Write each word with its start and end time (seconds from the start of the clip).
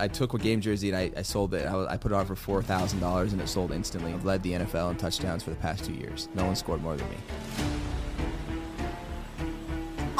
I 0.00 0.06
took 0.06 0.32
a 0.32 0.38
game 0.38 0.60
jersey 0.60 0.90
and 0.90 0.96
I, 0.96 1.10
I 1.16 1.22
sold 1.22 1.54
it. 1.54 1.66
I, 1.66 1.94
I 1.94 1.96
put 1.96 2.12
it 2.12 2.14
on 2.14 2.24
for 2.24 2.36
four 2.36 2.62
thousand 2.62 3.00
dollars 3.00 3.32
and 3.32 3.42
it 3.42 3.48
sold 3.48 3.72
instantly. 3.72 4.12
I've 4.12 4.24
led 4.24 4.44
the 4.44 4.52
NFL 4.52 4.92
in 4.92 4.96
touchdowns 4.96 5.42
for 5.42 5.50
the 5.50 5.56
past 5.56 5.84
two 5.84 5.94
years. 5.94 6.28
No 6.36 6.44
one 6.44 6.54
scored 6.54 6.82
more 6.82 6.96
than 6.96 7.08
me. 7.10 7.16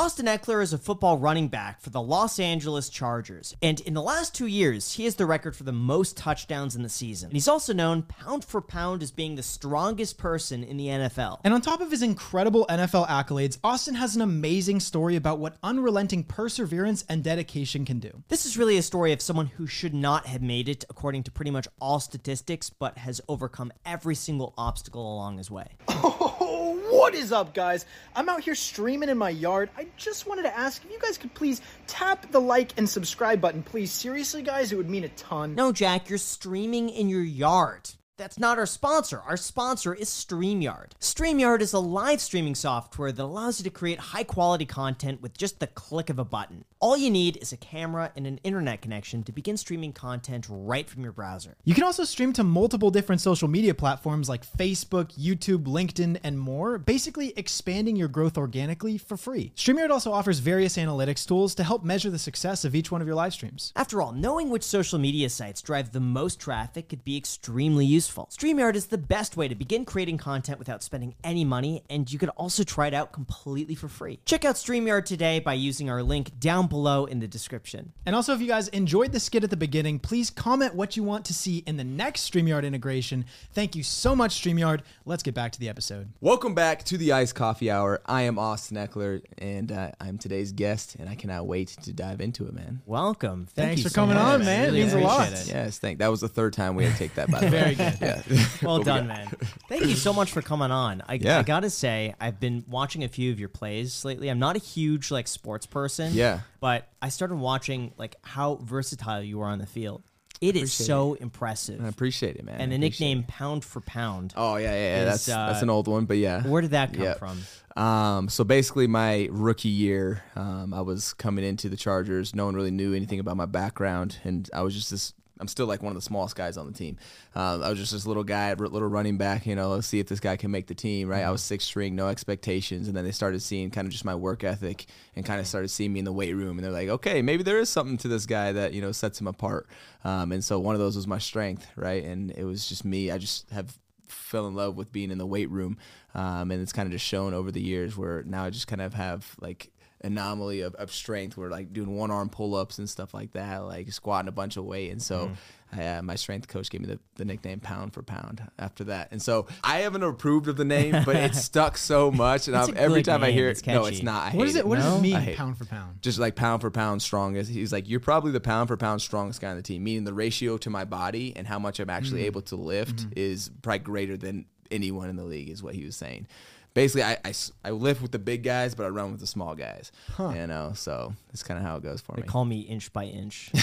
Austin 0.09 0.25
Ekeler 0.25 0.63
is 0.63 0.73
a 0.73 0.79
football 0.79 1.19
running 1.19 1.49
back 1.49 1.83
for 1.83 1.91
the 1.91 2.01
Los 2.01 2.41
Angeles 2.41 2.89
Chargers, 2.89 3.55
and 3.61 3.79
in 3.81 3.93
the 3.93 4.01
last 4.01 4.35
two 4.35 4.47
years, 4.47 4.95
he 4.95 5.05
has 5.05 5.17
the 5.17 5.27
record 5.27 5.55
for 5.55 5.65
the 5.65 5.71
most 5.73 6.17
touchdowns 6.17 6.75
in 6.75 6.83
the 6.83 6.89
season. 6.89 7.27
And 7.27 7.35
he's 7.35 7.47
also 7.47 7.75
known 7.75 8.05
pound 8.05 8.43
for 8.43 8.63
pound 8.63 9.03
as 9.03 9.11
being 9.11 9.35
the 9.35 9.43
strongest 9.43 10.17
person 10.17 10.65
in 10.65 10.79
the 10.79 10.87
NFL. 10.87 11.41
And 11.45 11.53
on 11.53 11.61
top 11.61 11.83
of 11.83 11.91
his 11.91 12.01
incredible 12.01 12.65
NFL 12.71 13.07
accolades, 13.07 13.59
Austin 13.63 13.97
has 13.97 14.17
an 14.17 14.23
amazing 14.23 14.81
story 14.81 15.15
about 15.15 15.41
what 15.41 15.59
unrelenting 15.63 16.25
perseverance 16.25 17.05
and 17.11 17.23
dedication 17.23 17.85
can 17.85 17.99
do. 17.99 18.23
This 18.29 18.47
is 18.47 18.57
really 18.57 18.79
a 18.79 18.83
story 18.83 19.13
of 19.13 19.21
someone 19.21 19.49
who 19.49 19.67
should 19.67 19.93
not 19.93 20.25
have 20.25 20.41
made 20.41 20.71
it 20.71 20.87
according 20.89 21.25
to 21.25 21.31
pretty 21.31 21.51
much 21.51 21.69
all 21.83 22.01
statistics, 22.01 22.71
but 22.71 22.97
has 22.97 23.21
overcome 23.29 23.75
every 23.85 24.15
single 24.15 24.55
obstacle 24.57 25.03
along 25.03 25.37
his 25.37 25.51
way. 25.51 25.67
What 26.49 27.15
is 27.15 27.31
up, 27.31 27.53
guys? 27.53 27.85
I'm 28.17 28.29
out 28.29 28.41
here 28.41 28.55
streaming 28.55 29.11
in 29.11 29.19
my 29.19 29.29
yard. 29.29 29.69
I 29.77 29.87
just 29.99 30.27
wanted 30.27 30.43
to 30.43 30.59
ask 30.59 30.83
if 30.83 30.91
you 30.91 30.99
guys 30.99 31.19
could 31.19 31.35
please 31.35 31.61
tap 31.87 32.31
the 32.31 32.41
like 32.41 32.73
and 32.79 32.89
subscribe 32.89 33.41
button, 33.41 33.63
please. 33.63 33.93
Seriously, 33.93 34.43
guys, 34.43 34.73
it 34.73 34.77
would 34.77 34.89
mean 34.89 35.05
a 35.05 35.09
ton. 35.11 35.55
No, 35.55 35.73
Jack, 35.73 36.09
you're 36.09 36.19
streaming 36.19 36.89
in 36.89 37.11
your 37.11 37.23
yard. 37.23 37.91
That's 38.19 38.37
not 38.37 38.59
our 38.59 38.67
sponsor. 38.67 39.21
Our 39.21 39.37
sponsor 39.37 39.95
is 39.95 40.09
StreamYard. 40.11 40.91
StreamYard 40.99 41.61
is 41.61 41.73
a 41.73 41.79
live 41.79 42.21
streaming 42.21 42.57
software 42.57 43.13
that 43.13 43.23
allows 43.23 43.61
you 43.61 43.65
to 43.65 43.71
create 43.71 44.01
high 44.01 44.25
quality 44.25 44.67
content 44.67 45.23
with 45.23 45.39
just 45.39 45.61
the 45.61 45.69
click 45.69 46.11
of 46.11 46.19
a 46.19 46.25
button. 46.25 46.65
All 46.81 46.97
you 46.97 47.11
need 47.11 47.37
is 47.37 47.53
a 47.53 47.57
camera 47.57 48.11
and 48.17 48.27
an 48.27 48.41
internet 48.43 48.83
connection 48.83 49.23
to 49.23 49.31
begin 49.31 49.57
streaming 49.57 49.93
content 49.93 50.49
right 50.51 50.91
from 50.91 51.05
your 51.05 51.13
browser. 51.13 51.55
You 51.63 51.75
can 51.75 51.85
also 51.85 52.03
stream 52.03 52.33
to 52.33 52.43
multiple 52.43 52.91
different 52.91 53.21
social 53.21 53.47
media 53.47 53.73
platforms 53.73 54.29
like 54.29 54.45
Facebook, 54.45 55.17
YouTube, 55.17 55.67
LinkedIn, 55.67 56.19
and 56.25 56.41
more, 56.41 56.77
basically 56.77 57.33
expanding 57.37 57.95
your 57.95 58.09
growth 58.09 58.37
organically 58.37 58.99
for 58.99 59.17
free. 59.17 59.53
StreamYard 59.55 59.91
also 59.91 60.11
offers 60.11 60.41
various 60.41 60.77
analytics 60.77 61.25
tools 61.25 61.55
to 61.55 61.63
help 61.63 61.85
measure 61.85 62.11
the 62.11 62.19
success 62.19 62.65
of 62.65 62.75
each 62.75 62.91
one 62.91 63.01
of 63.01 63.07
your 63.07 63.17
live 63.17 63.33
streams. 63.33 63.73
After 63.77 64.03
all, 64.03 64.11
knowing 64.11 64.51
which 64.51 64.65
social 64.65 64.99
media 64.99 65.31
sites 65.31 65.63
drive 65.63 65.93
the 65.93 66.01
most 66.01 66.41
traffic 66.41 66.89
could 66.89 67.05
be 67.05 67.17
extremely 67.17 67.87
useful. 67.87 68.08
StreamYard 68.09 68.75
is 68.75 68.87
the 68.87 68.99
best 68.99 69.37
way 69.37 69.49
to 69.49 69.55
begin 69.55 69.85
creating 69.85 70.19
content 70.19 70.59
without 70.59 70.83
spending 70.83 71.15
any 71.23 71.45
money, 71.45 71.83
and 71.91 72.11
you 72.11 72.19
could 72.19 72.29
also 72.31 72.63
try 72.65 72.87
it 72.87 72.95
out 72.95 73.13
completely 73.13 73.75
for 73.75 73.89
free. 73.89 74.19
Check 74.25 74.45
out 74.45 74.57
StreamYard 74.57 75.05
today 75.05 75.39
by 75.39 75.55
using 75.55 75.91
our 75.91 76.03
link 76.03 76.39
down 76.41 76.67
below 76.67 77.05
in 77.05 77.21
the 77.21 77.29
description. 77.29 77.93
And 78.07 78.15
also, 78.15 78.35
if 78.35 78.41
you 78.41 78.47
guys 78.47 78.69
enjoyed 78.69 79.13
the 79.13 79.21
skit 79.21 79.45
at 79.45 79.51
the 79.51 79.57
beginning, 79.57 79.99
please 79.99 80.31
comment 80.31 80.75
what 80.75 80.97
you 80.97 81.03
want 81.03 81.25
to 81.27 81.35
see 81.35 81.59
in 81.67 81.77
the 81.77 81.85
next 81.85 82.31
StreamYard 82.31 82.65
integration. 82.65 83.25
Thank 83.53 83.77
you 83.77 83.83
so 83.83 84.17
much, 84.17 84.43
StreamYard. 84.43 84.81
Let's 85.05 85.23
get 85.23 85.35
back 85.35 85.53
to 85.53 85.61
the 85.61 85.69
episode. 85.69 86.09
Welcome 86.21 86.55
back 86.55 86.85
to 86.85 86.97
the 86.99 87.13
Iced 87.13 87.35
Coffee 87.35 87.71
Hour. 87.71 88.01
I 88.07 88.23
am 88.23 88.39
Austin 88.39 88.77
Ekeler 88.77 89.23
and 89.39 89.71
uh, 89.71 89.91
I'm 90.01 90.19
today's 90.19 90.53
guest, 90.53 90.97
and 90.99 91.09
I 91.09 91.15
cannot 91.15 91.47
wait 91.47 91.69
to 91.83 91.93
dive 91.93 92.21
into 92.21 92.47
it, 92.47 92.55
man. 92.55 92.81
Welcome. 92.87 93.47
Thank 93.47 93.69
Thanks 93.69 93.79
you 93.81 93.85
for 93.85 93.91
so 93.91 93.95
coming 93.97 94.17
much. 94.17 94.25
on, 94.25 94.45
man. 94.45 94.69
It 94.69 94.73
means 94.73 94.93
a 94.93 95.01
lot. 95.01 95.33
it. 95.33 95.49
Yes, 95.49 95.79
thank. 95.79 95.99
That 95.99 96.11
was 96.11 96.21
the 96.21 96.29
third 96.29 96.53
time 96.53 96.75
we 96.75 96.85
had 96.85 96.93
to 96.93 96.99
take 96.99 97.15
that. 97.15 97.31
By 97.31 97.41
the 97.41 97.49
Very 97.59 97.75
good. 97.75 97.98
Yeah. 98.01 98.23
Well 98.63 98.79
done, 98.83 99.07
man. 99.09 99.29
Thank 99.69 99.87
you 99.87 99.95
so 99.95 100.13
much 100.13 100.33
for 100.33 100.43
coming 100.43 100.71
on. 100.71 101.03
I, 101.09 101.15
Yeah. 101.15 101.39
I 101.39 101.43
gotta 101.43 101.71
say, 101.71 102.15
I've 102.21 102.41
been 102.41 102.65
watching 102.69 103.05
a 103.05 103.09
few 103.09 103.31
of 103.33 103.39
your 103.41 103.49
plays 103.49 104.05
lately. 104.05 104.29
I'm 104.29 104.39
not 104.39 104.57
a 104.57 104.61
huge 104.61 105.11
like 105.11 105.29
sports 105.29 105.67
person. 105.67 106.13
Yeah. 106.15 106.41
But 106.61 106.89
I 107.01 107.09
started 107.11 107.37
watching 107.37 107.93
like 107.97 108.17
how 108.23 108.57
versatile 108.57 109.23
you 109.23 109.41
are 109.43 109.49
on 109.49 109.59
the 109.59 109.67
field. 109.67 110.03
It 110.41 110.55
is 110.55 110.73
so 110.73 111.15
impressive. 111.15 111.85
I 111.85 111.89
appreciate 111.89 112.37
it, 112.37 112.45
man. 112.45 112.61
and 112.61 112.73
I 112.73 112.77
the 112.77 112.87
appreciate 112.87 113.09
nickname. 113.09 113.25
Pound 113.29 113.65
for 113.65 113.81
Pound. 113.81 114.35
Oh 114.37 114.55
yeah, 114.57 114.71
yeah, 114.73 114.73
yeah. 114.73 114.99
is, 115.03 115.07
That's 115.07 115.27
that's 115.27 115.63
uh, 115.63 115.65
an 115.65 115.71
old 115.71 115.89
one, 115.89 116.05
but 116.05 116.17
yeah. 116.17 116.43
Where 116.47 116.63
did 116.63 116.71
that 116.73 116.93
come 116.93 117.03
Yeah. 117.03 117.15
from? 117.15 117.41
Um, 117.77 118.29
so 118.29 118.45
basically, 118.45 118.87
my 118.87 119.29
rookie 119.33 119.69
year, 119.69 120.23
um, 120.37 120.73
I 120.75 120.81
was 120.83 121.13
coming 121.15 121.45
into 121.45 121.69
the 121.69 121.77
Chargers. 121.77 122.35
No 122.37 122.45
one 122.45 122.55
really 122.55 122.71
knew 122.71 122.95
anything 122.95 123.19
about 123.19 123.37
my 123.37 123.47
background, 123.47 124.19
and 124.23 124.49
I 124.55 124.63
was 124.63 124.75
just 124.75 124.91
this. 124.93 125.13
I'm 125.41 125.49
still 125.49 125.67
like 125.67 125.83
one 125.83 125.91
of 125.91 125.95
the 125.95 126.03
smallest 126.03 126.37
guys 126.37 126.57
on 126.57 126.67
the 126.67 126.73
team. 126.73 126.97
Um, 127.35 127.63
I 127.63 127.71
was 127.71 127.79
just 127.79 127.93
this 127.93 128.07
little 128.07 128.25
guy, 128.25 128.53
little 128.55 128.89
running 128.89 129.19
back. 129.19 129.47
You 129.47 129.55
know, 129.55 129.71
let's 129.71 129.87
see 129.87 130.01
if 130.01 130.09
this 130.09 130.21
guy 130.21 130.37
can 130.37 130.51
make 130.51 130.67
the 130.67 130.75
team. 130.75 131.09
Right? 131.09 131.25
I 131.25 131.31
was 131.31 131.43
six 131.43 131.65
string, 131.65 131.95
no 131.95 132.09
expectations, 132.09 132.89
and 132.89 132.97
then 132.97 133.05
they 133.05 133.13
started 133.13 133.41
seeing 133.41 133.71
kind 133.71 133.87
of 133.87 133.93
just 133.93 134.05
my 134.05 134.15
work 134.15 134.45
ethic, 134.45 134.87
and 135.17 135.25
kind 135.25 135.41
of 135.41 135.47
started 135.47 135.69
seeing 135.69 135.93
me 135.93 136.01
in 136.01 136.05
the 136.05 136.13
weight 136.13 136.35
room, 136.35 136.59
and 136.59 136.65
they're 136.65 136.73
like, 136.73 136.89
okay, 136.89 137.23
maybe 137.23 137.43
there 137.43 137.59
is 137.59 137.69
something 137.69 137.97
to 137.99 138.09
this 138.09 138.27
guy 138.27 138.53
that 138.53 138.73
you 138.73 138.81
know 138.81 138.93
sets 138.93 139.21
him 139.21 139.27
apart. 139.27 139.67
Um, 140.05 140.33
and 140.33 140.45
so 140.45 140.59
one 140.59 140.75
of 140.75 140.81
those 140.81 140.97
was 140.97 141.07
my 141.07 141.19
strength, 141.19 141.71
right? 141.77 142.05
And 142.05 142.31
it 142.33 142.45
was 142.45 142.69
just 142.69 142.85
me. 142.85 143.11
I 143.11 143.19
just 143.19 143.51
have 143.51 143.79
fell 144.07 144.47
in 144.47 144.55
love 144.55 144.77
with 144.77 144.93
being 144.93 145.11
in 145.11 145.19
the 145.19 145.27
weight 145.27 145.51
room 145.51 145.77
um, 146.15 146.51
and 146.51 146.63
it's 146.63 146.73
kind 146.73 146.87
of 146.87 146.93
just 146.93 147.05
shown 147.05 147.35
over 147.35 147.51
the 147.51 147.61
years 147.61 147.97
where 147.97 148.23
now 148.25 148.45
i 148.45 148.51
just 148.51 148.67
kind 148.67 148.81
of 148.81 148.95
have 148.95 149.37
like 149.41 149.71
anomaly 150.05 150.61
of, 150.61 150.75
of 150.77 150.93
strength 150.93 151.37
where 151.37 151.51
like 151.51 151.73
doing 151.73 151.97
one 151.97 152.11
arm 152.11 152.29
pull-ups 152.29 152.79
and 152.79 152.89
stuff 152.89 153.13
like 153.13 153.33
that 153.33 153.59
like 153.65 153.91
squatting 153.91 154.29
a 154.29 154.33
bunch 154.33 154.57
of 154.57 154.65
weight 154.65 154.91
and 154.91 155.03
so 155.03 155.27
mm-hmm. 155.27 155.81
I, 155.81 155.99
uh, 155.99 156.03
my 156.03 156.15
strength 156.15 156.49
coach 156.49 156.71
gave 156.71 156.81
me 156.81 156.87
the, 156.87 156.99
the 157.17 157.25
nickname 157.25 157.61
pound 157.61 157.93
for 157.93 158.03
pound 158.03 158.43
after 158.59 158.85
that 158.85 159.09
and 159.11 159.21
so 159.21 159.47
i 159.65 159.79
haven't 159.79 160.03
approved 160.03 160.47
of 160.47 160.57
the 160.57 160.65
name 160.65 161.03
but 161.05 161.17
it 161.17 161.35
stuck 161.35 161.77
so 161.77 162.11
much 162.13 162.47
and 162.47 162.57
I'm, 162.57 162.77
every 162.77 163.01
good 163.01 163.11
time 163.11 163.25
i 163.25 163.27
name. 163.27 163.35
hear 163.35 163.49
It's 163.49 163.61
it 163.61 163.67
no 163.67 163.87
it's 163.87 164.03
not 164.03 164.19
I 164.33 164.37
What 164.37 164.47
hate 164.47 164.47
does 164.47 164.57
it? 164.57 164.67
What 164.67 164.77
does 164.77 164.85
No? 164.85 164.99
it 164.99 165.03
mean, 165.03 165.37
pound 165.37 165.59
for 165.59 165.65
pound? 165.65 166.03
just 166.03 166.19
like 166.19 166.35
pound 166.37 166.61
for 166.61 166.71
pound 166.71 167.03
strongest. 167.03 167.51
He's 167.51 167.73
like, 167.73 167.89
you're 167.89 168.01
probably 168.01 168.33
the 168.33 168.41
pound 168.41 168.69
for 168.69 168.77
pound 168.77 169.01
strongest 169.01 169.41
guy 169.41 169.51
on 169.51 169.57
the 169.57 169.63
team, 169.63 169.85
meaning 169.85 170.05
the 170.05 170.15
ratio 170.15 170.57
to 170.59 170.71
my 170.71 170.85
body 170.85 171.33
and 171.37 171.47
how 171.47 171.59
much 171.59 171.81
I'm 171.81 171.91
actually 171.91 172.23
mm. 172.23 172.27
able 172.27 172.43
to 172.43 172.57
lift 172.57 172.97
mm-hmm. 172.97 173.13
is 173.17 173.51
probably 173.63 173.81
greater 173.81 174.17
than 174.17 174.47
anyone 174.71 175.09
in 175.09 175.17
the 175.17 175.25
league, 175.25 175.49
is 175.49 175.63
what 175.63 175.75
he 175.75 175.85
was 175.85 175.97
saying. 175.97 176.27
Basically, 176.75 177.03
I, 177.03 177.19
I, 177.25 177.33
I 177.65 177.71
lift 177.71 178.03
with 178.03 178.13
the 178.13 178.19
big 178.19 178.43
guys, 178.43 178.75
but 178.75 178.87
I 178.87 178.89
run 178.91 179.11
with 179.11 179.21
the 179.21 179.27
small 179.27 179.55
guys. 179.55 179.91
You 180.35 180.47
know, 180.47 180.73
so 180.75 181.15
that's 181.29 181.43
kind 181.43 181.59
of 181.59 181.65
how 181.65 181.77
it 181.77 181.83
goes 181.83 182.01
for 182.01 182.13
me. 182.13 182.17
They 182.17 182.23
me. 182.23 182.29
call 182.29 182.45
me 182.45 182.61
inch 182.61 182.93
by 182.93 183.05
inch. 183.05 183.51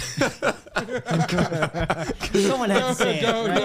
Someone 2.34 2.70
had 2.70 2.88
to 2.88 2.96
say 2.96 3.20
it. 3.20 3.26
Right? 3.26 3.64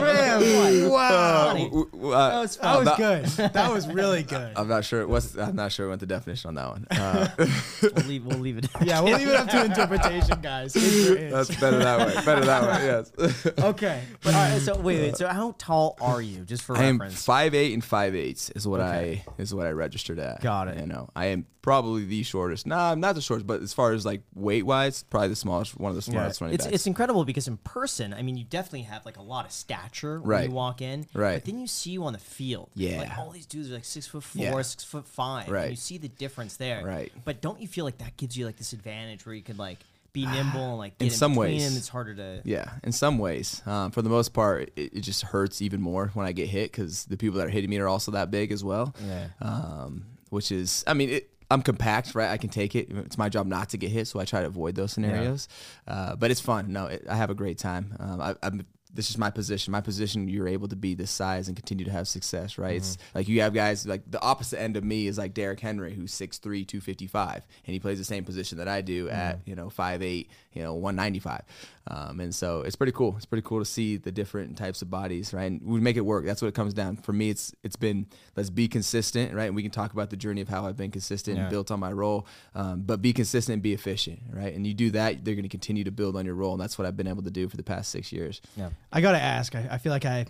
Uh, 1.82 2.28
That 2.30 2.40
was, 2.40 2.56
that 2.56 2.64
I'm 2.66 2.76
was 2.78 2.84
not- 2.86 2.96
good. 2.98 3.24
That 3.52 3.72
was 3.72 3.88
really 3.88 4.22
good. 4.22 4.52
I'm 4.56 4.68
not 4.68 4.84
sure 4.84 5.06
what's. 5.06 5.36
I'm 5.36 5.56
not 5.56 5.72
sure 5.72 5.88
what 5.88 6.00
the 6.00 6.06
definition 6.06 6.48
on 6.48 6.54
that 6.56 6.68
one. 6.68 6.86
Uh, 6.90 7.28
We'll 7.82 8.06
leave, 8.06 8.24
we'll 8.26 8.38
leave 8.38 8.58
it. 8.58 8.66
Yeah, 8.82 9.00
we'll 9.00 9.16
leave 9.16 9.28
it 9.28 9.34
up 9.36 9.48
to 9.48 9.64
interpretation, 9.64 10.40
guys. 10.40 10.76
Inch 10.76 11.06
for 11.08 11.16
inch. 11.16 11.32
that's 11.32 11.60
better 11.60 11.78
that 11.78 11.98
way. 12.06 12.14
Better 12.24 12.44
that 12.44 12.62
way. 12.62 12.86
Yes. 12.86 13.46
Okay. 13.58 14.02
But, 14.22 14.34
all 14.34 14.40
right, 14.40 14.60
so 14.60 14.76
wait, 14.80 15.00
wait. 15.00 15.16
So 15.16 15.26
how 15.28 15.54
tall 15.58 15.96
are 16.00 16.20
you, 16.20 16.44
just 16.44 16.62
for 16.62 16.76
I 16.76 16.84
am 16.84 16.98
reference? 16.98 17.24
five 17.24 17.54
eight 17.54 17.72
and 17.72 17.84
five 17.84 18.14
eighths 18.14 18.50
is 18.50 18.66
what 18.66 18.80
Okay. 18.80 19.24
I 19.26 19.42
is 19.42 19.54
what 19.54 19.66
I 19.66 19.70
registered 19.70 20.18
at. 20.18 20.40
Got 20.40 20.68
it. 20.68 20.78
You 20.78 20.86
know, 20.86 21.08
I 21.16 21.26
am 21.26 21.46
probably 21.62 22.04
the 22.04 22.22
shortest. 22.22 22.66
Nah, 22.66 22.94
not 22.94 23.14
the 23.14 23.20
shortest, 23.20 23.46
but 23.46 23.60
as 23.62 23.72
far 23.72 23.92
as 23.92 24.06
like 24.06 24.22
weight 24.34 24.64
wise, 24.64 25.02
probably 25.04 25.28
the 25.28 25.36
smallest, 25.36 25.78
one 25.78 25.90
of 25.90 25.96
the 25.96 26.02
smallest 26.02 26.40
running 26.40 26.54
It's 26.54 26.64
backs. 26.64 26.74
it's 26.74 26.86
incredible 26.86 27.24
because 27.24 27.48
in 27.48 27.58
person, 27.58 28.14
I 28.14 28.22
mean, 28.22 28.36
you 28.36 28.44
definitely 28.44 28.82
have 28.82 29.04
like 29.04 29.18
a 29.18 29.22
lot 29.22 29.44
of 29.44 29.52
stature 29.52 30.20
when 30.20 30.28
Right. 30.28 30.48
you 30.48 30.54
walk 30.54 30.80
in. 30.80 31.06
Right. 31.12 31.34
But 31.34 31.44
then 31.44 31.58
you 31.60 31.66
see 31.66 31.90
you 31.90 32.04
on 32.04 32.12
the 32.14 32.18
field. 32.18 32.70
Yeah. 32.74 32.98
Like 33.00 33.18
all 33.18 33.30
these 33.30 33.46
dudes 33.46 33.70
are 33.70 33.74
like 33.74 33.84
six 33.84 34.06
foot 34.06 34.24
four, 34.24 34.42
Yeah. 34.42 34.62
six 34.62 34.84
foot 34.84 35.06
five. 35.06 35.44
and 35.44 35.52
Right. 35.54 35.70
you 35.70 35.76
see 35.76 35.98
the 35.98 36.08
difference 36.08 36.56
there. 36.56 36.84
Right. 36.84 37.12
But 37.24 37.40
don't 37.42 37.60
you 37.60 37.68
feel 37.68 37.84
like 37.84 37.98
that 37.98 38.16
gives 38.16 38.36
you 38.36 38.46
like 38.46 38.56
this 38.56 38.72
advantage 38.72 39.26
where 39.26 39.34
you 39.34 39.42
could 39.42 39.58
like 39.58 39.78
be 40.12 40.24
nimble 40.26 40.60
and 40.70 40.78
like 40.78 40.98
get 40.98 41.04
In 41.06 41.12
in, 41.12 41.16
some 41.18 41.34
ways. 41.36 41.68
them? 41.68 41.76
It's 41.76 41.88
harder 41.88 42.14
to. 42.14 42.40
yeah, 42.44 42.70
in 42.82 42.92
some 42.92 43.18
ways. 43.18 43.62
Um, 43.66 43.90
for 43.90 44.00
the 44.02 44.08
most 44.08 44.32
part, 44.32 44.70
it, 44.76 44.94
it 44.94 45.00
just 45.02 45.22
hurts 45.22 45.60
even 45.62 45.80
more 45.82 46.10
when 46.14 46.26
I 46.26 46.32
get 46.32 46.48
hit 46.48 46.72
because 46.72 47.04
the 47.04 47.16
people 47.18 47.38
that 47.38 47.46
are 47.46 47.50
hitting 47.50 47.68
me 47.70 47.78
are 47.78 47.86
also 47.88 48.12
that 48.12 48.30
big 48.30 48.50
as 48.50 48.64
well. 48.64 48.94
Yeah. 49.06 49.26
Um, 49.42 50.06
which 50.30 50.50
is, 50.52 50.82
I 50.86 50.94
mean, 50.94 51.10
it, 51.10 51.30
I'm 51.50 51.62
compact, 51.62 52.14
right? 52.14 52.30
I 52.30 52.36
can 52.36 52.50
take 52.50 52.76
it. 52.76 52.88
It's 52.90 53.18
my 53.18 53.28
job 53.28 53.46
not 53.46 53.70
to 53.70 53.76
get 53.76 53.90
hit, 53.90 54.06
so 54.06 54.20
I 54.20 54.24
try 54.24 54.40
to 54.40 54.46
avoid 54.46 54.74
those 54.76 54.92
scenarios. 54.92 55.48
Uh, 55.86 56.14
but 56.16 56.30
it's 56.30 56.40
fun. 56.40 56.72
No, 56.72 56.86
it, 56.86 57.04
I 57.08 57.16
have 57.16 57.30
a 57.30 57.34
great 57.34 57.58
time. 57.58 57.96
Um, 57.98 58.20
I, 58.20 58.34
I'm. 58.42 58.66
This 58.92 59.08
is 59.08 59.16
my 59.16 59.30
position. 59.30 59.70
My 59.70 59.80
position, 59.80 60.26
you're 60.28 60.48
able 60.48 60.66
to 60.66 60.74
be 60.74 60.94
this 60.94 61.12
size 61.12 61.46
and 61.46 61.56
continue 61.56 61.84
to 61.84 61.92
have 61.92 62.08
success, 62.08 62.58
right? 62.58 62.74
It's 62.74 62.98
like 63.14 63.28
you 63.28 63.40
have 63.40 63.54
guys 63.54 63.86
like 63.86 64.02
the 64.10 64.20
opposite 64.20 64.60
end 64.60 64.76
of 64.76 64.82
me 64.82 65.06
is 65.06 65.16
like 65.16 65.32
Derrick 65.32 65.60
Henry, 65.60 65.94
who's 65.94 66.12
6'3", 66.12 66.40
255, 66.66 67.34
and 67.66 67.72
he 67.72 67.78
plays 67.78 67.98
the 67.98 68.04
same 68.04 68.24
position 68.24 68.58
that 68.58 68.66
I 68.66 68.80
do 68.80 69.08
at 69.08 69.40
you 69.46 69.54
know 69.54 69.68
5'8", 69.68 70.26
you 70.52 70.62
know 70.62 70.74
195. 70.74 71.42
Um, 71.86 72.20
and 72.20 72.34
so 72.34 72.60
it's 72.60 72.76
pretty 72.76 72.92
cool. 72.92 73.14
It's 73.16 73.26
pretty 73.26 73.42
cool 73.42 73.58
to 73.58 73.64
see 73.64 73.96
the 73.96 74.12
different 74.12 74.56
types 74.56 74.82
of 74.82 74.90
bodies, 74.90 75.32
right? 75.34 75.50
And 75.50 75.62
we 75.62 75.80
make 75.80 75.96
it 75.96 76.02
work. 76.02 76.24
That's 76.24 76.40
what 76.42 76.48
it 76.48 76.54
comes 76.54 76.74
down. 76.74 76.96
For 76.96 77.12
me, 77.12 77.30
it's 77.30 77.52
it's 77.62 77.76
been 77.76 78.06
let's 78.36 78.50
be 78.50 78.68
consistent, 78.68 79.34
right? 79.34 79.46
And 79.46 79.56
we 79.56 79.62
can 79.62 79.70
talk 79.70 79.92
about 79.92 80.10
the 80.10 80.16
journey 80.16 80.40
of 80.40 80.48
how 80.48 80.66
I've 80.66 80.76
been 80.76 80.90
consistent 80.90 81.38
and 81.38 81.50
built 81.50 81.70
on 81.70 81.80
my 81.80 81.92
role, 81.92 82.26
um, 82.54 82.82
but 82.82 83.02
be 83.02 83.12
consistent 83.12 83.54
and 83.54 83.62
be 83.62 83.72
efficient, 83.72 84.20
right? 84.32 84.54
And 84.54 84.66
you 84.66 84.74
do 84.74 84.90
that, 84.90 85.24
they're 85.24 85.34
going 85.34 85.42
to 85.42 85.48
continue 85.48 85.84
to 85.84 85.90
build 85.90 86.16
on 86.16 86.24
your 86.24 86.34
role, 86.34 86.52
and 86.52 86.60
that's 86.60 86.78
what 86.78 86.86
I've 86.86 86.96
been 86.96 87.08
able 87.08 87.22
to 87.22 87.30
do 87.30 87.48
for 87.48 87.56
the 87.56 87.62
past 87.62 87.90
six 87.90 88.12
years. 88.12 88.40
Yeah. 88.56 88.70
I 88.92 89.00
gotta 89.00 89.20
ask. 89.20 89.54
I, 89.54 89.68
I 89.70 89.78
feel 89.78 89.92
like 89.92 90.04
I 90.04 90.26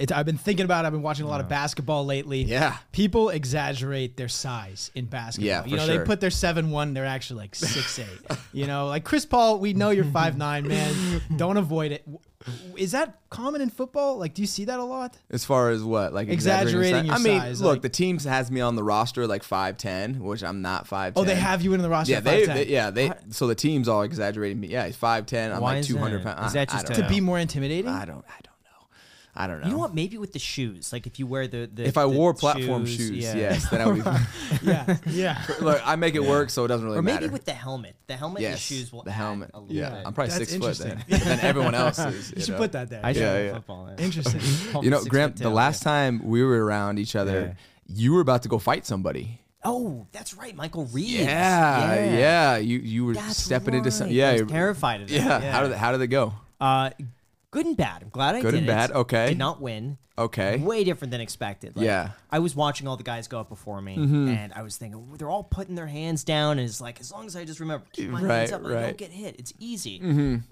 It, 0.00 0.12
I've 0.12 0.24
been 0.24 0.38
thinking 0.38 0.64
about. 0.64 0.84
it. 0.84 0.86
I've 0.86 0.92
been 0.92 1.02
watching 1.02 1.26
a 1.26 1.28
lot 1.28 1.40
of 1.40 1.48
basketball 1.48 2.06
lately. 2.06 2.42
Yeah. 2.42 2.78
people 2.90 3.28
exaggerate 3.28 4.16
their 4.16 4.28
size 4.28 4.90
in 4.94 5.04
basketball. 5.04 5.46
Yeah, 5.46 5.64
you 5.66 5.76
know 5.76 5.86
sure. 5.86 5.98
they 5.98 6.04
put 6.04 6.20
their 6.20 6.30
seven 6.30 6.70
one. 6.70 6.94
They're 6.94 7.04
actually 7.04 7.40
like 7.40 7.54
six 7.54 7.98
eight. 7.98 8.06
you 8.52 8.66
know, 8.66 8.86
like 8.86 9.04
Chris 9.04 9.26
Paul. 9.26 9.58
We 9.58 9.74
know 9.74 9.90
you're 9.90 10.04
five 10.04 10.38
nine, 10.38 10.66
man. 10.74 11.20
Don't 11.36 11.58
avoid 11.58 11.92
it. 11.92 12.04
Is 12.78 12.92
that 12.92 13.18
common 13.28 13.60
in 13.60 13.68
football? 13.68 14.16
Like, 14.16 14.32
do 14.32 14.40
you 14.40 14.46
see 14.46 14.64
that 14.64 14.78
a 14.78 14.82
lot? 14.84 15.18
As 15.30 15.44
far 15.44 15.68
as 15.68 15.82
what, 15.82 16.14
like 16.14 16.28
Exaggerating 16.28 16.90
size? 16.92 17.06
your 17.06 17.14
I 17.14 17.18
mean, 17.18 17.40
size, 17.40 17.60
look, 17.60 17.72
like- 17.74 17.82
the 17.82 17.90
teams 17.90 18.24
has 18.24 18.50
me 18.50 18.62
on 18.62 18.76
the 18.76 18.82
roster 18.82 19.26
like 19.26 19.42
five 19.42 19.76
ten, 19.76 20.20
which 20.20 20.42
I'm 20.42 20.62
not 20.62 20.86
five. 20.86 21.12
Oh, 21.16 21.24
they 21.24 21.34
have 21.34 21.60
you 21.60 21.74
in 21.74 21.82
the 21.82 21.90
roster. 21.90 22.14
Yeah, 22.14 22.20
they, 22.20 22.46
they- 22.46 22.66
yeah 22.66 22.88
they. 22.88 23.12
So 23.28 23.46
the 23.46 23.54
teams 23.54 23.88
all 23.88 24.02
exaggerating 24.02 24.58
me. 24.58 24.68
Yeah, 24.68 24.86
he's 24.86 24.96
five 24.96 25.26
ten. 25.26 25.52
I'm 25.52 25.60
like 25.60 25.84
two 25.84 25.98
hundred 25.98 26.22
pounds. 26.22 26.46
Is 26.46 26.52
that 26.54 26.70
just 26.70 26.86
to 26.94 27.06
be 27.08 27.20
more 27.20 27.38
intimidating. 27.38 27.90
I 27.90 28.06
don't. 28.06 28.24
I 28.26 28.38
don't. 28.42 28.49
I 29.34 29.46
don't 29.46 29.60
know. 29.60 29.66
You 29.66 29.72
know 29.74 29.78
what? 29.78 29.94
Maybe 29.94 30.18
with 30.18 30.32
the 30.32 30.38
shoes, 30.40 30.92
like 30.92 31.06
if 31.06 31.18
you 31.20 31.26
wear 31.26 31.46
the, 31.46 31.70
the 31.72 31.84
If 31.84 31.96
I 31.96 32.02
the 32.02 32.08
wore 32.08 32.34
platform 32.34 32.84
shoes, 32.84 33.10
yeah. 33.12 33.34
yes, 33.36 33.70
then 33.70 33.80
I 33.80 33.86
would. 33.86 34.02
Be, 34.04 34.10
yeah, 34.62 34.96
yeah. 35.06 35.42
look, 35.60 35.80
I 35.86 35.94
make 35.96 36.14
it 36.16 36.22
work, 36.24 36.50
so 36.50 36.64
it 36.64 36.68
doesn't 36.68 36.84
really 36.84 36.98
Or 36.98 37.02
maybe 37.02 37.20
matter. 37.20 37.32
with 37.32 37.44
the 37.44 37.52
helmet. 37.52 37.94
The 38.08 38.16
helmet 38.16 38.42
and 38.42 38.54
the 38.54 38.58
shoes 38.58 38.92
will 38.92 39.02
the 39.04 39.10
add 39.10 39.14
helmet. 39.16 39.50
A 39.54 39.60
Yeah, 39.68 39.90
bit. 39.90 40.06
I'm 40.06 40.12
probably 40.14 40.30
That's 40.36 40.50
six 40.50 40.56
foot 40.56 40.76
then. 40.78 40.90
interesting. 40.98 41.04
But 41.18 41.24
then 41.24 41.40
everyone 41.40 41.74
else 41.76 41.98
is. 42.00 42.32
You 42.36 42.40
should 42.42 42.50
know. 42.52 42.58
put 42.58 42.72
that 42.72 42.90
there. 42.90 43.00
I 43.04 43.12
should 43.12 43.22
Yeah, 43.22 43.32
play 43.32 43.46
yeah. 43.46 43.54
football. 43.54 43.88
yeah. 43.96 44.04
Interesting. 44.04 44.82
You 44.82 44.90
know, 44.90 44.98
six 44.98 45.08
Graham, 45.08 45.32
the 45.36 45.48
last 45.48 45.82
yeah. 45.82 45.90
time 45.90 46.22
we 46.24 46.42
were 46.42 46.64
around 46.64 46.98
each 46.98 47.14
other, 47.14 47.56
you 47.86 48.12
were 48.12 48.20
about 48.20 48.42
to 48.42 48.48
go 48.48 48.58
fight 48.58 48.84
somebody. 48.84 49.40
Oh, 49.62 50.06
that's 50.10 50.34
right, 50.34 50.56
Michael 50.56 50.86
Reeves. 50.86 51.10
Yeah, 51.12 51.94
yeah. 52.18 52.56
You 52.56 52.78
you 52.78 53.04
were 53.04 53.14
That's 53.14 53.36
stepping 53.36 53.74
into 53.74 53.90
some. 53.90 54.06
right. 54.06 54.14
Yeah, 54.16 54.28
I 54.28 54.32
was 54.32 54.40
you're- 54.40 54.50
terrified 54.52 55.02
of 55.02 55.08
that. 55.08 55.14
yeah. 55.14 55.52
How 55.52 55.62
did 55.68 55.72
how 55.76 55.92
did 55.92 56.00
it 56.00 56.06
go? 56.08 56.32
Uh, 56.60 56.90
good 57.50 57.66
and 57.66 57.76
bad. 57.76 58.02
I'm 58.02 58.08
glad 58.10 58.34
I 58.36 58.42
Good 58.42 58.52
did 58.52 58.58
and 58.60 58.66
it. 58.68 58.72
bad, 58.72 58.90
okay. 58.92 59.28
Did 59.30 59.38
not 59.38 59.60
win. 59.60 59.98
Okay. 60.18 60.58
Way 60.58 60.84
different 60.84 61.12
than 61.12 61.22
expected. 61.22 61.74
Like, 61.76 61.86
Yeah. 61.86 62.10
I 62.30 62.40
was 62.40 62.54
watching 62.54 62.86
all 62.86 62.98
the 62.98 63.02
guys 63.02 63.26
go 63.26 63.40
up 63.40 63.48
before 63.48 63.80
me, 63.80 63.96
Mm-hmm. 63.96 64.28
and 64.28 64.52
I 64.52 64.60
was 64.60 64.76
thinking 64.76 65.14
they're 65.16 65.30
all 65.30 65.44
putting 65.44 65.76
their 65.76 65.86
hands 65.86 66.24
down, 66.24 66.58
and 66.58 66.68
it's 66.68 66.78
like 66.80 67.00
as 67.00 67.10
long 67.10 67.24
as 67.24 67.36
I 67.36 67.46
just 67.46 67.58
remember 67.58 67.86
keep 67.92 68.10
my 68.10 68.18
hands 68.20 68.28
Right, 68.28 68.52
up, 68.52 68.60
I 68.60 68.64
right. 68.64 68.72
Mm-hmm. 68.74 68.82
don't 68.88 68.96
get 68.98 69.10
hit. 69.12 69.36
It's 69.38 69.54
easy. 69.58 69.98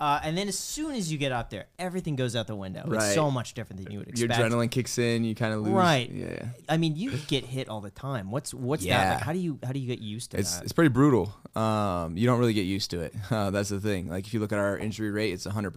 Uh, 0.01 0.21
and 0.23 0.39
then 0.39 0.49
as 0.49 0.59
soon 0.59 0.95
as 0.95 1.13
you 1.13 1.19
get 1.19 1.33
up 1.33 1.51
there, 1.51 1.67
everything 1.79 2.17
goes 2.17 2.35
out 2.35 2.47
the 2.47 2.57
window. 2.57 2.81
It's 2.87 2.91
Right. 2.91 3.15
so 3.15 3.31
much 3.31 3.53
different 3.53 3.83
than 3.85 3.93
you 3.93 3.99
would 3.99 4.09
expect. 4.09 4.21
Your 4.21 4.31
expect. 4.47 4.53
adrenaline 4.55 4.71
kicks 4.71 4.97
in. 4.97 5.25
You 5.25 5.35
kind 5.35 5.53
of 5.53 5.61
lose. 5.61 5.75
Right. 5.75 6.11
Yeah. 6.11 6.47
I 6.69 6.79
mean, 6.79 6.97
you 6.97 7.11
get 7.27 7.45
hit 7.45 7.69
all 7.69 7.83
the 7.83 7.91
time. 7.91 8.31
What's 8.31 8.55
what's 8.55 8.85
that 8.85 8.89
Yeah. 8.89 9.15
like? 9.17 9.23
How 9.23 9.35
do 9.35 9.39
you 9.39 9.59
how 9.63 9.73
do 9.73 9.79
you 9.81 9.87
get 9.87 9.99
used 10.01 10.31
to 10.31 10.39
It's 10.39 10.57
that? 10.57 10.65
it's 10.65 10.73
pretty 10.73 10.89
brutal. 10.89 11.35
Um, 11.55 12.17
you 12.17 12.27
don't 12.27 12.39
really 12.39 12.55
get 12.55 12.63
used 12.65 12.91
to 12.93 13.01
it. 13.03 13.15
Uh, 13.31 13.51
that's 13.57 13.69
the 13.69 13.81
thing. 13.81 14.09
Like 14.09 14.27
if 14.27 14.33
you 14.33 14.41
look 14.41 14.53
at 14.53 14.59
our 14.59 14.79
injury 14.79 15.11
rate, 15.11 15.33
it's 15.35 15.45
100. 15.45 15.75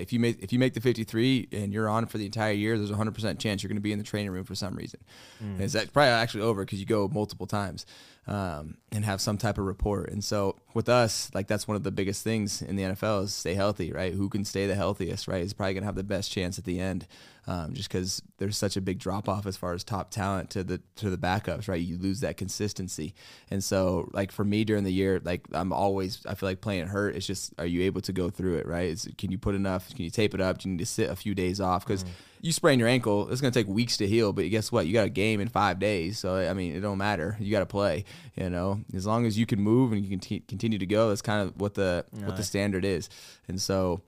If 0.00 0.12
you 0.12 0.20
make 0.20 0.42
if 0.42 0.52
you 0.52 0.58
make 0.58 0.74
the 0.74 0.80
53 0.80 1.48
and 1.52 1.72
you're 1.72 1.88
on 1.88 2.06
for 2.06 2.18
the 2.18 2.26
entire 2.26 2.52
year, 2.52 2.76
there's 2.76 2.90
a 2.90 2.94
100 2.94 3.14
percent 3.14 3.38
chance 3.38 3.62
you're 3.62 3.68
going 3.68 3.76
to 3.76 3.80
be 3.82 3.92
in 3.92 3.98
the 3.98 4.04
training 4.04 4.30
room 4.30 4.44
for 4.44 4.54
some 4.54 4.74
reason. 4.74 5.00
And 5.40 5.60
It's 5.60 5.74
act- 5.74 5.92
probably 5.92 6.10
actually 6.10 6.42
over 6.42 6.64
because 6.64 6.80
you 6.80 6.86
go 6.86 7.08
multiple 7.08 7.46
times 7.46 7.84
um, 8.26 8.76
and 8.92 9.04
have 9.04 9.20
some 9.20 9.38
type 9.38 9.58
of 9.58 9.64
report. 9.64 10.10
And 10.10 10.22
so 10.22 10.56
with 10.74 10.88
us, 10.88 11.30
like 11.34 11.48
that's 11.48 11.66
one 11.66 11.76
of 11.76 11.82
the 11.82 11.90
biggest 11.90 12.22
things 12.22 12.62
in 12.62 12.76
the 12.76 12.84
NFL 12.84 13.24
is 13.24 13.34
stay 13.34 13.54
healthy. 13.54 13.92
Right. 13.92 14.12
Who 14.14 14.28
can 14.28 14.44
stay 14.44 14.66
the 14.66 14.74
healthiest? 14.76 15.28
Right. 15.28 15.42
Is 15.42 15.52
probably 15.52 15.74
going 15.74 15.82
to 15.82 15.86
have 15.86 15.94
the 15.96 16.04
best 16.04 16.30
chance 16.30 16.58
at 16.58 16.64
the 16.64 16.78
end. 16.80 17.06
Um, 17.48 17.74
just 17.74 17.88
because 17.88 18.22
there's 18.38 18.56
such 18.56 18.76
a 18.76 18.80
big 18.80 19.00
drop 19.00 19.28
off 19.28 19.46
as 19.46 19.56
far 19.56 19.72
as 19.72 19.82
top 19.82 20.12
talent 20.12 20.50
to 20.50 20.62
the 20.62 20.80
to 20.96 21.10
the 21.10 21.18
backups, 21.18 21.66
right? 21.66 21.80
You 21.80 21.98
lose 21.98 22.20
that 22.20 22.36
consistency, 22.36 23.14
and 23.50 23.64
so 23.64 24.08
like 24.12 24.30
for 24.30 24.44
me 24.44 24.62
during 24.62 24.84
the 24.84 24.92
year, 24.92 25.20
like 25.24 25.42
I'm 25.52 25.72
always 25.72 26.24
I 26.24 26.36
feel 26.36 26.48
like 26.48 26.60
playing 26.60 26.86
hurt. 26.86 27.16
It's 27.16 27.26
just 27.26 27.52
are 27.58 27.66
you 27.66 27.82
able 27.82 28.00
to 28.02 28.12
go 28.12 28.30
through 28.30 28.58
it, 28.58 28.66
right? 28.66 28.90
It's, 28.90 29.08
can 29.18 29.32
you 29.32 29.38
put 29.38 29.56
enough? 29.56 29.88
Can 29.88 30.04
you 30.04 30.10
tape 30.10 30.34
it 30.34 30.40
up? 30.40 30.58
Do 30.58 30.68
you 30.68 30.74
need 30.74 30.84
to 30.84 30.86
sit 30.86 31.10
a 31.10 31.16
few 31.16 31.34
days 31.34 31.60
off? 31.60 31.84
Because 31.84 32.04
you 32.42 32.52
sprain 32.52 32.78
your 32.78 32.88
ankle, 32.88 33.28
it's 33.30 33.40
gonna 33.40 33.50
take 33.50 33.66
weeks 33.66 33.96
to 33.96 34.06
heal. 34.06 34.32
But 34.32 34.48
guess 34.50 34.70
what? 34.70 34.86
You 34.86 34.92
got 34.92 35.06
a 35.06 35.10
game 35.10 35.40
in 35.40 35.48
five 35.48 35.80
days, 35.80 36.20
so 36.20 36.36
I 36.36 36.52
mean 36.52 36.76
it 36.76 36.80
don't 36.80 36.98
matter. 36.98 37.36
You 37.40 37.50
got 37.50 37.60
to 37.60 37.66
play. 37.66 38.04
You 38.36 38.50
know, 38.50 38.80
as 38.94 39.04
long 39.04 39.26
as 39.26 39.36
you 39.36 39.46
can 39.46 39.60
move 39.60 39.92
and 39.92 40.00
you 40.04 40.08
can 40.08 40.20
t- 40.20 40.44
continue 40.46 40.78
to 40.78 40.86
go, 40.86 41.08
that's 41.08 41.22
kind 41.22 41.48
of 41.48 41.60
what 41.60 41.74
the 41.74 42.04
what 42.12 42.36
the 42.36 42.44
standard 42.44 42.84
is. 42.84 43.08
And 43.48 43.60
so 43.60 44.00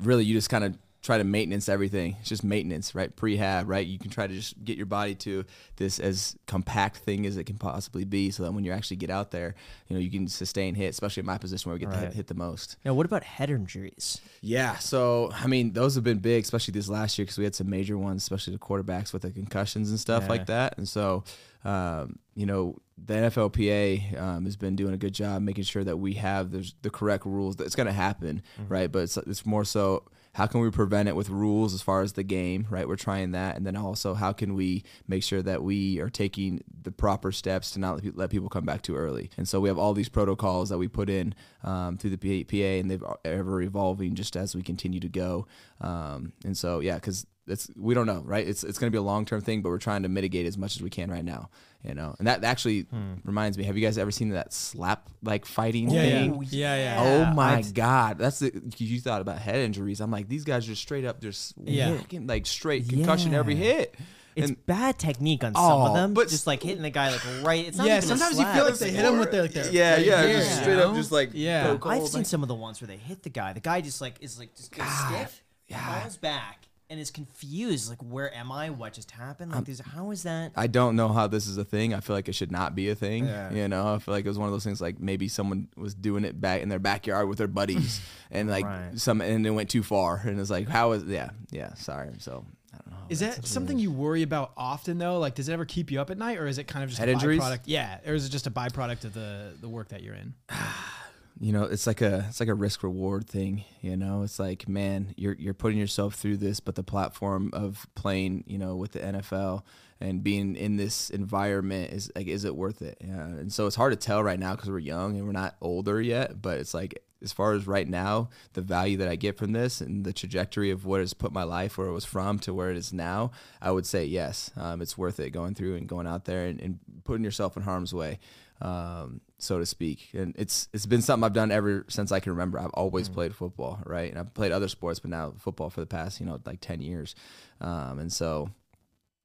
really 0.00 0.24
you 0.24 0.34
just 0.34 0.50
kind 0.50 0.64
of 0.64 0.76
try 1.08 1.16
to 1.16 1.24
maintenance 1.24 1.70
everything. 1.70 2.16
It's 2.20 2.28
just 2.28 2.44
maintenance, 2.44 2.94
right? 2.94 3.14
Prehab, 3.16 3.64
right? 3.66 3.86
You 3.86 3.98
can 3.98 4.10
try 4.10 4.26
to 4.26 4.34
just 4.34 4.62
get 4.62 4.76
your 4.76 4.84
body 4.84 5.14
to 5.26 5.42
this 5.76 5.98
as 5.98 6.36
compact 6.46 6.98
thing 6.98 7.24
as 7.24 7.38
it 7.38 7.44
can 7.44 7.56
possibly 7.56 8.04
be, 8.04 8.30
so 8.30 8.42
that 8.42 8.52
when 8.52 8.62
you 8.62 8.72
actually 8.72 8.98
get 8.98 9.08
out 9.08 9.30
there, 9.30 9.54
you 9.88 9.94
know 9.96 10.00
you 10.00 10.10
can 10.10 10.28
sustain 10.28 10.74
hit, 10.74 10.90
especially 10.90 11.20
in 11.22 11.26
my 11.26 11.38
position 11.38 11.70
where 11.70 11.76
we 11.76 11.80
get 11.80 11.90
the 11.90 11.96
hit, 11.96 12.04
Right. 12.08 12.12
hit 12.14 12.26
the 12.26 12.34
most. 12.34 12.76
now, 12.84 12.92
what 12.92 13.06
about 13.06 13.24
head 13.24 13.48
injuries? 13.48 14.20
Yeah, 14.42 14.76
so 14.76 15.30
I 15.32 15.46
mean, 15.46 15.72
those 15.72 15.94
have 15.94 16.04
been 16.04 16.18
big, 16.18 16.44
especially 16.44 16.72
this 16.72 16.90
last 16.90 17.18
year 17.18 17.24
because 17.24 17.38
we 17.38 17.44
had 17.44 17.54
some 17.54 17.70
major 17.70 17.96
ones, 17.96 18.22
especially 18.22 18.52
the 18.52 18.58
quarterbacks 18.60 19.14
with 19.14 19.22
the 19.22 19.30
concussions 19.30 19.88
and 19.88 19.98
stuff 19.98 20.24
Yeah. 20.24 20.28
like 20.28 20.44
that. 20.46 20.76
And 20.76 20.86
so, 20.86 21.24
um, 21.64 22.18
you 22.34 22.44
know, 22.44 22.76
the 23.02 23.14
NFLPA 23.14 24.20
um, 24.20 24.44
has 24.44 24.56
been 24.56 24.76
doing 24.76 24.92
a 24.92 24.98
good 24.98 25.14
job 25.14 25.40
making 25.42 25.64
sure 25.64 25.84
that 25.84 25.96
we 25.96 26.14
have 26.14 26.50
the, 26.50 26.70
the 26.82 26.90
correct 26.90 27.24
rules. 27.24 27.56
That 27.56 27.64
it's 27.64 27.76
going 27.76 27.86
to 27.86 27.92
happen, 27.92 28.42
right? 28.68 28.90
But 28.92 29.00
it's 29.04 29.16
it's 29.16 29.46
more 29.46 29.64
so 29.64 30.04
how 30.38 30.46
can 30.46 30.60
we 30.60 30.70
prevent 30.70 31.08
it 31.08 31.16
with 31.16 31.30
rules 31.30 31.74
as 31.74 31.82
far 31.82 32.00
as 32.00 32.12
the 32.12 32.22
game, 32.22 32.64
right? 32.70 32.86
We're 32.86 32.94
trying 32.94 33.32
that, 33.32 33.56
and 33.56 33.66
then 33.66 33.74
also 33.74 34.14
how 34.14 34.32
can 34.32 34.54
we 34.54 34.84
make 35.08 35.24
sure 35.24 35.42
that 35.42 35.64
we 35.64 35.98
are 35.98 36.08
taking 36.08 36.62
the 36.80 36.92
proper 36.92 37.32
steps 37.32 37.72
to 37.72 37.80
not 37.80 38.04
let, 38.16 38.30
people 38.30 38.48
come 38.48 38.64
back 38.64 38.82
too 38.82 38.94
early. 38.94 39.30
And 39.36 39.48
so 39.48 39.58
we 39.58 39.68
have 39.68 39.78
all 39.78 39.94
these 39.94 40.08
protocols 40.08 40.68
that 40.68 40.78
we 40.78 40.86
put 40.86 41.10
in 41.10 41.34
um, 41.64 41.98
through 41.98 42.14
the 42.14 42.44
PA, 42.44 42.56
and 42.56 42.88
they're 42.88 43.00
ever 43.24 43.60
evolving 43.62 44.14
just 44.14 44.36
as 44.36 44.54
we 44.54 44.62
continue 44.62 45.00
to 45.00 45.08
go. 45.08 45.48
Um, 45.80 46.32
and 46.44 46.56
so 46.56 46.78
yeah, 46.78 46.94
because 46.94 47.26
it's 47.48 47.68
we 47.74 47.94
don't 47.94 48.06
know, 48.06 48.22
right? 48.24 48.46
It's 48.46 48.62
it's 48.62 48.78
going 48.78 48.92
to 48.92 48.94
be 48.94 48.98
a 48.98 49.02
long 49.02 49.24
term 49.24 49.40
thing, 49.40 49.60
but 49.62 49.70
we're 49.70 49.78
trying 49.78 50.04
to 50.04 50.08
mitigate 50.08 50.46
as 50.46 50.56
much 50.56 50.76
as 50.76 50.82
we 50.82 50.90
can 50.90 51.10
right 51.10 51.24
now. 51.24 51.50
You 51.84 51.94
know, 51.94 52.14
and 52.18 52.26
that 52.26 52.42
actually 52.42 52.80
hmm. 52.82 53.14
reminds 53.24 53.56
me. 53.56 53.62
Have 53.64 53.76
you 53.78 53.86
guys 53.86 53.98
ever 53.98 54.10
seen 54.10 54.30
that 54.30 54.52
slap 54.52 55.08
like 55.22 55.46
fighting 55.46 55.88
Yeah, 55.88 56.02
yeah, 56.02 56.08
thing? 56.22 56.34
Oh, 56.36 56.42
yeah, 56.42 56.76
yeah. 56.76 56.96
Oh 57.30 57.34
my 57.34 57.54
I've- 57.58 57.70
god, 57.72 58.18
that's 58.18 58.40
the 58.40 58.50
'cause 58.50 58.80
you 58.80 59.00
thought 59.00 59.20
about 59.20 59.38
head 59.38 59.56
injuries. 59.60 60.00
I'm 60.00 60.10
like 60.10 60.28
these 60.28 60.42
guys 60.44 60.68
are 60.68 60.74
straight 60.74 61.04
up 61.04 61.20
just 61.20 61.54
Yeah. 61.62 61.92
whacking, 61.92 62.26
like 62.26 62.46
straight 62.46 62.88
concussion 62.88 63.32
every 63.32 63.54
hit. 63.54 63.94
It's 64.34 64.48
And- 64.48 64.66
bad 64.66 64.98
technique 64.98 65.42
on 65.44 65.54
some 65.54 65.64
Oh, 65.64 65.86
of 65.86 65.94
them, 65.94 66.14
but- 66.14 66.28
just 66.28 66.46
like 66.48 66.62
hitting 66.64 66.82
the 66.82 66.90
guy 66.90 67.10
like 67.10 67.22
right. 67.44 67.66
It's 67.66 67.78
not 67.78 67.86
Yeah, 67.86 67.98
even 67.98 68.04
a 68.04 68.16
sometimes 68.18 68.38
you 68.40 68.46
feel 68.46 68.64
like 68.64 68.74
they 68.78 68.90
hit 68.90 69.04
him 69.04 69.18
with 69.20 69.30
their 69.30 69.42
like 69.42 69.52
their 69.52 69.70
Yeah, 69.70 69.96
their 69.96 70.04
yeah, 70.04 70.22
ear, 70.24 70.38
just 70.40 70.60
straight 70.60 70.78
up 70.78 70.94
just, 70.96 71.12
like, 71.12 71.30
yeah. 71.32 71.64
poke 71.68 71.86
I've 71.86 71.98
Cold, 72.00 72.10
seen 72.10 72.20
like- 72.20 72.26
some 72.26 72.42
of 72.42 72.48
the 72.48 72.54
ones 72.56 72.80
where 72.80 72.88
they 72.88 72.96
hit 72.96 73.22
the 73.22 73.30
guy. 73.30 73.52
The 73.52 73.60
guy 73.60 73.80
just 73.80 74.00
like 74.00 74.16
is 74.20 74.36
like 74.38 74.54
just 74.56 74.72
goes 74.72 74.86
stiff, 75.06 75.42
falls 75.70 76.16
back, 76.18 76.67
and 76.90 76.98
is 76.98 77.10
confused. 77.10 77.88
Like, 77.90 78.02
where 78.02 78.34
am 78.34 78.50
I? 78.50 78.70
What 78.70 78.94
just 78.94 79.10
happened? 79.10 79.52
Like, 79.52 79.64
there's 79.66 79.80
how 79.80 80.10
is 80.10 80.22
that? 80.22 80.52
I 80.56 80.66
don't 80.66 80.96
know 80.96 81.08
how 81.08 81.26
this 81.26 81.46
is 81.46 81.58
a 81.58 81.64
thing. 81.64 81.92
I 81.94 82.00
feel 82.00 82.16
like 82.16 82.28
it 82.28 82.34
should 82.34 82.50
not 82.52 82.74
be 82.74 82.88
a 82.88 82.94
thing. 82.94 83.26
Yeah. 83.26 83.52
You 83.52 83.68
know, 83.68 83.94
I 83.94 83.98
feel 83.98 84.14
like 84.14 84.24
it 84.24 84.28
was 84.28 84.38
one 84.38 84.48
of 84.48 84.52
those 84.52 84.64
things 84.64 84.80
like 84.80 84.98
maybe 84.98 85.28
someone 85.28 85.68
was 85.76 85.94
doing 85.94 86.24
it 86.24 86.40
back 86.40 86.62
in 86.62 86.68
their 86.68 86.78
backyard 86.78 87.28
with 87.28 87.38
their 87.38 87.46
buddies 87.48 88.00
and 88.30 88.48
like 88.48 88.64
Right. 88.64 88.92
some 88.98 89.20
and 89.20 89.46
it 89.46 89.50
went 89.50 89.68
too 89.70 89.82
far 89.82 90.22
and 90.24 90.40
it's 90.40 90.50
like 90.50 90.68
how 90.68 90.92
is 90.92 91.04
yeah 91.04 91.30
yeah 91.50 91.74
sorry 91.74 92.10
so 92.18 92.44
I 92.72 92.76
don't 92.78 92.90
know. 92.90 93.06
Is 93.08 93.20
that 93.20 93.46
something 93.46 93.78
you 93.78 93.90
worry 93.90 94.22
about 94.22 94.52
often 94.56 94.98
though? 94.98 95.18
Like, 95.18 95.34
does 95.34 95.48
it 95.48 95.52
ever 95.52 95.64
keep 95.64 95.90
you 95.90 96.00
up 96.00 96.10
at 96.10 96.18
night, 96.18 96.36
or 96.38 96.46
is 96.46 96.58
it 96.58 96.64
kind 96.68 96.82
of 96.84 96.90
just 96.90 97.00
Head 97.00 97.08
a 97.08 97.12
injuries? 97.12 97.40
byproduct? 97.40 97.60
Yeah, 97.64 97.98
or 98.06 98.12
is 98.14 98.26
it 98.26 98.28
just 98.28 98.46
a 98.46 98.50
byproduct 98.50 99.04
of 99.04 99.14
the 99.14 99.54
the 99.60 99.68
work 99.68 99.88
that 99.88 100.02
you're 100.02 100.14
in? 100.14 100.34
you 101.40 101.52
know 101.52 101.64
it's 101.64 101.86
like 101.86 102.00
a 102.00 102.24
it's 102.28 102.40
like 102.40 102.48
a 102.48 102.54
risk 102.54 102.82
reward 102.82 103.28
thing 103.28 103.64
you 103.80 103.96
know? 103.96 104.22
It's 104.22 104.38
like 104.38 104.68
man 104.68 105.14
you're 105.16 105.34
you're 105.34 105.54
putting 105.54 105.78
yourself 105.78 106.14
through 106.14 106.38
this 106.38 106.60
but 106.60 106.74
the 106.74 106.82
platform 106.82 107.50
of 107.52 107.86
playing 107.94 108.44
you 108.46 108.58
know 108.58 108.76
with 108.76 108.92
the 108.92 109.00
NFL 109.00 109.62
and 110.00 110.22
being 110.22 110.54
in 110.56 110.76
this 110.76 111.10
environment 111.10 111.92
is 111.92 112.10
like 112.14 112.26
is 112.26 112.44
it 112.44 112.56
worth 112.56 112.82
it? 112.82 112.98
Yeah. 113.00 113.26
and 113.26 113.52
so 113.52 113.66
it's 113.66 113.76
hard 113.76 113.92
to 113.92 113.96
tell 113.96 114.22
right 114.22 114.38
now 114.38 114.54
because 114.54 114.70
we're 114.70 114.78
young 114.78 115.16
and 115.16 115.26
we're 115.26 115.32
not 115.32 115.56
older 115.60 116.00
yet 116.00 116.42
but 116.42 116.58
it's 116.58 116.74
like 116.74 117.02
as 117.20 117.32
far 117.32 117.52
as 117.52 117.66
right 117.66 117.88
now 117.88 118.28
the 118.52 118.62
value 118.62 118.96
that 118.96 119.08
I 119.08 119.16
get 119.16 119.36
from 119.36 119.52
this 119.52 119.80
and 119.80 120.04
the 120.04 120.12
trajectory 120.12 120.70
of 120.70 120.84
what 120.84 121.00
has 121.00 121.14
put 121.14 121.32
my 121.32 121.42
life 121.42 121.76
where 121.76 121.88
it 121.88 121.92
was 121.92 122.04
from 122.04 122.38
to 122.40 122.54
where 122.54 122.70
it 122.70 122.76
is 122.76 122.92
now 122.92 123.32
I 123.60 123.70
would 123.70 123.86
say 123.86 124.04
yes 124.04 124.50
um, 124.56 124.80
it's 124.82 124.98
worth 124.98 125.20
it 125.20 125.30
going 125.30 125.54
through 125.54 125.76
and 125.76 125.88
going 125.88 126.06
out 126.06 126.24
there 126.24 126.46
and, 126.46 126.60
and 126.60 126.78
putting 127.04 127.24
yourself 127.24 127.56
in 127.56 127.62
harm's 127.62 127.94
way 127.94 128.18
um, 128.60 129.20
so 129.38 129.58
to 129.58 129.66
speak. 129.66 130.10
And 130.14 130.34
it's 130.36 130.68
it's 130.72 130.86
been 130.86 131.02
something 131.02 131.24
I've 131.24 131.32
done 131.32 131.50
ever 131.50 131.84
since 131.88 132.12
I 132.12 132.20
can 132.20 132.32
remember. 132.32 132.58
I've 132.58 132.70
always 132.74 133.08
played 133.08 133.34
football, 133.34 133.80
right? 133.86 134.10
And 134.10 134.18
I've 134.18 134.34
played 134.34 134.52
other 134.52 134.68
sports, 134.68 135.00
but 135.00 135.10
now 135.10 135.34
football 135.38 135.70
for 135.70 135.80
the 135.80 135.86
past 135.86 136.20
you 136.20 136.26
know 136.26 136.40
like 136.44 136.60
ten 136.60 136.80
years. 136.80 137.14
Um, 137.60 137.98
and 137.98 138.12
so 138.12 138.50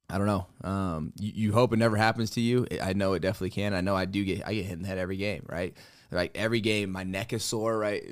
I 0.08 0.18
don't 0.18 0.26
know. 0.26 0.46
Um, 0.62 1.12
you, 1.18 1.32
you 1.34 1.52
hope 1.52 1.72
it 1.72 1.78
never 1.78 1.96
happens 1.96 2.30
to 2.30 2.40
you. 2.40 2.66
I 2.82 2.92
know 2.92 3.14
it 3.14 3.20
definitely 3.20 3.50
can. 3.50 3.74
I 3.74 3.80
know 3.80 3.96
I 3.96 4.04
do 4.04 4.24
get 4.24 4.46
I 4.46 4.54
get 4.54 4.66
hit 4.66 4.74
in 4.74 4.82
the 4.82 4.88
head 4.88 4.98
every 4.98 5.16
game, 5.16 5.44
right? 5.48 5.76
Like 6.10 6.32
every 6.36 6.60
game, 6.60 6.90
my 6.90 7.02
neck 7.02 7.32
is 7.32 7.42
sore, 7.42 7.76
right? 7.76 8.04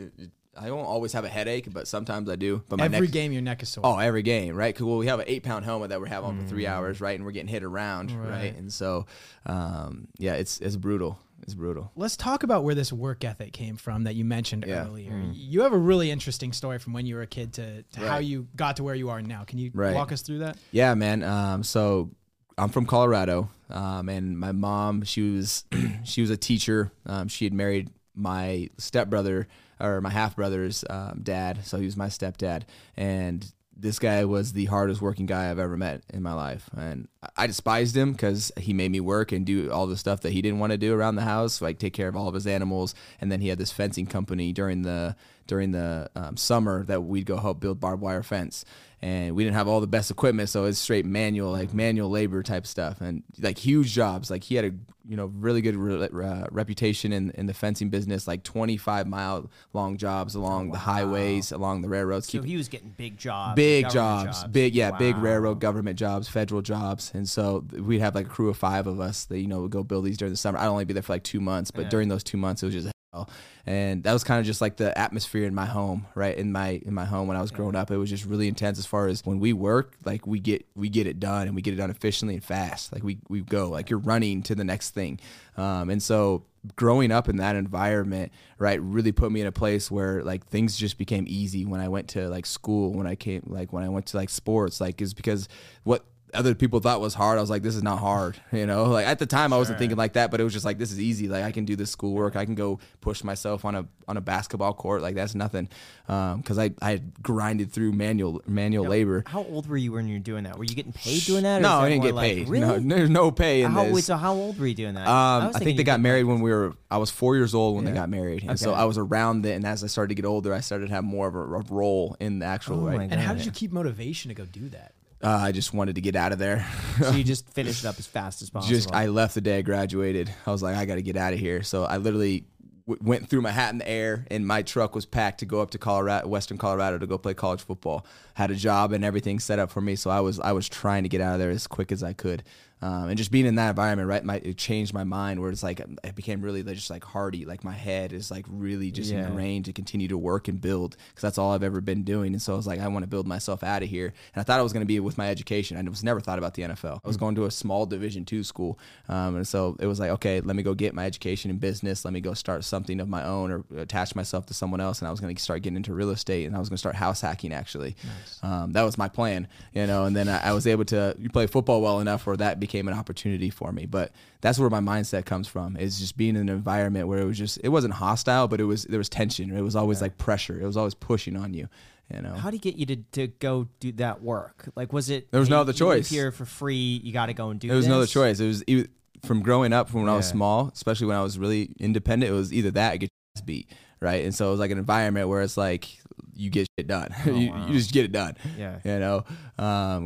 I 0.56 0.66
don't 0.66 0.84
always 0.84 1.12
have 1.14 1.24
a 1.24 1.28
headache, 1.28 1.68
but 1.72 1.88
sometimes 1.88 2.28
I 2.28 2.36
do. 2.36 2.62
But 2.68 2.78
my 2.78 2.84
Every 2.84 3.06
neck, 3.06 3.10
game, 3.12 3.32
your 3.32 3.40
neck 3.42 3.62
is 3.62 3.70
sore. 3.70 3.86
Oh, 3.86 3.98
every 3.98 4.22
game, 4.22 4.54
right? 4.54 4.74
Because 4.74 4.86
well, 4.86 4.98
we 4.98 5.06
have 5.06 5.18
an 5.18 5.24
eight 5.28 5.42
pound 5.42 5.64
helmet 5.64 5.88
that 5.90 6.00
we're 6.00 6.06
having 6.06 6.28
on 6.28 6.36
for 6.36 6.46
three 6.46 6.66
hours, 6.66 7.00
right? 7.00 7.16
And 7.16 7.24
we're 7.24 7.30
getting 7.32 7.48
hit 7.48 7.62
around, 7.62 8.10
right? 8.12 8.54
And 8.54 8.72
so, 8.72 9.06
um, 9.46 10.08
yeah, 10.18 10.34
it's 10.34 10.60
it's 10.60 10.76
brutal. 10.76 11.18
it's 11.42 11.54
brutal. 11.54 11.90
Let's 11.96 12.16
talk 12.16 12.42
about 12.42 12.64
where 12.64 12.74
this 12.74 12.92
work 12.92 13.24
ethic 13.24 13.52
came 13.52 13.76
from 13.76 14.04
that 14.04 14.14
you 14.14 14.24
mentioned 14.24 14.64
Yeah. 14.66 14.84
earlier. 14.84 15.30
You 15.32 15.62
have 15.62 15.72
a 15.72 15.78
really 15.78 16.10
interesting 16.10 16.52
story 16.52 16.78
from 16.78 16.92
when 16.92 17.06
you 17.06 17.14
were 17.16 17.22
a 17.22 17.26
kid 17.26 17.54
to, 17.54 17.82
to 17.82 18.00
how 18.00 18.18
you 18.18 18.46
got 18.54 18.76
to 18.76 18.84
where 18.84 18.94
you 18.94 19.08
are 19.08 19.22
now. 19.22 19.44
Can 19.44 19.58
you 19.58 19.70
Right. 19.74 19.94
walk 19.94 20.12
us 20.12 20.22
through 20.22 20.38
that? 20.40 20.56
Yeah, 20.70 20.94
man. 20.94 21.22
Um, 21.24 21.62
so 21.62 22.10
I'm 22.58 22.68
from 22.68 22.84
Colorado, 22.86 23.48
um, 23.70 24.08
and 24.10 24.38
my 24.38 24.52
mom, 24.52 25.02
she 25.04 25.30
was 25.34 25.64
she 26.04 26.20
was 26.20 26.28
a 26.30 26.36
teacher. 26.36 26.92
Um, 27.06 27.26
she 27.28 27.44
had 27.46 27.54
married 27.54 27.88
my 28.14 28.68
stepbrother 28.78 29.48
or 29.80 30.00
my 30.00 30.10
half 30.10 30.36
brother's 30.36 30.84
um, 30.88 31.20
dad, 31.22 31.64
so 31.64 31.78
he 31.78 31.84
was 31.84 31.96
my 31.96 32.08
stepdad, 32.08 32.62
and 32.96 33.52
this 33.76 33.98
guy 33.98 34.24
was 34.24 34.52
the 34.52 34.66
hardest 34.66 35.00
working 35.00 35.26
guy 35.26 35.50
I've 35.50 35.58
ever 35.58 35.76
met 35.76 36.02
in 36.12 36.22
my 36.22 36.34
life, 36.34 36.70
and 36.76 37.08
I 37.36 37.46
despised 37.46 37.96
him 37.96 38.12
because 38.12 38.50
he 38.56 38.72
made 38.72 38.90
me 38.90 38.98
work 38.98 39.30
and 39.30 39.46
do 39.46 39.70
all 39.70 39.86
the 39.86 39.96
stuff 39.96 40.22
that 40.22 40.32
he 40.32 40.42
didn't 40.42 40.58
want 40.58 40.72
to 40.72 40.78
do 40.78 40.92
around 40.92 41.14
the 41.14 41.22
house, 41.22 41.62
like 41.62 41.78
take 41.78 41.92
care 41.92 42.08
of 42.08 42.16
all 42.16 42.26
of 42.26 42.34
his 42.34 42.46
animals, 42.48 42.94
and 43.20 43.30
then 43.30 43.40
he 43.40 43.48
had 43.48 43.58
this 43.58 43.70
fencing 43.70 44.06
company 44.06 44.52
during 44.52 44.82
the 44.82 45.14
during 45.46 45.72
the 45.72 46.10
um, 46.16 46.36
summer 46.36 46.84
that 46.84 47.02
we'd 47.02 47.26
go 47.26 47.36
help 47.36 47.60
build 47.60 47.78
barbed 47.78 48.02
wire 48.02 48.22
fence. 48.22 48.64
And 49.00 49.34
we 49.34 49.42
didn't 49.42 49.56
have 49.56 49.66
all 49.66 49.80
the 49.80 49.88
best 49.88 50.12
equipment 50.12 50.48
so 50.48 50.64
it's 50.64 50.78
straight 50.78 51.04
manual 51.04 51.50
like 51.50 51.74
manual 51.74 52.08
labor 52.08 52.42
type 52.42 52.66
stuff 52.66 53.00
and 53.00 53.24
like 53.40 53.58
huge 53.58 53.92
jobs. 53.92 54.30
Like 54.30 54.44
he 54.44 54.54
had 54.54 54.64
a 54.64 54.72
you 55.08 55.16
know 55.16 55.26
really 55.26 55.60
good 55.60 55.76
re- 55.76 56.08
uh, 56.24 56.46
reputation 56.50 57.12
in, 57.12 57.30
in 57.32 57.46
the 57.46 57.54
fencing 57.54 57.90
business 57.90 58.28
like 58.28 58.42
25 58.44 59.06
mile 59.06 59.50
long 59.72 59.96
jobs 59.96 60.34
along 60.34 60.70
the 60.70 60.78
highways 60.78 61.50
along 61.52 61.82
the 61.82 61.88
railroads 61.88 62.26
So 62.26 62.38
keep 62.38 62.44
he 62.44 62.56
was 62.56 62.68
getting 62.68 62.94
big 62.96 63.16
jobs, 63.16 63.56
big 63.56 63.84
government 63.88 64.32
jobs, 64.32 64.44
big 64.44 64.74
yeah, 64.74 64.92
big 64.92 65.16
railroad 65.16 65.60
government 65.60 65.98
jobs, 65.98 66.28
federal 66.28 66.62
jobs, 66.62 67.11
and 67.12 67.28
so 67.28 67.64
we'd 67.72 68.00
have 68.00 68.14
like 68.14 68.26
a 68.26 68.28
crew 68.28 68.48
of 68.48 68.56
five 68.56 68.86
of 68.86 69.00
us 69.00 69.24
that 69.26 69.38
you 69.38 69.46
know 69.46 69.62
would 69.62 69.70
go 69.70 69.82
build 69.82 70.04
these 70.04 70.16
during 70.16 70.32
the 70.32 70.36
summer. 70.36 70.58
I'd 70.58 70.66
only 70.66 70.84
be 70.84 70.94
there 70.94 71.02
for 71.02 71.12
like 71.12 71.24
two 71.24 71.40
months, 71.40 71.70
but 71.70 71.90
during 71.90 72.08
those 72.08 72.24
two 72.24 72.38
months 72.38 72.62
it 72.62 72.66
was 72.66 72.74
just 72.74 72.92
hell, 73.12 73.28
and 73.66 74.02
that 74.04 74.12
was 74.12 74.24
kind 74.24 74.40
of 74.40 74.46
just 74.46 74.60
like 74.60 74.76
the 74.76 74.96
atmosphere 74.98 75.46
in 75.46 75.54
my 75.54 75.66
home, 75.66 76.06
right 76.14 76.36
in 76.36 76.52
my 76.52 76.80
in 76.84 76.94
my 76.94 77.04
home 77.04 77.28
when 77.28 77.36
I 77.36 77.40
was 77.40 77.50
growing 77.50 77.76
up. 77.76 77.90
It 77.90 77.96
was 77.96 78.10
just 78.10 78.24
really 78.24 78.48
intense 78.48 78.78
as 78.78 78.86
far 78.86 79.06
as 79.06 79.24
when 79.24 79.38
we 79.38 79.52
work, 79.52 79.94
like 80.04 80.26
we 80.26 80.40
get 80.40 80.66
we 80.74 80.88
get 80.88 81.06
it 81.06 81.20
done 81.20 81.46
and 81.46 81.54
we 81.54 81.62
get 81.62 81.74
it 81.74 81.76
done 81.76 81.90
efficiently 81.90 82.34
and 82.34 82.44
fast. 82.44 82.92
Like 82.92 83.02
we 83.02 83.18
we 83.28 83.42
go 83.42 83.68
like 83.68 83.90
you're 83.90 83.98
running 83.98 84.42
to 84.44 84.54
the 84.54 84.64
next 84.64 84.90
thing, 84.90 85.20
um, 85.56 85.90
and 85.90 86.02
so 86.02 86.44
growing 86.76 87.10
up 87.10 87.28
in 87.28 87.36
that 87.36 87.56
environment, 87.56 88.32
right, 88.58 88.80
really 88.80 89.12
put 89.12 89.32
me 89.32 89.40
in 89.40 89.46
a 89.46 89.52
place 89.52 89.90
where 89.90 90.22
like 90.22 90.46
things 90.46 90.76
just 90.76 90.96
became 90.96 91.24
easy 91.26 91.64
when 91.64 91.80
I 91.80 91.88
went 91.88 92.08
to 92.10 92.28
like 92.28 92.46
school, 92.46 92.92
when 92.92 93.06
I 93.06 93.14
came 93.14 93.42
like 93.46 93.72
when 93.72 93.84
I 93.84 93.88
went 93.88 94.06
to 94.06 94.16
like 94.16 94.30
sports, 94.30 94.80
like 94.80 95.00
is 95.02 95.14
because 95.14 95.48
what 95.84 96.04
other 96.34 96.54
people 96.54 96.80
thought 96.80 97.00
was 97.00 97.14
hard, 97.14 97.38
I 97.38 97.40
was 97.40 97.50
like, 97.50 97.62
this 97.62 97.76
is 97.76 97.82
not 97.82 97.98
hard, 97.98 98.40
you 98.52 98.66
know. 98.66 98.84
Like 98.84 99.06
at 99.06 99.18
the 99.18 99.26
time, 99.26 99.52
I 99.52 99.58
wasn't 99.58 99.78
thinking 99.78 99.98
like 99.98 100.14
that, 100.14 100.30
but 100.30 100.40
it 100.40 100.44
was 100.44 100.52
just 100.52 100.64
like 100.64 100.78
this 100.78 100.90
is 100.90 101.00
easy. 101.00 101.28
Like 101.28 101.44
I 101.44 101.52
can 101.52 101.64
do 101.64 101.76
this 101.76 101.90
schoolwork, 101.90 102.36
I 102.36 102.44
can 102.44 102.54
go 102.54 102.78
push 103.00 103.22
myself 103.22 103.64
on 103.64 103.74
a 103.74 103.86
on 104.08 104.16
a 104.16 104.20
basketball 104.20 104.72
court, 104.74 105.02
like 105.02 105.14
that's 105.14 105.34
nothing, 105.34 105.68
because 106.06 106.58
I 106.58 106.72
I 106.80 107.00
grinded 107.22 107.72
through 107.72 107.92
manual 107.92 108.42
manual 108.46 108.86
labor. 108.86 109.24
How 109.26 109.44
old 109.44 109.68
were 109.68 109.76
you 109.76 109.92
when 109.92 110.08
you 110.08 110.14
were 110.14 110.18
doing 110.20 110.44
that? 110.44 110.58
Were 110.58 110.64
you 110.64 110.74
getting 110.74 110.92
paid 110.92 111.22
doing 111.24 111.42
that? 111.44 111.58
or 111.58 111.62
No, 111.62 111.68
that 111.68 111.84
I 111.84 111.88
didn't 111.88 112.02
get 112.04 112.14
like- 112.14 112.32
paid. 112.32 112.48
Really? 112.52 112.80
No, 112.80 112.96
there's 112.96 113.10
no 113.10 113.30
pay 113.30 113.62
in 113.62 113.70
how, 113.70 113.84
this. 113.84 113.94
wait, 113.94 114.04
so 114.04 114.16
how 114.16 114.34
old 114.34 114.58
were 114.58 114.66
you 114.66 114.74
doing 114.74 114.94
that? 114.94 115.06
Um, 115.08 115.46
was 115.48 115.56
I, 115.56 115.58
think 115.60 115.76
they 115.76 115.84
got 115.84 116.00
married 116.00 116.22
paid. 116.24 116.32
when 116.32 116.40
we 116.40 116.50
were. 116.50 116.74
I 116.90 116.98
was 116.98 117.10
four 117.10 117.36
years 117.36 117.54
old 117.54 117.76
when 117.76 117.84
they 117.84 117.92
got 117.92 118.08
married, 118.10 118.44
and 118.46 118.58
so 118.58 118.74
I 118.74 118.84
was 118.84 118.98
around 118.98 119.46
it. 119.46 119.52
And 119.52 119.64
as 119.66 119.82
I 119.84 119.86
started 119.86 120.08
to 120.08 120.14
get 120.14 120.26
older, 120.26 120.52
I 120.52 120.60
started 120.60 120.88
to 120.88 120.94
have 120.94 121.04
more 121.04 121.28
of 121.28 121.34
a, 121.34 121.38
a 121.40 121.60
role 121.70 122.16
in 122.20 122.40
the 122.40 122.46
actual. 122.46 122.80
Oh 122.80 122.88
right, 122.88 123.08
And 123.10 123.20
how 123.20 123.34
did 123.34 123.44
you 123.46 123.52
keep 123.52 123.72
motivation 123.72 124.28
to 124.30 124.34
go 124.34 124.44
do 124.44 124.68
that? 124.70 124.92
Uh, 125.22 125.28
I 125.28 125.52
just 125.52 125.72
wanted 125.72 125.94
to 125.94 126.00
get 126.00 126.16
out 126.16 126.32
of 126.32 126.38
there. 126.38 126.66
So 126.98 127.10
you 127.12 127.24
just 127.34 127.48
finished 127.48 127.84
it 127.84 127.86
up 127.86 127.98
as 127.98 128.06
fast 128.06 128.42
as 128.42 128.50
possible. 128.50 128.74
just 128.74 128.92
I 128.92 129.06
left 129.06 129.34
the 129.34 129.40
day 129.40 129.58
I 129.58 129.62
graduated. 129.62 130.32
I 130.46 130.50
was 130.50 130.62
like, 130.62 130.76
I 130.76 130.84
got 130.84 130.96
to 130.96 131.02
get 131.02 131.16
out 131.16 131.32
of 131.32 131.38
here. 131.38 131.62
So 131.62 131.84
I 131.84 131.98
literally 131.98 132.44
w- 132.86 133.00
went 133.02 133.28
through 133.28 133.42
my 133.42 133.50
hat 133.50 133.72
in 133.72 133.78
the 133.78 133.88
air, 133.88 134.26
and 134.30 134.46
my 134.46 134.62
truck 134.62 134.94
was 134.94 135.06
packed 135.06 135.40
to 135.40 135.46
go 135.46 135.60
up 135.60 135.70
to 135.70 135.78
Colorado, 135.78 136.26
Western 136.26 136.58
Colorado, 136.58 136.98
to 136.98 137.06
go 137.06 137.18
play 137.18 137.34
college 137.34 137.62
football. 137.62 138.04
Had 138.34 138.50
a 138.50 138.56
job 138.56 138.92
and 138.92 139.04
everything 139.04 139.38
set 139.38 139.58
up 139.58 139.70
for 139.70 139.80
me, 139.80 139.94
so 139.96 140.10
I 140.10 140.20
was 140.20 140.40
I 140.40 140.52
was 140.52 140.68
trying 140.68 141.04
to 141.04 141.08
get 141.08 141.20
out 141.20 141.34
of 141.34 141.38
there 141.38 141.50
as 141.50 141.66
quick 141.66 141.92
as 141.92 142.02
I 142.02 142.12
could. 142.12 142.42
Um, 142.82 143.08
and 143.10 143.16
just 143.16 143.30
being 143.30 143.46
in 143.46 143.54
that 143.54 143.70
environment, 143.70 144.08
right, 144.08 144.24
my, 144.24 144.36
it 144.36 144.56
changed 144.58 144.92
my 144.92 145.04
mind. 145.04 145.40
Where 145.40 145.50
it's 145.50 145.62
like 145.62 145.80
it 145.80 146.14
became 146.14 146.42
really 146.42 146.62
just 146.64 146.90
like 146.90 147.04
hardy. 147.04 147.44
Like 147.44 147.62
my 147.64 147.72
head 147.72 148.12
is 148.12 148.30
like 148.30 148.44
really 148.48 148.90
just 148.90 149.10
Yeah. 149.10 149.26
ingrained 149.28 149.64
to 149.66 149.72
continue 149.72 150.08
to 150.08 150.18
work 150.18 150.48
and 150.48 150.60
build 150.60 150.96
because 151.10 151.22
that's 151.22 151.38
all 151.38 151.52
I've 151.52 151.62
ever 151.62 151.80
been 151.80 152.02
doing. 152.02 152.32
And 152.32 152.42
so 152.42 152.52
I 152.54 152.56
was 152.56 152.66
like, 152.66 152.80
I 152.80 152.88
want 152.88 153.04
to 153.04 153.06
build 153.06 153.26
myself 153.28 153.62
out 153.62 153.82
of 153.84 153.88
here. 153.88 154.06
And 154.34 154.40
I 154.40 154.42
thought 154.42 154.58
I 154.58 154.62
was 154.62 154.72
going 154.72 154.82
to 154.82 154.86
be 154.86 154.98
with 155.00 155.16
my 155.16 155.28
education. 155.30 155.76
I 155.76 155.88
was 155.88 156.02
never 156.02 156.20
thought 156.20 156.38
about 156.38 156.54
the 156.54 156.62
NFL. 156.62 157.00
I 157.04 157.08
was 157.08 157.16
going 157.16 157.36
to 157.36 157.44
a 157.44 157.50
small 157.52 157.86
Division 157.86 158.24
two 158.24 158.42
school, 158.42 158.78
um, 159.08 159.36
and 159.36 159.46
so 159.46 159.76
it 159.78 159.86
was 159.86 160.00
like, 160.00 160.10
okay, 160.10 160.40
let 160.40 160.56
me 160.56 160.62
go 160.64 160.74
get 160.74 160.92
my 160.92 161.06
education 161.06 161.50
in 161.52 161.58
business. 161.58 162.04
Let 162.04 162.12
me 162.12 162.20
go 162.20 162.34
start 162.34 162.64
something 162.64 162.98
of 163.00 163.08
my 163.08 163.24
own 163.24 163.52
or 163.52 163.64
attach 163.76 164.16
myself 164.16 164.46
to 164.46 164.54
someone 164.54 164.80
else. 164.80 164.98
And 164.98 165.06
I 165.06 165.10
was 165.12 165.20
going 165.20 165.34
to 165.34 165.40
start 165.42 165.62
getting 165.62 165.76
into 165.76 165.94
real 165.94 166.10
estate, 166.10 166.46
and 166.46 166.56
I 166.56 166.58
was 166.58 166.68
going 166.68 166.74
to 166.76 166.80
start 166.80 166.96
house 166.96 167.20
hacking. 167.20 167.52
Actually, 167.52 167.94
um, 168.42 168.72
that 168.72 168.82
was 168.82 168.98
my 168.98 169.08
plan, 169.08 169.46
you 169.72 169.86
know. 169.86 170.04
And 170.04 170.16
then 170.16 170.28
I, 170.28 170.48
I 170.48 170.52
was 170.52 170.66
able 170.66 170.84
to 170.86 171.16
play 171.32 171.46
football 171.46 171.80
well 171.80 172.00
enough 172.00 172.26
where 172.26 172.36
that 172.38 172.58
became 172.58 172.71
an 172.80 172.94
opportunity 172.94 173.50
for 173.50 173.72
me. 173.72 173.86
But 173.86 174.12
that's 174.40 174.58
where 174.58 174.70
my 174.70 174.80
mindset 174.80 175.24
comes 175.24 175.48
from. 175.48 175.76
Is 175.76 175.98
just 175.98 176.16
being 176.16 176.36
in 176.36 176.48
an 176.48 176.48
environment 176.48 177.08
where 177.08 177.18
it 177.18 177.24
was 177.24 177.38
just 177.38 177.58
it 177.62 177.68
wasn't 177.68 177.94
hostile, 177.94 178.48
but 178.48 178.60
it 178.60 178.64
was 178.64 178.84
there 178.84 178.98
was 178.98 179.08
tension. 179.08 179.56
It 179.56 179.62
was 179.62 179.76
always 179.76 180.00
like 180.00 180.18
pressure. 180.18 180.60
It 180.60 180.66
was 180.66 180.76
always 180.76 180.94
pushing 180.94 181.36
on 181.36 181.54
you. 181.54 181.68
You 182.12 182.20
know. 182.20 182.34
How 182.34 182.50
do 182.50 182.56
you 182.56 182.60
get 182.60 182.76
you 182.76 182.86
to, 182.86 182.96
to 183.12 183.26
go 183.28 183.68
do 183.80 183.92
that 183.92 184.22
work? 184.22 184.68
Like, 184.74 184.92
was 184.92 185.08
it? 185.08 185.30
There 185.30 185.40
was 185.40 185.48
no 185.48 185.60
other 185.60 185.72
choice. 185.72 186.10
here 186.10 186.30
for 186.30 186.44
free. 186.44 187.00
You 187.02 187.12
got 187.12 187.26
to 187.26 187.34
go 187.34 187.50
and 187.50 187.58
do. 187.58 187.68
It. 187.68 187.68
There 187.68 187.76
was 187.76 187.86
no 187.86 187.96
other 187.96 188.06
choice. 188.06 188.38
It 188.38 188.46
was 188.46 188.64
even, 188.66 188.88
from 189.24 189.42
growing 189.42 189.72
up, 189.72 189.88
from 189.88 190.00
when 190.02 190.10
I 190.10 190.16
was 190.16 190.28
small, 190.28 190.70
especially 190.74 191.06
when 191.06 191.16
I 191.16 191.22
was 191.22 191.38
really 191.38 191.74
independent. 191.78 192.30
It 192.30 192.34
was 192.34 192.52
either 192.52 192.70
that 192.72 192.94
or 192.94 192.98
get 192.98 193.08
your 193.10 193.40
ass 193.40 193.42
beat, 193.42 193.70
right? 194.00 194.24
And 194.24 194.34
so 194.34 194.48
it 194.48 194.50
was 194.50 194.60
like 194.60 194.72
an 194.72 194.78
environment 194.78 195.28
where 195.28 195.42
it's 195.42 195.56
like 195.56 195.98
you 196.34 196.50
get 196.50 196.66
shit 196.78 196.86
done. 196.86 197.14
you, 197.26 197.50
wow. 197.50 197.66
you 197.66 197.74
just 197.74 197.92
get 197.92 198.04
it 198.04 198.12
done. 198.12 198.36
Yeah. 198.58 198.78
You 198.84 198.98
know, 198.98 199.24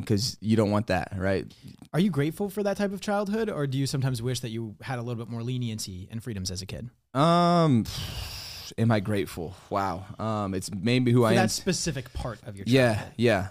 because 0.01 0.37
you 0.41 0.57
don't 0.57 0.71
want 0.71 0.89
that, 0.89 1.13
right? 1.17 1.47
Are 1.93 2.01
you 2.01 2.11
grateful 2.11 2.51
for 2.51 2.63
that 2.63 2.77
type 2.77 2.93
of 2.93 3.01
childhood, 3.01 3.49
or 3.51 3.67
do 3.67 3.79
you 3.79 3.87
sometimes 3.87 4.21
wish 4.23 4.41
that 4.41 4.51
you 4.51 4.77
had 4.83 4.99
a 4.99 5.03
little 5.03 5.23
bit 5.23 5.31
more 5.31 5.43
leniency 5.43 6.09
and 6.11 6.23
freedoms 6.23 6.51
as 6.51 6.63
a 6.63 6.67
kid? 6.67 6.91
Um, 7.15 7.85
am 8.77 8.91
I 8.91 9.01
grateful? 9.01 9.55
Wow. 9.71 10.05
Um, 10.19 10.55
it's 10.55 10.71
maybe 10.73 11.13
who 11.13 11.23
For 11.23 11.29
I 11.29 11.31
am. 11.31 11.37
that 11.37 11.51
specific 11.51 12.13
part 12.13 12.39
of 12.47 12.57
your 12.57 12.67
childhood. 12.67 13.07
Yeah, 13.17 13.33
yeah. 13.37 13.49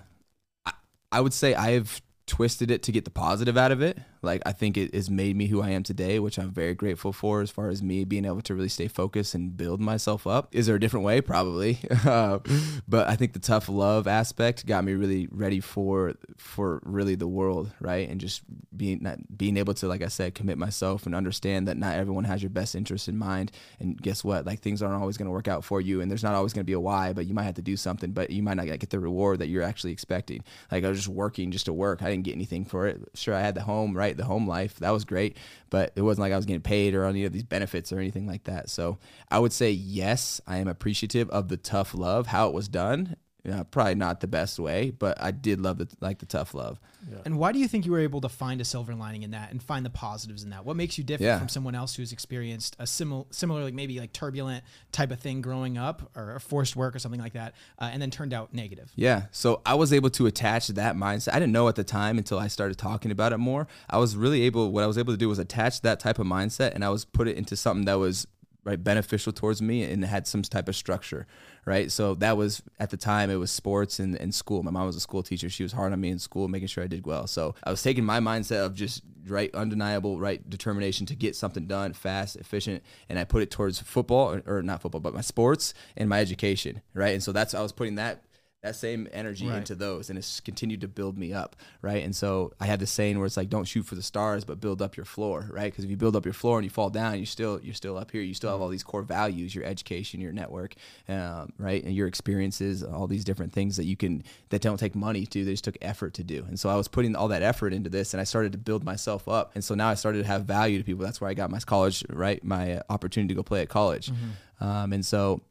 I, 0.66 0.72
I 1.12 1.22
would 1.22 1.34
say 1.34 1.56
I 1.56 1.72
have 1.72 2.02
twisted 2.28 2.72
it 2.72 2.84
to 2.84 2.92
get 2.92 3.06
the 3.06 3.12
positive 3.12 3.58
out 3.58 3.72
of 3.72 3.82
it. 3.82 3.98
Like 4.22 4.42
I 4.46 4.52
think 4.52 4.78
it 4.78 4.94
has 4.94 5.10
made 5.10 5.36
me 5.36 5.48
who 5.48 5.62
I 5.62 5.70
am 5.70 5.84
today, 5.84 6.20
which 6.20 6.38
I'm 6.38 6.52
very 6.52 6.74
grateful 6.74 7.14
for. 7.14 7.42
As 7.42 7.52
far 7.52 7.70
as 7.70 7.82
me 7.82 8.04
being 8.04 8.26
able 8.26 8.42
to 8.42 8.56
really 8.56 8.70
stay 8.70 8.88
focused 8.88 9.36
and 9.36 9.56
build 9.56 9.80
myself 9.80 10.26
up. 10.28 10.48
Is 10.52 10.68
there 10.68 10.76
a 10.76 10.80
different 10.80 11.06
way? 11.06 11.22
Probably, 11.22 11.80
Uh, 12.06 12.40
but 12.88 13.08
I 13.08 13.16
think 13.16 13.34
the 13.34 13.40
tough 13.40 13.70
love 13.70 14.08
aspect 14.08 14.66
got 14.66 14.84
me 14.84 14.94
really 14.94 15.28
ready 15.32 15.60
for 15.60 16.14
for 16.38 16.82
really 16.84 17.16
the 17.16 17.28
world, 17.28 17.72
right? 17.80 18.10
And 18.10 18.20
just 18.20 18.44
being 18.76 19.00
not, 19.02 19.38
being 19.38 19.58
able 19.58 19.74
to, 19.76 19.88
like 19.88 20.02
I 20.02 20.08
said, 20.08 20.36
commit 20.36 20.58
myself 20.58 21.06
and 21.06 21.16
understand 21.16 21.68
that 21.68 21.78
not 21.78 21.96
everyone 21.96 22.26
has 22.26 22.42
your 22.42 22.50
best 22.50 22.76
interest 22.76 23.08
in 23.08 23.18
mind. 23.18 23.52
And 23.80 24.02
guess 24.02 24.24
what? 24.24 24.46
Like 24.46 24.60
things 24.60 24.82
aren't 24.82 25.00
always 25.00 25.18
going 25.18 25.28
to 25.28 25.32
work 25.32 25.48
out 25.48 25.64
for 25.64 25.82
you, 25.82 26.02
and 26.02 26.10
there's 26.10 26.24
not 26.24 26.36
always 26.36 26.54
going 26.54 26.64
to 26.64 26.66
be 26.66 26.74
a 26.74 26.80
why. 26.80 27.14
But 27.14 27.26
you 27.28 27.34
might 27.34 27.44
have 27.44 27.56
to 27.56 27.62
do 27.62 27.78
something, 27.78 28.12
but 28.12 28.30
you 28.30 28.44
might 28.44 28.56
not 28.58 28.66
get 28.66 28.90
the 28.90 29.00
reward 29.00 29.40
that 29.40 29.48
you're 29.48 29.64
actually 29.64 29.92
expecting. 29.92 30.44
Like 30.72 30.84
I 30.84 30.90
was 30.90 30.98
just 30.98 31.10
working 31.10 31.52
just 31.52 31.66
to 31.66 31.74
work. 31.74 32.02
I 32.02 32.10
didn't 32.10 32.24
get 32.24 32.36
anything 32.36 32.66
for 32.66 32.88
it. 32.88 33.02
Sure, 33.14 33.34
I 33.34 33.42
had 33.42 33.56
the 33.56 33.62
home, 33.62 33.96
right? 33.96 34.15
The 34.18 34.26
home 34.26 34.48
life 34.48 34.80
that 34.80 34.92
was 34.92 35.06
great, 35.06 35.38
but 35.70 35.92
it 35.96 36.02
wasn't 36.02 36.22
like 36.22 36.34
I 36.34 36.38
was 36.38 36.46
getting 36.46 36.62
paid 36.62 36.96
or 36.96 37.06
any 37.06 37.26
of 37.26 37.34
these 37.34 37.44
benefits 37.44 37.92
or 37.92 38.00
anything 38.00 38.28
like 38.28 38.46
that. 38.46 38.70
So 38.70 38.98
I 39.30 39.40
would 39.40 39.54
say 39.54 39.72
yes, 39.72 40.42
I 40.48 40.58
am 40.58 40.68
appreciative 40.68 41.30
of 41.30 41.50
the 41.50 41.58
tough 41.58 41.94
love, 41.94 42.28
how 42.28 42.48
it 42.48 42.54
was 42.54 42.68
done. 42.68 43.16
Yeah, 43.46 43.62
probably 43.62 43.94
not 43.94 44.22
the 44.22 44.28
best 44.28 44.58
way, 44.58 44.90
but 44.90 45.22
I 45.22 45.30
did 45.30 45.62
love 45.62 45.78
the 45.78 45.88
like 46.02 46.18
the 46.18 46.26
tough 46.26 46.56
love. 46.56 46.80
And 47.24 47.38
why 47.38 47.52
do 47.52 47.60
you 47.60 47.68
think 47.68 47.86
you 47.86 47.92
were 47.92 48.00
able 48.00 48.20
to 48.22 48.30
find 48.30 48.60
a 48.60 48.66
silver 48.66 48.96
lining 48.96 49.22
in 49.22 49.30
that 49.32 49.52
and 49.52 49.62
find 49.62 49.86
the 49.86 49.92
positives 49.92 50.44
in 50.44 50.50
that? 50.50 50.66
What 50.66 50.76
makes 50.76 50.98
you 50.98 51.04
different 51.04 51.28
Yeah. 51.28 51.38
from 51.38 51.50
someone 51.50 51.76
else 51.76 51.94
who's 51.94 52.12
experienced 52.12 52.76
a 52.80 52.88
similar, 52.88 53.26
similar, 53.30 53.64
like 53.64 53.76
maybe 53.76 54.00
like 54.00 54.12
turbulent 54.12 54.64
type 54.92 55.12
of 55.12 55.20
thing 55.20 55.42
growing 55.42 55.78
up, 55.78 56.10
or 56.16 56.40
forced 56.40 56.76
work 56.76 56.96
or 56.96 57.00
something 57.00 57.22
like 57.22 57.34
that, 57.34 57.54
uh, 57.78 57.90
and 57.94 58.02
then 58.02 58.10
turned 58.10 58.34
out 58.34 58.52
negative? 58.56 58.92
Yeah. 58.96 59.26
So 59.30 59.62
I 59.64 59.76
was 59.76 59.94
able 59.94 60.10
to 60.12 60.26
attach 60.26 60.70
that 60.70 60.96
mindset. 60.96 61.34
I 61.36 61.40
didn't 61.40 61.54
know 61.54 61.68
at 61.68 61.76
the 61.76 61.84
time 61.84 62.18
until 62.18 62.40
I 62.40 62.48
started 62.48 62.80
talking 62.80 63.12
about 63.12 63.32
it 63.32 63.38
more. 63.38 63.68
I 63.88 64.00
was 64.00 64.16
really 64.16 64.42
able, 64.42 64.72
what 64.72 64.84
I 64.84 64.88
was 64.88 64.98
able 64.98 65.14
to 65.14 65.18
do 65.18 65.30
was 65.30 65.38
attach 65.38 65.82
that 65.82 66.00
type 66.00 66.18
of 66.18 66.26
mindset 66.26 66.74
and 66.74 66.84
I 66.84 66.90
was 66.90 67.06
put 67.06 67.28
it 67.28 67.38
into 67.38 67.56
something 67.56 67.86
that 67.86 68.00
was 68.00 68.26
right 68.64 68.84
beneficial 68.84 69.32
towards 69.32 69.62
me 69.62 69.84
and 69.84 70.04
had 70.04 70.26
some 70.26 70.42
type 70.42 70.68
of 70.68 70.76
structure 70.76 71.28
right? 71.66 71.92
So 71.92 72.14
that 72.16 72.38
was 72.38 72.62
at 72.80 72.92
the 72.92 72.98
time 72.98 73.30
it 73.30 73.36
was 73.36 73.52
sports 73.52 74.00
and, 74.00 74.16
and 74.16 74.34
school. 74.34 74.64
My 74.64 74.72
mom 74.72 74.86
was 74.86 74.96
a 74.96 75.00
school 75.02 75.24
teacher. 75.24 75.50
She 75.50 75.64
was 75.64 75.72
hard 75.72 75.92
on 75.92 76.00
me 76.00 76.10
in 76.10 76.20
school 76.20 76.48
making 76.48 76.68
sure 76.68 76.84
i 76.84 76.88
did 76.88 77.06
well. 77.06 77.28
So 77.28 77.56
i 77.64 77.72
was 77.72 77.82
taking 77.82 78.06
my 78.06 78.20
mindset 78.20 78.66
of 78.66 78.76
just 78.76 79.02
right 79.28 79.54
undeniable 79.56 80.20
right 80.20 80.48
determination 80.50 81.06
to 81.08 81.16
get 81.16 81.36
something 81.36 81.66
done 81.66 81.94
fast 81.94 82.36
efficient 82.36 82.84
and 83.10 83.18
i 83.18 83.24
put 83.24 83.42
it 83.42 83.50
towards 83.50 83.80
football 83.80 84.36
or, 84.36 84.44
or 84.46 84.62
not 84.62 84.84
football 84.84 85.02
but 85.02 85.16
my 85.16 85.22
sports 85.22 85.74
and 85.98 86.08
my 86.08 86.20
education 86.20 86.82
right? 86.94 87.14
And 87.14 87.24
so 87.24 87.32
that's 87.32 87.54
i 87.54 87.62
was 87.62 87.72
putting 87.72 87.96
that 87.96 88.25
that 88.66 88.76
same 88.76 89.08
energy 89.14 89.48
Right. 89.48 89.58
into 89.60 89.76
those 89.76 90.10
and 90.10 90.18
it's 90.18 90.40
continued 90.40 90.82
to 90.82 90.88
build 90.88 91.18
me 91.18 91.32
up 91.34 91.56
right? 91.82 92.04
And 92.04 92.16
so 92.16 92.52
i 92.60 92.66
had 92.66 92.80
this 92.80 92.92
saying 92.92 93.18
where 93.18 93.26
it's 93.26 93.38
like 93.38 93.50
don't 93.50 93.66
shoot 93.66 93.84
for 93.86 93.96
the 93.96 94.02
stars 94.04 94.44
but 94.44 94.60
build 94.60 94.82
up 94.82 94.98
your 94.98 95.06
floor 95.06 95.48
right? 95.52 95.72
Because 95.72 95.84
if 95.86 95.90
you 95.90 95.98
build 95.98 96.16
up 96.16 96.26
your 96.26 96.34
floor 96.34 96.58
and 96.58 96.66
you 96.66 96.70
fall 96.70 96.90
down 96.90 97.20
you 97.20 97.26
still 97.26 97.60
you're 97.64 97.74
still 97.84 97.98
up 97.98 98.12
here. 98.12 98.22
You 98.22 98.34
still 98.34 98.52
have 98.52 98.62
all 98.62 98.68
these 98.70 98.84
core 98.84 99.04
values 99.04 99.54
your 99.56 99.64
education 99.66 100.20
your 100.22 100.32
network 100.34 100.76
um, 101.08 101.54
right? 101.58 101.84
And 101.84 101.94
your 101.96 102.08
experiences 102.08 102.84
all 102.84 103.08
these 103.08 103.24
different 103.24 103.54
things 103.54 103.78
that 103.78 103.86
you 103.86 103.96
can 103.96 104.24
that 104.50 104.62
don't 104.62 104.78
take 104.80 104.96
money 104.96 105.26
to 105.28 105.46
they 105.46 105.52
just 105.52 105.64
took 105.64 105.78
effort 105.82 106.14
to 106.16 106.24
do. 106.24 106.46
And 106.48 106.60
so 106.60 106.70
i 106.70 106.76
was 106.76 106.88
putting 106.88 107.16
all 107.16 107.28
that 107.30 107.44
effort 107.44 107.72
into 107.74 107.90
this 107.90 108.14
and 108.14 108.22
i 108.22 108.24
started 108.24 108.52
to 108.54 108.58
build 108.58 108.84
myself 108.84 109.28
up. 109.28 109.52
And 109.56 109.64
so 109.64 109.76
now 109.76 109.90
i 109.90 109.94
started 109.96 110.20
to 110.24 110.28
have 110.28 110.46
value 110.46 110.78
to 110.80 110.84
people. 110.84 111.04
That's 111.06 111.20
where 111.22 111.30
i 111.30 111.34
got 111.34 111.50
my 111.52 111.60
college 111.60 112.04
right? 112.10 112.44
My 112.44 112.78
uh, 112.78 112.82
opportunity 112.90 113.30
to 113.34 113.36
go 113.36 113.44
play 113.44 113.62
at 113.62 113.70
college. 113.70 114.12
Um, 114.60 114.94
and 114.94 115.06
so 115.06 115.42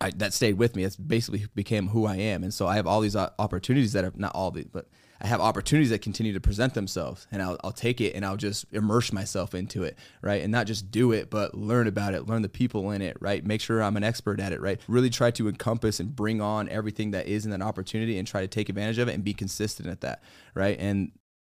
I, 0.00 0.10
that 0.10 0.32
stayed 0.32 0.58
with 0.58 0.76
me. 0.76 0.84
It's 0.84 0.96
basically 0.96 1.46
became 1.54 1.88
who 1.88 2.06
I 2.06 2.16
am, 2.16 2.44
and 2.44 2.54
so 2.54 2.66
I 2.66 2.76
have 2.76 2.86
all 2.86 3.00
these 3.00 3.16
uh, 3.16 3.30
opportunities 3.38 3.92
that 3.92 4.04
are 4.04 4.12
not 4.16 4.34
all 4.34 4.50
the, 4.50 4.64
but 4.64 4.88
I 5.20 5.26
have 5.26 5.40
opportunities 5.40 5.90
that 5.90 6.02
continue 6.02 6.32
to 6.32 6.40
present 6.40 6.74
themselves, 6.74 7.26
and 7.32 7.42
I'll, 7.42 7.58
I'll 7.64 7.72
take 7.72 8.00
it 8.00 8.14
and 8.14 8.24
I'll 8.24 8.36
just 8.36 8.66
immerse 8.70 9.12
myself 9.12 9.52
into 9.52 9.82
it, 9.82 9.98
right, 10.22 10.42
and 10.42 10.52
not 10.52 10.68
just 10.68 10.92
do 10.92 11.10
it, 11.10 11.30
but 11.30 11.56
learn 11.56 11.88
about 11.88 12.14
it, 12.14 12.26
learn 12.26 12.42
the 12.42 12.48
people 12.48 12.92
in 12.92 13.02
it, 13.02 13.16
right, 13.20 13.44
make 13.44 13.60
sure 13.60 13.82
I'm 13.82 13.96
an 13.96 14.04
expert 14.04 14.38
at 14.38 14.52
it, 14.52 14.60
right, 14.60 14.80
really 14.86 15.10
try 15.10 15.32
to 15.32 15.48
encompass 15.48 15.98
and 15.98 16.14
bring 16.14 16.40
on 16.40 16.68
everything 16.68 17.10
that 17.10 17.26
is 17.26 17.44
in 17.44 17.50
that 17.50 17.62
opportunity, 17.62 18.18
and 18.18 18.28
try 18.28 18.42
to 18.42 18.48
take 18.48 18.68
advantage 18.68 18.98
of 18.98 19.08
it 19.08 19.14
and 19.14 19.24
be 19.24 19.34
consistent 19.34 19.88
at 19.88 20.02
that, 20.02 20.22
right, 20.54 20.78
and 20.78 21.10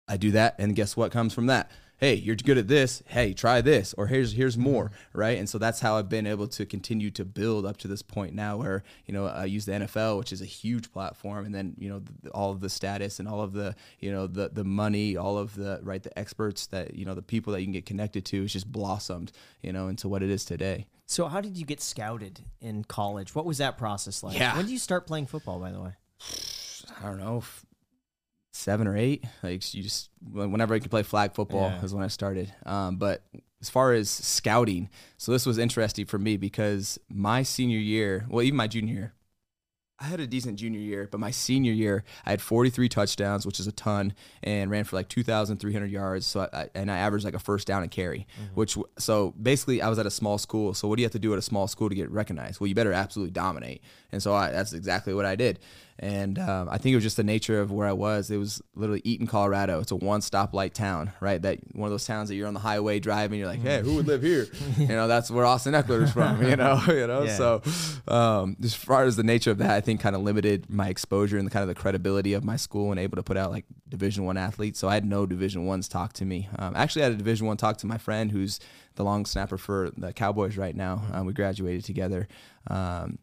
I 0.07 0.17
do 0.17 0.29
that, 0.31 0.53
and 0.59 0.75
guess 0.75 0.95
what 0.95 1.11
comes 1.11 1.33
from 1.33 1.47
that? 1.47 1.71
Hey, 1.97 2.15
you're 2.15 2.35
good 2.35 2.57
at 2.57 2.67
this. 2.67 3.01
Hey, 3.07 3.33
try 3.33 3.61
this, 3.61 3.93
or 3.97 4.07
here's 4.07 4.33
here's 4.33 4.55
mm-hmm. 4.55 4.71
more, 4.71 4.91
right? 5.13 5.37
And 5.37 5.47
so 5.47 5.57
that's 5.57 5.79
how 5.79 5.97
I've 5.97 6.09
been 6.09 6.27
able 6.27 6.47
to 6.49 6.65
continue 6.65 7.09
to 7.11 7.23
build 7.23 7.65
up 7.65 7.77
to 7.77 7.87
this 7.87 8.01
point 8.01 8.33
now, 8.33 8.57
where 8.57 8.83
you 9.05 9.13
know 9.13 9.27
I 9.27 9.45
use 9.45 9.65
the 9.65 9.73
NFL, 9.73 10.17
which 10.17 10.33
is 10.33 10.41
a 10.41 10.45
huge 10.45 10.91
platform, 10.91 11.45
and 11.45 11.55
then 11.55 11.75
you 11.77 11.89
know 11.89 12.01
the, 12.21 12.29
all 12.31 12.51
of 12.51 12.59
the 12.59 12.69
status 12.69 13.19
and 13.19 13.27
all 13.29 13.41
of 13.41 13.53
the 13.53 13.75
you 13.99 14.11
know 14.11 14.27
the 14.27 14.49
the 14.49 14.65
money, 14.65 15.15
all 15.15 15.37
of 15.37 15.55
the 15.55 15.79
right 15.83 16.03
the 16.03 16.17
experts 16.19 16.67
that 16.67 16.95
you 16.95 17.05
know 17.05 17.15
the 17.15 17.21
people 17.21 17.53
that 17.53 17.61
you 17.61 17.65
can 17.65 17.73
get 17.73 17.85
connected 17.85 18.25
to, 18.25 18.41
has 18.41 18.51
just 18.51 18.69
blossomed, 18.69 19.31
you 19.61 19.71
know, 19.71 19.87
into 19.87 20.09
what 20.09 20.21
it 20.21 20.29
is 20.29 20.43
today. 20.43 20.87
So, 21.05 21.27
how 21.27 21.39
did 21.39 21.57
you 21.57 21.65
get 21.65 21.81
scouted 21.81 22.41
in 22.59 22.83
college? 22.83 23.35
What 23.35 23.45
was 23.45 23.59
that 23.59 23.77
process 23.77 24.23
like? 24.23 24.37
Yeah. 24.37 24.55
When 24.55 24.65
did 24.65 24.71
you 24.71 24.79
start 24.79 25.07
playing 25.07 25.27
football, 25.27 25.59
by 25.59 25.71
the 25.71 25.79
way? 25.79 25.91
I 27.01 27.07
don't 27.07 27.19
know, 27.19 27.43
seven 28.55 28.87
or 28.87 28.95
eight. 28.97 29.23
Like 29.43 29.73
you 29.73 29.83
just 29.83 30.09
whenever 30.31 30.73
I 30.73 30.79
could 30.79 30.91
play 30.91 31.03
flag 31.03 31.33
football 31.33 31.69
Yeah. 31.69 31.83
is 31.83 31.93
when 31.93 32.03
I 32.03 32.07
started. 32.07 32.53
Um, 32.65 32.97
but 32.97 33.23
as 33.61 33.69
far 33.69 33.93
as 33.93 34.09
scouting, 34.09 34.89
so 35.17 35.31
this 35.31 35.45
was 35.45 35.57
interesting 35.57 36.05
for 36.05 36.17
me 36.17 36.37
because 36.37 36.99
my 37.09 37.43
senior 37.43 37.79
year, 37.79 38.25
well, 38.29 38.43
even 38.43 38.57
my 38.57 38.67
junior 38.67 38.93
year, 38.93 39.13
I 39.97 40.05
had 40.05 40.19
a 40.19 40.27
decent 40.27 40.59
junior 40.59 40.79
year, 40.81 41.07
but 41.09 41.21
my 41.21 41.31
senior 41.31 41.71
year, 41.71 42.03
I 42.25 42.31
had 42.31 42.41
43 42.41 42.89
touchdowns, 42.89 43.45
which 43.45 43.61
is 43.61 43.67
a 43.67 43.71
ton, 43.71 44.13
and 44.43 44.69
ran 44.69 44.83
for 44.83 44.97
like 44.97 45.07
2,300 45.07 45.89
yards. 45.89 46.25
So 46.25 46.49
I, 46.51 46.67
and 46.75 46.91
I 46.91 46.97
averaged 46.97 47.23
like 47.23 47.33
a 47.33 47.39
first 47.39 47.65
down 47.65 47.81
and 47.81 47.89
carry, 47.89 48.27
which 48.55 48.77
so 48.97 49.33
basically 49.41 49.81
I 49.81 49.87
was 49.87 49.97
at 49.97 50.05
a 50.05 50.11
small 50.11 50.37
school. 50.37 50.73
So 50.73 50.89
what 50.89 50.97
do 50.97 51.01
you 51.01 51.05
have 51.05 51.13
to 51.13 51.19
do 51.19 51.31
at 51.31 51.39
a 51.39 51.41
small 51.41 51.67
school 51.69 51.87
to 51.87 51.95
get 51.95 52.11
recognized? 52.11 52.59
Well, 52.59 52.67
you 52.67 52.75
better 52.75 52.91
absolutely 52.91 53.31
dominate. 53.31 53.81
And 54.11 54.21
so 54.21 54.33
I, 54.33 54.51
that's 54.51 54.73
exactly 54.73 55.13
what 55.13 55.25
I 55.25 55.35
did. 55.37 55.59
And 55.97 56.37
um, 56.39 56.67
I 56.69 56.77
think 56.77 56.91
it 56.91 56.95
was 56.97 57.05
just 57.05 57.15
the 57.15 57.23
nature 57.23 57.61
of 57.61 57.71
where 57.71 57.87
I 57.87 57.93
was. 57.93 58.29
It 58.29 58.37
was 58.37 58.61
literally 58.75 59.01
Eaton, 59.05 59.27
Colorado. 59.27 59.79
It's 59.79 59.91
a 59.91 59.95
one 59.95 60.19
stoplight 60.19 60.73
town, 60.73 61.13
right? 61.21 61.41
That 61.41 61.59
one 61.73 61.87
of 61.87 61.91
those 61.91 62.05
towns 62.05 62.27
that 62.27 62.35
you're 62.35 62.49
on 62.49 62.53
the 62.53 62.59
highway 62.59 62.99
driving. 62.99 63.39
You're 63.39 63.47
like, 63.47 63.61
hey, 63.61 63.81
who 63.81 63.95
would 63.95 64.07
live 64.07 64.21
here? 64.21 64.47
you 64.77 64.87
know, 64.87 65.07
that's 65.07 65.31
where 65.31 65.45
Austin 65.45 65.73
Ekeler 65.73 66.03
is 66.03 66.11
from. 66.11 66.43
You 66.43 66.57
know, 66.57 66.81
you 66.87 67.07
know. 67.07 67.23
Yeah. 67.23 67.37
So 67.37 67.61
um, 68.09 68.57
as 68.61 68.73
far 68.73 69.05
as 69.05 69.15
the 69.15 69.23
nature 69.23 69.51
of 69.51 69.57
that, 69.59 69.71
I 69.71 69.79
think 69.79 70.01
kind 70.01 70.17
of 70.17 70.21
limited 70.21 70.69
my 70.69 70.89
exposure 70.89 71.37
and 71.37 71.47
the 71.47 71.51
kind 71.51 71.63
of 71.63 71.69
the 71.69 71.79
credibility 71.79 72.33
of 72.33 72.43
my 72.43 72.57
school 72.57 72.91
and 72.91 72.99
able 72.99 73.15
to 73.15 73.23
put 73.23 73.37
out 73.37 73.51
like 73.51 73.65
Division 73.87 74.25
One 74.25 74.35
athletes. 74.35 74.79
So 74.79 74.89
I 74.89 74.95
had 74.95 75.05
no 75.05 75.25
Division 75.25 75.65
Ones 75.65 75.87
talk 75.87 76.11
to 76.13 76.25
me. 76.25 76.49
Um, 76.59 76.75
actually, 76.75 77.03
I 77.03 77.05
had 77.05 77.13
a 77.13 77.17
Division 77.17 77.47
One 77.47 77.55
talk 77.55 77.77
to 77.77 77.87
my 77.87 77.97
friend 77.97 78.31
who's 78.31 78.59
the 78.95 79.03
long 79.03 79.25
snapper 79.25 79.57
for 79.57 79.91
the 79.95 80.11
Cowboys 80.11 80.57
right 80.57 80.75
now. 80.75 81.03
Um, 81.13 81.25
we 81.25 81.33
graduated 81.33 81.85
together. 81.85 82.27
Um, 82.67 83.19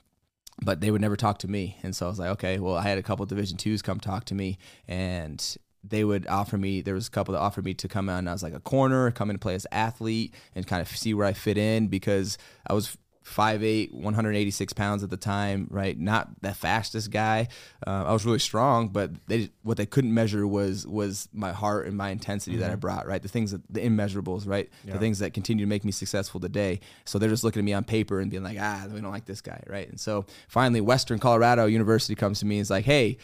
but 0.60 0.80
they 0.80 0.90
would 0.90 1.00
never 1.00 1.16
talk 1.16 1.38
to 1.38 1.48
me. 1.48 1.78
And 1.82 1.94
so 1.94 2.06
I 2.06 2.08
was 2.08 2.18
like, 2.18 2.30
okay, 2.30 2.58
well, 2.58 2.76
I 2.76 2.82
had 2.82 2.98
a 2.98 3.02
couple 3.02 3.24
Division 3.26 3.56
twos 3.56 3.82
come 3.82 4.00
talk 4.00 4.24
to 4.26 4.34
me, 4.34 4.58
and 4.86 5.56
they 5.84 6.04
would 6.04 6.26
offer 6.26 6.58
me. 6.58 6.82
There 6.82 6.94
was 6.94 7.08
a 7.08 7.10
couple 7.10 7.32
that 7.32 7.40
offered 7.40 7.64
me 7.64 7.74
to 7.74 7.88
come 7.88 8.08
out, 8.08 8.18
and 8.18 8.28
I 8.28 8.32
was 8.32 8.42
like 8.42 8.54
a 8.54 8.60
corner, 8.60 9.10
come 9.10 9.30
in 9.30 9.34
and 9.34 9.40
play 9.40 9.54
as 9.54 9.66
athlete, 9.72 10.34
and 10.54 10.66
kind 10.66 10.82
of 10.82 10.88
see 10.88 11.14
where 11.14 11.26
I 11.26 11.32
fit 11.32 11.58
in 11.58 11.88
because 11.88 12.38
I 12.66 12.74
was. 12.74 12.96
5'8", 13.24 13.92
186 13.92 14.72
pounds 14.72 15.02
at 15.02 15.10
the 15.10 15.16
time, 15.16 15.68
right? 15.70 15.98
Not 15.98 16.28
the 16.42 16.54
fastest 16.54 17.10
guy. 17.10 17.48
Uh, 17.86 18.04
I 18.06 18.12
was 18.12 18.24
really 18.24 18.38
strong, 18.38 18.88
but 18.88 19.10
they 19.26 19.50
what 19.62 19.76
they 19.76 19.86
couldn't 19.86 20.12
measure 20.12 20.46
was 20.46 20.86
was 20.86 21.28
my 21.32 21.52
heart 21.52 21.86
and 21.86 21.96
my 21.96 22.10
intensity 22.10 22.56
that 22.56 22.70
I 22.70 22.76
brought, 22.76 23.06
right? 23.06 23.22
The 23.22 23.28
things 23.28 23.52
that 23.52 23.62
the 23.70 23.80
immeasurables, 23.80 24.46
right? 24.46 24.68
The 24.94 24.98
things 24.98 25.18
that 25.20 25.32
continue 25.34 25.64
to 25.64 25.68
make 25.68 25.84
me 25.84 25.92
successful 25.92 26.40
today. 26.40 26.80
So 27.04 27.18
they're 27.18 27.30
just 27.30 27.44
looking 27.44 27.60
at 27.60 27.64
me 27.64 27.72
on 27.72 27.84
paper 27.84 28.20
and 28.20 28.30
being 28.30 28.42
like, 28.42 28.58
ah, 28.60 28.86
we 28.92 29.00
don't 29.00 29.12
like 29.12 29.26
this 29.26 29.40
guy, 29.40 29.62
right? 29.66 29.88
And 29.88 30.00
so 30.00 30.26
finally, 30.48 30.80
Western 30.80 31.18
Colorado 31.18 31.66
University 31.66 32.14
comes 32.14 32.40
to 32.40 32.46
me 32.46 32.56
and 32.56 32.62
is 32.62 32.70
like, 32.70 32.84
hey, 32.84 33.18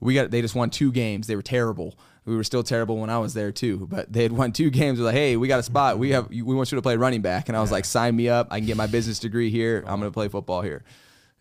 we 0.00 0.14
got 0.14 0.30
they 0.30 0.42
just 0.42 0.54
won 0.54 0.70
two 0.70 0.92
games. 0.92 1.26
They 1.26 1.36
were 1.36 1.42
terrible. 1.42 1.98
We 2.26 2.34
were 2.36 2.44
still 2.44 2.62
terrible 2.62 2.96
when 2.96 3.10
I 3.10 3.18
was 3.18 3.34
there 3.34 3.52
too, 3.52 3.86
but 3.90 4.10
they 4.12 4.22
had 4.22 4.32
won 4.32 4.52
two 4.52 4.70
games. 4.70 4.98
Like, 4.98 5.14
hey, 5.14 5.36
we 5.36 5.46
got 5.46 5.60
a 5.60 5.62
spot. 5.62 5.98
We 5.98 6.10
have 6.10 6.30
we 6.30 6.42
want 6.42 6.72
you 6.72 6.76
to 6.76 6.82
play 6.82 6.96
running 6.96 7.20
back, 7.20 7.48
and 7.48 7.56
I 7.56 7.60
was 7.60 7.70
like, 7.70 7.84
sign 7.84 8.16
me 8.16 8.28
up. 8.28 8.48
I 8.50 8.58
can 8.60 8.66
get 8.66 8.76
my 8.78 8.86
business 8.86 9.18
degree 9.18 9.50
here. 9.50 9.84
I'm 9.86 10.00
gonna 10.00 10.10
play 10.10 10.28
football 10.28 10.62
here. 10.62 10.84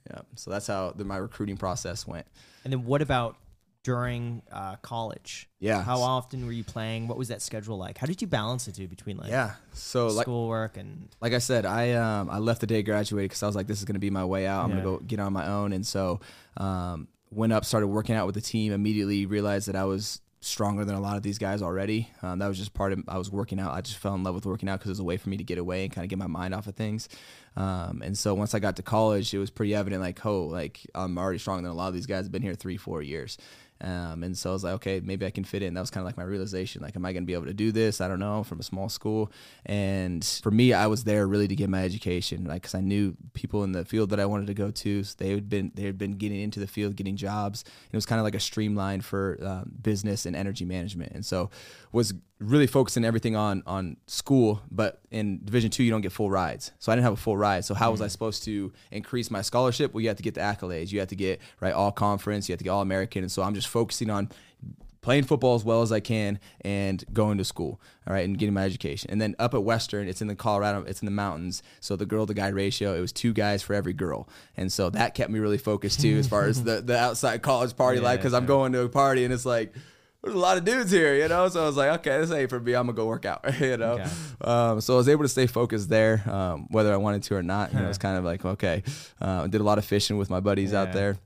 Yeah, 0.09 0.19
so 0.35 0.51
that's 0.51 0.67
how 0.67 0.91
the, 0.91 1.05
my 1.05 1.15
recruiting 1.15 1.55
process 1.55 2.05
went. 2.05 2.27
And 2.65 2.73
then 2.73 2.83
what 2.83 3.01
about 3.01 3.37
during 3.83 4.41
uh, 4.51 4.75
college? 4.77 5.49
Yeah. 5.59 5.81
How 5.83 5.99
often 6.01 6.45
were 6.45 6.51
you 6.51 6.63
playing? 6.65 7.07
What 7.07 7.17
was 7.17 7.29
that 7.29 7.41
schedule 7.41 7.77
like? 7.77 7.97
How 7.97 8.07
did 8.07 8.21
you 8.21 8.27
balance 8.27 8.65
the 8.65 8.71
two 8.73 8.87
between 8.87 9.15
like 9.17 9.29
Yeah, 9.29 9.51
so 9.73 10.07
like 10.07 10.23
schoolwork 10.25 10.75
and 10.77 11.07
like 11.21 11.31
I 11.33 11.37
said, 11.39 11.65
I 11.65 11.91
um 11.93 12.29
I 12.29 12.39
left 12.39 12.59
the 12.61 12.67
day 12.67 12.79
I 12.79 12.81
graduated 12.81 13.29
because 13.29 13.43
I 13.43 13.47
was 13.47 13.55
like, 13.55 13.67
this 13.67 13.79
is 13.79 13.85
gonna 13.85 13.99
be 13.99 14.09
my 14.09 14.25
way 14.25 14.45
out. 14.47 14.63
I'm 14.65 14.71
Yeah. 14.71 14.75
gonna 14.83 14.97
go 14.97 14.99
get 14.99 15.19
on 15.21 15.31
my 15.33 15.47
own, 15.47 15.71
and 15.73 15.85
so 15.87 16.19
um 16.57 17.07
went 17.31 17.51
up, 17.53 17.65
started 17.65 17.87
working 17.87 18.15
out 18.15 18.25
with 18.25 18.35
the 18.35 18.41
team. 18.41 18.73
Immediately 18.73 19.25
realized 19.25 19.67
that 19.69 19.75
I 19.75 19.85
was 19.85 20.19
stronger 20.43 20.85
than 20.85 20.95
a 20.95 20.99
lot 20.99 21.17
of 21.17 21.23
these 21.23 21.37
guys 21.37 21.61
already. 21.61 22.09
Um, 22.21 22.39
that 22.39 22.47
was 22.47 22.57
just 22.57 22.73
part 22.73 22.91
of 22.93 23.03
I 23.07 23.17
was 23.17 23.31
working 23.31 23.59
out. 23.59 23.73
I 23.73 23.81
just 23.81 23.97
fell 23.97 24.15
in 24.15 24.23
love 24.23 24.35
with 24.35 24.45
working 24.45 24.69
out 24.69 24.79
because 24.79 24.89
it 24.89 24.93
was 24.93 24.99
a 24.99 25.03
way 25.03 25.17
for 25.17 25.29
me 25.29 25.37
to 25.37 25.43
get 25.43 25.57
away 25.57 25.83
and 25.83 25.93
kind 25.93 26.03
of 26.03 26.09
get 26.09 26.19
my 26.19 26.27
mind 26.27 26.53
off 26.53 26.67
of 26.67 26.75
things. 26.75 27.09
Um, 27.55 28.01
and 28.03 28.17
so 28.17 28.33
once 28.33 28.53
I 28.53 28.59
got 28.59 28.75
to 28.77 28.83
college, 28.83 29.33
it 29.33 29.39
was 29.39 29.49
pretty 29.49 29.75
evident 29.75 30.01
like, 30.01 30.25
oh, 30.25 30.45
like 30.45 30.81
I'm 30.95 31.17
already 31.17 31.39
stronger 31.39 31.63
than 31.63 31.71
a 31.71 31.75
lot 31.75 31.87
of 31.87 31.93
these 31.93 32.07
guys. 32.07 32.25
have 32.25 32.31
been 32.31 32.41
here 32.41 32.55
three, 32.55 32.77
four 32.77 33.01
years. 33.01 33.37
Um, 33.83 34.23
and 34.23 34.37
so 34.37 34.49
I 34.49 34.53
was 34.53 34.63
like, 34.63 34.73
okay, 34.75 35.01
maybe 35.03 35.25
I 35.25 35.29
can 35.29 35.43
fit 35.43 35.61
in. 35.61 35.73
That 35.73 35.81
was 35.81 35.89
kind 35.89 36.01
of 36.01 36.05
like 36.05 36.17
my 36.17 36.23
realization. 36.23 36.81
Like, 36.81 36.95
am 36.95 37.05
I 37.05 37.11
going 37.11 37.23
to 37.23 37.27
be 37.27 37.33
able 37.33 37.45
to 37.45 37.53
do 37.53 37.71
this? 37.71 37.99
I 37.99 38.07
don't 38.07 38.19
know. 38.19 38.43
From 38.43 38.59
a 38.59 38.63
small 38.63 38.87
school, 38.89 39.31
and 39.65 40.23
for 40.41 40.51
me, 40.51 40.73
I 40.73 40.87
was 40.87 41.03
there 41.03 41.27
really 41.27 41.47
to 41.47 41.55
get 41.55 41.69
my 41.69 41.83
education, 41.83 42.45
like, 42.45 42.61
because 42.61 42.75
I 42.75 42.81
knew 42.81 43.15
people 43.33 43.63
in 43.63 43.73
the 43.73 43.83
field 43.83 44.09
that 44.11 44.19
I 44.19 44.25
wanted 44.25 44.47
to 44.47 44.53
go 44.53 44.71
to. 44.71 45.03
So 45.03 45.15
they 45.17 45.31
had 45.31 45.49
been 45.49 45.71
they 45.75 45.83
had 45.83 45.97
been 45.97 46.13
getting 46.13 46.39
into 46.39 46.59
the 46.59 46.67
field, 46.67 46.95
getting 46.95 47.17
jobs. 47.17 47.63
And 47.63 47.93
It 47.93 47.97
was 47.97 48.05
kind 48.05 48.19
of 48.19 48.23
like 48.23 48.35
a 48.35 48.39
streamline 48.39 49.01
for 49.01 49.37
um, 49.43 49.71
business 49.81 50.25
and 50.25 50.35
energy 50.35 50.65
management, 50.65 51.11
and 51.11 51.25
so 51.25 51.49
was 51.93 52.13
really 52.39 52.67
focusing 52.67 53.05
everything 53.05 53.37
on 53.37 53.63
on 53.65 53.95
school. 54.07 54.61
But 54.69 54.99
in 55.11 55.45
Division 55.45 55.69
two, 55.69 55.83
you 55.83 55.91
don't 55.91 56.01
get 56.01 56.11
full 56.11 56.29
rides, 56.29 56.71
so 56.79 56.91
I 56.91 56.95
didn't 56.95 57.05
have 57.05 57.13
a 57.13 57.17
full 57.17 57.37
ride. 57.37 57.63
So 57.63 57.73
how 57.73 57.91
was 57.91 58.01
I 58.01 58.07
mm. 58.07 58.11
supposed 58.11 58.43
to 58.43 58.73
increase 58.91 59.31
my 59.31 59.41
scholarship? 59.41 59.93
Well, 59.93 60.01
you 60.01 60.09
have 60.09 60.17
to 60.17 60.23
get 60.23 60.33
the 60.33 60.41
accolades. 60.41 60.91
You 60.91 60.99
have 60.99 61.09
to 61.09 61.15
get 61.15 61.39
right 61.61 61.73
all 61.73 61.91
conference. 61.93 62.49
You 62.49 62.53
have 62.53 62.57
to 62.59 62.65
get 62.65 62.71
all 62.71 62.81
American, 62.81 63.23
and 63.23 63.31
so 63.31 63.43
I'm 63.43 63.55
just 63.55 63.69
focusing 63.69 64.09
on 64.09 64.29
playing 65.03 65.25
football 65.25 65.53
as 65.53 65.63
well 65.65 65.81
as 65.81 65.91
I 65.91 65.99
can 65.99 66.39
and 66.61 67.03
going 67.13 67.37
to 67.37 67.43
school, 67.43 67.79
all 68.07 68.13
right, 68.13 68.25
and 68.25 68.37
getting 68.37 68.53
my 68.53 68.63
education. 68.63 69.11
And 69.11 69.21
then 69.21 69.35
up 69.37 69.53
at 69.53 69.61
Western, 69.61 70.07
it's 70.07 70.21
in 70.21 70.27
the 70.27 70.35
Colorado, 70.35 70.83
it's 70.87 71.01
in 71.01 71.05
the 71.05 71.11
mountains. 71.11 71.61
So 71.81 71.97
the 71.97 72.05
girl 72.05 72.25
to 72.25 72.33
guy 72.33 72.47
ratio, 72.47 72.95
it 72.95 73.01
was 73.01 73.11
two 73.11 73.33
guys 73.33 73.61
for 73.61 73.73
every 73.73 73.93
girl. 73.93 74.29
And 74.55 74.71
so 74.71 74.89
that 74.91 75.13
kept 75.13 75.29
me 75.29 75.39
really 75.39 75.57
focused 75.57 75.99
too 75.99 76.17
as 76.17 76.27
far 76.27 76.45
as 76.45 76.63
the, 76.63 76.81
the 76.81 76.97
outside 76.97 77.41
college 77.41 77.75
party 77.75 77.99
life 77.99 78.19
because 78.19 78.33
I'm 78.33 78.45
going 78.45 78.71
to 78.71 78.81
a 78.83 78.89
party 78.89 79.25
and 79.25 79.33
it's 79.33 79.45
like, 79.45 79.73
there's 80.23 80.35
a 80.35 80.39
lot 80.39 80.57
of 80.57 80.63
dudes 80.65 80.89
here, 80.91 81.15
you 81.15 81.27
know. 81.27 81.47
So 81.49 81.63
I 81.63 81.65
was 81.67 81.75
like, 81.77 81.89
okay, 81.99 82.17
this 82.19 82.31
ain't 82.31 82.49
for 82.49 82.59
me. 82.59 82.73
I'm 82.73 82.85
gonna 82.87 82.95
go 82.95 83.05
work 83.05 83.25
out, 83.25 83.43
you 83.59 83.77
know. 83.77 83.93
Okay. 83.93 84.09
Um, 84.41 84.81
so 84.81 84.93
I 84.93 84.97
was 84.97 85.09
able 85.09 85.23
to 85.23 85.29
stay 85.29 85.47
focused 85.47 85.89
there, 85.89 86.23
um, 86.29 86.67
whether 86.69 86.93
I 86.93 86.97
wanted 86.97 87.23
to 87.23 87.35
or 87.35 87.43
not. 87.43 87.73
You 87.73 87.79
know, 87.79 87.89
it's 87.89 87.97
kind 87.97 88.17
of 88.17 88.23
like 88.23 88.43
okay. 88.45 88.83
Uh, 89.21 89.47
did 89.47 89.61
a 89.61 89.63
lot 89.63 89.77
of 89.77 89.85
fishing 89.85 90.17
with 90.17 90.29
my 90.29 90.39
buddies 90.39 90.73
out 90.73 90.93
there. 90.93 91.17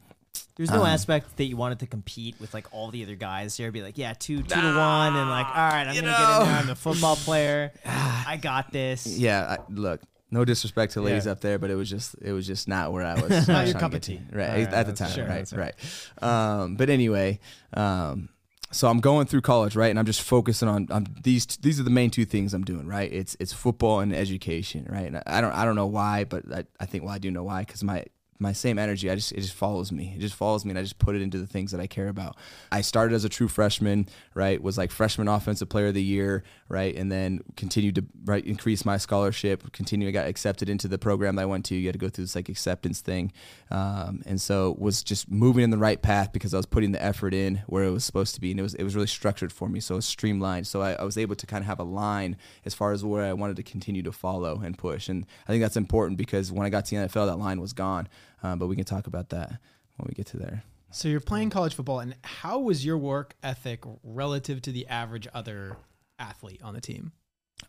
There's 0.56 0.72
Um, 0.72 0.78
no 0.80 0.86
aspect 0.86 1.38
that 1.38 1.44
you 1.46 1.56
wanted 1.56 1.80
to 1.80 1.86
compete 1.88 2.36
with 2.42 2.52
like 2.56 2.66
all 2.74 2.90
the 2.90 3.04
other 3.04 3.14
guys 3.16 3.56
here. 3.56 3.72
Be 3.72 3.84
like, 3.84 3.96
yeah, 4.00 4.14
two, 4.18 4.38
two 4.42 4.44
to 4.50 4.56
one, 4.56 5.16
and 5.16 5.30
like, 5.30 5.46
all 5.46 5.54
right, 5.54 5.86
I'm 5.88 5.94
gonna 5.96 6.02
get 6.02 6.42
in 6.42 6.48
there. 6.48 6.58
I'm 6.60 6.70
a 6.70 6.76
football 6.76 7.16
player. 7.28 7.72
I 7.86 8.40
got 8.42 8.72
this. 8.72 9.06
Yeah, 9.06 9.58
I, 9.60 9.72
look, 9.72 10.02
no 10.32 10.44
disrespect 10.46 10.94
to 10.94 11.02
ladies 11.02 11.28
Yeah. 11.28 11.34
up 11.34 11.42
there, 11.42 11.60
but 11.60 11.70
it 11.70 11.76
was 11.76 11.88
just 11.90 12.16
it 12.24 12.32
was 12.32 12.48
just 12.48 12.68
not 12.68 12.92
where 12.92 13.06
I 13.06 13.14
was. 13.22 13.48
Not 13.48 13.68
your 13.68 13.80
cup 13.80 13.94
of 13.94 14.02
tea. 14.02 14.20
to. 14.32 14.38
right? 14.38 14.68
At 14.74 14.88
the 14.88 14.94
time, 14.94 15.12
sure, 15.12 15.26
right, 15.28 15.46
that's 15.48 15.54
right. 15.54 15.76
Um, 16.24 16.76
but 16.76 16.90
anyway, 16.90 17.40
um, 17.76 18.30
so 18.72 18.90
I'm 18.90 19.00
going 19.00 19.28
through 19.28 19.42
college, 19.42 19.76
right, 19.76 19.90
and 19.90 19.98
I'm 19.98 20.06
just 20.06 20.22
focusing 20.22 20.68
on 20.68 20.88
um, 20.92 21.06
these. 21.24 21.46
These 21.46 21.80
are 21.80 21.84
the 21.84 21.90
main 21.90 22.10
two 22.10 22.26
things 22.26 22.54
I'm 22.54 22.64
doing, 22.64 22.88
right? 22.88 23.12
It's 23.12 23.38
it's 23.40 23.54
football 23.54 24.02
and 24.02 24.14
education, 24.14 24.86
right? 24.90 25.08
And 25.08 25.22
I 25.26 25.42
don't 25.42 25.54
I 25.54 25.66
don't 25.66 25.76
know 25.76 25.88
why, 25.88 26.26
but 26.26 26.44
I, 26.54 26.66
I 26.80 26.86
think 26.86 27.04
well 27.04 27.14
I 27.14 27.18
do 27.18 27.32
know 27.32 27.44
why 27.44 27.62
because 27.62 27.84
my 27.84 28.06
my 28.40 28.52
same 28.52 28.78
energy. 28.78 29.10
I 29.10 29.16
just 29.16 29.32
it 29.32 29.42
just 29.42 29.54
follows 29.54 29.92
me. 29.92 30.14
It 30.16 30.20
just 30.20 30.36
follows 30.36 30.66
me, 30.66 30.72
and 30.72 30.80
I 30.80 30.82
just 30.82 31.00
put 31.00 31.16
it 31.16 31.22
into 31.22 31.40
the 31.40 31.48
things 31.48 31.72
that 31.72 31.80
I 31.80 31.88
care 31.88 32.08
about. 32.08 32.36
I 32.72 32.82
started 32.82 33.16
as 33.16 33.24
a 33.24 33.30
true 33.30 33.48
freshman, 33.48 34.08
right? 34.34 34.62
Was 34.62 34.78
like 34.78 34.92
freshman 34.92 35.28
offensive 35.28 35.70
player 35.70 35.88
of 35.88 35.94
the 35.94 36.04
year, 36.04 36.44
right? 36.70 36.96
And 36.96 37.12
then 37.12 37.42
continued 37.56 37.96
to 37.96 38.06
right 38.26 38.46
increase 38.46 38.86
my 38.86 38.98
scholarship. 38.98 39.72
Continue, 39.72 40.08
I 40.08 40.12
got 40.12 40.28
accepted 40.28 40.70
into 40.70 40.88
the 40.88 40.98
program 40.98 41.36
that 41.36 41.44
I 41.44 41.46
went 41.46 41.66
to. 41.66 41.76
You 41.76 41.88
had 41.88 41.94
to 41.94 42.00
go 42.00 42.10
through 42.10 42.26
this 42.26 42.36
like 42.36 42.50
acceptance 42.50 43.02
thing, 43.02 43.32
um, 43.72 44.22
and 44.26 44.40
so 44.40 44.76
was 44.78 45.04
just 45.04 45.30
moving 45.30 45.64
in 45.64 45.70
the 45.70 45.78
right 45.78 46.02
path 46.02 46.32
because 46.34 46.54
I 46.54 46.58
was 46.58 46.66
putting 46.66 46.92
the 46.92 47.04
effort 47.04 47.34
in 47.34 47.62
where 47.68 47.84
it 47.84 47.92
was 47.92 48.04
supposed 48.04 48.36
to 48.36 48.42
be, 48.42 48.52
and 48.52 48.60
it 48.60 48.64
was 48.64 48.74
it 48.76 48.84
was 48.84 48.96
really 48.96 49.08
structured 49.08 49.52
for 49.52 49.70
me. 49.70 49.80
So 49.80 49.96
it 49.96 49.98
was 49.98 50.06
streamlined. 50.06 50.68
So 50.68 50.82
I, 50.82 50.94
I 50.94 51.04
was 51.04 51.18
able 51.18 51.36
to 51.36 51.46
kind 51.46 51.62
of 51.62 51.68
have 51.68 51.80
a 51.80 51.84
line 51.84 52.38
as 52.66 52.74
far 52.74 52.92
as 52.92 53.04
where 53.04 53.26
I 53.26 53.34
wanted 53.34 53.56
to 53.58 53.64
continue 53.64 54.04
to 54.04 54.12
follow 54.12 54.62
and 54.62 54.78
push. 54.78 55.10
And 55.10 55.26
I 55.48 55.52
think 55.52 55.62
that's 55.62 55.78
important 55.78 56.18
because 56.18 56.52
when 56.52 56.66
I 56.66 56.70
got 56.70 56.86
to 56.86 56.96
the 56.96 57.08
NFL, 57.08 57.28
that 57.28 57.38
line 57.38 57.62
was 57.62 57.74
gone. 57.74 58.08
Um, 58.44 58.60
but 58.60 58.68
we 58.68 58.76
can 58.76 58.86
talk 58.86 59.08
about 59.08 59.30
that 59.30 59.50
when 59.98 60.08
we 60.08 60.14
get 60.14 60.28
to 60.28 60.38
there. 60.38 60.64
So 60.92 61.08
you're 61.08 61.20
playing 61.20 61.50
college 61.50 61.74
football, 61.76 62.00
and 62.00 62.16
how 62.24 62.60
was 62.60 62.86
your 62.86 62.98
work 62.98 63.36
ethic 63.44 63.84
relative 64.04 64.62
to 64.64 64.72
the 64.72 64.88
average 64.88 65.28
other 65.34 65.76
athlete 66.20 66.62
on 66.64 66.74
the 66.74 66.82
team? 66.82 67.12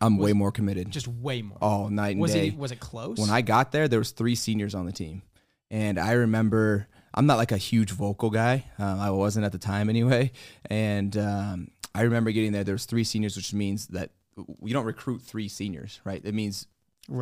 I'm 0.01 0.17
way 0.17 0.33
more 0.33 0.51
committed. 0.51 0.91
Just 0.91 1.07
way 1.07 1.41
more. 1.41 1.57
All 1.61 1.89
night 1.89 2.11
and 2.11 2.21
was 2.21 2.33
day. 2.33 2.47
it 2.47 2.57
was 2.57 2.71
it 2.71 2.79
close? 2.79 3.17
when 3.17 3.29
I 3.29 3.41
got 3.41 3.71
there, 3.71 3.87
there 3.87 3.99
was 3.99 4.11
three 4.11 4.35
seniors 4.35 4.75
on 4.75 4.85
the 4.85 4.91
team, 4.91 5.23
and 5.71 5.99
I 5.99 6.13
remember 6.13 6.87
I'm 7.13 7.25
not 7.25 7.37
like 7.37 7.51
a 7.51 7.57
huge 7.57 7.91
vocal 7.91 8.29
guy. 8.29 8.65
Um, 8.77 8.99
I 8.99 9.11
wasn't 9.11 9.45
at 9.45 9.51
the 9.51 9.57
time 9.57 9.89
anyway, 9.89 10.31
and 10.69 11.15
um, 11.17 11.71
I 11.95 12.03
remember 12.03 12.31
getting 12.31 12.51
there. 12.51 12.63
There 12.63 12.75
was 12.75 12.85
three 12.85 13.03
seniors, 13.03 13.35
which 13.35 13.53
means 13.53 13.87
that 13.87 14.11
we 14.59 14.71
don't 14.71 14.85
recruit 14.85 15.21
three 15.21 15.47
seniors, 15.47 15.99
right? 16.03 16.21
It 16.23 16.33
means 16.33 16.67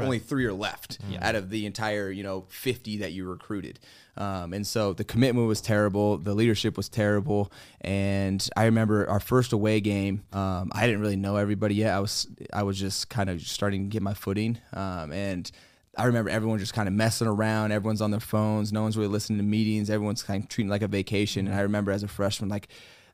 only 0.03 0.19
three 0.19 0.45
are 0.45 0.53
left 0.53 0.97
out 1.21 1.35
of 1.35 1.49
the 1.49 1.65
entire 1.65 2.09
you 2.11 2.23
know 2.23 2.45
50 2.49 2.97
that 2.97 3.13
you 3.13 3.25
recruited 3.25 3.79
um, 4.17 4.51
and 4.53 4.65
so 4.67 4.91
the 4.93 5.03
commitment 5.05 5.47
was 5.47 5.61
terrible 5.61 6.17
the 6.17 6.33
leadership 6.33 6.75
was 6.75 6.89
terrible 6.89 7.51
and 7.81 8.49
i 8.57 8.65
remember 8.65 9.07
our 9.09 9.19
first 9.21 9.53
away 9.53 9.79
game 9.79 10.23
um, 10.33 10.71
i 10.73 10.85
didn't 10.85 11.01
really 11.01 11.15
know 11.15 11.37
everybody 11.37 11.75
yet 11.75 11.93
i 11.93 11.99
was 11.99 12.27
i 12.51 12.63
was 12.63 12.77
just 12.77 13.09
kind 13.09 13.29
of 13.29 13.41
starting 13.41 13.83
to 13.83 13.89
get 13.89 14.01
my 14.01 14.13
footing 14.13 14.57
um, 14.73 15.11
and 15.13 15.51
I 15.99 16.05
remember 16.05 16.29
everyone 16.29 16.59
just 16.59 16.75
kind 16.75 16.87
of 16.87 16.93
messing 16.93 17.27
around. 17.27 17.71
Everyone's 17.71 18.01
on 18.01 18.11
their 18.11 18.19
phones. 18.19 18.71
No 18.71 18.83
one's 18.83 18.95
really 18.95 19.09
listening 19.09 19.39
to 19.39 19.43
meetings. 19.43 19.89
Everyone's 19.89 20.21
kind 20.21 20.43
of 20.43 20.47
treating 20.47 20.69
it 20.69 20.71
like 20.71 20.83
a 20.83 20.87
vacation. 20.87 21.47
And 21.47 21.55
I 21.55 21.61
remember 21.61 21.91
as 21.91 22.03
a 22.03 22.07
freshman, 22.07 22.51
like, 22.51 22.67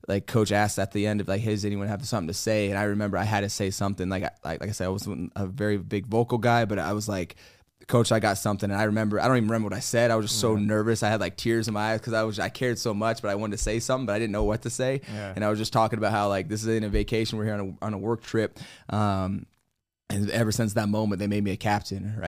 like 0.08 0.28
coach 0.28 0.52
asked 0.52 0.80
at 0.80 0.92
the 0.92 1.08
end 1.08 1.22
of 1.22 1.28
like, 1.28 1.42
hey, 1.42 1.52
does 1.52 1.64
anyone 1.66 1.88
have 1.88 2.06
something 2.06 2.28
to 2.28 2.34
say? 2.34 2.70
And 2.70 2.78
I 2.78 2.84
remember 2.84 3.18
I 3.18 3.24
had 3.24 3.42
to 3.42 3.50
say 3.50 3.70
something. 3.70 4.10
Like, 4.10 4.24
I- 4.24 4.32
like, 4.44 4.60
like 4.62 4.70
I 4.70 4.74
said, 4.74 4.86
I 4.86 4.90
wasn't 4.90 5.32
a 5.36 5.46
very 5.46 5.78
big 5.78 6.06
vocal 6.08 6.38
guy, 6.38 6.66
but 6.66 6.78
I 6.80 6.92
was 6.94 7.08
like, 7.08 7.36
coach, 7.88 8.12
I 8.12 8.20
got 8.20 8.38
something. 8.38 8.70
And 8.72 8.80
I 8.80 8.84
remember, 8.86 9.20
I 9.20 9.28
don't 9.28 9.38
even 9.38 9.50
remember 9.50 9.68
what 9.70 9.76
I 9.78 9.80
said. 9.82 10.10
I 10.12 10.16
was 10.16 10.26
just 10.28 10.40
so 10.40 10.56
nervous. 10.56 11.04
I 11.04 11.10
had 11.10 11.20
like 11.20 11.36
tears 11.38 11.68
in 11.68 11.74
my 11.74 11.92
eyes 11.94 12.00
because 12.00 12.14
I 12.14 12.24
was, 12.24 12.40
I 12.40 12.50
cared 12.50 12.80
so 12.80 12.94
much, 12.94 13.22
but 13.22 13.30
I 13.32 13.36
wanted 13.36 13.58
to 13.58 13.64
say 13.64 13.80
something, 13.80 14.06
but 14.06 14.14
I 14.14 14.20
didn't 14.20 14.32
know 14.34 14.44
what 14.46 14.62
to 14.64 14.70
say. 14.70 15.02
And 15.36 15.44
I 15.44 15.50
was 15.50 15.60
just 15.60 15.74
talking 15.74 16.00
about 16.00 16.12
how 16.12 16.28
like 16.30 16.48
this 16.50 16.62
is 16.64 16.68
in 16.70 16.84
a 16.84 16.90
vacation. 16.90 17.38
We're 17.38 17.46
here 17.46 17.54
on 17.56 17.78
a, 17.82 17.86
on 17.86 17.94
a 17.94 17.98
work 17.98 18.24
trip. 18.24 18.60
Um, 18.90 19.46
and 20.10 20.30
ever 20.32 20.52
since 20.52 20.74
that 20.74 20.90
moment, 20.90 21.20
they 21.20 21.28
made 21.28 21.44
me 21.44 21.52
a 21.52 21.58
captain, 21.58 22.16
right? 22.20 22.28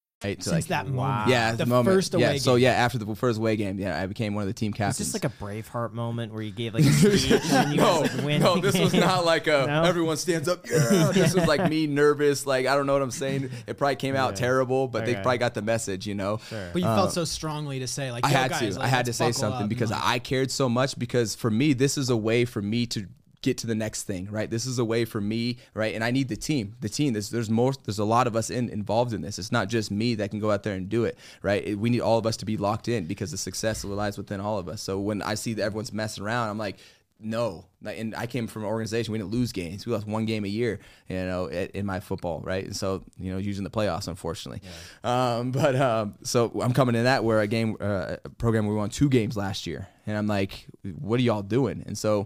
Right, 0.23 0.37
to, 0.39 0.43
Since 0.49 0.53
like- 0.53 0.85
that 0.85 0.87
moment. 0.87 1.29
Yeah, 1.29 1.53
the, 1.53 1.65
moment. 1.65 1.95
first 1.95 2.13
away 2.13 2.33
yeah, 2.33 2.37
So 2.37 2.53
yeah, 2.53 2.73
after 2.73 2.99
the 2.99 3.15
first 3.15 3.39
away 3.39 3.55
game, 3.55 3.79
yeah, 3.79 3.99
I 3.99 4.05
became 4.05 4.35
one 4.35 4.43
of 4.43 4.47
the 4.47 4.53
team 4.53 4.71
Is 4.71 4.77
captains. 4.77 5.11
this 5.11 5.13
like 5.15 5.25
a 5.25 5.35
Braveheart 5.43 5.93
moment 5.93 6.31
where 6.31 6.43
you 6.43 6.51
gave 6.51 6.73
like 6.75 6.83
a 6.83 6.91
speech 6.91 7.31
and 7.51 7.71
you 7.71 7.77
no, 7.77 8.01
guys 8.01 8.15
like 8.15 8.25
win? 8.25 8.41
no, 8.41 8.57
this 8.61 8.77
was 8.77 8.93
not 8.93 9.25
like 9.25 9.47
a 9.47 9.65
No? 9.65 9.83
everyone 9.83 10.17
stands 10.17 10.47
up. 10.47 10.63
Yeah, 10.69 11.11
this 11.11 11.33
was 11.33 11.47
like 11.47 11.67
me 11.67 11.87
nervous. 11.87 12.45
Like 12.45 12.67
I 12.67 12.75
don't 12.75 12.85
know 12.85 12.93
what 12.93 13.01
I'm 13.01 13.09
saying. 13.09 13.49
It 13.65 13.79
probably 13.79 13.95
came 13.95 14.15
out 14.15 14.35
terrible, 14.35 14.87
but 14.87 15.05
they 15.07 15.15
probably 15.15 15.39
got 15.39 15.55
the 15.55 15.63
message. 15.63 16.05
You 16.05 16.13
know. 16.13 16.39
But 16.51 16.75
you 16.81 16.87
felt 16.87 17.13
so 17.13 17.25
strongly 17.25 17.79
to 17.79 17.87
say 17.87 18.11
like 18.11 18.23
Uh, 18.23 18.27
I 18.27 18.31
had 18.31 18.51
guys, 18.51 18.73
to. 18.75 18.79
like, 18.79 18.85
I 18.85 18.89
had 18.89 19.05
to 19.07 19.13
say 19.13 19.31
something 19.31 19.67
because 19.69 19.89
like, 19.89 20.03
I 20.03 20.19
cared 20.19 20.51
so 20.51 20.69
much. 20.69 20.99
Because 20.99 21.33
for 21.33 21.49
me, 21.49 21.73
this 21.73 21.97
is 21.97 22.11
a 22.11 22.17
way 22.17 22.45
for 22.45 22.61
me 22.61 22.85
to 22.87 23.07
get 23.41 23.57
to 23.59 23.67
the 23.67 23.75
next 23.75 24.03
thing, 24.03 24.27
right? 24.29 24.49
This 24.49 24.65
is 24.65 24.79
a 24.79 24.85
way 24.85 25.05
for 25.05 25.19
me, 25.19 25.57
right? 25.73 25.95
And 25.95 26.03
I 26.03 26.11
need 26.11 26.29
the 26.29 26.35
team. 26.35 26.75
The 26.79 26.89
team. 26.89 27.13
There's 27.13 27.29
there's 27.29 27.49
more. 27.49 27.73
There's 27.85 27.99
a 27.99 28.05
lot 28.05 28.27
of 28.27 28.35
us 28.35 28.49
in, 28.49 28.69
involved 28.69 29.13
in 29.13 29.21
this. 29.21 29.39
It's 29.39 29.51
not 29.51 29.67
just 29.67 29.91
me 29.91 30.15
that 30.15 30.29
can 30.31 30.39
go 30.39 30.51
out 30.51 30.63
there 30.63 30.75
and 30.75 30.87
do 30.89 31.05
it, 31.05 31.17
right? 31.41 31.65
It- 31.65 31.75
we 31.79 31.89
need 31.89 32.01
all 32.01 32.17
of 32.17 32.25
us 32.25 32.37
to 32.37 32.45
be 32.45 32.57
locked 32.57 32.87
in 32.87 33.05
because 33.05 33.31
the 33.31 33.37
success 33.37 33.83
lies 33.83 34.17
within 34.17 34.39
all 34.39 34.57
of 34.59 34.67
us. 34.67 34.81
So 34.81 34.99
when 34.99 35.21
I 35.21 35.33
see 35.35 35.53
that 35.55 35.63
everyone's 35.63 35.93
messing 35.93 36.23
around, 36.23 36.49
I'm 36.49 36.57
like. 36.57 36.77
No, 37.23 37.65
and 37.85 38.15
I 38.15 38.25
came 38.25 38.47
from 38.47 38.63
an 38.63 38.67
organization. 38.69 39.11
We 39.11 39.19
didn't 39.19 39.29
lose 39.29 39.51
games. 39.51 39.85
We 39.85 39.93
lost 39.93 40.07
one 40.07 40.25
game 40.25 40.43
a 40.43 40.47
year, 40.47 40.79
you 41.07 41.17
know, 41.17 41.45
in, 41.51 41.85
my 41.85 41.99
football, 41.99 42.41
right? 42.41 42.65
And 42.65 42.75
so, 42.75 43.03
you 43.19 43.31
know, 43.31 43.37
using 43.37 43.63
the 43.63 43.69
playoffs, 43.69 44.07
unfortunately. 44.07 44.63
Um, 45.03 45.51
but 45.51 45.75
um, 45.75 46.15
so 46.23 46.51
I'm 46.59 46.73
coming 46.73 46.95
in 46.95 47.03
that 47.03 47.23
where 47.23 47.39
a 47.39 47.45
game, 47.45 47.77
uh, 47.79 48.15
a 48.25 48.29
program 48.29 48.65
we 48.65 48.73
won 48.73 48.89
two 48.89 49.07
games 49.07 49.37
last 49.37 49.67
year, 49.67 49.87
and 50.07 50.17
I'm 50.17 50.25
like, 50.25 50.65
what 50.99 51.19
are 51.19 51.21
y'all 51.23 51.43
doing? 51.43 51.83
And 51.85 51.95
so 51.95 52.25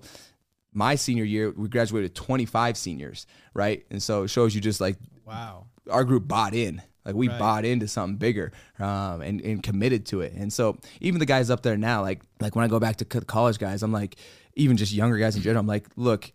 my 0.76 0.96
senior 0.96 1.24
year, 1.24 1.52
we 1.52 1.68
graduated 1.70 2.14
25 2.14 2.78
seniors, 2.78 3.26
right? 3.54 3.86
And 3.90 4.04
so 4.04 4.24
it 4.24 4.28
shows 4.28 4.54
you 4.54 4.62
just 4.62 4.82
like 4.82 4.98
wow. 5.26 5.66
our 5.90 6.04
group 6.04 6.28
bought 6.28 6.54
in. 6.54 6.82
Like 7.06 7.16
we 7.16 7.30
Right. 7.30 7.38
bought 7.40 7.66
into 7.66 7.88
something 7.88 8.18
bigger 8.18 8.52
um, 8.80 9.22
and, 9.22 9.40
and 9.42 9.62
committed 9.62 10.08
to 10.08 10.22
it. 10.22 10.34
And 10.34 10.52
so 10.52 10.78
even 11.02 11.20
the 11.20 11.26
guys 11.28 11.50
up 11.52 11.62
there 11.62 11.78
now, 11.78 12.02
like 12.02 12.22
like 12.40 12.56
when 12.56 12.66
I 12.66 12.68
go 12.68 12.80
back 12.80 12.98
to 12.98 13.06
college 13.06 13.60
guys, 13.60 13.84
I'm 13.84 13.92
like, 13.92 14.16
even 14.56 14.76
just 14.76 14.92
younger 14.92 15.18
guys 15.18 15.36
in 15.36 15.42
general, 15.44 15.60
I'm 15.62 15.68
like, 15.68 15.88
look, 15.96 16.32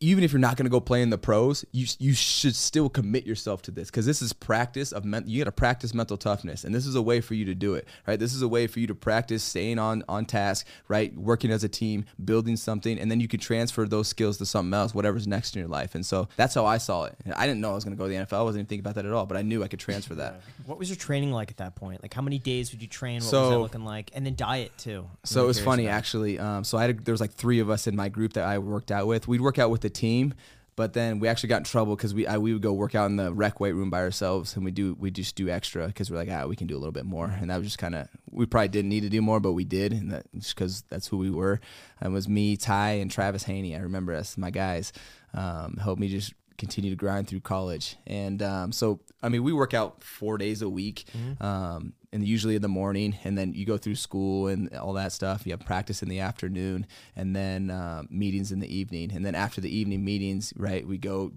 even 0.00 0.22
if 0.22 0.32
you're 0.32 0.38
not 0.38 0.56
going 0.56 0.66
to 0.66 0.70
go 0.70 0.80
play 0.80 1.00
in 1.00 1.08
the 1.08 1.16
pros, 1.16 1.64
you 1.72 1.86
you 1.98 2.12
should 2.12 2.54
still 2.54 2.90
commit 2.90 3.26
yourself 3.26 3.62
to 3.62 3.70
this 3.70 3.90
because 3.90 4.04
this 4.04 4.20
is 4.20 4.34
practice 4.34 4.92
of 4.92 5.04
men- 5.06 5.24
you 5.26 5.38
got 5.40 5.44
to 5.46 5.52
practice 5.52 5.94
mental 5.94 6.18
toughness, 6.18 6.64
and 6.64 6.74
this 6.74 6.86
is 6.86 6.94
a 6.94 7.00
way 7.00 7.22
for 7.22 7.32
you 7.34 7.46
to 7.46 7.54
do 7.54 7.72
it, 7.74 7.88
right? 8.06 8.18
This 8.18 8.34
is 8.34 8.42
a 8.42 8.48
way 8.48 8.66
for 8.66 8.80
you 8.80 8.86
to 8.88 8.94
practice 8.94 9.42
staying 9.42 9.78
on 9.78 10.04
on 10.06 10.26
task, 10.26 10.66
right? 10.88 11.16
Working 11.16 11.50
as 11.50 11.64
a 11.64 11.68
team, 11.70 12.04
building 12.22 12.56
something, 12.56 12.98
and 12.98 13.10
then 13.10 13.18
you 13.20 13.28
can 13.28 13.40
transfer 13.40 13.86
those 13.86 14.08
skills 14.08 14.36
to 14.38 14.46
something 14.46 14.74
else, 14.74 14.94
whatever's 14.94 15.26
next 15.26 15.56
in 15.56 15.60
your 15.60 15.68
life. 15.70 15.94
And 15.94 16.04
so 16.04 16.28
that's 16.36 16.54
how 16.54 16.66
I 16.66 16.76
saw 16.76 17.04
it. 17.04 17.14
And 17.24 17.32
I 17.34 17.46
didn't 17.46 17.62
know 17.62 17.70
I 17.70 17.74
was 17.74 17.84
going 17.84 17.96
to 17.96 17.98
go 17.98 18.04
to 18.06 18.10
the 18.10 18.16
NFL. 18.26 18.40
I 18.40 18.42
wasn't 18.42 18.60
even 18.60 18.66
thinking 18.66 18.80
about 18.84 18.96
that 18.96 19.06
at 19.06 19.12
all, 19.12 19.24
but 19.24 19.38
I 19.38 19.42
knew 19.42 19.62
I 19.64 19.68
could 19.68 19.80
transfer 19.80 20.14
that. 20.16 20.42
What 20.66 20.78
was 20.78 20.90
your 20.90 20.96
training 20.96 21.32
like 21.32 21.50
at 21.50 21.56
that 21.56 21.76
point? 21.76 22.02
Like 22.02 22.12
how 22.12 22.20
many 22.22 22.38
days 22.38 22.72
would 22.72 22.82
you 22.82 22.88
train? 22.88 23.14
What 23.16 23.20
was 23.22 23.30
So- 23.30 23.50
that 23.50 23.58
looking 23.58 23.84
like? 23.86 24.10
And 24.12 24.26
then 24.26 24.34
diet 24.36 24.72
too. 24.76 25.06
I'm 25.08 25.16
So 25.24 25.44
it 25.44 25.46
was 25.46 25.58
funny 25.58 25.86
about. 25.86 25.96
actually. 25.96 26.38
Um, 26.38 26.62
so 26.64 26.76
I 26.76 26.82
had 26.82 26.90
a, 26.90 26.92
there 27.02 27.12
was 27.12 27.22
like 27.22 27.32
three 27.32 27.60
of 27.60 27.70
us 27.70 27.86
in 27.86 27.96
my 27.96 28.10
group 28.10 28.34
that 28.34 28.44
I 28.44 28.58
worked 28.58 28.92
out 28.92 29.06
with. 29.06 29.26
We'd 29.26 29.40
work 29.40 29.58
out 29.58 29.70
with 29.70 29.77
the 29.80 29.90
team, 29.90 30.34
but 30.76 30.92
then 30.92 31.18
we 31.18 31.26
actually 31.26 31.48
got 31.48 31.58
in 31.58 31.64
trouble 31.64 31.96
because 31.96 32.14
we 32.14 32.26
I, 32.26 32.38
we 32.38 32.52
would 32.52 32.62
go 32.62 32.72
work 32.72 32.94
out 32.94 33.06
in 33.06 33.16
the 33.16 33.32
rec 33.32 33.58
weight 33.60 33.72
room 33.72 33.90
by 33.90 34.00
ourselves, 34.00 34.54
and 34.54 34.64
we 34.64 34.70
do 34.70 34.96
we 34.98 35.10
just 35.10 35.34
do 35.34 35.48
extra 35.48 35.86
because 35.86 36.10
we're 36.10 36.18
like 36.18 36.30
ah 36.30 36.46
we 36.46 36.56
can 36.56 36.66
do 36.66 36.76
a 36.76 36.78
little 36.78 36.92
bit 36.92 37.04
more, 37.04 37.26
and 37.26 37.50
that 37.50 37.56
was 37.56 37.66
just 37.66 37.78
kind 37.78 37.94
of 37.94 38.08
we 38.30 38.46
probably 38.46 38.68
didn't 38.68 38.88
need 38.88 39.02
to 39.02 39.08
do 39.08 39.20
more, 39.20 39.40
but 39.40 39.52
we 39.52 39.64
did, 39.64 39.92
and 39.92 40.12
that 40.12 40.26
just 40.34 40.54
because 40.54 40.82
that's 40.88 41.08
who 41.08 41.16
we 41.16 41.30
were. 41.30 41.60
And 42.00 42.12
it 42.12 42.14
was 42.14 42.28
me, 42.28 42.56
Ty, 42.56 42.90
and 42.90 43.10
Travis 43.10 43.42
Haney. 43.44 43.74
I 43.74 43.80
remember 43.80 44.14
us, 44.14 44.38
my 44.38 44.50
guys, 44.50 44.92
um, 45.34 45.78
helped 45.82 46.00
me 46.00 46.08
just 46.08 46.32
continue 46.58 46.90
to 46.90 46.96
grind 46.96 47.28
through 47.28 47.40
college. 47.40 47.96
And 48.06 48.42
um, 48.42 48.72
so, 48.72 49.00
I 49.22 49.28
mean, 49.28 49.44
we 49.44 49.52
work 49.52 49.74
out 49.74 50.02
four 50.02 50.38
days 50.38 50.60
a 50.60 50.68
week, 50.68 51.04
um, 51.40 51.94
and 52.12 52.26
usually 52.26 52.56
in 52.56 52.62
the 52.62 52.68
morning, 52.68 53.18
and 53.24 53.36
then 53.36 53.52
you 53.52 53.66
go 53.66 53.76
through 53.76 53.94
school 53.94 54.48
and 54.48 54.74
all 54.74 54.94
that 54.94 55.12
stuff. 55.12 55.46
You 55.46 55.52
have 55.52 55.60
practice 55.60 56.02
in 56.02 56.08
the 56.08 56.20
afternoon, 56.20 56.86
and 57.16 57.34
then 57.34 57.70
um, 57.70 58.08
meetings 58.10 58.52
in 58.52 58.60
the 58.60 58.74
evening. 58.74 59.12
And 59.12 59.24
then 59.24 59.34
after 59.34 59.60
the 59.60 59.74
evening 59.74 60.04
meetings, 60.04 60.52
right, 60.56 60.86
we 60.86 60.98
go 60.98 61.32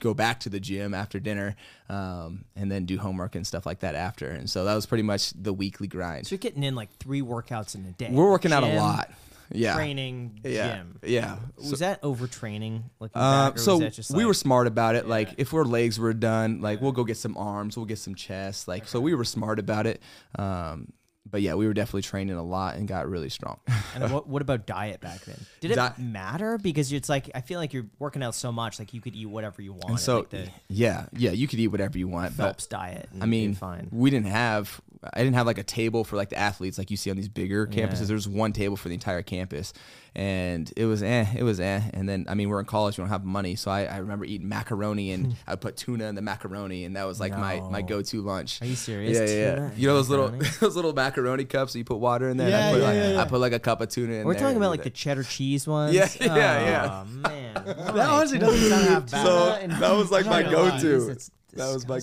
go 0.00 0.14
back 0.14 0.38
to 0.40 0.48
the 0.48 0.60
gym 0.60 0.94
after 0.94 1.18
dinner, 1.18 1.56
um, 1.88 2.44
and 2.54 2.70
then 2.70 2.84
do 2.84 2.98
homework 2.98 3.34
and 3.34 3.46
stuff 3.46 3.66
like 3.66 3.80
that 3.80 3.94
after. 3.94 4.28
And 4.28 4.48
so 4.48 4.64
that 4.64 4.74
was 4.74 4.86
pretty 4.86 5.02
much 5.02 5.32
the 5.32 5.52
weekly 5.52 5.88
grind. 5.88 6.26
So 6.26 6.34
you're 6.34 6.38
getting 6.38 6.62
in 6.62 6.74
like 6.74 6.90
three 6.98 7.22
workouts 7.22 7.74
in 7.74 7.84
a 7.84 7.92
day. 7.92 8.08
We're 8.10 8.30
working 8.30 8.52
out 8.52 8.62
a 8.62 8.74
lot. 8.76 9.10
Yeah. 9.52 9.74
Training, 9.74 10.40
Yeah. 10.44 10.76
gym. 10.78 10.98
Yeah. 11.04 11.38
Was 11.56 11.78
that 11.80 12.02
overtraining? 12.02 12.82
Looking 13.00 13.20
Uh, 13.20 13.48
back, 13.50 13.56
or 13.56 13.58
so 13.60 13.72
was 13.74 13.80
that 13.80 13.92
just 13.94 14.10
we 14.10 14.18
like- 14.18 14.26
were 14.26 14.34
smart 14.34 14.66
about 14.66 14.94
it. 14.94 15.06
Like 15.08 15.34
if 15.38 15.52
our 15.54 15.64
legs 15.64 15.98
were 15.98 16.12
done, 16.14 16.60
like 16.60 16.80
we'll 16.80 16.92
go 16.92 17.04
get 17.04 17.16
some 17.16 17.36
arms, 17.36 17.76
we'll 17.76 17.86
get 17.86 17.98
some 17.98 18.14
chest. 18.14 18.68
Like 18.68 18.86
so 18.88 19.00
we 19.00 19.14
were 19.14 19.24
smart 19.24 19.58
about 19.58 19.86
it. 19.86 20.02
Um, 20.38 20.92
but 21.30 21.42
yeah, 21.42 21.52
we 21.54 21.66
were 21.66 21.74
definitely 21.74 22.00
training 22.02 22.36
a 22.36 22.42
lot 22.42 22.76
and 22.76 22.88
got 22.88 23.06
really 23.06 23.28
strong. 23.28 23.58
And 23.94 24.10
what, 24.10 24.26
what 24.28 24.40
about 24.40 24.66
diet 24.66 25.02
back 25.02 25.20
then? 25.26 25.36
Did 25.60 25.72
it 25.72 25.74
Di- 25.74 25.92
matter? 25.98 26.56
Because 26.56 26.90
it's 26.90 27.10
like 27.10 27.30
I 27.34 27.42
feel 27.42 27.58
like 27.60 27.74
you're 27.74 27.84
working 27.98 28.22
out 28.22 28.34
so 28.34 28.50
much, 28.50 28.78
like 28.78 28.94
you 28.94 29.02
could 29.02 29.14
eat 29.14 29.26
whatever 29.26 29.60
you 29.60 29.74
want. 29.74 29.90
and 29.90 30.00
so 30.00 30.20
like 30.20 30.30
the 30.30 30.48
yeah, 30.68 31.04
yeah, 31.12 31.32
you 31.32 31.46
could 31.46 31.58
eat 31.60 31.68
whatever 31.68 31.98
you 31.98 32.08
want. 32.08 32.32
Phelps 32.32 32.66
But 32.66 32.76
diet. 32.78 33.08
and 33.12 33.22
I 33.22 33.26
you'd 33.26 33.30
be 33.30 33.40
mean, 33.48 33.54
fine. 33.54 33.88
we 33.92 34.08
didn't 34.08 34.28
have 34.28 34.80
I 35.14 35.18
didn't 35.22 35.34
have 35.34 35.46
like 35.46 35.58
a 35.58 35.62
table 35.62 36.02
for 36.04 36.16
like 36.16 36.28
the 36.30 36.38
athletes 36.38 36.78
like 36.78 36.90
you 36.90 36.96
see 36.96 37.10
on 37.10 37.16
these 37.16 37.28
bigger 37.28 37.66
campuses. 37.66 38.00
Yeah. 38.00 38.06
There's 38.06 38.28
one 38.28 38.52
table 38.52 38.76
for 38.76 38.88
the 38.88 38.94
entire 38.94 39.22
campus, 39.22 39.72
and 40.14 40.72
it 40.76 40.86
was 40.86 41.02
eh, 41.02 41.26
it 41.36 41.42
was 41.44 41.60
eh. 41.60 41.82
And 41.94 42.08
then 42.08 42.26
I 42.28 42.34
mean 42.34 42.48
we're 42.48 42.58
in 42.58 42.66
college, 42.66 42.98
we 42.98 43.02
don't 43.02 43.08
have 43.08 43.24
money, 43.24 43.54
so 43.54 43.70
I, 43.70 43.84
I 43.84 43.98
remember 43.98 44.24
eating 44.24 44.48
macaroni 44.48 45.12
and 45.12 45.36
I 45.46 45.52
would 45.52 45.60
put 45.60 45.76
tuna 45.76 46.06
in 46.06 46.14
the 46.14 46.22
macaroni, 46.22 46.84
and 46.84 46.96
that 46.96 47.06
was 47.06 47.20
like 47.20 47.32
my 47.32 47.60
my 47.60 47.82
go 47.82 48.02
to 48.02 48.22
lunch. 48.22 48.60
Are 48.60 48.66
you 48.66 48.74
serious? 48.74 49.16
Yeah, 49.18 49.24
yeah, 49.24 49.56
yeah. 49.56 49.70
You 49.76 49.86
know 49.88 49.94
those 49.94 50.08
little 50.08 50.30
macaroni? 50.30 50.54
those 50.60 50.76
little 50.76 50.92
macaroni 50.92 51.44
cups 51.44 51.74
that 51.74 51.78
you 51.78 51.84
put 51.84 51.98
water 51.98 52.28
in 52.28 52.36
there. 52.36 52.48
and 52.48 52.56
Yeah, 52.56 52.68
I 52.68 52.72
put 52.72 52.80
yeah, 52.80 52.86
like, 52.86 52.94
yeah, 52.96 53.10
yeah. 53.12 53.22
I 53.22 53.24
put 53.26 53.40
like 53.40 53.52
a 53.52 53.60
cup 53.60 53.80
of 53.80 53.88
tuna 53.90 54.06
in 54.06 54.12
there. 54.18 54.26
We're 54.26 54.34
there 54.34 54.42
talking 54.42 54.56
about 54.56 54.70
like 54.70 54.82
the 54.82 54.90
cheddar 54.90 55.22
cheese 55.22 55.66
ones. 55.68 55.94
Yeah, 55.94 56.08
yeah, 56.20 56.34
yeah. 56.34 56.88
Oh 56.90 57.04
man, 57.04 57.54
That 57.54 58.08
honestly 58.10 58.38
doesn't 58.38 58.68
sound 58.68 58.88
half 58.88 59.10
bad. 59.10 59.24
So 59.24 59.66
that 59.78 59.92
was 59.92 60.10
like 60.10 60.26
my 60.26 60.42
lie. 60.42 60.50
go-to. 60.50 61.16
That 61.54 61.72
was 61.72 61.86
my. 61.86 62.00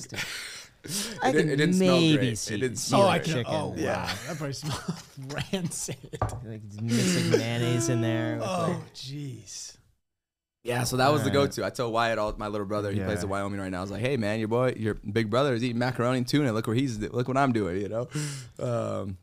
Disgusting. 0.87 1.19
I 1.23 1.29
It 1.29 1.33
can 1.33 1.49
it 1.49 1.55
didn't 1.57 1.73
smell 1.75 1.97
maybe 1.99 2.17
great. 2.17 2.31
It 2.33 2.37
see, 2.37 2.57
didn't 2.59 2.75
see 2.77 2.87
smell 2.89 3.01
oh, 3.01 3.03
the 3.05 3.09
I 3.09 3.19
can. 3.19 3.33
chicken. 3.33 3.45
Oh, 3.47 3.73
Yeah. 3.77 4.13
That 4.27 4.37
probably 4.37 4.53
smells 4.53 5.03
rancid. 5.51 5.97
Like 6.45 6.61
mixing 6.81 7.29
mayonnaise 7.31 7.89
in 7.89 8.01
there. 8.01 8.35
with, 8.37 8.45
Oh, 8.47 8.81
jeez. 8.93 9.77
Yeah, 10.63 10.83
so 10.83 10.97
that 10.97 11.11
was 11.11 11.21
the 11.21 11.29
Alright. 11.29 11.49
go-to. 11.51 11.65
I 11.65 11.69
tell 11.69 11.91
Wyatt, 11.91 12.17
all 12.17 12.33
my 12.37 12.47
little 12.47 12.65
brother, 12.65 12.91
he 12.91 12.99
plays 12.99 13.17
Yeah. 13.19 13.23
in 13.25 13.29
Wyoming 13.29 13.59
right 13.59 13.69
now. 13.69 13.77
I 13.77 13.81
was 13.81 13.91
like, 13.91 14.01
"Hey, 14.01 14.17
man, 14.17 14.39
your 14.39 14.47
boy, 14.47 14.73
your 14.75 14.95
big 14.95 15.29
brother 15.29 15.53
is 15.53 15.63
eating 15.63 15.77
macaroni 15.77 16.17
and 16.17 16.27
tuna. 16.27 16.51
Look 16.53 16.65
where 16.65 16.75
he's, 16.75 16.97
look 16.97 17.27
what 17.27 17.37
I'm 17.37 17.53
doing, 17.53 17.79
you 17.81 17.87
know." 17.89 18.07
Um, 18.57 19.17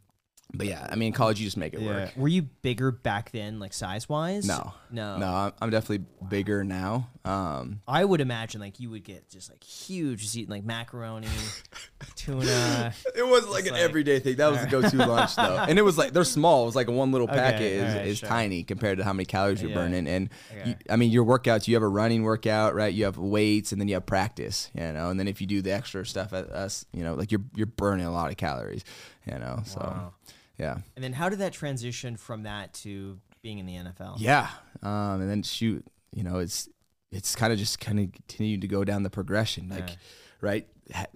but 0.55 0.67
yeah, 0.67 0.87
I 0.91 0.97
mean, 0.97 1.09
in 1.09 1.13
college 1.13 1.39
you 1.41 1.47
just 1.47 1.57
make 1.57 1.75
it 1.75 1.81
yeah. 1.81 1.87
work. 1.89 2.11
Were 2.17 2.29
you 2.29 2.43
bigger 2.43 2.91
back 2.91 3.31
then, 3.33 3.59
like 3.59 3.73
size 3.73 4.09
wise? 4.09 4.47
No, 4.47 4.73
no, 4.91 5.19
no, 5.19 5.27
I'm, 5.27 5.53
I'm 5.61 5.71
definitely 5.71 6.07
bigger 6.29 6.63
now. 6.65 7.09
Um, 7.25 7.81
I 7.87 8.05
would 8.05 8.21
imagine 8.21 8.61
like 8.61 8.81
you 8.81 8.91
would 8.91 9.05
get 9.05 9.29
just 9.29 9.49
like 9.51 9.63
huge, 9.63 10.23
just 10.23 10.37
eating 10.37 10.51
like 10.51 10.65
macaroni, 10.65 11.29
tuna. 12.17 12.93
it 13.15 13.27
was 13.27 13.47
like 13.49 13.67
an 13.67 13.73
like- 13.73 13.83
everyday 13.83 14.19
thing. 14.19 14.37
That 14.37 14.51
was 14.51 14.61
the 14.61 14.67
go-to 14.71 14.97
lunch 14.97 15.37
though, 15.37 15.57
and 15.69 15.79
it 15.79 15.83
was 15.83 15.97
like 15.99 16.13
they're 16.13 16.25
small. 16.25 16.63
It 16.65 16.67
was 16.67 16.77
like 16.77 16.89
a 16.89 16.93
one 16.93 17.13
little 17.13 17.29
Okay, 17.29 17.37
packet 17.39 17.63
is, 17.63 17.91
alright, 17.93 18.07
is 18.07 18.19
sure. 18.19 18.29
tiny 18.29 18.63
compared 18.63 18.99
to 18.99 19.05
how 19.05 19.13
many 19.13 19.25
calories 19.25 19.61
you're 19.63 19.71
Yeah. 19.71 19.77
burning. 19.77 20.07
And 20.07 20.31
Okay. 20.51 20.71
you, 20.71 20.75
I 20.91 20.97
mean, 20.97 21.11
your 21.11 21.25
workouts. 21.25 21.69
You 21.69 21.75
have 21.75 21.83
a 21.83 21.89
running 21.89 22.23
workout, 22.23 22.75
right? 22.75 22.93
You 22.93 23.05
have 23.05 23.19
weights, 23.19 23.73
and 23.73 23.81
then 23.81 23.89
you 23.89 23.95
have 23.95 24.07
practice. 24.07 24.71
You 24.75 24.93
know, 24.93 25.11
and 25.11 25.19
then 25.19 25.29
if 25.29 25.41
you 25.41 25.47
do 25.47 25.63
the 25.63 25.73
extra 25.73 26.05
stuff 26.05 26.33
at 26.33 26.51
us, 26.51 26.85
you 26.93 27.05
know, 27.05 27.15
like 27.15 27.31
you're 27.33 27.43
you're 27.55 27.67
burning 27.67 28.07
a 28.07 28.13
lot 28.13 28.31
of 28.31 28.37
calories. 28.37 28.85
You 29.27 29.39
know, 29.39 29.63
so 29.65 29.79
Wow. 29.81 30.15
Yeah. 30.59 30.79
And 30.97 31.03
then 31.05 31.13
how 31.13 31.29
did 31.29 31.39
that 31.41 31.53
transition 31.53 32.17
from 32.17 32.43
that 32.45 32.73
to 32.75 33.19
being 33.43 33.59
in 33.59 33.67
the 33.67 33.75
NFL? 33.77 34.17
Yeah. 34.19 34.49
Um, 34.83 35.21
and 35.21 35.31
then 35.31 35.43
shoot, 35.43 35.85
you 36.13 36.23
know, 36.25 36.39
it's 36.39 36.69
it's 37.11 37.35
kind 37.37 37.53
of 37.53 37.59
just 37.59 37.79
kind 37.81 38.01
of 38.01 38.13
continued 38.13 38.63
to 38.63 38.69
go 38.69 38.85
down 38.85 39.03
the 39.03 39.11
progression, 39.11 39.69
like, 39.69 39.89
Yeah. 39.91 39.95
right, 40.41 40.67
ha- 40.95 41.07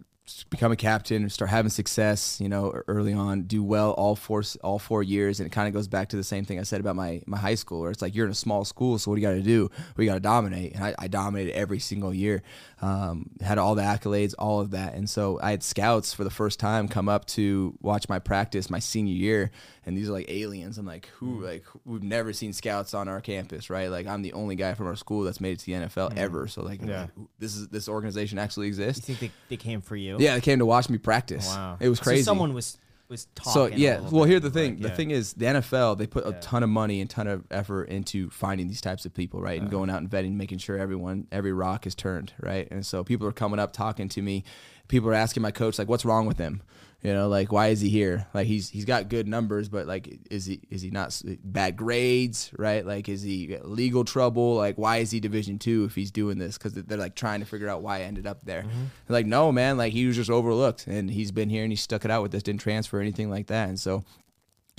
become 0.51 0.73
a 0.73 0.77
captain, 0.77 1.27
start 1.31 1.49
having 1.51 1.71
success, 1.71 2.39
you 2.41 2.49
know, 2.49 2.83
early 2.89 3.13
on, 3.13 3.43
do 3.45 3.63
well 3.63 3.93
all 3.93 4.15
four 4.17 4.43
all 4.63 4.79
four 4.79 5.03
years, 5.03 5.39
and 5.41 5.47
it 5.47 5.51
kind 5.51 5.69
of 5.69 5.73
goes 5.75 5.87
back 5.89 6.09
to 6.09 6.17
the 6.17 6.25
same 6.25 6.45
thing 6.45 6.59
I 6.59 6.65
said 6.65 6.81
about 6.81 6.97
my 6.97 7.23
my 7.27 7.39
high 7.39 7.55
school, 7.55 7.81
where 7.81 7.91
it's 7.93 8.03
like 8.03 8.15
you're 8.15 8.27
in 8.27 8.33
a 8.33 8.35
small 8.35 8.65
school, 8.65 8.99
so 8.99 9.11
what 9.11 9.15
do 9.17 9.23
you 9.23 9.27
got 9.29 9.35
to 9.35 9.43
do? 9.43 9.71
We 9.97 10.05
got 10.05 10.15
to 10.15 10.21
dominate, 10.21 10.75
and 10.75 10.85
I, 10.85 10.95
I 10.99 11.07
dominated 11.09 11.55
every 11.55 11.79
single 11.79 12.13
year, 12.13 12.43
um, 12.83 13.31
had 13.41 13.57
all 13.59 13.75
the 13.75 13.83
accolades, 13.83 14.35
all 14.39 14.61
of 14.61 14.73
that, 14.73 14.95
and 14.95 15.09
so 15.09 15.41
I 15.43 15.51
had 15.51 15.63
scouts 15.63 16.13
for 16.13 16.25
the 16.25 16.31
first 16.31 16.61
time 16.61 16.89
come 16.89 17.09
up 17.09 17.25
to 17.29 17.75
watch 17.81 18.09
my 18.09 18.19
practice 18.19 18.69
my 18.69 18.79
senior 18.81 19.15
year, 19.15 19.51
and 19.87 19.97
these 19.97 20.09
are 20.11 20.13
like 20.13 20.31
aliens. 20.31 20.77
I'm 20.77 20.85
like, 20.87 21.07
who? 21.17 21.41
Like 21.43 21.65
we've 21.87 22.03
never 22.03 22.33
seen 22.35 22.53
scouts 22.53 22.93
on 22.93 23.09
our 23.09 23.21
campus, 23.23 23.71
right? 23.71 23.89
Like 23.91 24.07
I'm 24.07 24.21
the 24.23 24.35
only 24.35 24.57
guy 24.57 24.75
from 24.75 24.89
our 24.89 24.97
school 24.97 25.23
that's 25.23 25.41
made 25.41 25.53
it 25.53 25.59
to 25.61 25.67
the 25.67 25.73
NFL 25.73 26.17
ever. 26.19 26.47
So 26.49 26.63
like, 26.63 26.83
Yeah. 26.85 27.07
this 27.39 27.57
is 27.57 27.69
this 27.69 27.89
organization 27.89 28.39
actually 28.39 28.67
exists. 28.67 29.09
You 29.09 29.15
think 29.15 29.33
they, 29.49 29.57
they 29.57 29.63
came 29.63 29.81
for 29.81 29.97
you? 29.97 30.17
Yeah, 30.19 30.35
they 30.35 30.41
came 30.43 30.59
to 30.59 30.67
watch 30.67 30.91
me 30.91 30.99
practice. 30.99 31.47
Wow. 31.49 31.79
It 31.81 31.89
was 31.89 31.99
So 31.99 32.05
crazy. 32.05 32.23
someone 32.25 32.53
was 32.53 32.77
was 33.09 33.27
talking. 33.35 33.53
so 33.53 33.67
yeah, 33.67 34.01
well 34.11 34.25
here's 34.25 34.43
the 34.43 34.49
like, 34.49 34.55
thing. 34.55 34.81
The 34.81 34.89
yeah. 34.89 34.95
thing 34.95 35.11
is, 35.11 35.33
the 35.35 35.47
NFL 35.47 35.99
they 35.99 36.07
put 36.07 36.27
a 36.27 36.33
ton 36.35 36.63
of 36.63 36.69
money 36.69 37.01
and 37.01 37.09
ton 37.09 37.27
of 37.27 37.45
effort 37.51 37.85
into 37.85 38.31
finding 38.31 38.69
these 38.69 38.81
types 38.81 39.05
of 39.05 39.15
people, 39.15 39.41
right, 39.41 39.59
and 39.59 39.69
uh-huh. 39.69 39.79
going 39.79 39.91
out 39.91 39.99
and 39.99 40.11
vetting, 40.11 40.35
making 40.35 40.59
sure 40.59 40.77
everyone 40.79 41.27
every 41.31 41.53
rock 41.53 41.87
is 41.87 41.95
turned, 41.95 42.33
right. 42.41 42.69
And 42.71 42.85
so 42.85 43.05
people 43.05 43.27
are 43.27 43.33
coming 43.33 43.59
up 43.59 43.73
talking 43.73 44.09
to 44.11 44.23
me. 44.23 44.45
People 44.89 45.09
are 45.11 45.15
asking 45.15 45.43
my 45.43 45.51
coach 45.51 45.79
like, 45.79 45.89
"What's 45.89 46.05
wrong 46.05 46.27
with 46.27 46.39
him?" 46.39 46.63
You 47.03 47.13
know, 47.13 47.29
like 47.29 47.53
why 47.53 47.69
is 47.69 47.81
he 47.81 47.89
here? 47.89 48.27
Like 48.35 48.47
he's 48.47 48.69
he's 48.69 48.85
got 48.85 49.09
good 49.09 49.29
numbers, 49.29 49.69
but 49.69 49.87
like 49.87 50.19
is 50.31 50.47
he 50.47 50.61
is 50.71 50.83
he 50.83 50.91
not 50.91 51.21
bad 51.45 51.77
grades, 51.77 52.51
right? 52.57 52.85
Like 52.85 53.09
is 53.09 53.23
he 53.23 53.57
legal 53.63 54.05
trouble? 54.05 54.55
Like 54.57 54.77
why 54.77 54.97
is 54.97 55.11
he 55.11 55.21
Division 55.21 55.59
two 55.59 55.85
if 55.85 55.95
he's 55.95 56.11
doing 56.11 56.39
this? 56.39 56.59
Because 56.59 56.73
they're 56.73 56.99
like 56.99 57.15
trying 57.15 57.41
to 57.41 57.47
figure 57.47 57.69
out 57.69 57.83
why 57.83 57.99
I 57.99 58.03
ended 58.03 58.27
up 58.27 58.45
there. 58.45 58.63
They're 58.63 59.15
like 59.15 59.27
no 59.27 59.53
man, 59.53 59.77
like 59.77 59.93
he 59.93 60.07
was 60.07 60.17
just 60.17 60.31
overlooked, 60.31 60.87
and 60.87 61.11
he's 61.11 61.31
been 61.31 61.51
here 61.51 61.63
and 61.63 61.71
he 61.71 61.77
stuck 61.77 62.05
it 62.05 62.11
out 62.11 62.23
with 62.23 62.33
this, 62.33 62.43
didn't 62.43 62.61
transfer 62.61 62.99
or 62.99 63.03
anything 63.03 63.31
like 63.31 63.47
that, 63.49 63.69
and 63.69 63.79
so 63.79 64.03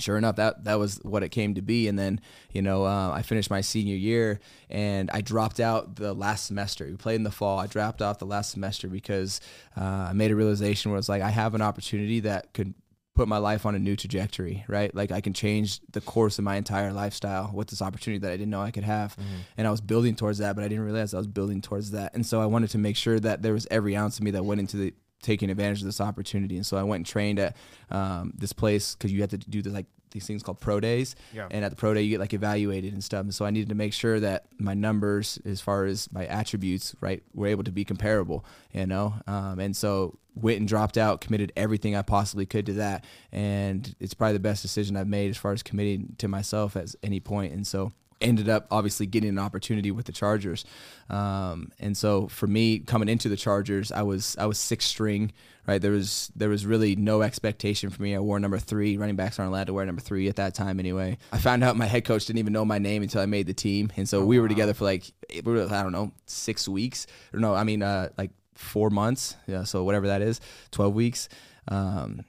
sure 0.00 0.16
enough, 0.16 0.36
that 0.36 0.64
that 0.64 0.78
was 0.78 1.00
what 1.02 1.22
it 1.22 1.30
came 1.30 1.54
to 1.54 1.62
be. 1.62 1.88
And 1.88 1.98
then, 1.98 2.20
you 2.52 2.62
know, 2.62 2.84
uh, 2.84 3.10
I 3.10 3.22
finished 3.22 3.50
my 3.50 3.60
senior 3.60 3.96
year 3.96 4.40
and 4.70 5.10
I 5.10 5.20
dropped 5.20 5.60
out 5.60 5.96
the 5.96 6.14
last 6.14 6.46
semester. 6.46 6.86
We 6.86 6.96
played 6.96 7.16
in 7.16 7.24
the 7.24 7.30
fall. 7.30 7.58
I 7.58 7.66
dropped 7.66 8.00
off 8.00 8.18
the 8.18 8.26
last 8.26 8.50
semester 8.50 8.88
because 8.88 9.40
uh, 9.76 10.08
I 10.10 10.12
made 10.12 10.30
a 10.30 10.36
realization 10.36 10.90
where 10.90 10.98
it's 10.98 11.08
like 11.08 11.22
I 11.22 11.30
have 11.30 11.54
an 11.54 11.62
opportunity 11.62 12.20
that 12.20 12.52
could 12.54 12.74
put 13.16 13.26
my 13.26 13.38
life 13.38 13.66
on 13.66 13.74
a 13.74 13.78
new 13.80 13.96
trajectory, 13.96 14.64
right? 14.68 14.94
Like 14.94 15.10
I 15.10 15.20
can 15.20 15.32
change 15.32 15.80
the 15.90 16.00
course 16.00 16.38
of 16.38 16.44
my 16.44 16.54
entire 16.54 16.92
lifestyle 16.92 17.50
with 17.52 17.66
this 17.66 17.82
opportunity 17.82 18.20
that 18.20 18.30
I 18.30 18.36
didn't 18.36 18.50
know 18.50 18.62
I 18.62 18.70
could 18.70 18.84
have. 18.84 19.16
And 19.56 19.66
I 19.66 19.72
was 19.72 19.80
building 19.80 20.14
towards 20.14 20.38
that, 20.38 20.54
but 20.54 20.62
I 20.64 20.68
didn't 20.68 20.84
realize 20.84 21.12
I 21.12 21.18
was 21.18 21.26
building 21.26 21.60
towards 21.60 21.90
that. 21.90 22.14
And 22.14 22.24
so 22.24 22.40
I 22.40 22.46
wanted 22.46 22.70
to 22.70 22.78
make 22.78 22.94
sure 22.94 23.18
that 23.18 23.42
there 23.42 23.52
was 23.52 23.66
every 23.72 23.96
ounce 23.96 24.18
of 24.18 24.22
me 24.22 24.30
that 24.30 24.44
went 24.44 24.60
into 24.60 24.76
the 24.76 24.94
taking 25.22 25.50
advantage 25.50 25.80
of 25.80 25.86
this 25.86 26.00
opportunity. 26.00 26.56
And 26.56 26.66
so 26.66 26.76
I 26.76 26.82
went 26.82 27.00
and 27.00 27.06
trained 27.06 27.38
at 27.38 27.56
um, 27.90 28.32
this 28.36 28.52
place 28.52 28.94
because 28.94 29.12
you 29.12 29.20
had 29.20 29.30
to 29.30 29.38
do 29.38 29.62
the, 29.62 29.70
like 29.70 29.86
these 30.10 30.26
things 30.26 30.42
called 30.42 30.60
pro 30.60 30.80
days. 30.80 31.16
Yeah. 31.32 31.48
And 31.50 31.64
at 31.64 31.70
the 31.70 31.76
pro 31.76 31.94
day, 31.94 32.02
you 32.02 32.10
get 32.10 32.20
like 32.20 32.32
evaluated 32.34 32.92
and 32.92 33.02
stuff. 33.02 33.22
And 33.22 33.34
so 33.34 33.44
I 33.44 33.50
needed 33.50 33.68
to 33.68 33.74
make 33.74 33.92
sure 33.92 34.20
that 34.20 34.46
my 34.58 34.74
numbers, 34.74 35.38
as 35.44 35.60
far 35.60 35.84
as 35.84 36.10
my 36.12 36.26
attributes, 36.26 36.94
right, 37.00 37.22
were 37.34 37.46
able 37.46 37.64
to 37.64 37.72
be 37.72 37.84
comparable, 37.84 38.44
you 38.72 38.86
know? 38.86 39.14
Um, 39.26 39.58
and 39.58 39.76
so 39.76 40.18
went 40.34 40.58
and 40.58 40.68
dropped 40.68 40.96
out, 40.96 41.20
committed 41.20 41.52
everything 41.56 41.96
I 41.96 42.02
possibly 42.02 42.46
could 42.46 42.66
to 42.66 42.74
that. 42.74 43.04
And 43.32 43.94
it's 44.00 44.14
probably 44.14 44.34
the 44.34 44.40
best 44.40 44.62
decision 44.62 44.96
I've 44.96 45.08
made 45.08 45.30
as 45.30 45.36
far 45.36 45.52
as 45.52 45.62
committing 45.62 46.14
to 46.18 46.28
myself 46.28 46.76
at 46.76 46.94
any 47.02 47.20
point. 47.20 47.52
And 47.52 47.66
so 47.66 47.92
ended 48.20 48.48
up 48.48 48.66
obviously 48.70 49.06
getting 49.06 49.28
an 49.28 49.38
opportunity 49.38 49.90
with 49.90 50.06
the 50.06 50.12
Chargers. 50.12 50.64
Um, 51.08 51.70
and 51.78 51.96
so 51.96 52.28
for 52.28 52.46
me 52.46 52.80
coming 52.80 53.08
into 53.08 53.28
the 53.28 53.36
Chargers, 53.36 53.92
I 53.92 54.02
was 54.02 54.36
I 54.38 54.46
was 54.46 54.58
six 54.58 54.84
string, 54.84 55.32
right? 55.66 55.80
There 55.80 55.92
was 55.92 56.30
there 56.34 56.48
was 56.48 56.66
really 56.66 56.96
no 56.96 57.22
expectation 57.22 57.90
for 57.90 58.02
me. 58.02 58.14
I 58.14 58.18
wore 58.18 58.38
number 58.40 58.58
three. 58.58 58.96
Running 58.96 59.16
backs 59.16 59.38
aren't 59.38 59.50
allowed 59.50 59.68
to 59.68 59.74
wear 59.74 59.86
number 59.86 60.02
three 60.02 60.28
at 60.28 60.36
that 60.36 60.54
time 60.54 60.80
anyway. 60.80 61.18
I 61.32 61.38
found 61.38 61.64
out 61.64 61.76
my 61.76 61.86
head 61.86 62.04
coach 62.04 62.26
didn't 62.26 62.40
even 62.40 62.52
know 62.52 62.64
my 62.64 62.78
name 62.78 63.02
until 63.02 63.20
I 63.20 63.26
made 63.26 63.46
the 63.46 63.54
team, 63.54 63.92
and 63.96 64.08
so 64.08 64.24
we 64.24 64.38
were 64.40 64.48
together 64.48 64.74
for 64.74 64.84
like 64.84 65.04
I 65.34 65.40
don't 65.42 65.92
know 65.92 66.12
six 66.26 66.68
weeks 66.68 67.06
or 67.32 67.40
no, 67.40 67.54
I 67.54 67.64
mean 67.64 67.82
uh, 67.82 68.10
like 68.18 68.30
four 68.54 68.90
months. 68.90 69.36
Yeah, 69.46 69.64
so 69.64 69.84
whatever 69.84 70.08
that 70.08 70.22
is, 70.22 70.40
twelve 70.70 70.94
weeks. 70.94 71.28
Um, 71.70 72.24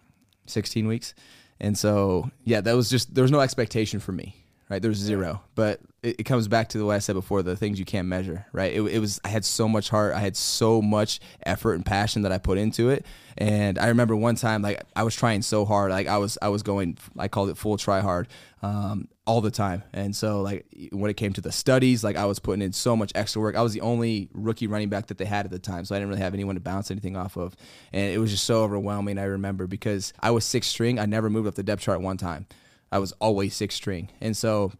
16 0.49 0.87
weeks. 0.87 1.13
And 1.59 1.77
so, 1.77 2.29
yeah, 2.43 2.61
that 2.61 2.73
was 2.73 2.89
just, 2.89 3.13
there 3.13 3.21
was 3.21 3.31
no 3.31 3.41
expectation 3.41 3.99
for 3.99 4.11
me, 4.11 4.38
right? 4.69 4.81
There 4.81 4.89
was 4.89 4.97
zero. 4.97 5.41
But 5.55 5.81
it, 6.03 6.19
it 6.19 6.23
comes 6.23 6.47
back 6.47 6.69
to 6.69 6.85
what 6.85 6.95
I 6.95 6.99
said 6.99 7.13
before 7.13 7.41
the 7.41 7.55
things 7.55 7.79
you 7.79 7.85
can't 7.85 8.07
measure, 8.07 8.45
right? 8.53 8.73
It, 8.73 8.81
it 8.81 8.99
was, 8.99 9.19
I 9.23 9.29
had 9.29 9.43
so 9.43 9.67
much 9.67 9.89
heart. 9.89 10.13
I 10.13 10.19
had 10.19 10.37
so 10.37 10.81
much 10.81 11.19
effort 11.45 11.73
and 11.73 11.85
passion 11.85 12.21
that 12.21 12.31
I 12.31 12.37
put 12.37 12.57
into 12.57 12.89
it. 12.89 13.05
And 13.37 13.77
I 13.79 13.87
remember 13.87 14.15
one 14.15 14.35
time, 14.35 14.61
like, 14.61 14.83
I 14.95 15.03
was 15.03 15.15
trying 15.15 15.41
so 15.41 15.65
hard. 15.65 15.91
Like, 15.91 16.07
I 16.07 16.17
was, 16.17 16.37
I 16.41 16.49
was 16.49 16.63
going, 16.63 16.97
I 17.17 17.27
called 17.27 17.49
it 17.49 17.57
full 17.57 17.77
try 17.77 18.01
hard. 18.01 18.27
Um, 18.61 19.07
all 19.29 19.41
the 19.41 19.51
time. 19.51 19.83
And 19.93 20.15
so 20.15 20.41
like 20.41 20.65
when 20.91 21.11
it 21.11 21.13
came 21.13 21.33
to 21.33 21.41
the 21.41 21.51
studies, 21.51 22.03
like 22.03 22.15
I 22.15 22.25
was 22.25 22.39
putting 22.39 22.63
in 22.63 22.73
so 22.73 22.95
much 22.95 23.11
extra 23.13 23.39
work. 23.39 23.55
I 23.55 23.61
was 23.61 23.73
the 23.73 23.81
only 23.81 24.27
rookie 24.33 24.65
running 24.65 24.89
back 24.89 25.05
that 25.07 25.19
they 25.19 25.25
had 25.25 25.45
at 25.45 25.51
the 25.51 25.59
time. 25.59 25.85
So 25.85 25.93
I 25.93 25.99
didn't 25.99 26.09
really 26.09 26.21
have 26.21 26.33
anyone 26.33 26.55
to 26.55 26.61
bounce 26.61 26.89
anything 26.89 27.15
off 27.15 27.37
of. 27.37 27.55
And 27.93 28.11
it 28.11 28.17
was 28.17 28.31
just 28.31 28.45
so 28.45 28.63
overwhelming. 28.63 29.19
I 29.19 29.25
remember 29.25 29.67
because 29.67 30.13
I 30.19 30.31
was 30.31 30.45
six 30.45 30.65
string. 30.65 30.97
I 30.97 31.05
never 31.05 31.29
moved 31.29 31.47
up 31.47 31.53
the 31.53 31.61
depth 31.61 31.83
chart 31.83 32.01
one 32.01 32.17
time. 32.17 32.47
I 32.91 32.99
was 32.99 33.11
always 33.13 33.55
six 33.55 33.75
string. 33.75 34.09
And 34.21 34.35
so 34.35 34.71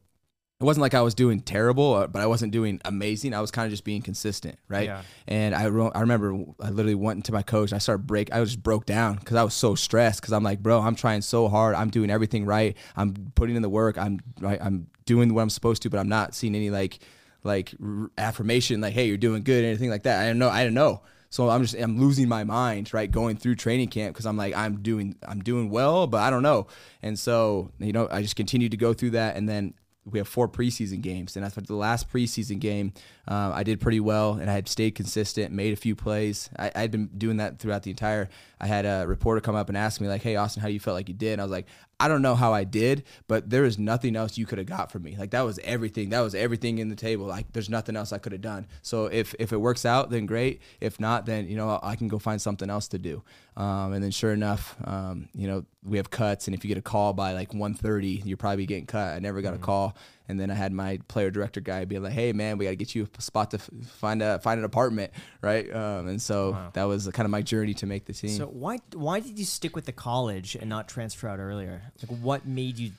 it 0.59 0.65
wasn't 0.65 0.81
like 0.81 0.93
I 0.93 1.01
was 1.01 1.13
doing 1.13 1.39
terrible, 1.39 1.93
uh, 1.93 2.07
but 2.07 2.21
I 2.21 2.25
wasn't 2.25 2.51
doing 2.51 2.81
amazing. 2.83 3.33
I 3.33 3.39
was 3.39 3.49
kind 3.49 3.65
of 3.65 3.71
just 3.71 3.85
being 3.85 4.01
consistent, 4.01 4.59
right? 4.67 4.87
Yeah. 4.87 5.01
And 5.25 5.55
I, 5.55 5.67
ro- 5.69 5.91
I 5.95 6.01
remember 6.01 6.37
I 6.59 6.69
literally 6.69 6.95
went 6.95 7.17
into 7.17 7.31
my 7.31 7.43
coach. 7.43 7.71
I 7.71 7.77
started 7.77 8.05
break. 8.05 8.33
I 8.33 8.43
just 8.43 8.61
broke 8.61 8.85
down 8.85 9.15
because 9.15 9.37
I 9.37 9.43
was 9.43 9.53
so 9.53 9.75
stressed. 9.75 10.19
Because 10.19 10.33
I'm 10.33 10.43
like, 10.43 10.59
bro, 10.59 10.81
I'm 10.81 10.95
trying 10.95 11.21
so 11.21 11.47
hard. 11.47 11.75
I'm 11.75 11.89
doing 11.89 12.09
everything 12.09 12.45
right. 12.45 12.75
I'm 12.97 13.13
putting 13.35 13.55
in 13.55 13.61
the 13.61 13.69
work. 13.69 13.97
I'm 13.97 14.19
right. 14.41 14.59
I'm 14.61 14.87
doing 15.05 15.33
what 15.33 15.43
I'm 15.43 15.49
supposed 15.49 15.81
to, 15.83 15.89
but 15.89 15.97
I'm 15.97 16.09
not 16.09 16.35
seeing 16.35 16.55
any 16.55 16.69
like 16.69 16.99
like 17.43 17.73
affirmation, 18.17 18.81
like, 18.81 18.93
hey, 18.93 19.07
you're 19.07 19.15
doing 19.15 19.43
good, 19.43 19.63
anything 19.63 19.89
like 19.89 20.03
that. 20.03 20.21
I 20.21 20.27
don't 20.27 20.39
know. 20.39 20.49
I 20.49 20.65
don't 20.65 20.73
know. 20.73 21.01
So 21.29 21.49
I'm 21.49 21.61
just 21.61 21.75
I'm 21.75 21.99
losing 21.99 22.27
my 22.27 22.43
mind, 22.43 22.93
right? 22.93 23.09
Going 23.09 23.37
through 23.37 23.55
training 23.55 23.89
camp 23.89 24.13
because 24.13 24.25
I'm 24.25 24.37
like 24.37 24.55
I'm 24.55 24.81
doing 24.81 25.15
I'm 25.27 25.41
doing 25.41 25.69
well, 25.69 26.07
but 26.07 26.21
I 26.21 26.29
don't 26.29 26.43
know. 26.43 26.67
And 27.01 27.17
so 27.17 27.71
you 27.79 27.93
know 27.93 28.07
I 28.11 28.21
just 28.21 28.35
continued 28.35 28.71
to 28.71 28.77
go 28.77 28.93
through 28.93 29.11
that, 29.11 29.35
and 29.35 29.47
then 29.47 29.73
we 30.05 30.17
have 30.17 30.27
four 30.27 30.47
preseason 30.47 31.01
games, 31.01 31.35
and 31.35 31.45
after 31.45 31.61
the 31.61 31.75
last 31.75 32.09
preseason 32.09 32.59
game, 32.59 32.93
uh, 33.27 33.51
I 33.53 33.63
did 33.63 33.79
pretty 33.79 33.99
well, 33.99 34.33
and 34.33 34.49
I 34.49 34.53
had 34.53 34.67
stayed 34.67 34.95
consistent, 34.95 35.53
made 35.53 35.73
a 35.73 35.75
few 35.75 35.95
plays. 35.95 36.49
I 36.57 36.71
had 36.73 36.91
been 36.91 37.07
doing 37.17 37.37
that 37.37 37.59
throughout 37.59 37.83
the 37.83 37.91
entire. 37.91 38.29
I 38.59 38.67
had 38.67 38.85
a 38.85 39.05
reporter 39.07 39.41
come 39.41 39.55
up 39.55 39.69
and 39.69 39.77
ask 39.77 40.01
me 40.01 40.07
like, 40.07 40.21
"Hey, 40.21 40.35
Austin, 40.35 40.61
how 40.61 40.67
do 40.67 40.73
you 40.73 40.79
felt 40.79 40.95
like 40.95 41.07
you 41.07 41.15
did?" 41.15 41.33
And 41.33 41.41
I 41.41 41.45
was 41.45 41.51
like, 41.51 41.67
"I 41.99 42.07
don't 42.07 42.21
know 42.21 42.35
how 42.35 42.53
I 42.53 42.63
did, 42.63 43.03
but 43.27 43.49
there 43.49 43.63
is 43.65 43.79
nothing 43.79 44.15
else 44.15 44.37
you 44.37 44.45
could 44.45 44.57
have 44.57 44.67
got 44.67 44.91
from 44.91 45.03
me. 45.03 45.15
Like 45.17 45.31
that 45.31 45.41
was 45.41 45.59
everything. 45.63 46.09
That 46.09 46.21
was 46.21 46.35
everything 46.35 46.77
in 46.79 46.89
the 46.89 46.95
table. 46.95 47.25
Like 47.25 47.51
there's 47.53 47.69
nothing 47.69 47.95
else 47.95 48.11
I 48.11 48.17
could 48.17 48.31
have 48.33 48.41
done. 48.41 48.67
So 48.81 49.05
if 49.05 49.33
if 49.39 49.53
it 49.53 49.57
works 49.57 49.85
out, 49.85 50.09
then 50.09 50.25
great. 50.25 50.61
If 50.81 50.99
not, 50.99 51.25
then 51.25 51.47
you 51.47 51.55
know 51.55 51.79
I 51.81 51.95
can 51.95 52.07
go 52.07 52.19
find 52.19 52.41
something 52.41 52.69
else 52.69 52.87
to 52.89 52.97
do." 52.97 53.23
Um, 53.57 53.91
and 53.93 54.01
then 54.03 54.11
sure 54.11 54.31
enough, 54.31 54.75
um, 54.85 55.27
you 55.33 55.47
know 55.47 55.65
we 55.83 55.97
have 55.97 56.09
cuts, 56.09 56.47
and 56.47 56.55
if 56.55 56.63
you 56.63 56.67
get 56.67 56.77
a 56.77 56.81
call 56.81 57.13
by 57.13 57.33
like 57.33 57.51
1:30, 57.53 58.21
you're 58.25 58.37
probably 58.37 58.65
getting 58.65 58.85
cut. 58.85 59.13
I 59.15 59.19
never 59.19 59.41
got 59.41 59.53
a 59.53 59.57
call, 59.57 59.95
and 60.27 60.39
then 60.39 60.51
I 60.51 60.53
had 60.53 60.71
my 60.73 60.99
player 61.07 61.31
director 61.31 61.59
guy 61.61 61.85
be 61.85 61.99
like, 61.99 62.13
"Hey 62.13 62.31
man, 62.33 62.57
we 62.57 62.65
got 62.65 62.71
to 62.71 62.75
get 62.77 62.95
you 62.95 63.07
a 63.17 63.21
spot 63.21 63.51
to 63.51 63.57
f- 63.57 63.69
find 63.87 64.21
a 64.21 64.39
find 64.39 64.59
an 64.59 64.65
apartment, 64.65 65.11
right?" 65.41 65.73
Um, 65.73 66.07
and 66.07 66.21
so 66.21 66.51
that 66.73 66.83
was 66.83 67.07
kind 67.13 67.25
of 67.25 67.31
my 67.31 67.41
journey 67.41 67.73
to 67.75 67.85
make 67.85 68.05
the 68.05 68.13
team. 68.13 68.29
So 68.37 68.48
why 68.53 68.79
why 68.93 69.19
did 69.19 69.37
you 69.39 69.45
stick 69.45 69.75
with 69.75 69.85
the 69.85 69.91
college 69.91 70.55
and 70.55 70.69
not 70.69 70.87
transfer 70.87 71.27
out 71.27 71.39
earlier? 71.39 71.81
Like 72.01 72.19
what 72.19 72.45
made 72.45 72.77
you 72.77 72.91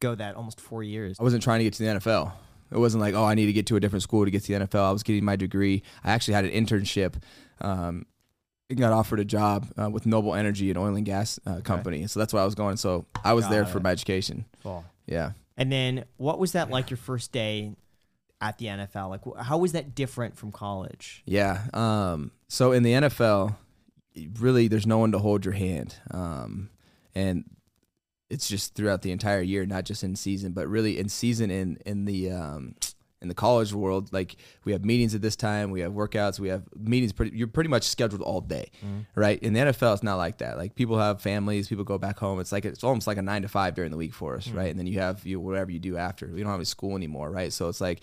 go 0.00 0.14
that 0.14 0.36
almost 0.36 0.60
four 0.60 0.82
years? 0.82 1.16
I 1.18 1.22
wasn't 1.22 1.42
trying 1.42 1.60
to 1.60 1.64
get 1.64 1.74
to 1.74 1.82
the 1.82 1.88
NFL. 1.90 2.32
It 2.70 2.78
wasn't 2.78 3.00
like, 3.00 3.14
oh, 3.14 3.24
I 3.24 3.34
need 3.34 3.46
to 3.46 3.52
get 3.52 3.66
to 3.66 3.76
a 3.76 3.80
different 3.80 4.02
school 4.02 4.24
to 4.24 4.30
get 4.30 4.44
to 4.44 4.58
the 4.58 4.66
NFL. 4.66 4.84
I 4.84 4.90
was 4.90 5.02
getting 5.02 5.24
my 5.24 5.36
degree. 5.36 5.82
I 6.04 6.12
actually 6.12 6.34
had 6.34 6.44
an 6.44 6.50
internship. 6.50 7.14
Um, 7.60 8.06
and 8.70 8.78
got 8.78 8.92
offered 8.92 9.20
a 9.20 9.24
job 9.24 9.66
uh, 9.80 9.88
with 9.88 10.04
Noble 10.04 10.34
Energy, 10.34 10.70
an 10.70 10.76
oil 10.76 10.94
and 10.94 11.06
gas 11.06 11.40
uh, 11.46 11.60
company. 11.60 12.06
So 12.06 12.20
that's 12.20 12.32
why 12.32 12.42
I 12.42 12.44
was 12.44 12.54
going. 12.54 12.76
So 12.76 13.06
I 13.24 13.32
was 13.32 13.48
there 13.48 13.62
Got 13.62 13.72
for 13.72 13.80
my 13.80 13.90
education. 13.90 14.44
Fall. 14.58 14.84
Yeah. 15.06 15.32
And 15.56 15.72
then 15.72 16.04
what 16.18 16.38
was 16.38 16.52
that 16.52 16.70
like 16.70 16.90
your 16.90 16.98
first 16.98 17.32
day 17.32 17.72
at 18.40 18.58
the 18.58 18.66
NFL? 18.66 19.08
Like 19.08 19.20
how 19.42 19.58
was 19.58 19.72
that 19.72 19.94
different 19.94 20.36
from 20.36 20.52
college? 20.52 21.22
Yeah. 21.24 21.64
Um, 21.72 22.30
so 22.48 22.72
in 22.72 22.82
the 22.82 22.92
NFL, 22.92 23.56
really, 24.38 24.68
there's 24.68 24.86
no 24.86 24.98
one 24.98 25.12
to 25.12 25.18
hold 25.18 25.44
your 25.44 25.54
hand. 25.54 25.96
Um, 26.10 26.70
and 27.14 27.44
it's 28.30 28.48
just 28.48 28.74
throughout 28.74 29.02
the 29.02 29.10
entire 29.10 29.40
year, 29.40 29.64
not 29.66 29.84
just 29.84 30.04
in 30.04 30.16
season, 30.16 30.52
but 30.52 30.68
really 30.68 30.98
in 30.98 31.08
season 31.08 31.50
in 31.50 31.78
in 31.86 32.04
the 32.04 32.30
um, 32.30 32.74
in 33.20 33.28
the 33.28 33.34
college 33.34 33.72
world. 33.72 34.12
Like 34.12 34.36
we 34.64 34.72
have 34.72 34.84
meetings 34.84 35.14
at 35.14 35.22
this 35.22 35.34
time, 35.34 35.70
we 35.70 35.80
have 35.80 35.92
workouts, 35.92 36.38
we 36.38 36.48
have 36.48 36.64
meetings. 36.76 37.12
Pretty, 37.12 37.36
you're 37.36 37.48
pretty 37.48 37.70
much 37.70 37.84
scheduled 37.84 38.22
all 38.22 38.40
day, 38.40 38.70
right? 39.14 39.42
In 39.42 39.54
the 39.54 39.60
NFL, 39.60 39.94
it's 39.94 40.02
not 40.02 40.16
like 40.16 40.38
that. 40.38 40.58
Like 40.58 40.74
people 40.74 40.98
have 40.98 41.20
families, 41.22 41.68
people 41.68 41.84
go 41.84 41.98
back 41.98 42.18
home. 42.18 42.38
It's 42.38 42.52
like 42.52 42.64
it's 42.64 42.84
almost 42.84 43.06
like 43.06 43.16
a 43.18 43.22
nine 43.22 43.42
to 43.42 43.48
five 43.48 43.74
during 43.74 43.90
the 43.90 43.96
week 43.96 44.14
for 44.14 44.36
us, 44.36 44.48
right? 44.48 44.70
And 44.70 44.78
then 44.78 44.86
you 44.86 45.00
have 45.00 45.24
you 45.26 45.40
whatever 45.40 45.70
you 45.70 45.80
do 45.80 45.96
after. 45.96 46.26
We 46.26 46.40
don't 46.40 46.50
have 46.50 46.58
any 46.60 46.64
school 46.66 46.96
anymore, 46.96 47.30
right? 47.30 47.52
So 47.52 47.68
it's 47.68 47.80
like 47.80 48.02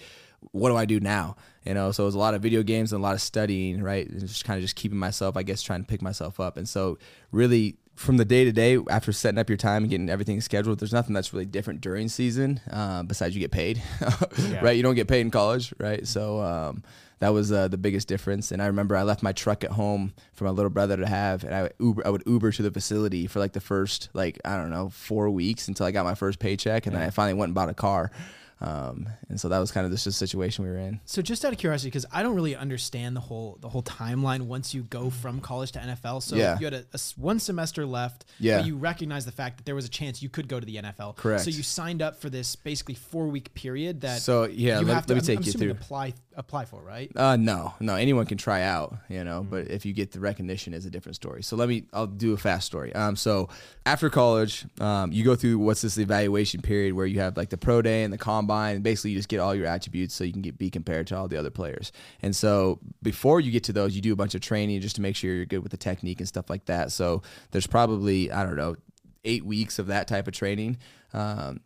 what 0.51 0.69
do 0.69 0.75
I 0.75 0.85
do 0.85 0.99
now? 0.99 1.35
You 1.65 1.73
know, 1.73 1.91
so 1.91 2.03
it 2.03 2.05
was 2.07 2.15
a 2.15 2.19
lot 2.19 2.33
of 2.33 2.41
video 2.41 2.63
games 2.63 2.93
and 2.93 2.99
a 2.99 3.03
lot 3.03 3.15
of 3.15 3.21
studying, 3.21 3.81
right? 3.81 4.07
And 4.07 4.21
just 4.21 4.45
kind 4.45 4.57
of 4.57 4.61
just 4.61 4.75
keeping 4.75 4.99
myself, 4.99 5.35
I 5.35 5.43
guess, 5.43 5.61
trying 5.61 5.81
to 5.81 5.87
pick 5.87 6.01
myself 6.01 6.39
up. 6.39 6.57
And 6.57 6.67
so 6.69 6.97
really 7.31 7.77
from 7.95 8.17
the 8.17 8.25
day 8.25 8.43
to 8.43 8.51
day, 8.51 8.77
after 8.89 9.11
setting 9.11 9.39
up 9.39 9.49
your 9.49 9.57
time 9.57 9.83
and 9.83 9.89
getting 9.89 10.09
everything 10.09 10.41
scheduled, 10.41 10.79
there's 10.79 10.93
nothing 10.93 11.13
that's 11.13 11.33
really 11.33 11.45
different 11.45 11.81
during 11.81 12.09
season, 12.09 12.59
uh, 12.69 13.03
besides 13.03 13.33
you 13.33 13.41
get 13.41 13.51
paid, 13.51 13.81
right? 14.61 14.75
You 14.75 14.83
don't 14.83 14.95
get 14.95 15.07
paid 15.07 15.21
in 15.21 15.31
college, 15.31 15.73
right? 15.79 16.05
So 16.05 16.41
um, 16.41 16.83
that 17.19 17.29
was 17.29 17.51
uh, 17.51 17.69
the 17.69 17.77
biggest 17.77 18.07
difference. 18.07 18.51
And 18.51 18.61
I 18.61 18.67
remember 18.67 18.97
I 18.97 19.03
left 19.03 19.23
my 19.23 19.31
truck 19.31 19.63
at 19.63 19.71
home 19.71 20.13
for 20.33 20.43
my 20.43 20.49
little 20.49 20.69
brother 20.69 20.97
to 20.97 21.07
have, 21.07 21.45
and 21.45 21.55
I 21.55 21.61
would 21.63 21.73
Uber, 21.79 22.05
I 22.05 22.09
would 22.09 22.23
Uber 22.25 22.51
to 22.51 22.61
the 22.61 22.71
facility 22.71 23.27
for 23.27 23.39
like 23.39 23.53
the 23.53 23.61
first, 23.61 24.09
like 24.13 24.39
I 24.43 24.57
don't 24.57 24.69
know, 24.69 24.89
four 24.89 25.29
weeks 25.29 25.67
until 25.69 25.85
I 25.85 25.91
got 25.91 26.05
my 26.05 26.15
first 26.15 26.39
paycheck, 26.39 26.85
and 26.85 26.95
then 26.95 27.01
I 27.01 27.09
finally 27.09 27.33
went 27.33 27.49
and 27.49 27.55
bought 27.55 27.69
a 27.69 27.73
car. 27.73 28.11
Um, 28.61 29.07
and 29.27 29.39
so 29.39 29.49
that 29.49 29.59
was 29.59 29.71
kind 29.71 29.85
of 29.85 29.91
just 29.91 30.05
the 30.05 30.11
situation 30.13 30.63
we 30.63 30.71
were 30.71 30.77
in. 30.77 31.01
So 31.05 31.21
just 31.21 31.43
out 31.43 31.51
of 31.51 31.59
curiosity, 31.59 31.89
because 31.89 32.05
I 32.11 32.23
don't 32.23 32.35
really 32.35 32.55
understand 32.55 33.15
the 33.15 33.19
whole 33.19 33.57
the 33.59 33.67
whole 33.69 33.83
timeline 33.83 34.43
once 34.43 34.73
you 34.73 34.83
go 34.83 35.09
from 35.09 35.41
college 35.41 35.73
to 35.73 35.79
NFL. 35.79 36.23
So 36.23 36.35
Yeah. 36.37 36.57
you 36.59 36.65
had 36.65 36.73
a, 36.73 36.85
a 36.93 36.99
one 37.17 37.39
semester 37.39 37.85
left, 37.85 38.23
Yeah. 38.39 38.59
but 38.59 38.65
you 38.67 38.77
recognized 38.77 39.27
the 39.27 39.33
fact 39.33 39.57
that 39.57 39.65
there 39.65 39.75
was 39.75 39.85
a 39.85 39.89
chance 39.89 40.21
you 40.23 40.29
could 40.29 40.47
go 40.47 40.59
to 40.59 40.65
the 40.65 40.77
NFL. 40.77 41.17
Correct. 41.17 41.43
So 41.43 41.49
you 41.49 41.63
signed 41.63 42.01
up 42.01 42.21
for 42.21 42.29
this 42.29 42.55
basically 42.55 42.95
four 42.95 43.27
week 43.27 43.53
period 43.55 44.01
that. 44.01 44.21
So, 44.21 44.45
yeah, 44.45 44.79
you 44.79 44.85
let- 44.85 44.93
have 44.95 45.05
to 45.07 45.13
let 45.13 45.23
me 45.23 45.33
I'm- 45.33 45.37
take 45.37 45.37
I'm 45.39 45.43
you 45.43 45.51
through. 45.59 45.71
Apply 45.71 46.13
apply 46.37 46.65
for 46.65 46.81
right. 46.81 47.11
Uh, 47.15 47.35
no, 47.37 47.73
no. 47.79 47.95
Anyone 47.95 48.25
can 48.25 48.37
try 48.37 48.61
out, 48.61 48.95
you 49.09 49.23
know, 49.23 49.41
Mm-hmm. 49.41 49.49
but 49.49 49.67
if 49.71 49.85
you 49.85 49.93
get 49.93 50.11
the 50.11 50.19
recognition, 50.19 50.73
is 50.73 50.85
a 50.85 50.89
different 50.89 51.15
story. 51.15 51.41
So 51.43 51.55
let 51.55 51.69
me, 51.69 51.85
I'll 51.93 52.07
do 52.07 52.33
a 52.33 52.37
fast 52.37 52.65
story. 52.67 52.93
Um, 52.93 53.15
so 53.15 53.49
after 53.85 54.09
college, 54.09 54.65
um, 54.79 55.11
you 55.11 55.23
go 55.23 55.35
through 55.35 55.59
what's 55.59 55.81
this 55.81 55.97
evaluation 55.97 56.61
period 56.61 56.93
where 56.93 57.05
you 57.05 57.19
have 57.19 57.37
like 57.37 57.49
the 57.49 57.57
pro 57.57 57.81
day 57.81 58.03
and 58.03 58.13
the 58.13 58.17
combine, 58.17 58.75
and 58.75 58.83
basically 58.83 59.11
you 59.11 59.17
just 59.17 59.29
get 59.29 59.39
all 59.39 59.55
your 59.55 59.65
attributes 59.67 60.13
so 60.13 60.23
you 60.23 60.33
can 60.33 60.41
get 60.41 60.57
be 60.57 60.69
compared 60.69 61.07
to 61.07 61.17
all 61.17 61.27
the 61.27 61.37
other 61.37 61.49
players. 61.49 61.91
And 62.21 62.35
so 62.35 62.79
before 63.01 63.39
you 63.39 63.51
get 63.51 63.63
to 63.65 63.73
those, 63.73 63.95
you 63.95 64.01
do 64.01 64.13
a 64.13 64.15
bunch 64.17 64.35
of 64.35 64.41
training 64.41 64.81
just 64.81 64.95
to 64.97 65.01
make 65.01 65.15
sure 65.15 65.33
you're 65.33 65.45
good 65.45 65.63
with 65.63 65.71
the 65.71 65.77
technique 65.77 66.19
and 66.19 66.27
stuff 66.27 66.49
like 66.49 66.65
that. 66.65 66.91
So 66.91 67.21
there's 67.51 67.67
probably 67.67 68.31
I 68.31 68.43
don't 68.43 68.55
know 68.57 68.75
eight 69.23 69.45
weeks 69.45 69.79
of 69.79 69.87
that 69.87 70.07
type 70.07 70.27
of 70.27 70.33
training. 70.33 70.77
Um, 71.13 71.61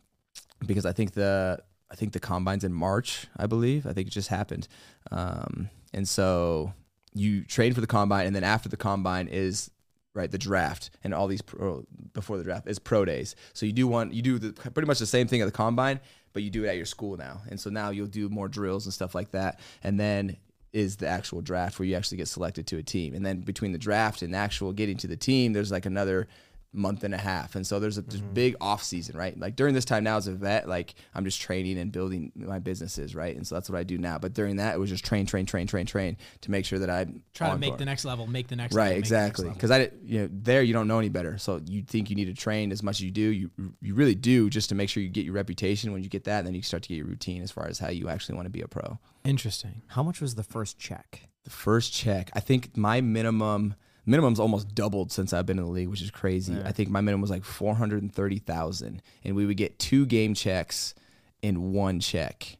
because 0.66 0.84
I 0.86 0.92
think 0.92 1.12
the 1.12 1.58
I 1.90 1.96
think 1.96 2.12
the 2.12 2.20
combine's 2.20 2.64
in 2.64 2.72
March, 2.72 3.26
I 3.36 3.46
believe. 3.46 3.86
I 3.86 3.92
think 3.92 4.06
it 4.06 4.12
just 4.12 4.28
happened. 4.28 4.68
Um, 5.10 5.70
and 5.92 6.08
so 6.08 6.72
you 7.12 7.44
train 7.44 7.74
for 7.74 7.80
the 7.80 7.86
combine, 7.86 8.26
and 8.26 8.36
then 8.36 8.44
after 8.44 8.68
the 8.68 8.76
combine 8.76 9.28
is 9.28 9.70
right 10.14 10.30
the 10.30 10.38
draft, 10.38 10.90
and 11.04 11.14
all 11.14 11.26
these 11.26 11.42
pro, 11.42 11.84
before 12.12 12.36
the 12.36 12.44
draft 12.44 12.68
is 12.68 12.78
pro 12.78 13.04
days. 13.04 13.34
So 13.52 13.66
you 13.66 13.72
do 13.72 13.86
one, 13.86 14.12
you 14.12 14.22
do 14.22 14.38
the, 14.38 14.52
pretty 14.52 14.86
much 14.86 14.98
the 14.98 15.06
same 15.06 15.26
thing 15.26 15.40
at 15.40 15.46
the 15.46 15.52
combine, 15.52 16.00
but 16.32 16.42
you 16.42 16.50
do 16.50 16.64
it 16.64 16.68
at 16.68 16.76
your 16.76 16.86
school 16.86 17.16
now. 17.16 17.42
And 17.48 17.58
so 17.60 17.70
now 17.70 17.90
you'll 17.90 18.06
do 18.06 18.28
more 18.28 18.48
drills 18.48 18.86
and 18.86 18.94
stuff 18.94 19.14
like 19.14 19.32
that, 19.32 19.60
and 19.82 19.98
then 19.98 20.36
is 20.72 20.96
the 20.96 21.08
actual 21.08 21.40
draft 21.40 21.78
where 21.78 21.86
you 21.86 21.96
actually 21.96 22.18
get 22.18 22.28
selected 22.28 22.66
to 22.68 22.76
a 22.76 22.82
team. 22.82 23.14
And 23.14 23.26
then 23.26 23.40
between 23.40 23.72
the 23.72 23.78
draft 23.78 24.22
and 24.22 24.32
the 24.32 24.38
actual 24.38 24.72
getting 24.72 24.96
to 24.98 25.08
the 25.08 25.16
team, 25.16 25.52
there's 25.52 25.72
like 25.72 25.86
another 25.86 26.28
month 26.72 27.02
and 27.02 27.12
a 27.12 27.18
half. 27.18 27.56
And 27.56 27.66
so 27.66 27.80
there's 27.80 27.98
a 27.98 28.02
there's 28.02 28.22
mm-hmm. 28.22 28.32
big 28.32 28.56
off 28.60 28.82
season, 28.82 29.16
right? 29.16 29.38
Like 29.38 29.56
during 29.56 29.74
this 29.74 29.84
time 29.84 30.04
now 30.04 30.16
as 30.16 30.28
a 30.28 30.32
vet, 30.32 30.68
like 30.68 30.94
I'm 31.14 31.24
just 31.24 31.40
training 31.40 31.78
and 31.78 31.90
building 31.90 32.30
my 32.36 32.58
businesses, 32.60 33.14
right? 33.14 33.34
And 33.34 33.46
so 33.46 33.56
that's 33.56 33.68
what 33.68 33.78
I 33.78 33.82
do 33.82 33.98
now. 33.98 34.18
But 34.18 34.34
during 34.34 34.56
that, 34.56 34.74
it 34.74 34.78
was 34.78 34.90
just 34.90 35.04
train, 35.04 35.26
train, 35.26 35.46
train, 35.46 35.66
train, 35.66 35.86
train 35.86 36.16
to 36.42 36.50
make 36.50 36.64
sure 36.64 36.78
that 36.78 36.90
I 36.90 37.06
Try 37.34 37.50
to 37.50 37.58
make 37.58 37.78
the 37.78 37.84
next 37.84 38.04
level, 38.04 38.26
make 38.26 38.48
the 38.48 38.56
next 38.56 38.74
Right, 38.74 38.84
level, 38.84 39.00
make 39.00 39.08
the 39.08 39.14
next 39.14 39.40
exactly. 39.40 39.50
Because 39.50 39.70
I, 39.70 39.90
you 40.04 40.20
know, 40.20 40.28
there 40.32 40.62
you 40.62 40.72
don't 40.72 40.86
know 40.86 40.98
any 40.98 41.08
better, 41.08 41.38
so 41.38 41.60
you 41.66 41.82
think 41.82 42.08
you 42.10 42.16
need 42.16 42.26
to 42.26 42.34
train 42.34 42.70
as 42.70 42.82
much 42.82 42.96
as 42.96 43.02
you 43.02 43.10
do. 43.10 43.22
You 43.22 43.50
you 43.80 43.94
really 43.94 44.14
do 44.14 44.48
just 44.48 44.68
to 44.68 44.74
make 44.74 44.88
sure 44.88 45.02
you 45.02 45.08
get 45.08 45.24
your 45.24 45.34
reputation. 45.34 45.92
When 45.92 46.02
you 46.02 46.08
get 46.08 46.24
that, 46.24 46.38
and 46.38 46.46
then 46.46 46.54
you 46.54 46.62
start 46.62 46.84
to 46.84 46.88
get 46.88 46.96
your 46.96 47.06
routine 47.06 47.42
as 47.42 47.50
far 47.50 47.66
as 47.66 47.78
how 47.78 47.88
you 47.88 48.08
actually 48.08 48.36
want 48.36 48.46
to 48.46 48.50
be 48.50 48.60
a 48.60 48.68
pro. 48.68 48.98
Interesting. 49.24 49.82
How 49.88 50.02
much 50.02 50.20
was 50.20 50.36
the 50.36 50.42
first 50.42 50.78
check? 50.78 51.28
The 51.44 51.50
first 51.50 51.92
check, 51.92 52.30
I 52.34 52.40
think 52.40 52.76
my 52.76 53.00
minimum 53.00 53.74
minimum's 54.06 54.40
almost 54.40 54.74
doubled 54.74 55.12
since 55.12 55.32
I've 55.32 55.46
been 55.46 55.58
in 55.58 55.64
the 55.64 55.70
league, 55.70 55.88
which 55.88 56.02
is 56.02 56.10
crazy. 56.10 56.54
Yeah. 56.54 56.62
I 56.64 56.72
think 56.72 56.88
my 56.88 57.00
minimum 57.00 57.20
was 57.20 57.30
like 57.30 57.44
430,000 57.44 59.02
and 59.24 59.36
we 59.36 59.46
would 59.46 59.56
get 59.56 59.78
two 59.78 60.06
game 60.06 60.34
checks 60.34 60.94
in 61.42 61.72
one 61.72 62.00
check. 62.00 62.58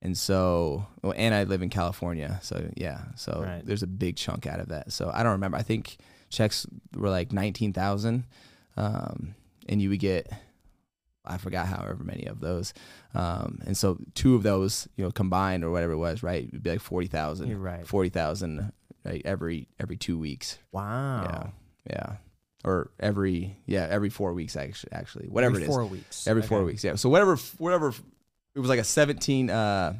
And 0.00 0.16
so, 0.16 0.86
and 1.16 1.34
I 1.34 1.44
live 1.44 1.62
in 1.62 1.70
California. 1.70 2.38
So 2.42 2.70
yeah, 2.76 3.02
so 3.16 3.42
right. 3.44 3.66
there's 3.66 3.82
a 3.82 3.88
big 3.88 4.16
chunk 4.16 4.46
out 4.46 4.60
of 4.60 4.68
that. 4.68 4.92
So 4.92 5.10
I 5.12 5.22
don't 5.22 5.32
remember. 5.32 5.56
I 5.56 5.62
think 5.62 5.96
checks 6.30 6.66
were 6.94 7.10
like 7.10 7.32
19,000 7.32 8.24
um, 8.76 9.34
and 9.68 9.82
you 9.82 9.90
would 9.90 9.98
get, 9.98 10.32
I 11.24 11.36
forgot 11.36 11.66
however 11.66 12.04
many 12.04 12.26
of 12.26 12.40
those. 12.40 12.72
Um, 13.14 13.58
and 13.66 13.76
so 13.76 13.98
two 14.14 14.34
of 14.34 14.42
those, 14.44 14.88
you 14.96 15.04
know, 15.04 15.10
combined 15.10 15.64
or 15.64 15.70
whatever 15.70 15.92
it 15.92 15.98
was, 15.98 16.22
right? 16.22 16.46
It'd 16.46 16.62
be 16.62 16.70
like 16.70 16.80
40,000, 16.80 17.60
right. 17.60 17.86
40,000 17.86 18.72
like 19.08 19.22
every 19.24 19.68
every 19.78 19.96
two 19.96 20.18
weeks. 20.18 20.58
Wow. 20.72 21.52
Yeah. 21.86 21.94
Yeah. 21.94 22.16
Or 22.64 22.90
every 23.00 23.56
yeah 23.66 23.86
every 23.88 24.10
four 24.10 24.34
weeks 24.34 24.56
actually 24.56 24.92
actually 24.92 25.28
whatever 25.28 25.56
every 25.56 25.64
it 25.64 25.68
is. 25.68 25.74
four 25.74 25.84
weeks. 25.86 26.26
Every 26.26 26.42
okay. 26.42 26.48
four 26.48 26.64
weeks 26.64 26.84
yeah. 26.84 26.96
So 26.96 27.08
whatever 27.08 27.36
whatever 27.58 27.94
it 28.54 28.60
was 28.60 28.68
like 28.68 28.80
a 28.80 28.84
seventeen 28.84 29.50
uh 29.50 29.94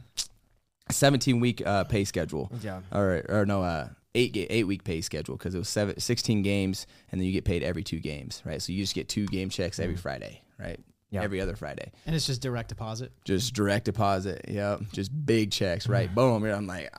seventeen 0.91 1.41
week 1.41 1.65
uh 1.65 1.85
pay 1.85 2.05
schedule. 2.05 2.51
Yeah. 2.63 2.81
All 2.93 3.05
right 3.05 3.25
or 3.29 3.47
no 3.47 3.63
uh 3.63 3.89
eight 4.15 4.37
eight 4.37 4.65
week 4.67 4.85
pay 4.85 5.01
schedule 5.01 5.37
because 5.37 5.55
it 5.55 5.59
was 5.59 5.69
seven, 5.69 5.99
16 5.99 6.43
games 6.43 6.87
and 7.13 7.21
then 7.21 7.27
you 7.27 7.33
get 7.33 7.45
paid 7.45 7.63
every 7.63 7.85
two 7.85 8.01
games 8.01 8.43
right? 8.45 8.61
So 8.61 8.73
you 8.73 8.83
just 8.83 8.95
get 8.95 9.09
two 9.09 9.27
game 9.27 9.49
checks 9.51 9.79
every 9.79 9.97
mm. 9.97 10.01
friday 10.01 10.43
right? 10.59 10.81
Yeah. 11.11 11.23
Every 11.23 11.41
other 11.41 11.57
friday. 11.57 11.91
And 12.05 12.15
it's 12.15 12.27
just 12.27 12.43
direct 12.43 12.69
deposit? 12.69 13.13
Just 13.25 13.55
direct 13.55 13.87
deposit. 13.87 14.45
Yep. 14.47 14.83
Just 14.93 15.11
big 15.25 15.53
checks 15.53 15.89
right? 15.89 16.11
Mm. 16.11 16.15
Boom. 16.15 16.45
I'm 16.45 16.67
like 16.67 16.93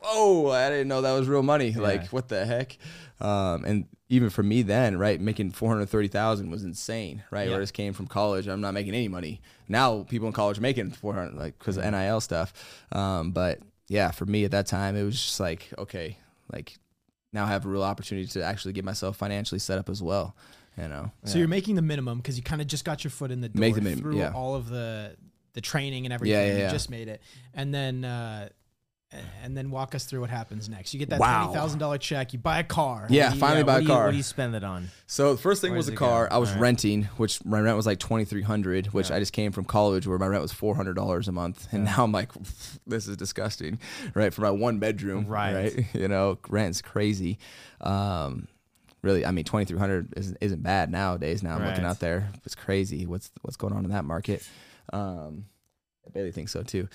whoa 0.00 0.50
i 0.50 0.68
didn't 0.68 0.88
know 0.88 1.02
that 1.02 1.12
was 1.12 1.28
real 1.28 1.42
money. 1.42 1.72
Like 1.72 2.08
what 2.08 2.28
the 2.28 2.44
heck? 2.46 2.76
Um, 3.20 3.64
and 3.64 3.86
even 4.08 4.30
for 4.30 4.42
me 4.42 4.62
then 4.62 4.96
right 4.96 5.20
making 5.20 5.50
430000 5.50 6.50
was 6.50 6.64
insane 6.64 7.22
right? 7.30 7.44
Yeah. 7.44 7.50
where 7.50 7.58
I 7.58 7.62
just 7.62 7.74
came 7.74 7.92
from 7.92 8.06
college 8.06 8.46
i'm 8.46 8.60
not 8.60 8.74
making 8.74 8.94
any 8.94 9.08
money. 9.08 9.40
Now 9.68 10.04
people 10.04 10.28
in 10.28 10.32
college 10.32 10.58
are 10.58 10.62
making 10.62 10.92
400 10.92 11.34
like 11.34 11.58
because 11.58 11.76
of 11.76 11.84
nil 11.84 12.20
stuff. 12.20 12.52
Um, 12.92 13.32
but 13.32 13.60
yeah 13.88 14.10
for 14.10 14.26
me 14.26 14.44
at 14.44 14.50
that 14.52 14.66
time 14.66 14.96
it 14.96 15.02
was 15.02 15.14
just 15.14 15.40
like 15.40 15.72
okay 15.78 16.16
like 16.52 16.76
now 17.32 17.44
i 17.44 17.48
have 17.48 17.64
a 17.64 17.68
real 17.68 17.82
opportunity 17.82 18.26
to 18.26 18.42
actually 18.42 18.72
get 18.72 18.84
myself 18.84 19.16
financially 19.16 19.58
set 19.58 19.78
up 19.78 19.88
as 19.88 20.02
well 20.02 20.36
you 20.80 20.88
know? 20.88 21.10
So 21.24 21.38
you're 21.38 21.48
making 21.48 21.74
the 21.74 21.82
minimum 21.82 22.18
because 22.18 22.36
you 22.36 22.42
kind 22.42 22.60
of 22.60 22.68
just 22.68 22.84
got 22.84 23.02
your 23.02 23.10
foot 23.10 23.30
in 23.30 23.40
the 23.40 23.48
door 23.48 23.60
Make 23.60 23.74
the 23.74 23.80
minimum, 23.80 24.02
through 24.02 24.18
yeah. 24.18 24.32
all 24.32 24.54
of 24.54 24.68
the 24.68 25.16
the 25.54 25.60
training 25.60 26.06
and 26.06 26.12
everything. 26.12 26.38
Yeah, 26.38 26.56
yeah, 26.56 26.64
You 26.66 26.70
just 26.70 26.90
made 26.90 27.08
it, 27.08 27.20
and 27.54 27.74
then. 27.74 28.04
Uh, 28.04 28.48
and 29.42 29.56
then 29.56 29.70
walk 29.70 29.94
us 29.94 30.04
through 30.04 30.20
what 30.20 30.28
happens 30.28 30.68
next. 30.68 30.92
You 30.92 30.98
get 30.98 31.08
that 31.10 31.18
Wow. 31.20 31.44
twenty 31.44 31.58
thousand 31.58 31.78
dollar 31.78 31.96
check. 31.98 32.32
You 32.34 32.38
buy 32.38 32.58
a 32.58 32.64
car. 32.64 33.06
Yeah, 33.08 33.32
Yeah, 33.32 33.38
finally 33.38 33.64
buy 33.64 33.76
a 33.76 33.80
do 33.80 33.84
you- 33.86 33.88
car. 33.92 34.04
what 34.04 34.10
do 34.10 34.16
you 34.18 34.22
spend 34.22 34.54
it 34.54 34.62
on? 34.62 34.90
So 35.06 35.32
the 35.34 35.40
first 35.40 35.62
thing 35.62 35.70
Where 35.70 35.78
was 35.78 35.88
a 35.88 35.92
car. 35.96 36.28
go? 36.28 36.34
I 36.34 36.38
was 36.38 36.50
Alright. 36.50 36.62
renting, 36.62 37.04
which 37.16 37.42
my 37.44 37.58
rent 37.60 37.76
was 37.76 37.86
like 37.86 37.98
twenty 37.98 38.26
three 38.26 38.42
hundred, 38.42 38.88
which 38.88 39.10
I 39.10 39.18
just 39.18 39.32
came 39.32 39.50
from 39.52 39.64
college 39.64 40.06
where 40.06 40.18
my 40.18 40.26
rent 40.26 40.42
was 40.42 40.52
four 40.52 40.74
hundred 40.76 40.94
dollars 40.94 41.26
a 41.26 41.32
month, 41.32 41.68
and 41.72 41.84
now 41.84 42.04
I'm 42.04 42.12
like, 42.12 42.32
this 42.86 43.08
is 43.08 43.16
disgusting, 43.16 43.78
right? 44.14 44.32
For 44.34 44.42
my 44.42 44.50
one 44.50 44.78
bedroom, 44.78 45.26
Right. 45.26 45.54
right? 45.54 45.86
You 45.94 46.08
know, 46.08 46.38
rent's 46.48 46.82
crazy. 46.82 47.38
Um, 47.80 48.46
really, 49.02 49.24
I 49.24 49.30
mean, 49.30 49.44
twenty 49.44 49.64
three 49.64 49.78
hundred 49.78 50.12
isn't, 50.18 50.36
isn't 50.42 50.62
bad 50.62 50.90
nowadays. 50.90 51.42
Now 51.42 51.56
I'm 51.56 51.64
looking 51.64 51.84
out 51.84 52.00
there, 52.00 52.30
it's 52.44 52.54
crazy. 52.54 53.06
What's 53.06 53.30
what's 53.40 53.56
going 53.56 53.72
on 53.72 53.84
in 53.86 53.90
that 53.92 54.04
market? 54.04 54.46
Um, 54.92 55.46
I 56.08 56.10
barely 56.10 56.32
think 56.32 56.48
so 56.48 56.62
too. 56.62 56.88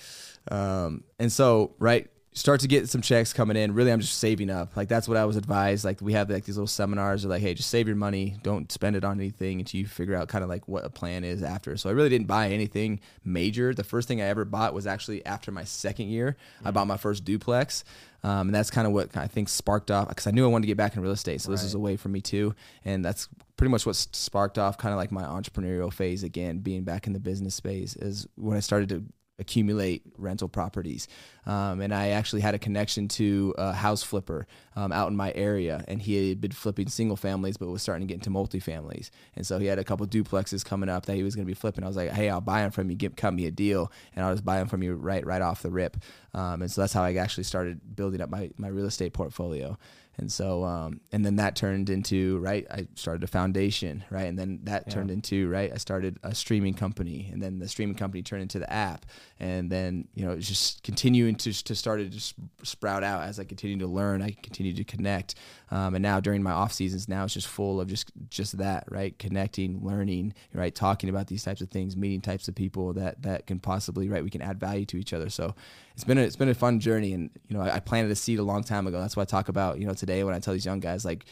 Um, 0.50 1.04
and 1.18 1.30
so, 1.30 1.74
right, 1.78 2.08
start 2.34 2.60
to 2.60 2.68
get 2.68 2.88
some 2.88 3.00
checks 3.00 3.32
coming 3.32 3.56
in. 3.56 3.74
Really, 3.74 3.92
I'm 3.92 4.00
just 4.00 4.18
saving 4.18 4.50
up. 4.50 4.76
Like 4.76 4.88
that's 4.88 5.08
what 5.08 5.16
I 5.16 5.24
was 5.24 5.36
advised. 5.36 5.84
Like 5.84 6.00
we 6.00 6.12
have 6.14 6.28
like 6.28 6.44
these 6.44 6.56
little 6.56 6.66
seminars. 6.66 7.22
They're 7.22 7.30
like, 7.30 7.42
hey, 7.42 7.54
just 7.54 7.70
save 7.70 7.86
your 7.86 7.96
money. 7.96 8.36
Don't 8.42 8.70
spend 8.72 8.96
it 8.96 9.04
on 9.04 9.20
anything 9.20 9.60
until 9.60 9.80
you 9.80 9.86
figure 9.86 10.16
out 10.16 10.28
kind 10.28 10.42
of 10.42 10.50
like 10.50 10.66
what 10.66 10.84
a 10.84 10.90
plan 10.90 11.22
is 11.22 11.44
after. 11.44 11.76
So 11.76 11.88
I 11.88 11.92
really 11.92 12.08
didn't 12.08 12.26
buy 12.26 12.48
anything 12.50 13.00
major. 13.24 13.72
The 13.72 13.84
first 13.84 14.08
thing 14.08 14.20
I 14.20 14.26
ever 14.26 14.44
bought 14.44 14.74
was 14.74 14.86
actually 14.86 15.24
after 15.24 15.52
my 15.52 15.62
second 15.64 16.08
year. 16.08 16.36
I 16.64 16.72
bought 16.72 16.88
my 16.88 16.96
first 16.96 17.24
duplex. 17.24 17.84
Um, 18.24 18.48
and 18.48 18.54
that's 18.54 18.70
kind 18.70 18.86
of 18.86 18.92
what 18.94 19.16
I 19.16 19.26
think 19.26 19.48
sparked 19.48 19.90
off 19.90 20.08
because 20.08 20.26
I 20.26 20.30
knew 20.30 20.44
I 20.44 20.48
wanted 20.48 20.62
to 20.62 20.68
get 20.68 20.78
back 20.78 20.96
in 20.96 21.02
real 21.02 21.12
estate. 21.12 21.40
So 21.40 21.50
this 21.50 21.62
is 21.62 21.74
a 21.74 21.78
way 21.78 21.96
for 21.96 22.08
me 22.08 22.20
too. 22.20 22.54
And 22.84 23.04
that's 23.04 23.28
pretty 23.58 23.70
much 23.70 23.86
what 23.86 23.96
sparked 23.96 24.58
off 24.58 24.78
kind 24.78 24.92
of 24.92 24.98
like 24.98 25.12
my 25.12 25.22
entrepreneurial 25.22 25.92
phase 25.92 26.24
again, 26.24 26.58
being 26.58 26.82
back 26.82 27.06
in 27.06 27.12
the 27.12 27.20
business 27.20 27.54
space 27.54 27.94
is 27.96 28.26
when 28.36 28.56
I 28.56 28.60
started 28.60 28.88
to 28.88 29.04
accumulate 29.38 30.02
rental 30.16 30.48
properties. 30.48 31.08
Um, 31.46 31.80
and 31.80 31.92
I 31.92 32.10
actually 32.10 32.40
had 32.40 32.54
a 32.54 32.58
connection 32.58 33.08
to 33.08 33.54
a 33.58 33.72
house 33.72 34.02
flipper 34.02 34.46
um, 34.76 34.92
out 34.92 35.10
in 35.10 35.16
my 35.16 35.32
area, 35.34 35.84
and 35.88 36.00
he 36.00 36.28
had 36.28 36.40
been 36.40 36.52
flipping 36.52 36.88
single 36.88 37.16
families, 37.16 37.56
but 37.56 37.68
was 37.68 37.82
starting 37.82 38.06
to 38.06 38.12
get 38.12 38.24
into 38.24 38.30
multifamilies. 38.30 39.10
And 39.36 39.46
so 39.46 39.58
he 39.58 39.66
had 39.66 39.78
a 39.78 39.84
couple 39.84 40.06
duplexes 40.06 40.64
coming 40.64 40.88
up 40.88 41.06
that 41.06 41.16
he 41.16 41.22
was 41.22 41.34
going 41.34 41.44
to 41.44 41.50
be 41.50 41.54
flipping. 41.54 41.84
I 41.84 41.88
was 41.88 41.96
like, 41.96 42.10
"Hey, 42.10 42.30
I'll 42.30 42.40
buy 42.40 42.62
them 42.62 42.70
from 42.70 42.90
you. 42.90 42.96
Get 42.96 43.16
cut 43.16 43.34
me 43.34 43.46
a 43.46 43.50
deal, 43.50 43.90
and 44.14 44.24
I'll 44.24 44.34
just 44.34 44.44
buy 44.44 44.58
them 44.58 44.68
from 44.68 44.82
you 44.82 44.94
right 44.94 45.24
right 45.26 45.42
off 45.42 45.62
the 45.62 45.70
rip." 45.70 45.96
Um, 46.32 46.62
and 46.62 46.70
so 46.70 46.80
that's 46.80 46.92
how 46.92 47.02
I 47.02 47.14
actually 47.14 47.44
started 47.44 47.96
building 47.96 48.20
up 48.20 48.30
my 48.30 48.50
my 48.56 48.68
real 48.68 48.86
estate 48.86 49.12
portfolio. 49.12 49.76
And 50.16 50.30
so, 50.30 50.64
um, 50.64 51.00
and 51.10 51.24
then 51.24 51.36
that 51.36 51.56
turned 51.56 51.90
into 51.90 52.38
right. 52.38 52.66
I 52.70 52.86
started 52.94 53.24
a 53.24 53.26
foundation, 53.26 54.04
right, 54.10 54.26
and 54.26 54.38
then 54.38 54.60
that 54.64 54.88
turned 54.88 55.10
into 55.10 55.48
right. 55.48 55.72
I 55.72 55.76
started 55.76 56.18
a 56.22 56.34
streaming 56.34 56.74
company, 56.74 57.28
and 57.32 57.42
then 57.42 57.58
the 57.58 57.68
streaming 57.68 57.96
company 57.96 58.22
turned 58.22 58.42
into 58.42 58.60
the 58.60 58.72
app, 58.72 59.06
and 59.40 59.70
then 59.70 60.06
you 60.14 60.24
know 60.24 60.32
it's 60.32 60.46
just 60.46 60.84
continuing 60.84 61.34
to 61.36 61.52
to 61.64 61.74
start 61.74 61.98
to 61.98 62.08
just 62.08 62.34
sprout 62.62 63.02
out 63.02 63.24
as 63.24 63.40
I 63.40 63.44
continue 63.44 63.78
to 63.78 63.88
learn. 63.88 64.22
I 64.22 64.36
continue 64.40 64.72
to 64.74 64.84
connect, 64.84 65.34
um, 65.72 65.96
and 65.96 66.02
now 66.02 66.20
during 66.20 66.44
my 66.44 66.52
off 66.52 66.72
seasons, 66.72 67.08
now 67.08 67.24
it's 67.24 67.34
just 67.34 67.48
full 67.48 67.80
of 67.80 67.88
just 67.88 68.12
just 68.30 68.58
that 68.58 68.84
right, 68.90 69.18
connecting, 69.18 69.84
learning, 69.84 70.34
right, 70.52 70.74
talking 70.74 71.10
about 71.10 71.26
these 71.26 71.42
types 71.42 71.60
of 71.60 71.70
things, 71.70 71.96
meeting 71.96 72.20
types 72.20 72.46
of 72.46 72.54
people 72.54 72.92
that 72.92 73.22
that 73.22 73.48
can 73.48 73.58
possibly 73.58 74.08
right 74.08 74.22
we 74.22 74.30
can 74.30 74.42
add 74.42 74.60
value 74.60 74.84
to 74.86 74.96
each 74.96 75.12
other. 75.12 75.28
So 75.28 75.56
it's 75.94 76.04
been 76.04 76.18
a, 76.18 76.22
it's 76.22 76.36
been 76.36 76.48
a 76.48 76.54
fun 76.54 76.80
journey, 76.80 77.12
and 77.12 77.30
you 77.48 77.56
know 77.56 77.62
I, 77.62 77.76
I 77.76 77.80
planted 77.80 78.10
a 78.10 78.16
seed 78.16 78.38
a 78.38 78.42
long 78.42 78.64
time 78.64 78.86
ago. 78.86 79.00
That's 79.00 79.16
why 79.16 79.22
I 79.22 79.26
talk 79.26 79.48
about 79.48 79.78
you 79.78 79.86
know 79.86 79.94
today 79.94 80.24
when 80.24 80.34
I 80.34 80.40
tell 80.40 80.54
these 80.54 80.66
young 80.66 80.80
guys 80.80 81.04
like 81.04 81.24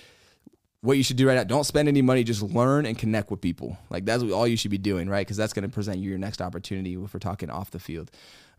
what 0.83 0.97
you 0.97 1.05
should 1.05 1.17
do 1.17 1.29
right 1.29 1.37
now 1.37 1.45
don't 1.45 1.65
spend 1.65 1.89
any 1.89 2.03
money 2.03 2.25
just 2.25 2.43
learn 2.43 2.87
and 2.87 2.99
connect 2.99 3.31
with 3.31 3.41
people. 3.41 3.79
Like 3.89 4.05
that's 4.05 4.23
all 4.25 4.47
you 4.47 4.57
should 4.57 4.71
be 4.71 4.79
doing 4.79 5.09
right? 5.09 5.27
Because 5.27 5.37
that's 5.37 5.53
going 5.53 5.63
to 5.63 5.69
present 5.69 5.99
you 5.99 6.11
your 6.11 6.19
next 6.19 6.43
opportunity 6.43 6.95
if 6.95 7.15
we're 7.15 7.21
talking 7.21 7.51
off 7.51 7.71
the 7.71 7.79
field. 7.79 8.11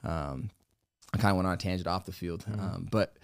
Um, 0.04 0.50
i 1.14 1.18
kind 1.18 1.32
of 1.32 1.36
went 1.38 1.48
on 1.48 1.54
a 1.54 1.58
tangent 1.58 1.88
off 1.88 2.06
the 2.06 2.12
field. 2.12 2.44
Um, 2.52 2.88
but 2.90 3.18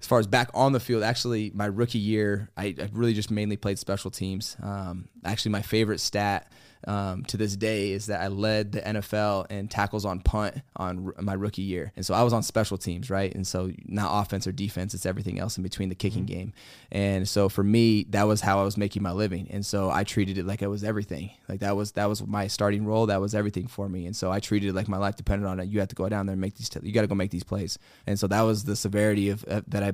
as 0.00 0.06
far 0.06 0.18
as 0.18 0.26
back 0.26 0.50
on 0.54 0.72
the 0.72 0.80
field 0.80 1.02
actually 1.02 1.50
my 1.54 1.66
rookie 1.66 1.98
year 1.98 2.50
i, 2.56 2.74
I 2.78 2.90
really 2.92 3.14
just 3.14 3.30
mainly 3.30 3.56
played 3.56 3.78
special 3.78 4.10
teams. 4.10 4.56
Um, 4.62 5.08
actually 5.24 5.52
my 5.52 5.62
favorite 5.62 6.00
stat 6.00 6.50
um, 6.86 7.24
to 7.24 7.36
this 7.36 7.56
day 7.56 7.92
is 7.92 8.06
that 8.06 8.20
I 8.20 8.28
led 8.28 8.72
the 8.72 8.80
NFL 8.80 9.50
in 9.50 9.68
tackles 9.68 10.04
on 10.04 10.20
punt 10.20 10.56
on 10.76 11.12
r- 11.16 11.22
my 11.22 11.32
rookie 11.32 11.62
year. 11.62 11.92
And 11.96 12.04
so 12.04 12.14
I 12.14 12.22
was 12.22 12.32
on 12.32 12.42
special 12.42 12.76
teams, 12.76 13.10
right? 13.10 13.34
And 13.34 13.46
so 13.46 13.70
not 13.86 14.22
offense 14.22 14.46
or 14.46 14.52
defense, 14.52 14.94
it's 14.94 15.06
everything 15.06 15.38
else 15.38 15.56
in 15.56 15.62
between 15.62 15.88
the 15.88 15.94
kicking 15.94 16.24
game. 16.24 16.52
And 16.92 17.28
so 17.28 17.48
for 17.48 17.64
me, 17.64 18.04
that 18.10 18.24
was 18.24 18.40
how 18.40 18.60
I 18.60 18.64
was 18.64 18.76
making 18.76 19.02
my 19.02 19.12
living. 19.12 19.48
And 19.50 19.64
so 19.64 19.90
I 19.90 20.04
treated 20.04 20.38
it 20.38 20.46
like 20.46 20.62
it 20.62 20.68
was 20.68 20.84
everything. 20.84 21.30
Like 21.48 21.60
that 21.60 21.76
was 21.76 21.92
that 21.92 22.08
was 22.08 22.26
my 22.26 22.46
starting 22.46 22.84
role. 22.84 23.06
That 23.06 23.20
was 23.20 23.34
everything 23.34 23.66
for 23.66 23.88
me. 23.88 24.06
And 24.06 24.14
so 24.14 24.30
I 24.30 24.40
treated 24.40 24.68
it 24.68 24.74
like 24.74 24.88
my 24.88 24.98
life 24.98 25.16
depended 25.16 25.46
on 25.48 25.60
it. 25.60 25.68
You 25.68 25.80
have 25.80 25.88
to 25.88 25.94
go 25.94 26.08
down 26.08 26.26
there 26.26 26.34
and 26.34 26.40
make 26.40 26.56
these. 26.56 26.68
T- 26.68 26.80
you 26.82 26.92
got 26.92 27.02
to 27.02 27.06
go 27.06 27.14
make 27.14 27.30
these 27.30 27.44
plays. 27.44 27.78
And 28.06 28.18
so 28.18 28.26
that 28.26 28.42
was 28.42 28.64
the 28.64 28.76
severity 28.76 29.30
of 29.30 29.44
uh, 29.48 29.62
that 29.68 29.82
I 29.82 29.92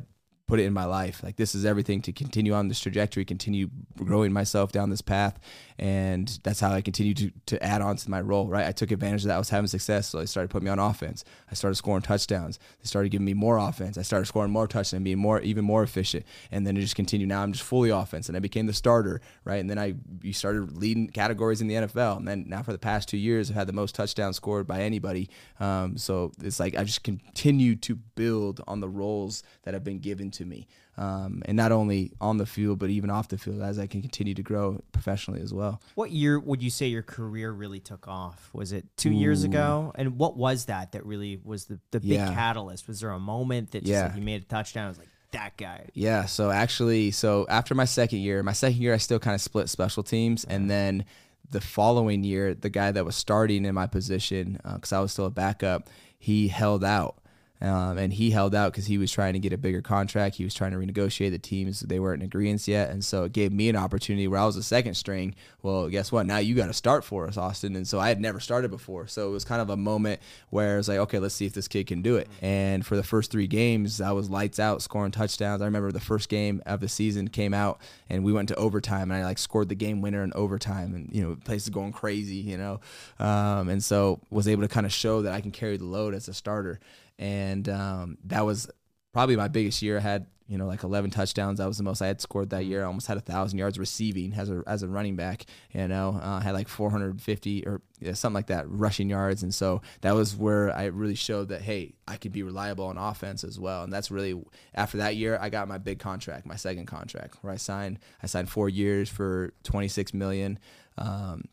put 0.51 0.59
it 0.59 0.65
in 0.65 0.73
my 0.73 0.85
life. 0.85 1.23
Like 1.23 1.37
this 1.37 1.55
is 1.55 1.65
everything 1.65 2.03
to 2.03 2.13
continue 2.13 2.53
on 2.53 2.67
this 2.67 2.81
trajectory, 2.81 3.25
continue 3.25 3.71
growing 3.97 4.33
myself 4.33 4.73
down 4.73 4.91
this 4.91 5.01
path, 5.01 5.39
and 5.79 6.41
that's 6.43 6.59
how 6.59 6.73
I 6.73 6.81
continue 6.81 7.15
to 7.15 7.31
to 7.47 7.63
add 7.63 7.81
on 7.81 7.97
to 7.97 8.11
my 8.11 8.21
role. 8.21 8.49
Right, 8.49 8.67
I 8.67 8.73
took 8.73 8.91
advantage 8.91 9.23
of 9.23 9.29
that. 9.29 9.37
I 9.37 9.39
was 9.39 9.51
having 9.51 9.69
success, 9.69 10.09
so 10.09 10.19
they 10.19 10.27
started 10.27 10.51
putting 10.51 10.65
me 10.65 10.71
on 10.71 10.81
offense. 10.81 11.25
I 11.51 11.55
started 11.55 11.77
scoring 11.77 12.03
touchdowns. 12.03 12.59
They 12.83 12.87
started 12.87 13.11
giving 13.11 13.25
me 13.25 13.35
more 13.35 13.59
offense. 13.59 13.97
I 13.97 14.03
started 14.03 14.27
scoring 14.27 14.51
more 14.51 14.67
touchdowns, 14.67 14.93
and 14.95 15.05
being 15.05 15.19
more 15.19 15.41
even 15.41 15.65
more 15.65 15.85
efficient, 15.85 16.27
and 16.51 16.67
then 16.67 16.77
it 16.77 16.81
just 16.81 16.97
continued. 16.97 17.29
Now 17.29 17.43
I'm 17.43 17.53
just 17.53 17.65
fully 17.65 17.91
offense, 17.91 18.29
and 18.29 18.37
I 18.37 18.41
became 18.41 18.67
the 18.67 18.73
starter. 18.73 19.21
Right, 19.45 19.61
and 19.61 19.71
then 19.71 19.79
I 19.79 19.95
you 20.23 20.33
started 20.33 20.77
leading 20.77 21.09
categories 21.09 21.61
in 21.61 21.69
the 21.69 21.75
NFL, 21.75 22.17
and 22.17 22.27
then 22.27 22.47
now 22.49 22.65
for 22.65 22.73
the 22.73 22.79
past 22.79 23.09
two 23.09 23.17
years, 23.17 23.51
I've 23.51 23.57
had 23.57 23.69
the 23.69 23.73
most 23.73 23.95
touchdowns 23.95 24.37
scored 24.37 24.67
by 24.67 24.83
anybody. 24.83 25.31
Um, 25.61 25.97
so 25.97 26.33
it's 26.43 26.59
like 26.59 26.77
I 26.77 26.83
just 26.83 27.05
continue 27.05 27.77
to 27.77 27.95
build 27.95 28.61
on 28.67 28.81
the 28.81 28.89
roles 28.89 29.45
that 29.63 29.75
have 29.75 29.85
been 29.85 30.01
given 30.01 30.31
to 30.33 30.40
me, 30.45 30.67
um, 30.97 31.43
and 31.47 31.57
not 31.57 31.73
only 31.73 32.13
on 32.21 32.37
the 32.39 32.47
field 32.47 32.79
but 32.79 32.91
even 32.91 33.11
off 33.11 33.29
the 33.29 33.39
field 33.39 33.61
as 33.63 33.79
I 33.79 33.87
can 33.87 34.01
continue 34.03 34.35
to 34.35 34.43
grow 34.43 34.83
professionally 34.93 35.41
as 35.41 35.53
well. 35.55 35.81
What 35.95 36.11
year 36.11 36.39
would 36.39 36.63
you 36.63 36.71
say 36.71 36.87
your 36.87 37.03
career 37.03 37.53
really 37.53 37.81
took 37.81 38.07
off? 38.09 38.51
Was 38.53 38.73
it 38.73 38.87
two 38.97 39.11
years 39.11 39.45
ago? 39.45 39.93
And 39.95 40.19
what 40.19 40.37
was 40.37 40.67
that 40.67 40.93
that 40.93 41.05
really 41.07 41.41
was 41.45 41.67
the, 41.67 41.79
the 41.91 42.01
big 42.01 42.11
Yeah. 42.11 42.35
catalyst? 42.35 42.89
Was 42.89 43.01
there 43.01 43.11
a 43.11 43.19
moment 43.21 43.71
that 43.73 43.81
just 43.81 43.91
Yeah. 43.93 44.07
like 44.07 44.17
you 44.17 44.23
made 44.23 44.43
a 44.43 44.45
touchdown? 44.47 44.87
I 44.87 44.89
was 44.89 44.99
like, 44.99 45.09
that 45.33 45.57
guy. 45.57 45.87
Yeah. 45.95 46.25
So 46.27 46.51
actually, 46.51 47.13
so 47.13 47.47
after 47.49 47.75
my 47.75 47.85
second 47.85 48.19
year, 48.19 48.43
my 48.43 48.53
second 48.53 48.81
year, 48.83 48.93
I 48.93 48.97
still 48.97 49.21
kind 49.21 49.35
of 49.37 49.41
split 49.41 49.69
special 49.69 50.03
teams, 50.03 50.45
and 50.45 50.69
then 50.69 51.05
the 51.49 51.61
following 51.61 52.25
year, 52.25 52.53
the 52.55 52.69
guy 52.71 52.91
that 52.93 53.05
was 53.05 53.15
starting 53.17 53.65
in 53.65 53.75
my 53.75 53.87
position, 53.87 54.59
because 54.75 54.93
I 54.93 54.99
was 55.01 55.13
still 55.13 55.27
a 55.27 55.31
backup, 55.31 55.89
he 56.19 56.49
held 56.49 56.83
out. 56.85 57.17
Um, 57.61 57.99
and 57.99 58.13
he 58.13 58.31
held 58.31 58.55
out 58.55 58.73
because 58.73 58.87
he 58.87 58.97
was 58.97 59.13
trying 59.13 59.35
to 59.35 59.39
get 59.39 59.53
a 59.53 59.59
bigger 59.59 59.83
contract. 59.83 60.37
He 60.37 60.45
was 60.45 60.55
trying 60.55 60.71
to 60.73 60.79
renegotiate 60.79 61.31
the 61.31 61.39
teams; 61.39 61.81
they 61.81 62.01
weren't 62.01 62.23
in 62.23 62.27
agreement 62.27 62.67
yet, 62.67 62.91
and 62.91 63.05
so 63.05 63.25
it 63.25 63.33
gave 63.33 63.53
me 63.53 63.69
an 63.69 63.77
opportunity 63.77 64.27
where 64.29 64.41
I 64.41 64.47
was 64.47 64.57
a 64.57 64.63
second 64.63 64.95
string. 64.95 65.35
Well, 65.63 65.89
guess 65.89 66.11
what? 66.11 66.27
Now 66.27 66.39
you 66.39 66.55
got 66.55 66.67
to 66.67 66.73
start 66.73 67.05
for 67.05 67.27
us, 67.27 67.37
Austin. 67.37 67.77
And 67.77 67.87
so 67.87 68.01
I 68.01 68.09
had 68.09 68.21
never 68.21 68.41
started 68.41 68.71
before, 68.71 69.07
so 69.07 69.29
it 69.29 69.33
was 69.33 69.45
kind 69.45 69.61
of 69.61 69.71
a 69.71 69.77
moment 69.77 70.21
where 70.49 70.79
it's 70.79 70.89
like, 70.89 70.99
okay, 70.99 71.19
let's 71.19 71.35
see 71.35 71.47
if 71.47 71.53
this 71.53 71.69
kid 71.69 71.87
can 71.87 72.03
do 72.03 72.17
it. 72.17 72.29
And 72.41 72.85
for 72.85 72.97
the 72.97 73.03
first 73.03 73.31
three 73.31 73.47
games, 73.47 74.01
I 74.01 74.13
was 74.13 74.31
lights 74.31 74.59
out, 74.59 74.83
scoring 74.83 75.13
touchdowns. 75.13 75.61
I 75.61 75.67
remember 75.67 75.93
the 75.93 76.01
first 76.01 76.29
game 76.29 76.63
of 76.67 76.81
the 76.81 76.89
season 76.89 77.29
came 77.29 77.53
out, 77.53 77.81
and 78.09 78.25
we 78.25 78.33
went 78.33 78.49
to 78.49 78.55
overtime, 78.57 79.11
and 79.11 79.21
I 79.21 79.25
like 79.25 79.39
scored 79.39 79.69
the 79.69 79.75
game 79.75 80.01
winner 80.01 80.25
in 80.25 80.33
overtime, 80.35 80.95
and 80.95 81.15
you 81.15 81.23
know, 81.23 81.35
the 81.35 81.43
place 81.43 81.65
is 81.65 81.71
going 81.71 81.93
crazy, 81.93 82.37
you 82.37 82.57
know, 82.57 82.81
um, 83.19 83.69
and 83.69 83.85
so 83.85 84.21
was 84.31 84.49
able 84.49 84.63
to 84.63 84.69
kind 84.69 84.87
of 84.87 84.93
show 84.93 85.23
that 85.23 85.35
I 85.35 85.41
can 85.41 85.51
carry 85.51 85.77
the 85.77 85.85
load 85.85 86.15
as 86.15 86.29
a 86.29 86.35
starter 86.35 86.81
and 87.21 87.69
um, 87.69 88.19
that 88.25 88.45
was 88.45 88.69
probably 89.13 89.37
my 89.37 89.47
biggest 89.47 89.83
year. 89.83 89.99
I 89.99 90.01
had 90.01 90.27
you 90.49 90.59
know 90.59 90.67
like 90.67 90.83
11 90.83 91.11
touchdowns. 91.11 91.59
That 91.59 91.69
was 91.69 91.77
the 91.77 91.85
most 91.85 92.03
I 92.03 92.09
had 92.09 92.21
scored 92.21 92.51
that 92.51 92.65
year. 92.65 92.83
I 92.83 92.87
almost 92.87 93.07
had 93.07 93.19
a 93.19 93.21
thousand 93.21 93.59
yards 93.59 93.79
receiving 93.79 94.33
as 94.33 94.51
a 94.51 94.65
as 94.67 94.83
a 94.83 94.89
running 94.89 95.15
back. 95.15 95.45
You 95.73 95.87
know, 95.87 96.19
uh, 96.21 96.39
I 96.39 96.41
had 96.41 96.55
like 96.55 96.67
450 96.67 97.67
or 97.67 97.83
yeah, 98.01 98.15
something 98.15 98.35
like 98.35 98.47
that 98.47 98.65
rushing 98.69 99.11
yards, 99.11 99.43
and 99.43 99.55
so 99.55 99.83
that 100.01 100.15
was 100.15 100.35
where 100.35 100.75
I 100.75 100.87
really 100.87 101.15
showed 101.15 101.51
that 101.51 101.61
hey, 101.61 101.93
I 102.09 102.17
could 102.17 102.33
be 102.33 102.43
reliable 102.43 102.87
on 102.87 102.97
offense 102.97 103.45
as 103.45 103.61
well. 103.61 103.85
And 103.85 103.93
that's 103.93 104.11
really 104.11 104.43
after 104.75 104.97
that 104.97 105.15
year, 105.15 105.39
I 105.41 105.51
got 105.51 105.69
my 105.69 105.79
big 105.79 105.99
contract, 105.99 106.47
my 106.47 106.57
second 106.57 106.87
contract, 106.87 107.37
where 107.43 107.53
I 107.53 107.57
signed 107.57 107.99
I 108.23 108.27
signed 108.27 108.49
four 108.49 108.69
years 108.69 109.11
for 109.11 109.53
26 109.65 110.15
million. 110.15 110.59
Um, 110.97 111.45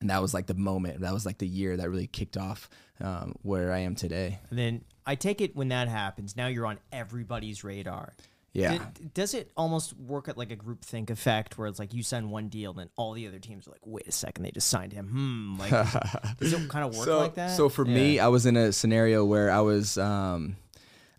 and 0.00 0.10
that 0.10 0.20
was 0.20 0.34
like 0.34 0.46
the 0.46 0.54
moment. 0.54 1.00
That 1.00 1.14
was 1.14 1.24
like 1.24 1.38
the 1.38 1.46
year 1.46 1.76
that 1.76 1.88
really 1.88 2.08
kicked 2.08 2.36
off 2.36 2.68
um, 3.02 3.34
where 3.42 3.72
I 3.72 3.80
am 3.80 3.94
today. 3.94 4.38
And 4.50 4.58
then 4.58 4.84
I 5.06 5.14
take 5.14 5.40
it 5.40 5.54
when 5.56 5.68
that 5.68 5.88
happens, 5.88 6.36
now 6.36 6.46
you're 6.46 6.66
on 6.66 6.78
everybody's 6.92 7.64
radar. 7.64 8.14
Yeah. 8.52 8.78
D- 8.94 9.10
does 9.14 9.32
it 9.34 9.50
almost 9.56 9.96
work 9.96 10.28
at 10.28 10.36
like 10.36 10.50
a 10.50 10.56
group 10.56 10.84
think 10.84 11.10
effect 11.10 11.56
where 11.56 11.66
it's 11.68 11.78
like 11.78 11.94
you 11.94 12.02
sign 12.02 12.30
one 12.30 12.48
deal, 12.48 12.74
then 12.74 12.90
all 12.96 13.12
the 13.12 13.26
other 13.26 13.38
teams 13.38 13.66
are 13.66 13.70
like, 13.70 13.86
wait 13.86 14.06
a 14.06 14.12
second, 14.12 14.44
they 14.44 14.50
just 14.50 14.68
signed 14.68 14.92
him. 14.92 15.08
Hmm. 15.08 15.58
Like, 15.58 15.70
does 16.38 16.52
it 16.52 16.68
kind 16.68 16.84
of 16.84 16.94
work 16.94 17.06
so, 17.06 17.18
like 17.18 17.34
that? 17.34 17.56
So 17.56 17.68
for 17.68 17.84
me, 17.84 18.18
I 18.18 18.28
was 18.28 18.44
in 18.44 18.56
a 18.56 18.72
scenario 18.72 19.24
where 19.24 19.50
I 19.50 19.60
was 19.60 19.96
um, 19.96 20.56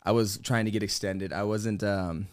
I 0.04 0.12
was 0.12 0.38
trying 0.38 0.66
to 0.66 0.72
get 0.72 0.84
extended. 0.84 1.34
I 1.34 1.44
wasn't 1.44 1.84
um, 1.84 2.28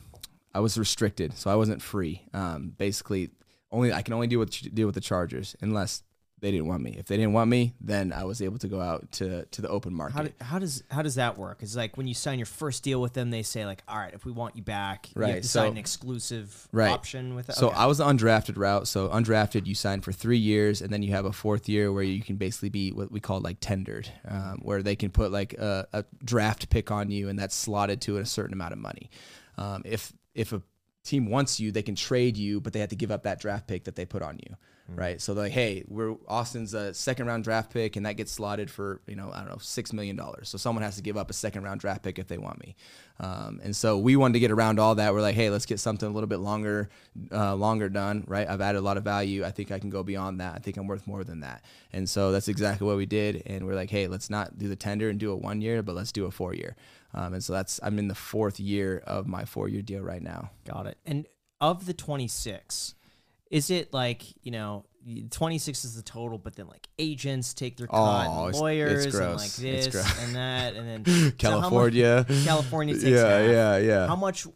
I 0.54 0.60
was 0.60 0.76
restricted, 0.76 1.36
so 1.36 1.50
I 1.50 1.54
wasn't 1.54 1.80
free. 1.80 2.22
Um, 2.34 2.74
basically, 2.76 3.30
only 3.72 3.92
I 3.92 4.02
can 4.02 4.12
only 4.12 4.26
deal 4.26 4.38
with 4.38 4.74
deal 4.74 4.86
with 4.86 4.94
the 4.94 5.00
Chargers 5.00 5.56
unless 5.62 6.02
they 6.40 6.50
didn't 6.50 6.66
want 6.66 6.82
me. 6.82 6.96
If 6.98 7.06
they 7.06 7.16
didn't 7.16 7.32
want 7.32 7.50
me, 7.50 7.74
then 7.80 8.12
I 8.12 8.24
was 8.24 8.40
able 8.42 8.58
to 8.58 8.68
go 8.68 8.80
out 8.80 9.10
to 9.12 9.44
to 9.46 9.62
the 9.62 9.68
open 9.68 9.92
market. 9.94 10.14
How, 10.16 10.22
do, 10.22 10.30
how 10.40 10.58
does 10.58 10.82
how 10.90 11.02
does 11.02 11.14
that 11.16 11.36
work? 11.38 11.58
It's 11.62 11.76
like 11.76 11.96
when 11.96 12.06
you 12.06 12.14
sign 12.14 12.38
your 12.38 12.46
first 12.46 12.82
deal 12.82 13.00
with 13.00 13.12
them, 13.12 13.30
they 13.30 13.42
say 13.42 13.66
like, 13.66 13.82
all 13.88 13.98
right, 13.98 14.12
if 14.14 14.24
we 14.24 14.32
want 14.32 14.56
you 14.56 14.62
back, 14.62 15.08
you 15.14 15.22
have 15.22 15.30
Right, 15.34 15.42
to 15.42 15.48
so- 15.48 15.60
sign 15.60 15.72
an 15.72 15.76
exclusive 15.78 16.68
right. 16.72 16.90
option 16.90 17.34
with 17.34 17.48
it. 17.50 17.54
So 17.56 17.68
Okay. 17.68 17.76
I 17.76 17.86
was 17.86 17.98
the 17.98 18.04
undrafted 18.04 18.56
route. 18.56 18.88
So 18.88 19.08
undrafted, 19.08 19.66
you 19.66 19.74
sign 19.74 20.00
for 20.00 20.12
three 20.12 20.38
years, 20.38 20.82
and 20.82 20.92
then 20.92 21.02
you 21.02 21.12
have 21.12 21.24
a 21.24 21.32
fourth 21.32 21.68
year 21.68 21.92
where 21.92 22.02
you 22.02 22.22
can 22.22 22.36
basically 22.36 22.70
be 22.70 22.90
what 22.92 23.12
we 23.12 23.20
call 23.20 23.40
like 23.40 23.58
tendered, 23.60 24.08
um, 24.26 24.60
where 24.62 24.82
they 24.82 24.96
can 24.96 25.10
put 25.10 25.30
like 25.30 25.52
a, 25.54 25.86
a 25.92 26.04
draft 26.24 26.70
pick 26.70 26.90
on 26.90 27.10
you, 27.10 27.28
and 27.28 27.38
that's 27.38 27.54
slotted 27.54 28.00
to 28.02 28.16
a 28.18 28.26
certain 28.26 28.52
amount 28.54 28.72
of 28.72 28.78
money. 28.78 29.10
Um, 29.58 29.82
if 29.84 30.12
if 30.34 30.52
a 30.52 30.62
team 31.04 31.30
wants 31.30 31.60
you, 31.60 31.72
they 31.72 31.82
can 31.82 31.94
trade 31.94 32.36
you, 32.36 32.60
but 32.60 32.72
they 32.72 32.80
have 32.80 32.90
to 32.90 32.96
give 32.96 33.10
up 33.10 33.22
that 33.24 33.40
draft 33.40 33.66
pick 33.66 33.84
that 33.84 33.96
they 33.96 34.04
put 34.06 34.22
on 34.22 34.38
you. 34.38 34.56
Right, 34.96 35.20
so 35.20 35.34
they're 35.34 35.44
like, 35.44 35.52
hey, 35.52 35.84
we're 35.86 36.16
Austin's 36.26 36.74
a 36.74 36.92
second 36.92 37.26
round 37.28 37.44
draft 37.44 37.72
pick, 37.72 37.94
and 37.94 38.06
that 38.06 38.14
gets 38.16 38.32
slotted 38.32 38.68
for 38.68 39.00
you 39.06 39.14
know 39.14 39.30
I 39.32 39.38
don't 39.38 39.50
know 39.50 39.58
six 39.60 39.92
million 39.92 40.16
dollars. 40.16 40.48
So 40.48 40.58
someone 40.58 40.82
has 40.82 40.96
to 40.96 41.02
give 41.02 41.16
up 41.16 41.30
a 41.30 41.32
second 41.32 41.62
round 41.62 41.80
draft 41.80 42.02
pick 42.02 42.18
if 42.18 42.26
they 42.26 42.38
want 42.38 42.58
me, 42.58 42.74
um, 43.20 43.60
and 43.62 43.76
so 43.76 43.98
we 43.98 44.16
wanted 44.16 44.32
to 44.32 44.40
get 44.40 44.50
around 44.50 44.80
all 44.80 44.96
that. 44.96 45.14
We're 45.14 45.20
like, 45.20 45.36
hey, 45.36 45.48
let's 45.48 45.64
get 45.64 45.78
something 45.78 46.08
a 46.08 46.12
little 46.12 46.26
bit 46.26 46.40
longer, 46.40 46.88
uh, 47.30 47.54
longer 47.54 47.88
done. 47.88 48.24
Right, 48.26 48.48
I've 48.48 48.60
added 48.60 48.78
a 48.78 48.82
lot 48.82 48.96
of 48.96 49.04
value. 49.04 49.44
I 49.44 49.52
think 49.52 49.70
I 49.70 49.78
can 49.78 49.90
go 49.90 50.02
beyond 50.02 50.40
that. 50.40 50.56
I 50.56 50.58
think 50.58 50.76
I'm 50.76 50.88
worth 50.88 51.06
more 51.06 51.22
than 51.22 51.38
that, 51.40 51.62
and 51.92 52.08
so 52.08 52.32
that's 52.32 52.48
exactly 52.48 52.84
what 52.84 52.96
we 52.96 53.06
did. 53.06 53.44
And 53.46 53.68
we're 53.68 53.76
like, 53.76 53.90
hey, 53.90 54.08
let's 54.08 54.28
not 54.28 54.58
do 54.58 54.66
the 54.66 54.74
tender 54.74 55.08
and 55.08 55.20
do 55.20 55.30
a 55.30 55.36
one 55.36 55.60
year, 55.60 55.84
but 55.84 55.94
let's 55.94 56.10
do 56.10 56.24
a 56.24 56.32
four 56.32 56.52
year. 56.52 56.74
Um, 57.14 57.34
and 57.34 57.42
so 57.44 57.52
that's 57.52 57.80
I'm 57.82 57.98
in 57.98 58.08
the 58.08 58.14
fourth 58.14 58.60
year 58.60 59.02
of 59.06 59.26
my 59.26 59.44
four 59.44 59.68
year 59.68 59.82
deal 59.82 60.00
right 60.02 60.22
now. 60.22 60.50
Got 60.64 60.86
it. 60.86 60.98
And 61.04 61.26
of 61.60 61.86
the 61.86 61.92
26, 61.94 62.94
is 63.50 63.70
it 63.70 63.92
like, 63.92 64.22
you 64.44 64.50
know, 64.52 64.84
26 65.30 65.84
is 65.84 65.96
the 65.96 66.02
total, 66.02 66.38
but 66.38 66.54
then 66.56 66.68
like 66.68 66.86
agents 66.98 67.52
take 67.54 67.76
their 67.78 67.86
cut, 67.86 67.96
Oh, 67.96 68.20
and 68.20 68.26
it's- 68.30 68.48
it's 68.50 68.60
lawyers, 68.60 69.06
and 69.14 69.36
like 69.36 69.44
It's 69.46 69.56
this 69.56 69.88
gross. 69.88 70.24
and 70.24 70.36
that, 70.36 70.74
and 70.76 70.86
then 70.88 71.04
so 71.06 71.24
much- 71.26 71.38
California. 71.38 72.26
California 72.44 72.94
takes 73.00 73.04
Yeah, 73.06 73.26
half. 73.38 73.50
yeah, 73.50 73.76
yeah. 73.78 74.06
How 74.06 74.16
much 74.16 74.46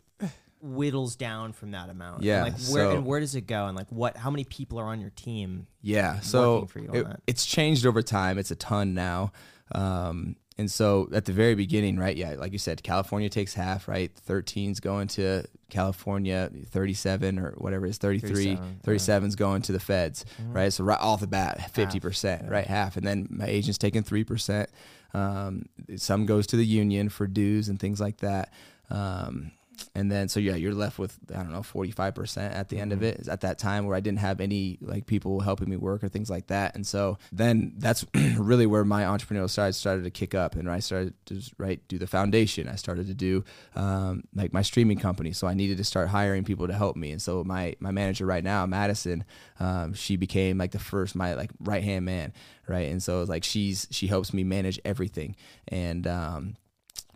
whittles 0.61 1.17
down 1.17 1.53
from 1.53 1.73
that 1.73 1.91
amount? 1.91 2.17
And, 2.19 2.25
Yeah, 2.25 2.43
like 2.45 2.53
where 2.71 2.85
so- 2.85 2.97
and 2.97 3.05
where 3.07 3.21
does 3.21 3.35
it 3.35 3.47
go? 3.47 3.67
And 3.67 3.77
like 3.77 3.91
what? 3.91 4.17
How 4.17 4.31
many 4.31 4.45
people 4.45 4.79
are 4.79 4.87
on 4.87 5.01
your 5.01 5.11
team? 5.11 5.67
Yeah, 5.83 6.21
so 6.21 6.67
for 6.67 6.79
you 6.79 6.91
it- 6.93 7.07
it's 7.27 7.45
changed 7.45 7.85
over 7.87 8.03
time. 8.03 8.39
It's 8.39 8.51
a 8.51 8.57
ton 8.57 8.95
now. 8.95 9.33
Um, 9.73 10.37
and 10.57 10.71
so 10.71 11.09
at 11.13 11.25
the 11.25 11.33
very 11.33 11.55
beginning, 11.55 11.99
right? 11.99 12.17
Yeah, 12.17 12.35
like 12.39 12.53
you 12.53 12.59
said, 12.59 12.83
California 12.83 13.29
takes 13.29 13.55
half, 13.55 13.89
right? 13.89 14.13
13's 14.29 14.79
going 14.81 15.09
to 15.09 15.45
California, 15.69 16.51
37 16.71 17.39
or 17.39 17.53
whatever 17.59 17.87
it 17.87 17.91
is, 17.91 17.99
33, 17.99 18.57
37, 18.57 18.81
37's 18.85 19.35
going 19.37 19.63
to 19.63 19.73
the 19.73 19.81
feds, 19.81 20.25
Mm-hmm. 20.41 20.53
right? 20.53 20.73
So 20.73 20.85
right 20.85 21.01
off 21.01 21.21
the 21.21 21.27
bat, 21.27 21.71
50%, 21.75 22.49
right? 22.51 22.67
Half. 22.67 22.97
And 22.97 23.07
then 23.07 23.27
my 23.31 23.47
agent's 23.47 23.79
taking 23.79 24.03
3%. 24.05 24.67
Um, 25.13 25.67
some 25.97 26.27
goes 26.27 26.47
to 26.49 26.57
the 26.57 26.65
union 26.67 27.09
for 27.09 27.27
dues 27.27 27.69
and 27.69 27.79
things 27.81 28.01
like 28.01 28.19
that. 28.19 28.53
Um, 28.91 29.51
and 29.95 30.11
then 30.11 30.29
so 30.29 30.41
yeah, 30.41 30.57
you're 30.57 30.75
left 30.75 30.99
with 30.99 31.19
I 31.33 31.39
don't 31.39 31.53
know 31.53 31.61
45% 31.61 32.53
at 32.55 32.69
the 32.69 32.79
end 32.79 32.93
of 32.93 33.03
it. 33.03 33.29
At 33.29 33.43
that 33.43 33.59
time 33.59 33.87
where 33.87 33.97
I 33.97 34.01
didn't 34.01 34.19
have 34.19 34.41
any 34.41 34.79
like 34.81 35.07
people 35.07 35.41
helping 35.41 35.71
me 35.71 35.77
work 35.77 36.03
or 36.03 36.09
things 36.09 36.29
like 36.29 36.49
that. 36.49 36.75
And 36.75 36.87
so 36.87 37.19
then 37.33 37.75
that's 37.79 38.05
really 38.37 38.67
where 38.67 38.85
my 38.85 39.05
entrepreneurial 39.05 39.49
side 39.49 39.75
started 39.75 40.05
to 40.05 40.11
kick 40.11 40.35
up 40.35 40.57
and 40.57 40.69
I 40.69 40.81
started 40.81 41.15
to 41.27 41.41
right 41.59 41.81
do 41.89 41.99
the 41.99 42.07
foundation. 42.07 42.69
I 42.69 42.75
started 42.75 43.07
to 43.07 43.15
do 43.15 43.45
um, 43.77 44.25
like 44.35 44.53
my 44.53 44.63
streaming 44.63 44.99
company. 44.99 45.33
So 45.33 45.47
I 45.47 45.55
needed 45.55 45.77
to 45.79 45.85
start 45.85 46.09
hiring 46.09 46.45
people 46.45 46.67
to 46.67 46.75
help 46.75 46.97
me. 46.97 47.13
And 47.13 47.23
so 47.23 47.45
my 47.45 47.77
my 47.79 47.93
manager 47.93 48.27
right 48.27 48.45
now, 48.45 48.67
Madison, 48.67 49.25
um, 49.61 49.95
she 49.95 50.17
became 50.17 50.59
like 50.59 50.73
the 50.73 50.79
first 50.79 51.15
my 51.15 51.35
like 51.35 51.51
right 51.61 51.85
hand 51.85 52.05
man, 52.05 52.33
right? 52.67 52.89
And 52.91 53.03
so 53.03 53.21
it's 53.21 53.31
like 53.31 53.45
she's 53.45 53.87
she 53.91 54.09
helps 54.09 54.33
me 54.35 54.43
manage 54.43 54.81
everything. 54.85 55.37
And 55.69 56.07
um 56.07 56.57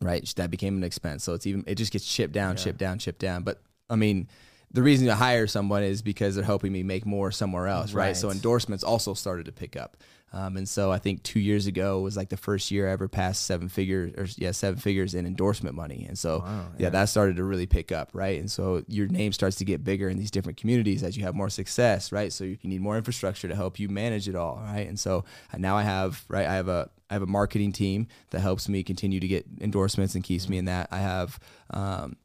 right? 0.01 0.33
That 0.37 0.51
became 0.51 0.77
an 0.77 0.85
expense. 0.85 1.25
So 1.25 1.35
it's 1.35 1.47
even 1.47 1.65
it 1.67 1.77
just 1.77 1.93
gets 1.93 2.07
chipped 2.07 2.33
down, 2.33 2.57
chipped 2.57 2.79
down, 2.79 2.99
chipped 2.99 3.21
down. 3.21 3.43
But 3.43 3.61
I 3.91 3.97
mean, 3.97 4.29
the 4.73 4.83
reason 4.83 5.07
to 5.07 5.15
hire 5.15 5.47
someone 5.47 5.83
is 5.83 6.03
because 6.03 6.35
they're 6.35 6.45
helping 6.45 6.73
me 6.73 6.83
make 6.83 7.07
more 7.07 7.31
somewhere 7.31 7.67
else, 7.69 7.93
right? 7.95 8.17
So 8.17 8.31
endorsements 8.31 8.85
also 8.85 9.15
started 9.15 9.47
to 9.47 9.53
pick 9.53 9.77
up. 9.77 9.97
Um, 10.33 10.57
and 10.57 10.69
so 10.69 10.93
I 10.93 10.99
think 10.99 11.23
two 11.23 11.41
years 11.41 11.67
ago 11.67 12.01
was 12.01 12.17
like 12.17 12.29
the 12.29 12.37
first 12.37 12.71
year 12.71 12.89
I 12.89 12.93
ever 12.93 13.09
passed 13.09 13.45
seven 13.45 13.69
figures, 13.69 14.13
or 14.17 14.27
yeah, 14.37 14.53
seven 14.53 14.79
figures 14.79 15.15
in 15.15 15.27
endorsement 15.27 15.75
money. 15.75 16.05
And 16.07 16.19
so 16.19 16.45
yeah. 16.79 16.91
that 16.91 17.07
started 17.07 17.37
to 17.37 17.45
really 17.45 17.67
pick 17.67 17.93
up, 17.93 18.11
right? 18.13 18.39
And 18.39 18.51
so 18.51 18.85
your 18.89 19.07
name 19.09 19.33
starts 19.33 19.57
to 19.57 19.65
get 19.65 19.85
bigger 19.85 20.09
in 20.09 20.19
these 20.19 20.31
different 20.31 20.59
communities 20.59 21.03
as 21.03 21.17
you 21.17 21.25
have 21.25 21.35
more 21.35 21.49
success, 21.49 22.13
right? 22.13 22.33
So 22.33 22.45
you 22.45 22.59
need 22.63 22.81
more 22.81 22.97
infrastructure 22.97 23.49
to 23.49 23.55
help 23.55 23.79
you 23.79 23.89
manage 23.89 24.29
it 24.29 24.37
all, 24.37 24.61
right? 24.63 24.87
And 24.87 24.99
so 24.99 25.25
now 25.57 25.77
I 25.77 25.83
have, 25.83 26.25
right, 26.29 26.47
I 26.47 26.55
have 26.55 26.69
a 26.69 26.91
I 27.11 27.15
have 27.15 27.23
a 27.23 27.27
marketing 27.27 27.73
team 27.73 28.07
that 28.31 28.41
helps 28.41 28.69
me 28.69 28.83
continue 28.83 29.19
to 29.21 29.29
get 29.29 29.47
endorsements 29.61 30.15
and 30.15 30.23
keeps 30.23 30.49
me 30.49 30.59
in 30.59 30.67
that. 30.67 30.89
I 30.91 30.99
have 30.99 31.39
um, 31.71 32.17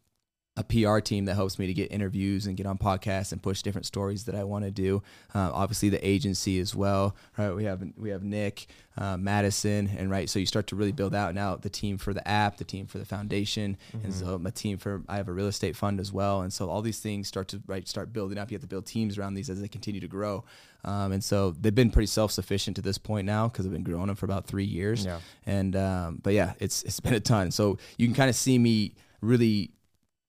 a 0.56 0.64
PR 0.64 0.99
team 0.99 1.26
that 1.26 1.34
helps 1.34 1.58
me 1.58 1.66
to 1.66 1.74
get 1.74 1.91
interviews 1.91 2.45
and 2.45 2.56
get 2.56 2.68
on 2.68 2.78
podcasts 2.78 3.32
and 3.32 3.41
push 3.41 3.64
different 3.64 3.88
stories 3.88 4.26
that 4.26 4.36
I 4.36 4.43
want 4.43 4.66
to 4.66 4.72
do. 4.72 5.01
Uh, 5.34 5.49
obviously, 5.51 5.89
the 5.89 6.08
agency 6.08 6.60
as 6.60 6.76
well. 6.76 7.16
Right, 7.38 7.51
we 7.51 7.64
have 7.64 7.84
we 7.97 8.12
have 8.12 8.24
Nick, 8.24 8.68
uh, 8.95 9.18
Madison, 9.18 9.89
and 9.97 10.12
right. 10.12 10.30
So 10.30 10.38
you 10.38 10.45
start 10.45 10.68
to 10.68 10.76
really 10.76 10.91
build 10.91 11.16
out 11.16 11.34
now 11.34 11.56
the 11.56 11.72
team 11.72 11.97
for 11.97 12.14
the 12.14 12.28
app, 12.28 12.58
the 12.58 12.66
team 12.66 12.86
for 12.86 12.99
the 12.99 13.06
foundation, 13.06 13.78
and 14.04 14.14
so 14.14 14.38
my 14.38 14.51
team 14.51 14.78
for 14.78 15.01
I 15.10 15.18
have 15.18 15.28
a 15.28 15.34
real 15.34 15.47
estate 15.47 15.76
fund 15.76 15.99
as 15.99 16.14
well. 16.14 16.41
And 16.41 16.54
so 16.54 16.70
all 16.70 16.84
these 16.84 16.99
things 16.99 17.28
start 17.28 17.47
to 17.47 17.62
right 17.66 17.88
start 17.88 18.14
building 18.14 18.38
up. 18.38 18.51
You 18.51 18.56
have 18.56 18.62
to 18.62 18.68
build 18.68 18.86
teams 18.86 19.18
around 19.18 19.34
these 19.34 19.49
as 19.49 19.60
they 19.60 19.68
continue 19.68 20.01
to 20.01 20.08
grow. 20.08 20.43
Um, 20.86 21.14
and 21.14 21.24
so 21.24 21.51
they've 21.51 21.74
been 21.74 21.89
pretty 21.89 22.08
self 22.08 22.32
sufficient 22.32 22.76
to 22.76 22.84
this 22.84 22.99
point 22.99 23.26
now 23.26 23.47
because 23.47 23.66
I've 23.66 23.72
been 23.72 23.84
growing 23.84 24.08
them 24.08 24.16
for 24.16 24.26
about 24.26 24.45
three 24.45 24.66
years. 24.66 25.04
Yeah. 25.04 25.20
And 25.47 25.76
um, 25.76 26.20
but 26.22 26.34
yeah, 26.34 26.54
it's 26.60 26.84
it's 26.84 26.99
been 26.99 27.16
a 27.16 27.20
ton. 27.20 27.49
So 27.49 27.80
you 27.97 28.06
can 28.06 28.14
kind 28.14 28.30
of 28.30 28.36
see 28.36 28.60
me 28.60 28.93
really 29.22 29.72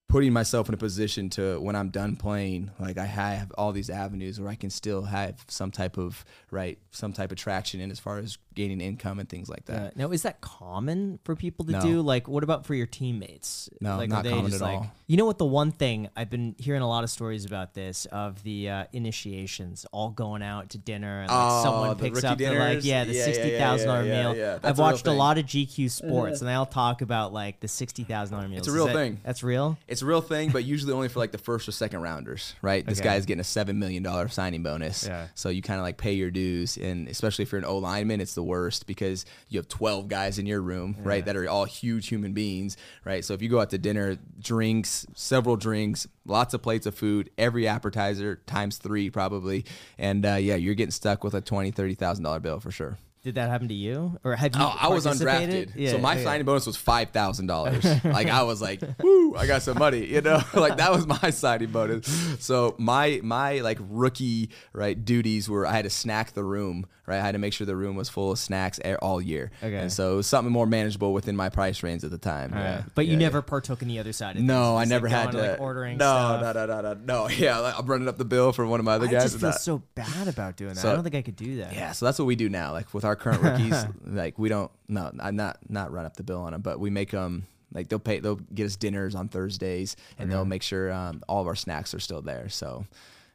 putting 0.09 0.33
myself 0.33 0.69
in 0.69 0.75
a 0.75 0.79
position 0.79 1.29
to 1.31 1.59
when 1.61 1.75
I'm 1.75 1.89
done 1.89 2.15
playing, 2.17 2.71
like 2.79 2.99
I 2.99 3.07
have 3.07 3.51
all 3.59 3.73
these 3.73 3.91
avenues 3.91 4.41
where 4.41 4.49
I 4.51 4.55
can 4.55 4.71
still 4.71 5.03
have 5.03 5.45
some 5.49 5.71
type 5.71 5.99
of 5.99 6.25
right, 6.51 6.79
some 6.93 7.13
type 7.13 7.33
of 7.33 7.39
traction 7.39 7.81
in 7.81 7.91
as 7.91 7.99
far 7.99 8.19
as 8.19 8.39
gaining 8.55 8.81
income 8.81 9.19
and 9.19 9.29
things 9.29 9.49
like 9.49 9.65
that. 9.65 9.83
Uh, 9.83 9.91
now, 9.97 10.11
is 10.13 10.23
that 10.23 10.41
common 10.41 11.19
for 11.25 11.35
people 11.35 11.65
to 11.65 11.73
No. 11.73 11.81
do? 11.81 12.01
Like, 12.03 12.29
what 12.29 12.45
about 12.45 12.65
for 12.65 12.75
your 12.75 12.87
teammates? 12.87 13.69
No, 13.81 13.97
like, 13.97 14.09
not 14.09 14.25
common 14.25 14.45
just 14.51 14.63
at 14.63 14.67
like, 14.67 14.77
all. 14.77 14.93
You 15.09 15.17
know 15.17 15.27
what? 15.27 15.39
The 15.39 15.45
one 15.45 15.73
thing 15.73 16.09
I've 16.17 16.31
been 16.31 16.55
hearing 16.59 16.81
a 16.83 16.89
lot 16.89 17.03
of 17.03 17.11
stories 17.11 17.45
about 17.45 17.75
this 17.75 18.07
of 18.07 18.41
the 18.45 18.71
uh, 18.71 18.85
initiations, 18.93 19.85
all 19.91 20.11
going 20.11 20.43
out 20.43 20.71
to 20.71 20.79
dinner, 20.79 21.23
and 21.23 21.31
like 21.31 21.39
Oh, 21.51 21.63
someone 21.65 21.97
picks 21.97 22.17
rookie 22.23 22.27
up 22.29 22.39
the 22.39 22.51
like, 22.59 22.85
yeah, 22.85 23.05
the 23.05 23.13
Yeah, 23.13 23.19
yeah, 23.19 23.25
sixty 23.25 23.59
thousand 23.59 23.89
dollar 23.89 24.05
yeah, 24.05 24.13
yeah, 24.15 24.23
meal. 24.23 24.37
yeah, 24.37 24.43
yeah. 24.43 24.53
That's 24.53 24.65
I've 24.67 24.79
a 24.79 24.83
watched 24.83 25.01
a 25.07 25.11
thing. 25.11 25.19
lot 25.19 25.39
of 25.39 25.47
GQ 25.47 25.91
Sports, 25.91 26.41
and 26.41 26.49
they 26.49 26.55
all 26.55 26.65
talk 26.67 27.03
about 27.03 27.33
like 27.33 27.59
the 27.59 27.69
sixty 27.69 28.05
thousand 28.05 28.37
dollar 28.37 28.49
meal. 28.49 28.59
It's 28.59 28.69
a 28.69 28.71
Is 28.71 28.77
real 28.77 28.87
that- 28.87 28.93
thing. 28.95 29.21
That's 29.25 29.43
real. 29.43 29.77
It's 29.89 29.94
a 30.03 30.07
real 30.07 30.21
thing, 30.21 30.51
but 30.51 30.65
usually 30.65 30.93
only 30.93 31.09
for 31.09 31.19
like 31.19 31.33
the 31.33 31.39
first 31.39 31.69
or 31.69 31.73
second 31.73 32.01
rounders, 32.03 32.55
right? 32.63 32.85
This 32.87 32.99
Okay. 33.01 33.09
guy's 33.09 33.27
getting 33.27 33.41
a 33.41 33.45
seven 33.45 33.79
million 33.79 34.03
dollar 34.03 34.29
signing 34.29 34.63
bonus, 34.63 35.07
Yeah. 35.07 35.29
so 35.35 35.49
you 35.49 35.63
kind 35.63 35.79
of 35.81 35.85
like 35.85 35.97
pay 35.97 36.13
your 36.15 36.31
dues, 36.31 36.77
and 36.77 37.09
especially 37.09 37.43
if 37.43 37.53
you're 37.53 37.59
an 37.59 37.65
O 37.65 37.79
lineman, 37.79 38.21
it's 38.21 38.35
the 38.35 38.43
worst 38.43 38.87
because 38.87 39.25
you 39.49 39.59
have 39.59 39.69
twelve 39.69 40.09
guys 40.09 40.39
in 40.39 40.47
your 40.47 40.61
room, 40.61 40.97
right, 41.03 41.25
that 41.25 41.37
are 41.37 41.49
all 41.49 41.65
huge 41.65 42.09
human 42.09 42.33
beings, 42.33 42.77
right? 43.05 43.25
So 43.25 43.35
if 43.35 43.43
you 43.43 43.49
go 43.49 43.61
out 43.61 43.71
to 43.71 43.79
dinner, 43.79 44.17
drinks, 44.41 45.07
several 45.15 45.57
drinks, 45.57 46.07
lots 46.27 46.55
of 46.55 46.63
plates 46.63 46.87
of 46.87 46.95
food, 46.95 47.31
every 47.37 47.67
appetizer 47.69 48.37
times 48.47 48.79
three 48.79 49.11
probably, 49.11 49.65
and 49.99 50.25
uh, 50.25 50.35
yeah, 50.35 50.55
you're 50.57 50.75
getting 50.75 50.91
stuck 50.91 51.25
with 51.25 51.35
a 51.35 51.41
twenty, 51.41 51.71
thirty 51.71 51.95
thousand 51.95 52.25
dollar 52.25 52.41
bill 52.41 52.61
for 52.61 52.71
sure. 52.71 52.99
Did 53.25 53.37
that 53.37 53.49
happen 53.49 53.69
to 53.69 53.75
you, 53.75 54.19
or 54.23 54.37
have 54.37 54.55
you? 54.55 54.61
Oh, 54.63 54.77
I 54.79 54.89
was 54.89 55.07
undrafted, 55.07 55.73
Yeah, 55.75 55.93
so 55.93 55.99
my 55.99 56.13
okay. 56.15 56.25
signing 56.25 56.45
bonus 56.45 56.67
was 56.67 56.77
five 56.77 57.09
thousand 57.11 57.47
dollars. 57.47 57.83
like 58.05 58.29
I 58.29 58.43
was 58.43 58.61
like, 58.61 58.83
"Woo, 59.03 59.35
I 59.35 59.47
got 59.47 59.63
some 59.63 59.79
money," 59.79 60.05
you 60.05 60.21
know. 60.21 60.43
like 60.55 60.77
that 60.77 60.93
was 60.93 61.07
my 61.07 61.31
signing 61.31 61.71
bonus. 61.73 62.07
So 62.41 62.75
my 62.79 63.21
my 63.25 63.61
like 63.61 63.79
rookie 63.81 64.51
right 64.75 65.03
duties 65.03 65.49
were 65.49 65.67
I 65.67 65.73
had 65.73 65.85
to 65.85 65.91
snack 65.91 66.33
the 66.35 66.45
room. 66.45 66.87
Right, 67.07 67.19
I 67.19 67.23
had 67.23 67.33
to 67.33 67.39
make 67.39 67.53
sure 67.53 67.67
the 67.67 67.77
room 67.77 67.97
was 67.97 68.09
full 68.09 68.33
of 68.33 68.39
snacks 68.39 68.81
all 69.03 69.21
year. 69.21 69.51
Okay. 69.63 69.77
and 69.77 69.93
so 69.93 70.15
it 70.15 70.17
was 70.17 70.27
something 70.27 70.51
more 70.51 70.67
manageable 70.67 71.13
within 71.13 71.37
my 71.37 71.51
price 71.51 71.83
range 71.83 72.03
at 72.03 72.11
the 72.11 72.17
time. 72.17 72.53
yeah, 72.55 72.85
But 72.95 73.05
you 73.05 73.13
Yeah, 73.13 73.19
never 73.19 73.43
partook 73.43 73.83
in 73.83 73.89
the 73.89 73.99
other 73.99 74.15
side. 74.15 74.37
Of. 74.37 74.43
No, 74.43 74.79
I 74.79 74.87
never 74.87 75.07
like, 75.07 75.15
had 75.15 75.33
to. 75.33 75.37
like 75.37 75.61
ordering. 75.61 75.99
no, 75.99 76.05
stuff. 76.07 76.55
no, 76.55 76.65
no, 76.65 76.81
no, 76.81 76.95
no, 76.95 77.01
no. 77.05 77.29
Yeah, 77.37 77.59
like, 77.59 77.79
I'm 77.79 77.85
running 77.85 78.09
up 78.09 78.17
the 78.17 78.25
bill 78.25 78.55
for 78.55 78.65
one 78.65 78.81
of 78.81 78.87
my 78.87 78.95
other 78.95 79.07
I 79.07 79.11
guys. 79.11 79.25
just 79.33 79.39
feel 79.39 79.53
so 79.53 79.83
bad 79.95 80.29
about 80.29 80.57
doing 80.57 80.73
that. 80.73 80.81
So- 80.81 80.91
I 80.91 80.95
don't 80.95 81.03
think 81.05 81.15
I 81.15 81.21
could 81.21 81.37
do 81.37 81.57
that. 81.59 81.75
Yeah, 81.75 81.93
so 81.93 82.07
that's 82.07 82.19
what 82.19 82.25
we 82.25 82.37
do 82.37 82.49
now. 82.49 82.73
Like 82.73 82.95
with 82.95 83.05
our 83.05 83.14
current 83.17 83.43
rookies, 83.43 83.85
like 84.07 84.39
we 84.39 84.49
don't 84.49 84.71
no, 84.89 85.11
I'm 85.21 85.37
not 85.37 85.59
not 85.69 85.93
run 85.93 86.07
up 86.07 86.17
the 86.17 86.23
bill 86.23 86.41
on 86.43 86.53
them, 86.53 86.63
but 86.63 86.79
we 86.81 86.91
make 86.91 87.11
them 87.11 87.47
like 87.73 87.89
they'll 87.89 87.99
pay 87.99 88.21
they'll 88.21 88.37
get 88.37 88.67
us 88.67 88.77
dinners 88.77 89.15
on 89.15 89.29
Thursdays 89.29 89.97
and 90.19 90.31
they'll 90.31 90.45
make 90.45 90.63
sure 90.63 90.93
um, 90.93 91.23
all 91.29 91.41
of 91.41 91.47
our 91.47 91.57
snacks 91.57 91.93
are 91.95 92.01
still 92.01 92.23
there. 92.23 92.49
So 92.49 92.87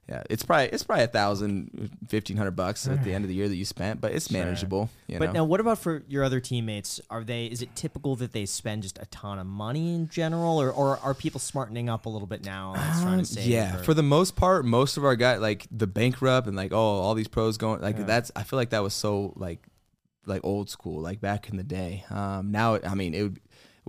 yeah. 0.10 0.24
It's 0.30 0.43
probably 0.43 0.66
it's 0.70 0.82
probably 0.84 1.03
a 1.05 1.07
thousand, 1.07 1.91
fifteen 2.07 2.36
hundred 2.36 2.55
bucks 2.55 2.88
at 2.88 3.03
the 3.03 3.14
end 3.14 3.24
of 3.24 3.30
the 3.30 3.36
year 3.36 3.47
that 3.47 3.55
you 3.55 3.64
spent, 3.66 4.01
but 4.01 4.12
it's 4.12 4.32
manageable. 4.32 4.89
You 5.07 5.20
But 5.20 5.28
know? 5.28 5.32
now, 5.34 5.43
what 5.45 5.60
about 5.60 5.78
for 5.78 6.03
your 6.07 6.24
other 6.24 6.39
teammates? 6.39 6.99
Are 7.10 7.24
they? 7.24 7.45
Is 7.45 7.62
it 7.62 7.76
typical 7.76 8.16
that 8.18 8.32
they 8.34 8.45
spend 8.45 8.84
just 8.84 8.97
a 8.97 9.05
ton 9.05 9.38
of 9.38 9.45
money 9.45 9.93
in 9.93 10.10
general, 10.10 10.60
or, 10.60 10.72
or 10.72 10.97
are 11.03 11.14
people 11.14 11.39
smartening 11.39 11.89
up 11.89 12.07
a 12.07 12.10
little 12.10 12.28
bit 12.28 12.43
now? 12.43 12.74
And 12.76 12.89
it's 12.89 13.01
trying 13.01 13.14
to 13.14 13.20
Um, 13.20 13.26
save 13.26 13.45
yeah, 13.47 13.76
or- 13.78 13.84
for 13.84 13.93
the 13.93 14.03
most 14.03 14.36
part, 14.36 14.66
most 14.66 14.97
of 14.97 15.05
our 15.05 15.16
guys 15.16 15.39
like 15.39 15.68
the 15.72 15.88
bankrupt 15.88 16.47
and 16.47 16.57
like 16.57 16.74
oh 16.74 16.78
all 16.78 17.14
these 17.14 17.28
pros 17.28 17.57
going 17.57 17.82
like 17.82 18.05
that's 18.07 18.32
I 18.36 18.43
feel 18.43 18.57
like 18.57 18.72
that 18.72 18.82
was 18.84 18.93
so 18.95 19.34
like 19.36 19.68
like 20.26 20.41
old 20.43 20.70
school 20.70 21.01
like 21.01 21.22
back 21.22 21.49
in 21.49 21.57
the 21.57 21.64
day. 21.64 22.03
Um, 22.10 22.51
now 22.51 22.80
I 22.84 22.95
mean 22.95 23.14
it 23.14 23.24
would 23.24 23.39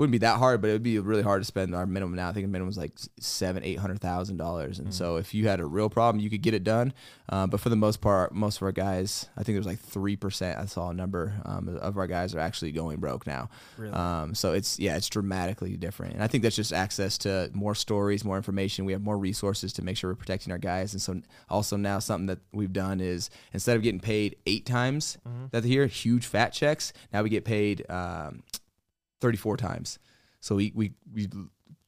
wouldn't 0.00 0.12
be 0.12 0.18
that 0.18 0.38
hard, 0.38 0.62
but 0.62 0.70
it 0.70 0.72
would 0.72 0.82
be 0.82 0.98
really 0.98 1.22
hard 1.22 1.42
to 1.42 1.44
spend 1.44 1.74
our 1.74 1.84
minimum 1.84 2.16
now. 2.16 2.30
I 2.30 2.32
think 2.32 2.46
the 2.46 2.50
minimum 2.50 2.68
was 2.68 2.78
like 2.78 2.92
seven 3.18 3.62
eight 3.62 3.78
hundred 3.78 4.00
thousand 4.00 4.38
dollars, 4.38 4.78
and 4.78 4.94
so 4.94 5.16
if 5.16 5.34
you 5.34 5.46
had 5.46 5.60
a 5.60 5.66
real 5.66 5.90
problem, 5.90 6.24
you 6.24 6.30
could 6.30 6.40
get 6.40 6.54
it 6.54 6.64
done. 6.64 6.94
Um, 7.28 7.50
but 7.50 7.60
for 7.60 7.68
the 7.68 7.76
most 7.76 8.00
part, 8.00 8.34
most 8.34 8.56
of 8.56 8.62
our 8.62 8.72
guys, 8.72 9.28
I 9.36 9.42
think 9.42 9.56
there's 9.56 9.66
like 9.66 9.78
three 9.78 10.16
percent. 10.16 10.58
I 10.58 10.64
saw 10.64 10.88
a 10.88 10.94
number 10.94 11.34
um, 11.44 11.68
of 11.68 11.98
our 11.98 12.06
guys 12.06 12.34
are 12.34 12.40
actually 12.40 12.72
going 12.72 12.98
broke 12.98 13.26
now. 13.26 13.50
Um, 13.92 14.34
so 14.34 14.54
it's 14.54 14.78
yeah, 14.78 14.96
it's 14.96 15.10
dramatically 15.10 15.76
different, 15.76 16.14
and 16.14 16.22
I 16.22 16.28
think 16.28 16.44
that's 16.44 16.56
just 16.56 16.72
access 16.72 17.18
to 17.18 17.50
more 17.52 17.74
stories, 17.74 18.24
more 18.24 18.38
information. 18.38 18.86
We 18.86 18.92
have 18.92 19.02
more 19.02 19.18
resources 19.18 19.70
to 19.74 19.82
make 19.82 19.98
sure 19.98 20.08
we're 20.08 20.14
protecting 20.14 20.50
our 20.50 20.58
guys, 20.58 20.94
and 20.94 21.02
so 21.02 21.20
also 21.50 21.76
now 21.76 21.98
something 21.98 22.26
that 22.28 22.38
we've 22.52 22.72
done 22.72 23.02
is 23.02 23.28
instead 23.52 23.76
of 23.76 23.82
getting 23.82 24.00
paid 24.00 24.36
eight 24.46 24.64
times 24.64 25.18
that 25.50 25.62
year, 25.64 25.86
huge 25.86 26.24
fat 26.24 26.54
checks, 26.54 26.94
now 27.12 27.22
we 27.22 27.28
get 27.28 27.44
paid 27.44 27.84
um, 27.90 28.42
34 29.20 29.56
times. 29.56 29.98
So 30.40 30.56
we, 30.56 30.72
we, 30.74 30.92
we 31.12 31.28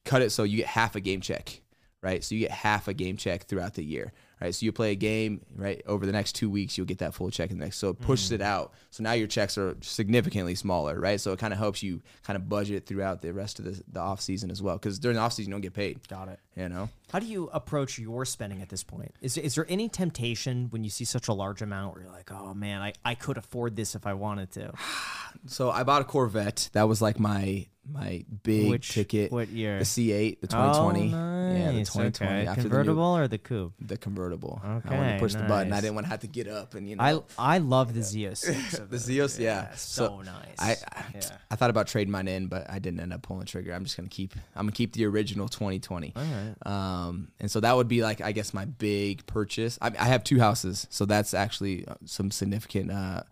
cut 0.05 0.21
it 0.21 0.31
so 0.31 0.43
you 0.43 0.57
get 0.57 0.67
half 0.67 0.95
a 0.95 1.01
game 1.01 1.21
check, 1.21 1.61
right? 2.01 2.23
So 2.23 2.35
you 2.35 2.41
get 2.41 2.51
half 2.51 2.87
a 2.87 2.93
game 2.93 3.17
check 3.17 3.45
throughout 3.45 3.73
the 3.73 3.83
year, 3.83 4.13
right? 4.39 4.53
So 4.53 4.65
you 4.65 4.71
play 4.71 4.91
a 4.91 4.95
game, 4.95 5.41
right? 5.55 5.81
Over 5.87 6.05
the 6.05 6.11
next 6.11 6.33
two 6.33 6.49
weeks, 6.49 6.77
you'll 6.77 6.85
get 6.85 6.99
that 6.99 7.13
full 7.13 7.31
check 7.31 7.49
in 7.49 7.57
the 7.57 7.65
next. 7.65 7.77
So 7.77 7.89
it 7.89 7.99
pushes 7.99 8.29
mm. 8.29 8.35
it 8.35 8.41
out. 8.41 8.73
So 8.91 9.01
now 9.01 9.13
your 9.13 9.27
checks 9.27 9.57
are 9.57 9.75
significantly 9.81 10.53
smaller, 10.53 10.99
right? 10.99 11.19
So 11.19 11.31
it 11.31 11.39
kind 11.39 11.53
of 11.53 11.59
helps 11.59 11.81
you 11.81 12.01
kind 12.23 12.37
of 12.37 12.47
budget 12.47 12.85
throughout 12.85 13.21
the 13.21 13.33
rest 13.33 13.57
of 13.57 13.65
the, 13.65 13.81
the 13.91 13.99
off 13.99 14.21
season 14.21 14.51
as 14.51 14.61
well. 14.61 14.77
Because 14.77 14.99
during 14.99 15.15
the 15.15 15.21
off 15.21 15.33
season, 15.33 15.49
you 15.49 15.55
don't 15.55 15.61
get 15.61 15.73
paid. 15.73 16.07
Got 16.07 16.27
it. 16.27 16.39
You 16.55 16.69
know? 16.69 16.89
How 17.11 17.19
do 17.19 17.25
you 17.25 17.49
approach 17.53 17.97
your 17.97 18.25
spending 18.25 18.61
at 18.61 18.69
this 18.69 18.83
point? 18.83 19.13
Is 19.21 19.37
is 19.37 19.55
there 19.55 19.65
any 19.69 19.89
temptation 19.89 20.67
when 20.69 20.83
you 20.83 20.89
see 20.89 21.05
such 21.05 21.27
a 21.27 21.33
large 21.33 21.61
amount 21.61 21.95
where 21.95 22.03
you're 22.03 22.13
like, 22.13 22.31
oh 22.31 22.53
man, 22.53 22.81
I, 22.81 22.93
I 23.03 23.15
could 23.15 23.37
afford 23.37 23.75
this 23.75 23.95
if 23.95 24.05
I 24.05 24.13
wanted 24.13 24.51
to? 24.51 24.73
So 25.47 25.69
I 25.71 25.83
bought 25.83 26.01
a 26.01 26.05
Corvette. 26.05 26.69
That 26.73 26.87
was 26.87 27.01
like 27.01 27.19
my 27.19 27.67
my 27.85 28.23
big 28.43 28.69
Which- 28.69 28.91
ticket. 28.93 29.29
what 29.29 29.49
year? 29.49 29.77
The 29.79 29.83
C8, 29.83 30.39
the 30.39 30.47
2020. 30.47 31.13
Oh, 31.13 31.17
Yeah, 31.17 31.71
the 31.73 31.79
nice. 31.79 31.89
2020. 31.89 32.33
Okay. 32.33 32.47
After 32.47 32.61
the 32.61 32.69
new- 32.69 32.69
Convertible 32.75 33.03
or 33.17 33.27
the 33.27 33.37
coupe? 33.37 33.73
the 33.81 33.97
convertible. 33.97 34.61
I 34.63 34.67
wanted 34.75 34.87
Okay, 34.93 35.13
to 35.15 35.19
push 35.19 35.33
the 35.33 35.39
button. 35.43 35.67
I 35.67 35.75
nice. 35.75 35.81
didn't 35.81 35.95
want 35.95 36.05
to 36.05 36.11
have 36.11 36.21
to 36.21 36.27
get 36.27 36.47
up 36.47 36.75
and 36.75 36.87
you 36.87 36.95
know. 36.95 37.25
I 37.37 37.55
I 37.55 37.57
love 37.57 37.93
the 37.93 37.99
Zeo 37.99 38.37
six. 38.37 38.75
of 38.79 38.89
the 38.89 38.95
those. 38.95 39.09
Zeos, 39.35 39.37
yeah, 39.37 39.75
so, 39.75 40.21
nice. 40.21 40.55
I 40.59 40.77
I, 40.95 41.05
yeah. 41.13 41.21
I 41.51 41.55
thought 41.57 41.71
about 41.71 41.87
trading 41.87 42.09
mine 42.13 42.29
in, 42.29 42.47
but 42.47 42.69
I 42.69 42.79
didn't 42.79 43.01
end 43.01 43.11
up 43.11 43.21
pulling 43.21 43.41
the 43.41 43.45
trigger. 43.47 43.73
I'm 43.73 43.83
just 43.83 43.97
gonna 43.97 44.07
keep. 44.07 44.33
I'm 44.55 44.65
gonna 44.67 44.71
keep 44.71 44.93
the 44.93 45.03
original 45.05 45.49
2020. 45.49 46.13
All 46.15 46.23
right. 46.23 46.55
Um, 46.65 47.27
and 47.41 47.51
so 47.51 47.59
that 47.59 47.75
would 47.75 47.89
be 47.89 48.01
like 48.01 48.21
I 48.21 48.31
guess 48.31 48.53
my 48.53 48.63
big 48.63 49.25
purchase. 49.25 49.77
I, 49.81 49.87
I 49.99 50.05
have 50.05 50.23
two 50.23 50.39
houses, 50.39 50.87
so 50.89 51.03
that's 51.03 51.33
actually 51.33 51.85
uh, 51.85 51.95
some 52.05 52.31
significant 52.31 52.91
uh, 52.91 53.23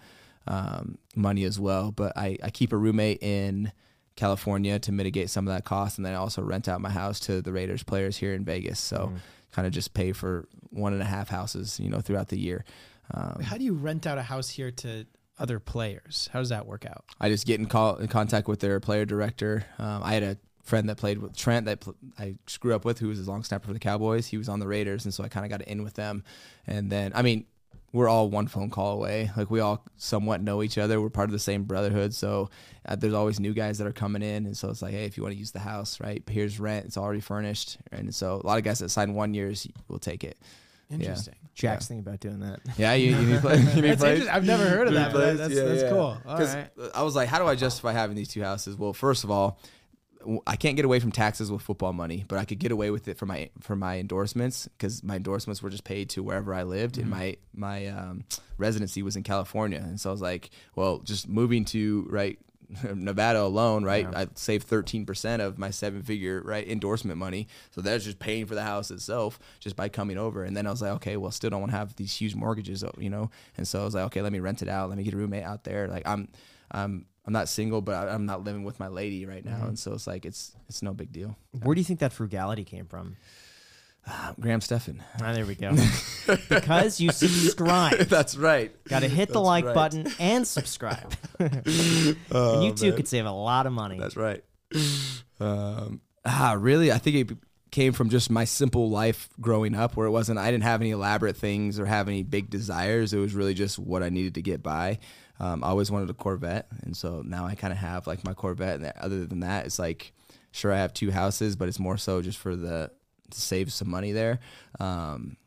um, 0.47 0.97
money 1.15 1.43
as 1.43 1.59
well. 1.59 1.91
But 1.91 2.17
I, 2.17 2.37
I 2.43 2.49
keep 2.49 2.73
a 2.73 2.77
roommate 2.77 3.21
in 3.21 3.71
California 4.15 4.79
to 4.79 4.91
mitigate 4.91 5.29
some 5.29 5.47
of 5.47 5.53
that 5.53 5.63
cost, 5.63 5.97
and 5.97 6.05
then 6.05 6.13
I 6.13 6.17
also 6.17 6.41
rent 6.41 6.67
out 6.67 6.81
my 6.81 6.89
house 6.89 7.19
to 7.21 7.41
the 7.41 7.51
Raiders 7.51 7.83
players 7.83 8.17
here 8.17 8.33
in 8.33 8.43
Vegas. 8.43 8.79
So 8.79 9.13
kind 9.51 9.67
of 9.67 9.73
just 9.73 9.93
pay 9.93 10.11
for 10.11 10.47
one 10.69 10.93
and 10.93 11.01
a 11.01 11.05
half 11.05 11.29
houses, 11.29 11.79
you 11.79 11.89
know, 11.89 11.99
throughout 11.99 12.29
the 12.29 12.39
year. 12.39 12.63
Um, 13.13 13.41
How 13.43 13.57
do 13.57 13.65
you 13.65 13.73
rent 13.73 14.07
out 14.07 14.17
a 14.17 14.21
house 14.21 14.49
here 14.49 14.71
to 14.71 15.05
other 15.37 15.59
players? 15.59 16.29
How 16.31 16.39
does 16.39 16.49
that 16.49 16.65
work 16.65 16.85
out? 16.85 17.03
I 17.19 17.29
just 17.29 17.45
get 17.45 17.59
in 17.59 17.65
call 17.65 17.97
in 17.97 18.07
contact 18.07 18.47
with 18.47 18.59
their 18.59 18.79
player 18.79 19.05
director. 19.05 19.65
Um, 19.79 20.01
I 20.03 20.13
had 20.13 20.23
a 20.23 20.37
friend 20.63 20.87
that 20.89 20.97
played 20.97 21.17
with 21.17 21.35
Trent 21.35 21.65
that 21.65 21.81
pl- 21.81 21.95
I 22.19 22.35
grew 22.59 22.75
up 22.75 22.85
with, 22.85 22.99
who 22.99 23.07
was 23.07 23.17
his 23.17 23.27
long 23.27 23.43
snapper 23.43 23.67
for 23.67 23.73
the 23.73 23.79
Cowboys. 23.79 24.27
He 24.27 24.37
was 24.37 24.47
on 24.47 24.59
the 24.59 24.67
Raiders, 24.67 25.03
and 25.05 25.13
so 25.13 25.23
I 25.23 25.27
kind 25.27 25.45
of 25.45 25.49
got 25.49 25.67
in 25.67 25.83
with 25.83 25.95
them. 25.95 26.23
And 26.67 26.89
then, 26.91 27.11
I 27.15 27.21
mean, 27.21 27.45
we're 27.93 28.07
all 28.07 28.29
one 28.29 28.47
phone 28.47 28.69
call 28.69 28.93
away. 28.93 29.29
Like 29.35 29.51
we 29.51 29.59
all 29.59 29.83
somewhat 29.97 30.41
know 30.41 30.63
each 30.63 30.77
other. 30.77 31.01
We're 31.01 31.09
part 31.09 31.27
of 31.29 31.33
the 31.33 31.39
same 31.39 31.63
brotherhood. 31.63 32.13
So 32.13 32.49
uh, 32.85 32.95
there's 32.95 33.13
always 33.13 33.39
new 33.39 33.53
guys 33.53 33.77
that 33.79 33.87
are 33.87 33.91
coming 33.91 34.21
in, 34.21 34.45
and 34.45 34.55
so 34.55 34.69
it's 34.69 34.81
like, 34.81 34.93
hey, 34.93 35.05
if 35.05 35.17
you 35.17 35.23
want 35.23 35.33
to 35.33 35.39
use 35.39 35.51
the 35.51 35.59
house, 35.59 35.99
right? 35.99 36.23
Here's 36.29 36.59
rent. 36.59 36.85
It's 36.85 36.97
already 36.97 37.19
furnished, 37.21 37.77
and 37.91 38.13
so 38.15 38.41
a 38.43 38.47
lot 38.47 38.57
of 38.57 38.63
guys 38.63 38.79
that 38.79 38.89
sign 38.89 39.13
one 39.13 39.33
years 39.33 39.67
will 39.87 39.99
take 39.99 40.23
it. 40.23 40.37
Interesting. 40.89 41.35
Jack's 41.55 41.87
thinking 41.87 42.05
about 42.05 42.19
doing 42.19 42.39
that. 42.41 42.59
Yeah, 42.77 42.93
you, 42.93 43.15
you 43.15 43.25
need 43.33 43.41
play, 43.41 43.57
you 43.59 43.81
need 43.81 43.97
That's. 43.97 44.27
I've 44.27 44.45
never 44.45 44.67
heard 44.67 44.87
of 44.87 44.93
that. 44.95 45.13
but 45.13 45.37
That's, 45.37 45.53
Yeah, 45.53 45.63
that's 45.63 45.83
yeah. 45.83 45.89
cool. 45.89 46.17
All 46.25 46.37
'Cause 46.37 46.53
right. 46.55 46.69
I 46.93 47.03
was 47.03 47.15
like, 47.15 47.29
how 47.29 47.39
do 47.39 47.45
I 47.45 47.55
justify 47.55 47.93
having 47.93 48.15
these 48.17 48.27
two 48.29 48.41
houses? 48.41 48.75
Well, 48.77 48.91
first 48.93 49.23
of 49.23 49.31
all, 49.31 49.49
w- 49.51 49.57
I 50.45 50.55
can't 50.55 50.75
get 50.75 50.85
away 50.85 50.99
from 50.99 51.11
taxes 51.11 51.51
with 51.51 51.61
football 51.61 51.93
money, 51.93 52.25
but 52.27 52.37
I 52.37 52.45
could 52.45 52.59
get 52.59 52.71
away 52.71 52.91
with 52.91 53.07
it 53.07 53.17
for 53.17 53.25
my 53.25 53.49
for 53.59 53.75
my 53.75 53.97
endorsements 53.99 54.67
because 54.67 55.03
my 55.03 55.15
endorsements 55.15 55.61
were 55.61 55.69
just 55.69 55.83
paid 55.83 56.09
to 56.11 56.23
wherever 56.23 56.53
I 56.53 56.63
lived, 56.63 56.97
and 56.97 57.09
my 57.09 57.37
my 57.53 57.87
um, 57.87 58.23
residency 58.57 59.03
was 59.03 59.15
in 59.15 59.23
California, 59.23 59.79
and 59.79 59.99
so 59.99 60.09
I 60.09 60.13
was 60.13 60.21
like, 60.21 60.49
well, 60.75 60.99
just 60.99 61.27
moving 61.27 61.65
to 61.65 62.07
right. 62.09 62.39
Nevada 62.95 63.41
alone, 63.41 63.83
right? 63.83 64.07
I 64.15 64.27
saved 64.35 64.65
thirteen 64.65 65.05
percent 65.05 65.41
of 65.41 65.57
my 65.57 65.71
seven-figure 65.71 66.41
right 66.45 66.65
endorsement 66.65 67.17
money, 67.17 67.49
so 67.71 67.81
that's 67.81 68.05
just 68.05 68.17
paying 68.17 68.45
for 68.45 68.55
the 68.55 68.63
house 68.63 68.91
itself 68.91 69.39
just 69.59 69.75
by 69.75 69.89
coming 69.89 70.17
over. 70.17 70.45
And 70.45 70.55
then 70.55 70.65
I 70.65 70.71
was 70.71 70.81
like, 70.81 70.93
okay, 70.93 71.17
well, 71.17 71.31
still 71.31 71.49
don't 71.49 71.59
want 71.59 71.73
to 71.73 71.77
have 71.77 71.97
these 71.97 72.15
huge 72.15 72.33
mortgages, 72.33 72.81
you 72.97 73.09
know. 73.09 73.29
And 73.57 73.67
so 73.67 73.81
I 73.81 73.83
was 73.83 73.93
like, 73.93 74.05
okay, 74.05 74.21
let 74.21 74.31
me 74.31 74.39
rent 74.39 74.61
it 74.61 74.69
out, 74.69 74.87
let 74.87 74.97
me 74.97 75.03
get 75.03 75.13
a 75.13 75.17
roommate 75.17 75.43
out 75.43 75.65
there. 75.65 75.89
Like 75.89 76.07
I'm, 76.07 76.29
I'm, 76.71 77.07
I'm 77.25 77.33
not 77.33 77.49
single, 77.49 77.81
but 77.81 77.95
I, 77.95 78.13
I'm 78.13 78.25
not 78.25 78.43
living 78.43 78.63
with 78.63 78.79
my 78.79 78.87
lady 78.87 79.25
right 79.25 79.45
now, 79.45 79.65
and 79.67 79.77
so 79.77 79.93
it's 79.93 80.07
like 80.07 80.25
it's 80.25 80.55
it's 80.67 80.81
no 80.81 80.93
big 80.93 81.11
deal. 81.11 81.37
Where 81.63 81.75
do 81.75 81.81
you 81.81 81.85
think 81.85 81.99
that 81.99 82.13
frugality 82.13 82.63
came 82.63 82.85
from? 82.85 83.15
Graham 84.39 84.61
Stephan. 84.61 85.03
Ah, 85.21 85.33
there 85.33 85.45
we 85.45 85.55
go. 85.55 85.75
because 86.49 86.99
you 86.99 87.11
subscribe. 87.11 87.97
That's 88.09 88.35
right. 88.35 88.71
Got 88.85 89.01
to 89.01 89.07
hit 89.07 89.27
the 89.27 89.35
That's 89.35 89.45
like 89.45 89.65
right. 89.65 89.75
button 89.75 90.07
and 90.19 90.47
subscribe. 90.47 91.13
and 91.39 92.17
you 92.63 92.73
too 92.73 92.93
could 92.93 93.07
save 93.07 93.25
a 93.25 93.31
lot 93.31 93.67
of 93.67 93.73
money. 93.73 93.99
That's 93.99 94.17
right. 94.17 94.43
Um, 95.39 96.01
ah, 96.25 96.55
really? 96.57 96.91
I 96.91 96.97
think 96.97 97.31
it 97.31 97.37
came 97.69 97.93
from 97.93 98.09
just 98.09 98.29
my 98.29 98.43
simple 98.43 98.89
life 98.89 99.29
growing 99.39 99.75
up, 99.75 99.95
where 99.95 100.07
it 100.07 100.11
wasn't. 100.11 100.39
I 100.39 100.51
didn't 100.51 100.63
have 100.63 100.81
any 100.81 100.91
elaborate 100.91 101.37
things 101.37 101.79
or 101.79 101.85
have 101.85 102.07
any 102.07 102.23
big 102.23 102.49
desires. 102.49 103.13
It 103.13 103.19
was 103.19 103.33
really 103.33 103.53
just 103.53 103.77
what 103.77 104.03
I 104.03 104.09
needed 104.09 104.35
to 104.35 104.41
get 104.41 104.63
by. 104.63 104.99
Um, 105.41 105.63
I 105.63 105.67
always 105.67 105.89
wanted 105.91 106.09
a 106.09 106.13
Corvette, 106.13 106.67
and 106.83 106.95
so 106.95 107.23
now 107.25 107.45
I 107.45 107.55
kind 107.55 107.73
of 107.73 107.79
have 107.79 108.05
like 108.07 108.23
my 108.23 108.33
Corvette. 108.33 108.75
And 108.79 108.93
other 108.99 109.25
than 109.25 109.39
that, 109.41 109.65
it's 109.65 109.79
like 109.79 110.13
sure 110.51 110.71
I 110.71 110.77
have 110.77 110.93
two 110.93 111.11
houses, 111.11 111.55
but 111.55 111.67
it's 111.67 111.79
more 111.79 111.97
so 111.97 112.21
just 112.21 112.37
for 112.37 112.55
the 112.55 112.91
to 113.31 113.41
save 113.41 113.71
some 113.73 113.89
money 113.89 114.11
there. 114.11 114.39
Um, 114.79 115.37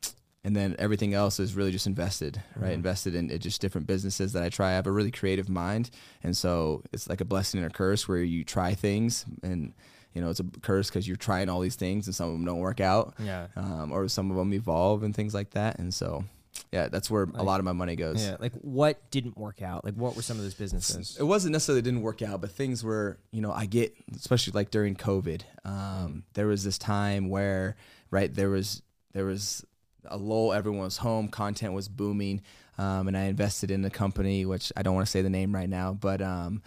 and 0.42 0.54
then 0.56 0.74
everything 0.78 1.14
else 1.14 1.38
is 1.40 1.54
really 1.54 1.70
just 1.72 1.86
invested, 1.86 2.40
right? 2.56 2.72
Invested 2.72 3.14
in, 3.14 3.30
in 3.30 3.38
just 3.38 3.60
different 3.60 3.86
businesses 3.86 4.32
that 4.34 4.42
I 4.42 4.48
try. 4.50 4.70
I 4.70 4.74
have 4.74 4.86
a 4.86 4.92
really 4.92 5.10
creative 5.10 5.48
mind, 5.48 5.90
and 6.22 6.36
so 6.36 6.82
it's 6.92 7.08
like 7.08 7.20
a 7.20 7.24
blessing 7.24 7.62
and 7.62 7.70
a 7.70 7.74
curse 7.74 8.08
where 8.08 8.18
you 8.22 8.44
try 8.44 8.74
things, 8.74 9.24
and 9.42 9.72
you 10.12 10.20
know 10.20 10.28
it's 10.30 10.40
a 10.40 10.44
curse 10.60 10.88
because 10.90 11.06
you're 11.08 11.16
trying 11.16 11.48
all 11.48 11.60
these 11.60 11.76
things, 11.76 12.06
and 12.08 12.14
some 12.14 12.26
of 12.28 12.32
them 12.34 12.44
don't 12.44 12.58
work 12.58 12.80
out, 12.80 13.14
Yeah. 13.18 13.46
um, 13.56 13.90
or 13.92 14.06
some 14.08 14.30
of 14.30 14.36
them 14.36 14.52
evolve 14.52 15.02
and 15.02 15.14
things 15.14 15.32
like 15.34 15.50
that. 15.50 15.78
And 15.78 15.94
so, 15.94 16.24
yeah, 16.72 16.88
that's 16.88 17.10
where 17.10 17.24
a 17.34 17.42
lot 17.42 17.60
of 17.60 17.64
my 17.64 17.72
money 17.72 17.96
goes. 17.96 18.24
Yeah. 18.24 18.36
Like 18.40 18.52
what 18.54 19.10
didn't 19.10 19.36
work 19.36 19.62
out? 19.62 19.84
Like 19.84 19.94
what 19.94 20.16
were 20.16 20.22
some 20.22 20.38
of 20.38 20.42
those 20.42 20.54
businesses? 20.54 21.16
It 21.18 21.22
wasn't 21.22 21.52
necessarily 21.52 21.82
didn't 21.82 22.02
work 22.02 22.20
out, 22.20 22.40
but 22.40 22.50
things 22.50 22.82
were, 22.82 23.18
you 23.30 23.40
know, 23.40 23.52
I 23.52 23.66
get, 23.66 23.94
especially 24.16 24.52
like 24.52 24.70
during 24.70 24.96
COVID, 24.96 25.42
um, 25.64 26.24
there 26.34 26.46
was 26.46 26.64
this 26.64 26.78
time 26.78 27.28
where, 27.28 27.76
right, 28.10 28.32
there 28.34 28.50
was 28.50 28.82
there 29.12 29.24
was 29.24 29.64
a 30.06 30.16
lull, 30.16 30.52
everyone 30.52 30.82
was 30.82 30.98
home, 30.98 31.28
content 31.28 31.72
was 31.74 31.88
booming, 31.88 32.42
um, 32.76 33.06
and 33.08 33.16
I 33.16 33.24
invested 33.24 33.70
in 33.70 33.84
a 33.84 33.90
company 33.90 34.44
which 34.44 34.72
I 34.76 34.82
don't 34.82 34.94
want 34.94 35.06
to 35.06 35.10
say 35.10 35.22
the 35.22 35.30
name 35.30 35.54
right 35.54 35.68
now, 35.68 35.92
but 35.92 36.20
um, 36.20 36.62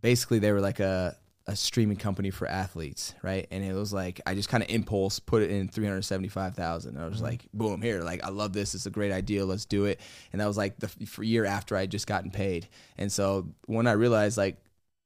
basically 0.00 0.38
they 0.38 0.52
were 0.52 0.60
like 0.60 0.80
a 0.80 1.16
a 1.46 1.54
streaming 1.54 1.96
company 1.96 2.30
for 2.30 2.48
athletes, 2.48 3.14
right? 3.22 3.46
And 3.50 3.62
it 3.62 3.74
was 3.74 3.92
like 3.92 4.20
I 4.24 4.34
just 4.34 4.48
kind 4.48 4.62
of 4.62 4.70
impulse 4.70 5.20
put 5.20 5.42
it 5.42 5.50
in 5.50 5.68
three 5.68 5.84
hundred 5.86 6.02
seventy 6.02 6.28
five 6.28 6.54
thousand. 6.54 6.98
I 6.98 7.06
was 7.06 7.20
like, 7.20 7.46
boom, 7.52 7.82
here, 7.82 8.00
like 8.00 8.24
I 8.24 8.30
love 8.30 8.52
this. 8.52 8.74
It's 8.74 8.86
a 8.86 8.90
great 8.90 9.12
idea. 9.12 9.44
Let's 9.44 9.66
do 9.66 9.84
it. 9.84 10.00
And 10.32 10.40
that 10.40 10.46
was 10.46 10.56
like 10.56 10.78
the 10.78 10.90
f- 11.02 11.18
year 11.18 11.44
after 11.44 11.76
I 11.76 11.80
had 11.80 11.90
just 11.90 12.06
gotten 12.06 12.30
paid. 12.30 12.68
And 12.96 13.12
so 13.12 13.48
when 13.66 13.86
I 13.86 13.92
realized 13.92 14.38
like 14.38 14.56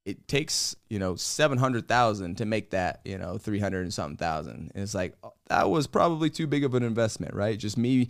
it 0.04 0.28
takes 0.28 0.76
you 0.88 0.98
know 0.98 1.16
seven 1.16 1.58
hundred 1.58 1.88
thousand 1.88 2.36
to 2.38 2.46
make 2.46 2.70
that 2.70 3.00
you 3.04 3.18
know 3.18 3.36
three 3.36 3.58
hundred 3.58 3.82
and 3.82 3.92
something 3.92 4.16
thousand, 4.16 4.70
and 4.74 4.82
it's 4.82 4.94
like 4.94 5.16
oh, 5.24 5.32
that 5.48 5.68
was 5.68 5.88
probably 5.88 6.30
too 6.30 6.46
big 6.46 6.62
of 6.62 6.74
an 6.74 6.84
investment, 6.84 7.34
right? 7.34 7.58
Just 7.58 7.76
me 7.76 8.08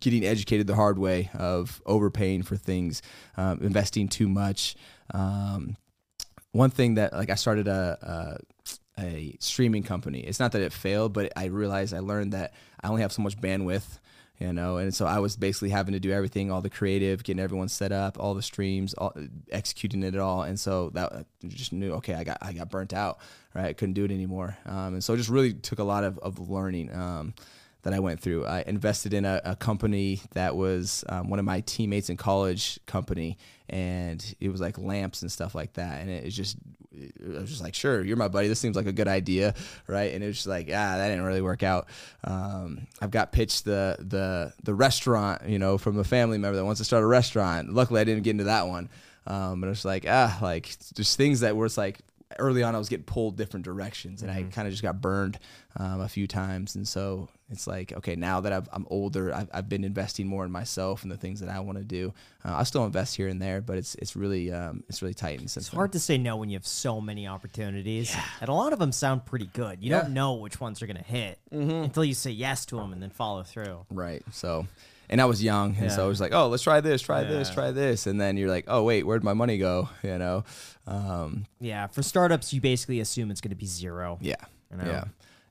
getting 0.00 0.24
educated 0.24 0.66
the 0.66 0.74
hard 0.74 0.98
way 0.98 1.30
of 1.32 1.80
overpaying 1.86 2.42
for 2.42 2.56
things, 2.56 3.00
um, 3.36 3.60
investing 3.62 4.08
too 4.08 4.28
much. 4.28 4.74
Um, 5.14 5.76
one 6.52 6.70
thing 6.70 6.94
that 6.94 7.12
like 7.12 7.30
I 7.30 7.34
started 7.34 7.68
a, 7.68 8.38
a 8.98 9.02
a 9.02 9.36
streaming 9.40 9.82
company. 9.82 10.20
It's 10.20 10.38
not 10.38 10.52
that 10.52 10.62
it 10.62 10.72
failed, 10.72 11.12
but 11.12 11.32
I 11.34 11.46
realized 11.46 11.94
I 11.94 12.00
learned 12.00 12.32
that 12.32 12.52
I 12.80 12.88
only 12.88 13.02
have 13.02 13.12
so 13.12 13.22
much 13.22 13.40
bandwidth. 13.40 13.98
you 14.38 14.52
know. 14.52 14.76
And 14.76 14.94
so 14.94 15.06
I 15.06 15.18
was 15.18 15.36
basically 15.36 15.70
having 15.70 15.94
to 15.94 16.00
do 16.00 16.10
everything, 16.10 16.50
all 16.50 16.60
the 16.60 16.70
creative, 16.70 17.22
getting 17.22 17.42
everyone 17.42 17.68
set 17.68 17.92
up, 17.92 18.18
all 18.18 18.34
the 18.34 18.42
streams, 18.42 18.92
all, 18.94 19.14
executing 19.50 20.02
it 20.02 20.16
all. 20.18 20.42
And 20.42 20.58
so 20.58 20.90
that 20.90 21.26
just 21.46 21.72
knew, 21.72 21.92
okay, 21.94 22.14
I 22.14 22.24
got 22.24 22.38
I 22.42 22.52
got 22.52 22.70
burnt 22.70 22.92
out, 22.92 23.18
right? 23.54 23.66
I 23.66 23.72
couldn't 23.72 23.94
do 23.94 24.04
it 24.04 24.10
anymore. 24.10 24.56
Um, 24.66 24.94
and 24.94 25.04
so 25.04 25.14
it 25.14 25.18
just 25.18 25.30
really 25.30 25.54
took 25.54 25.78
a 25.78 25.84
lot 25.84 26.04
of 26.04 26.18
of 26.18 26.50
learning. 26.50 26.94
Um, 26.94 27.34
that 27.82 27.92
I 27.92 27.98
went 27.98 28.20
through. 28.20 28.46
I 28.46 28.62
invested 28.64 29.12
in 29.12 29.24
a, 29.24 29.40
a 29.44 29.56
company 29.56 30.20
that 30.34 30.54
was 30.54 31.04
um, 31.08 31.28
one 31.28 31.40
of 31.40 31.44
my 31.44 31.62
teammates 31.62 32.10
in 32.10 32.16
college 32.16 32.78
company, 32.86 33.36
and 33.72 34.34
it 34.38 34.50
was 34.50 34.60
like 34.60 34.76
lamps 34.76 35.22
and 35.22 35.32
stuff 35.32 35.54
like 35.54 35.72
that. 35.72 36.02
And 36.02 36.10
it 36.10 36.28
just, 36.28 36.58
I 36.94 37.40
was 37.40 37.48
just 37.48 37.62
like, 37.62 37.74
sure, 37.74 38.04
you're 38.04 38.18
my 38.18 38.28
buddy. 38.28 38.46
This 38.46 38.60
seems 38.60 38.76
like 38.76 38.86
a 38.86 38.92
good 38.92 39.08
idea, 39.08 39.54
right? 39.86 40.12
And 40.12 40.22
it 40.22 40.26
was 40.26 40.36
just 40.36 40.46
like, 40.46 40.66
ah, 40.68 40.96
that 40.98 41.08
didn't 41.08 41.24
really 41.24 41.40
work 41.40 41.62
out. 41.62 41.88
Um, 42.22 42.86
I've 43.00 43.10
got 43.10 43.32
pitched 43.32 43.64
the 43.64 43.96
the 43.98 44.52
the 44.62 44.74
restaurant, 44.74 45.48
you 45.48 45.58
know, 45.58 45.78
from 45.78 45.98
a 45.98 46.04
family 46.04 46.36
member 46.36 46.56
that 46.56 46.64
wants 46.66 46.80
to 46.80 46.84
start 46.84 47.02
a 47.02 47.06
restaurant. 47.06 47.72
Luckily, 47.72 48.02
I 48.02 48.04
didn't 48.04 48.24
get 48.24 48.32
into 48.32 48.44
that 48.44 48.68
one. 48.68 48.90
Um, 49.26 49.60
but 49.60 49.70
it's 49.70 49.84
like 49.84 50.04
ah, 50.06 50.38
like 50.42 50.76
just 50.94 51.16
things 51.16 51.40
that 51.40 51.56
were 51.56 51.66
it's 51.66 51.78
like 51.78 52.00
early 52.38 52.62
on 52.62 52.74
I 52.74 52.78
was 52.78 52.88
getting 52.88 53.04
pulled 53.04 53.36
different 53.36 53.64
directions 53.64 54.22
and 54.22 54.30
mm-hmm. 54.30 54.48
I 54.48 54.50
kind 54.50 54.66
of 54.66 54.72
just 54.72 54.82
got 54.82 55.00
burned 55.00 55.38
um, 55.76 56.00
a 56.00 56.08
few 56.08 56.26
times. 56.26 56.74
And 56.74 56.86
so 56.86 57.28
it's 57.50 57.66
like, 57.66 57.92
okay, 57.92 58.16
now 58.16 58.40
that 58.40 58.52
i 58.52 58.62
am 58.74 58.86
older, 58.90 59.32
I've, 59.32 59.48
I've, 59.52 59.68
been 59.68 59.84
investing 59.84 60.26
more 60.26 60.44
in 60.44 60.50
myself 60.50 61.02
and 61.02 61.12
the 61.12 61.16
things 61.16 61.40
that 61.40 61.48
I 61.48 61.60
want 61.60 61.78
to 61.78 61.84
do. 61.84 62.12
Uh, 62.44 62.54
I 62.56 62.62
still 62.64 62.84
invest 62.84 63.16
here 63.16 63.28
and 63.28 63.40
there, 63.40 63.60
but 63.60 63.76
it's 63.76 63.94
it's 63.96 64.16
really 64.16 64.50
um, 64.52 64.84
it's 64.88 65.02
really 65.02 65.14
tight. 65.14 65.40
It's 65.42 65.68
hard 65.68 65.92
to 65.92 66.00
say 66.00 66.18
no 66.18 66.36
when 66.36 66.48
you 66.48 66.56
have 66.56 66.66
so 66.66 67.00
many 67.00 67.26
opportunities, 67.26 68.14
yeah. 68.14 68.24
and 68.40 68.48
a 68.48 68.54
lot 68.54 68.72
of 68.72 68.78
them 68.78 68.92
sound 68.92 69.24
pretty 69.26 69.50
good. 69.52 69.82
You 69.82 69.90
yeah. 69.90 70.02
don't 70.02 70.14
know 70.14 70.34
which 70.34 70.60
ones 70.60 70.82
are 70.82 70.86
going 70.86 70.96
to 70.96 71.02
hit 71.02 71.38
mm-hmm. 71.52 71.70
until 71.70 72.04
you 72.04 72.14
say 72.14 72.30
yes 72.30 72.66
to 72.66 72.76
them 72.76 72.92
and 72.92 73.02
then 73.02 73.10
follow 73.10 73.42
through. 73.42 73.84
Right. 73.90 74.22
So 74.32 74.66
and 75.12 75.20
I 75.20 75.26
was 75.26 75.44
young, 75.44 75.76
and 75.76 75.90
yeah. 75.90 75.94
so 75.94 76.04
I 76.04 76.08
was 76.08 76.20
like, 76.20 76.32
"Oh, 76.32 76.48
let's 76.48 76.62
try 76.62 76.80
this, 76.80 77.02
try 77.02 77.20
yeah. 77.20 77.28
this, 77.28 77.50
try 77.50 77.70
this," 77.70 78.06
and 78.06 78.18
then 78.18 78.38
you're 78.38 78.48
like, 78.48 78.64
"Oh, 78.66 78.82
wait, 78.82 79.04
where'd 79.04 79.22
my 79.22 79.34
money 79.34 79.58
go?" 79.58 79.88
You 80.02 80.18
know? 80.18 80.44
Um, 80.86 81.46
yeah. 81.60 81.86
For 81.86 82.02
startups, 82.02 82.52
you 82.52 82.60
basically 82.60 82.98
assume 82.98 83.30
it's 83.30 83.40
going 83.40 83.50
to 83.50 83.56
be 83.56 83.66
zero. 83.66 84.18
Yeah. 84.20 84.36
You 84.70 84.78
know? 84.78 84.90
Yeah. 84.90 85.04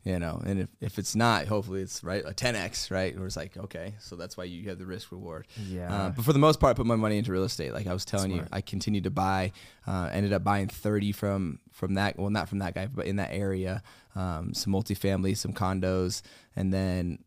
You 0.04 0.18
know, 0.18 0.42
and 0.44 0.62
if, 0.62 0.70
if 0.82 0.98
it's 0.98 1.16
not, 1.16 1.46
hopefully 1.46 1.82
it's 1.82 2.04
right 2.04 2.24
a 2.26 2.32
10x, 2.32 2.90
right? 2.90 3.16
Where 3.16 3.28
it's 3.28 3.38
like, 3.38 3.56
okay, 3.56 3.94
so 4.00 4.16
that's 4.16 4.36
why 4.36 4.46
you 4.46 4.68
have 4.70 4.80
the 4.80 4.86
risk 4.86 5.12
reward. 5.12 5.46
Yeah. 5.64 5.94
Uh, 5.94 6.10
but 6.10 6.26
for 6.26 6.34
the 6.34 6.40
most 6.40 6.60
part, 6.60 6.72
I 6.72 6.74
put 6.74 6.88
my 6.88 6.96
money 6.96 7.20
into 7.20 7.32
real 7.32 7.44
estate. 7.44 7.72
Like 7.72 7.86
I 7.86 7.94
was 7.94 8.04
telling 8.04 8.32
Smart. 8.32 8.46
you, 8.46 8.50
I 8.52 8.62
continued 8.62 9.04
to 9.04 9.12
buy. 9.12 9.52
Uh, 9.86 10.10
ended 10.12 10.34
up 10.34 10.44
buying 10.44 10.70
30 10.70 11.12
from 11.12 11.60
from 11.72 11.94
that. 11.94 12.18
Well, 12.18 12.32
not 12.32 12.50
from 12.50 12.60
that 12.60 12.74
guy, 12.74 12.88
but 12.88 13.06
in 13.06 13.18
that 13.18 13.30
area. 13.32 13.84
Um, 14.16 14.56
some 14.56 14.74
multifamily, 14.74 15.38
some 15.38 15.54
condos, 15.54 16.24
and 16.56 16.74
then 16.74 17.20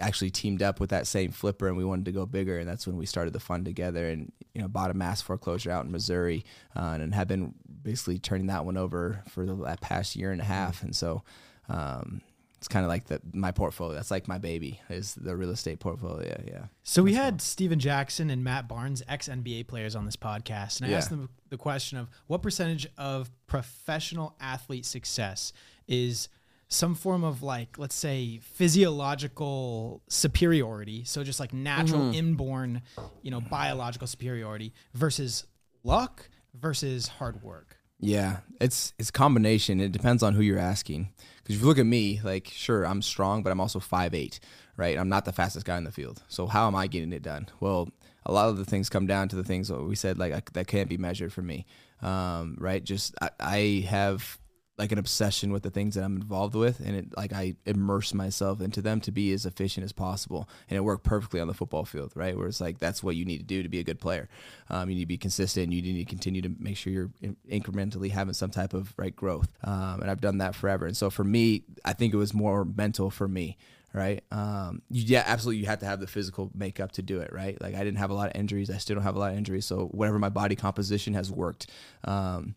actually 0.00 0.30
teamed 0.30 0.62
up 0.62 0.80
with 0.80 0.90
that 0.90 1.06
same 1.06 1.30
flipper 1.30 1.68
and 1.68 1.76
we 1.76 1.84
wanted 1.84 2.04
to 2.04 2.12
go 2.12 2.26
bigger. 2.26 2.58
And 2.58 2.68
that's 2.68 2.86
when 2.86 2.96
we 2.96 3.06
started 3.06 3.32
the 3.32 3.40
fund 3.40 3.64
together 3.64 4.08
and 4.08 4.32
you 4.54 4.62
know 4.62 4.68
bought 4.68 4.90
a 4.90 4.94
mass 4.94 5.22
foreclosure 5.22 5.70
out 5.70 5.84
in 5.84 5.92
Missouri 5.92 6.44
uh, 6.74 6.98
and 7.00 7.14
have 7.14 7.28
been 7.28 7.54
basically 7.82 8.18
turning 8.18 8.46
that 8.48 8.64
one 8.64 8.76
over 8.76 9.22
for 9.28 9.46
the 9.46 9.78
past 9.80 10.16
year 10.16 10.32
and 10.32 10.40
a 10.40 10.44
half. 10.44 10.82
And 10.82 10.94
so 10.94 11.22
um, 11.68 12.20
it's 12.58 12.68
kind 12.68 12.84
of 12.84 12.88
like 12.88 13.06
the 13.06 13.20
my 13.32 13.52
portfolio 13.52 13.94
that's 13.94 14.10
like 14.10 14.26
my 14.26 14.38
baby 14.38 14.80
is 14.88 15.14
the 15.14 15.36
real 15.36 15.50
estate 15.50 15.78
portfolio 15.78 16.42
yeah 16.46 16.64
so 16.82 17.02
we 17.02 17.14
had 17.14 17.40
Stephen 17.40 17.78
Jackson 17.78 18.30
and 18.30 18.42
Matt 18.42 18.66
Barnes 18.66 19.02
ex 19.08 19.28
NBA 19.28 19.66
players 19.66 19.94
on 19.94 20.04
this 20.04 20.16
podcast. 20.16 20.80
And 20.80 20.86
I 20.86 20.90
yeah. 20.90 20.98
asked 20.98 21.10
them 21.10 21.28
the 21.50 21.56
question 21.56 21.98
of 21.98 22.08
what 22.26 22.42
percentage 22.42 22.86
of 22.96 23.30
professional 23.46 24.34
athlete 24.40 24.86
success 24.86 25.52
is 25.86 26.28
some 26.68 26.94
form 26.94 27.22
of 27.22 27.42
like 27.42 27.78
let's 27.78 27.94
say 27.94 28.40
physiological 28.42 30.02
superiority 30.08 31.04
so 31.04 31.22
just 31.22 31.38
like 31.38 31.52
natural 31.52 32.00
mm-hmm. 32.00 32.14
inborn 32.14 32.82
you 33.22 33.30
know 33.30 33.40
biological 33.40 34.06
superiority 34.06 34.72
versus 34.94 35.46
luck 35.84 36.28
versus 36.54 37.08
hard 37.08 37.42
work. 37.42 37.76
Yeah 37.98 38.38
it's 38.60 38.92
it's 38.98 39.10
combination. 39.10 39.80
It 39.80 39.92
depends 39.92 40.22
on 40.22 40.34
who 40.34 40.42
you're 40.42 40.58
asking. 40.58 41.12
Because 41.38 41.56
if 41.56 41.62
you 41.62 41.68
look 41.68 41.78
at 41.78 41.86
me 41.86 42.20
like 42.24 42.48
sure 42.48 42.84
i'm 42.84 43.02
strong 43.02 43.42
but 43.42 43.50
i'm 43.50 43.60
also 43.60 43.78
five 43.78 44.14
eight, 44.14 44.40
right? 44.76 44.98
I'm 44.98 45.08
not 45.08 45.24
the 45.24 45.32
fastest 45.32 45.66
guy 45.66 45.78
in 45.78 45.84
the 45.84 45.92
field. 45.92 46.22
So 46.28 46.46
how 46.46 46.66
am 46.66 46.74
i 46.74 46.88
getting 46.88 47.12
it 47.12 47.22
done? 47.22 47.48
Well 47.60 47.88
a 48.24 48.32
lot 48.32 48.48
of 48.48 48.56
the 48.56 48.64
things 48.64 48.88
come 48.88 49.06
down 49.06 49.28
to 49.28 49.36
the 49.36 49.44
things 49.44 49.68
that 49.68 49.80
we 49.80 49.94
said 49.94 50.18
like 50.18 50.32
I, 50.32 50.42
that 50.54 50.66
can't 50.66 50.88
be 50.88 50.98
measured 50.98 51.32
for 51.32 51.42
me. 51.42 51.64
Um, 52.02 52.56
right? 52.58 52.82
Just 52.82 53.14
I, 53.22 53.30
I 53.38 53.86
have 53.88 54.38
like 54.78 54.92
an 54.92 54.98
obsession 54.98 55.52
with 55.52 55.62
the 55.62 55.70
things 55.70 55.94
that 55.94 56.04
I'm 56.04 56.16
involved 56.16 56.54
with, 56.54 56.80
and 56.80 56.94
it 56.94 57.16
like 57.16 57.32
I 57.32 57.54
immerse 57.64 58.12
myself 58.12 58.60
into 58.60 58.82
them 58.82 59.00
to 59.02 59.10
be 59.10 59.32
as 59.32 59.46
efficient 59.46 59.84
as 59.84 59.92
possible, 59.92 60.48
and 60.68 60.76
it 60.76 60.80
worked 60.80 61.04
perfectly 61.04 61.40
on 61.40 61.48
the 61.48 61.54
football 61.54 61.84
field, 61.84 62.12
right? 62.14 62.36
Where 62.36 62.46
it's 62.46 62.60
like 62.60 62.78
that's 62.78 63.02
what 63.02 63.16
you 63.16 63.24
need 63.24 63.38
to 63.38 63.44
do 63.44 63.62
to 63.62 63.68
be 63.68 63.78
a 63.78 63.84
good 63.84 64.00
player. 64.00 64.28
Um, 64.68 64.90
you 64.90 64.96
need 64.96 65.02
to 65.02 65.06
be 65.06 65.16
consistent. 65.16 65.72
You 65.72 65.80
need 65.80 66.04
to 66.04 66.04
continue 66.04 66.42
to 66.42 66.50
make 66.58 66.76
sure 66.76 66.92
you're 66.92 67.10
in- 67.22 67.36
incrementally 67.50 68.10
having 68.10 68.34
some 68.34 68.50
type 68.50 68.74
of 68.74 68.92
right 68.98 69.16
growth, 69.16 69.48
um, 69.64 70.00
and 70.02 70.10
I've 70.10 70.20
done 70.20 70.38
that 70.38 70.54
forever. 70.54 70.86
And 70.86 70.96
so 70.96 71.08
for 71.08 71.24
me, 71.24 71.64
I 71.84 71.94
think 71.94 72.12
it 72.12 72.18
was 72.18 72.34
more 72.34 72.64
mental 72.64 73.10
for 73.10 73.28
me 73.28 73.56
right? 73.92 74.22
Um, 74.30 74.82
you, 74.90 75.04
yeah, 75.06 75.24
absolutely. 75.26 75.60
You 75.60 75.66
have 75.66 75.78
to 75.78 75.86
have 75.86 76.00
the 76.00 76.06
physical 76.06 76.50
makeup 76.54 76.92
to 76.92 77.02
do 77.02 77.20
it, 77.20 77.32
right? 77.32 77.58
Like 77.62 77.74
I 77.74 77.78
didn't 77.82 77.96
have 77.96 78.10
a 78.10 78.14
lot 78.14 78.28
of 78.28 78.38
injuries. 78.38 78.68
I 78.68 78.76
still 78.76 78.94
don't 78.94 79.04
have 79.04 79.16
a 79.16 79.18
lot 79.18 79.32
of 79.32 79.38
injuries. 79.38 79.64
So 79.64 79.86
whatever 79.86 80.18
my 80.18 80.28
body 80.28 80.54
composition 80.54 81.14
has 81.14 81.32
worked. 81.32 81.70
Um, 82.04 82.56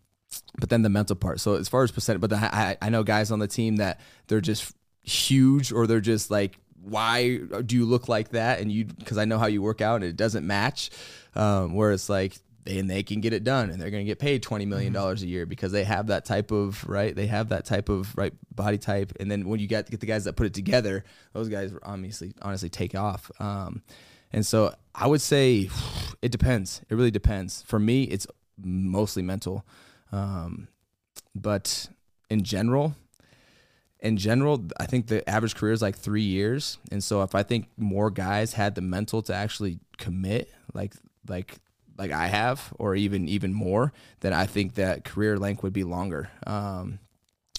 but 0.58 0.68
then 0.68 0.82
the 0.82 0.88
mental 0.88 1.16
part. 1.16 1.40
So 1.40 1.54
as 1.54 1.68
far 1.68 1.82
as 1.82 1.90
percent, 1.90 2.20
but 2.20 2.30
the, 2.30 2.36
I, 2.36 2.76
I 2.80 2.88
know 2.88 3.02
guys 3.02 3.30
on 3.30 3.38
the 3.38 3.48
team 3.48 3.76
that 3.76 4.00
they're 4.28 4.40
just 4.40 4.74
huge 5.02 5.72
or 5.72 5.86
they're 5.86 6.00
just 6.00 6.30
like, 6.30 6.58
why 6.82 7.38
do 7.64 7.76
you 7.76 7.84
look 7.84 8.08
like 8.08 8.30
that? 8.30 8.60
And 8.60 8.70
you, 8.70 8.84
because 8.84 9.18
I 9.18 9.24
know 9.24 9.38
how 9.38 9.46
you 9.46 9.62
work 9.62 9.80
out 9.80 9.96
and 9.96 10.04
it 10.04 10.16
doesn't 10.16 10.46
match. 10.46 10.90
Um, 11.34 11.74
where 11.74 11.92
it's 11.92 12.08
like, 12.08 12.36
and 12.66 12.90
they 12.90 13.02
can 13.02 13.20
get 13.20 13.32
it 13.32 13.44
done 13.44 13.70
and 13.70 13.80
they're 13.80 13.90
going 13.90 14.04
to 14.04 14.08
get 14.08 14.18
paid 14.18 14.42
$20 14.42 14.66
million 14.66 14.92
mm-hmm. 14.92 15.24
a 15.24 15.26
year 15.26 15.46
because 15.46 15.72
they 15.72 15.84
have 15.84 16.08
that 16.08 16.24
type 16.24 16.50
of 16.50 16.86
right 16.88 17.16
they 17.16 17.26
have 17.26 17.48
that 17.48 17.64
type 17.64 17.88
of 17.88 18.14
right 18.16 18.32
body 18.54 18.78
type 18.78 19.12
and 19.18 19.30
then 19.30 19.48
when 19.48 19.60
you 19.60 19.66
get 19.66 19.90
get 19.90 20.00
the 20.00 20.06
guys 20.06 20.24
that 20.24 20.34
put 20.34 20.46
it 20.46 20.54
together 20.54 21.04
those 21.32 21.48
guys 21.48 21.72
obviously 21.82 22.34
honestly 22.42 22.68
take 22.68 22.94
off 22.94 23.30
um, 23.40 23.82
and 24.32 24.44
so 24.44 24.74
i 24.94 25.06
would 25.06 25.20
say 25.20 25.68
it 26.22 26.30
depends 26.30 26.82
it 26.88 26.94
really 26.94 27.10
depends 27.10 27.62
for 27.62 27.78
me 27.78 28.04
it's 28.04 28.26
mostly 28.62 29.22
mental 29.22 29.64
um, 30.12 30.68
but 31.34 31.88
in 32.28 32.42
general, 32.42 32.94
in 34.00 34.16
general, 34.16 34.64
I 34.78 34.86
think 34.86 35.06
the 35.06 35.28
average 35.28 35.54
career 35.54 35.72
is 35.72 35.82
like 35.82 35.96
three 35.96 36.22
years. 36.22 36.78
And 36.90 37.02
so 37.04 37.22
if 37.22 37.34
I 37.34 37.42
think 37.42 37.68
more 37.76 38.10
guys 38.10 38.54
had 38.54 38.74
the 38.74 38.80
mental 38.80 39.22
to 39.22 39.34
actually 39.34 39.78
commit, 39.98 40.50
like 40.72 40.94
like 41.28 41.56
like 41.98 42.12
I 42.12 42.28
have, 42.28 42.72
or 42.78 42.94
even 42.94 43.28
even 43.28 43.52
more, 43.52 43.92
then 44.20 44.32
I 44.32 44.46
think 44.46 44.74
that 44.74 45.04
career 45.04 45.36
length 45.36 45.62
would 45.62 45.74
be 45.74 45.84
longer. 45.84 46.30
Um, 46.46 46.98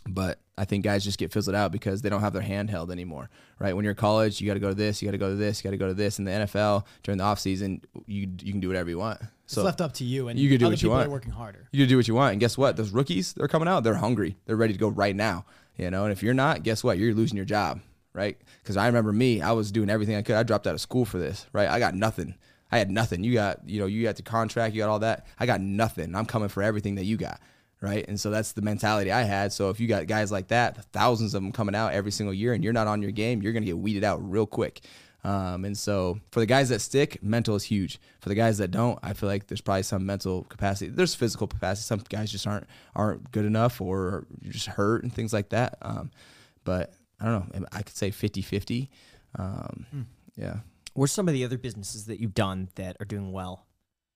but 0.08 0.39
I 0.58 0.66
think 0.66 0.84
guys 0.84 1.04
just 1.04 1.20
get 1.20 1.32
fizzled 1.32 1.56
out 1.56 1.72
because 1.72 2.02
they 2.02 2.10
don't 2.10 2.22
have 2.22 2.34
their 2.34 2.41
hand 2.41 2.70
held 2.72 2.91
anymore, 2.91 3.30
right? 3.60 3.76
When 3.76 3.84
you're 3.84 3.91
in 3.91 3.97
college, 3.97 4.41
you 4.41 4.47
got 4.47 4.56
to 4.56 4.60
go 4.60 4.70
to 4.70 4.76
this, 4.76 5.02
you 5.02 5.08
got 5.08 5.12
to 5.12 5.18
go 5.20 5.30
to 5.30 5.36
this, 5.36 5.60
you 5.60 5.64
got 5.64 5.72
to 5.72 5.78
go 5.78 5.88
to 5.88 5.93
this. 5.93 6.18
In 6.18 6.26
the 6.26 6.32
NFL, 6.32 6.86
during 7.04 7.20
the 7.20 7.24
off 7.24 7.39
season, 7.39 7.82
you 8.08 8.28
you 8.41 8.52
can 8.52 8.60
do 8.60 8.68
whatever 8.68 8.89
you 8.89 8.97
want. 8.97 9.22
So 9.52 9.62
it's 9.62 9.66
left 9.66 9.82
up 9.82 9.93
to 9.93 10.04
you, 10.04 10.28
and 10.28 10.39
you 10.39 10.49
can 10.49 10.60
do 10.60 10.70
what 10.70 10.82
you 10.82 10.89
want. 10.89 11.08
Are 11.08 11.12
working 11.12 11.32
harder. 11.32 11.68
You 11.72 11.84
can 11.84 11.89
do 11.89 11.97
what 11.97 12.08
you 12.08 12.16
want, 12.16 12.34
and 12.34 12.39
guess 12.39 12.58
what? 12.58 12.78
Those 12.78 12.91
rookies, 12.91 13.34
they're 13.34 13.47
coming 13.47 13.68
out. 13.68 13.84
They're 13.84 13.95
hungry. 13.95 14.38
They're 14.45 14.56
ready 14.56 14.74
to 14.74 14.80
go 14.80 14.88
right 14.88 15.16
now. 15.16 15.45
You 15.78 15.89
know, 15.91 16.04
and 16.04 16.12
if 16.12 16.24
you're 16.24 16.34
not, 16.34 16.64
guess 16.64 16.84
what? 16.84 16.97
You're 16.97 17.14
losing 17.14 17.38
your 17.38 17.45
job, 17.45 17.82
right? 18.14 18.38
Because 18.62 18.78
I 18.78 18.88
remember 18.88 19.12
me, 19.12 19.41
I 19.41 19.52
was 19.52 19.72
doing 19.72 19.89
everything 19.89 20.16
I 20.16 20.22
could. 20.22 20.36
I 20.36 20.43
dropped 20.43 20.68
out 20.68 20.74
of 20.74 20.82
school 20.82 21.06
for 21.06 21.18
this, 21.18 21.47
right? 21.54 21.70
I 21.70 21.80
got 21.80 21.95
nothing. 21.95 22.36
I 22.72 22.78
had 22.78 22.89
nothing. 22.89 23.24
You 23.24 23.34
got, 23.34 23.68
you 23.68 23.80
know, 23.80 23.86
you 23.86 24.04
got 24.04 24.16
the 24.16 24.22
contract, 24.22 24.74
you 24.74 24.82
got 24.82 24.89
all 24.89 24.99
that. 24.99 25.26
I 25.39 25.45
got 25.45 25.60
nothing. 25.60 26.16
I'm 26.16 26.26
coming 26.26 26.49
for 26.49 26.64
everything 26.64 26.95
that 26.95 27.06
you 27.06 27.18
got 27.18 27.39
right? 27.82 28.08
And 28.08 28.20
so 28.20 28.30
that's 28.30 28.54
the 28.54 28.62
mentality 28.62 29.12
I 29.12 29.24
had. 29.24 29.52
So 29.52 29.70
if 29.70 29.80
you 29.80 29.88
got 29.88 30.08
guys 30.08 30.32
like 30.32 30.47
that, 30.49 30.86
thousands 30.93 31.34
of 31.34 31.41
them 31.41 31.52
coming 31.52 31.76
out 31.76 31.93
every 31.93 32.12
single 32.12 32.34
year, 32.34 32.54
and 32.54 32.64
you're 32.64 32.74
not 32.74 32.88
on 32.88 33.02
your 33.02 33.12
game, 33.12 33.41
you're 33.41 33.54
going 33.54 33.64
to 33.64 33.68
get 33.68 33.78
weeded 33.78 34.04
out 34.04 34.20
real 34.30 34.45
quick. 34.45 34.82
Um, 35.24 35.65
and 35.65 35.78
so 35.78 36.19
for 36.32 36.39
the 36.39 36.45
guys 36.45 36.69
that 36.69 36.80
stick, 36.80 37.22
mental 37.22 37.55
is 37.55 37.63
huge. 37.63 37.99
For 38.22 38.30
the 38.30 38.36
guys 38.36 38.57
that 38.57 38.72
don't, 38.72 38.97
I 39.03 39.13
feel 39.13 39.30
like 39.30 39.47
there's 39.47 39.61
probably 39.61 39.84
some 39.84 40.05
mental 40.05 40.43
capacity. 40.45 40.89
There's 40.89 41.13
physical 41.13 41.47
capacity. 41.47 41.86
Some 41.86 42.03
guys 42.09 42.32
just 42.32 42.47
aren't 42.47 42.67
aren't 42.95 43.32
good 43.32 43.45
enough 43.45 43.82
or 43.82 44.26
just 44.43 44.67
hurt 44.67 45.03
and 45.03 45.13
things 45.13 45.32
like 45.34 45.49
that. 45.49 45.78
Um, 45.82 46.11
but 46.63 46.93
I 47.19 47.26
don't 47.26 47.55
know. 47.55 47.67
I 47.72 47.84
could 47.84 47.95
say 47.95 48.11
50 48.11 48.41
50. 48.41 48.89
Um, 49.38 49.86
hmm. 49.91 50.01
Yeah. 50.36 50.57
What's 50.93 51.13
some 51.13 51.28
of 51.28 51.34
the 51.34 51.45
other 51.45 51.57
businesses 51.57 52.05
that 52.07 52.19
you've 52.19 52.34
done 52.34 52.69
that 52.76 52.97
are 52.99 53.05
doing 53.05 53.32
well? 53.32 53.65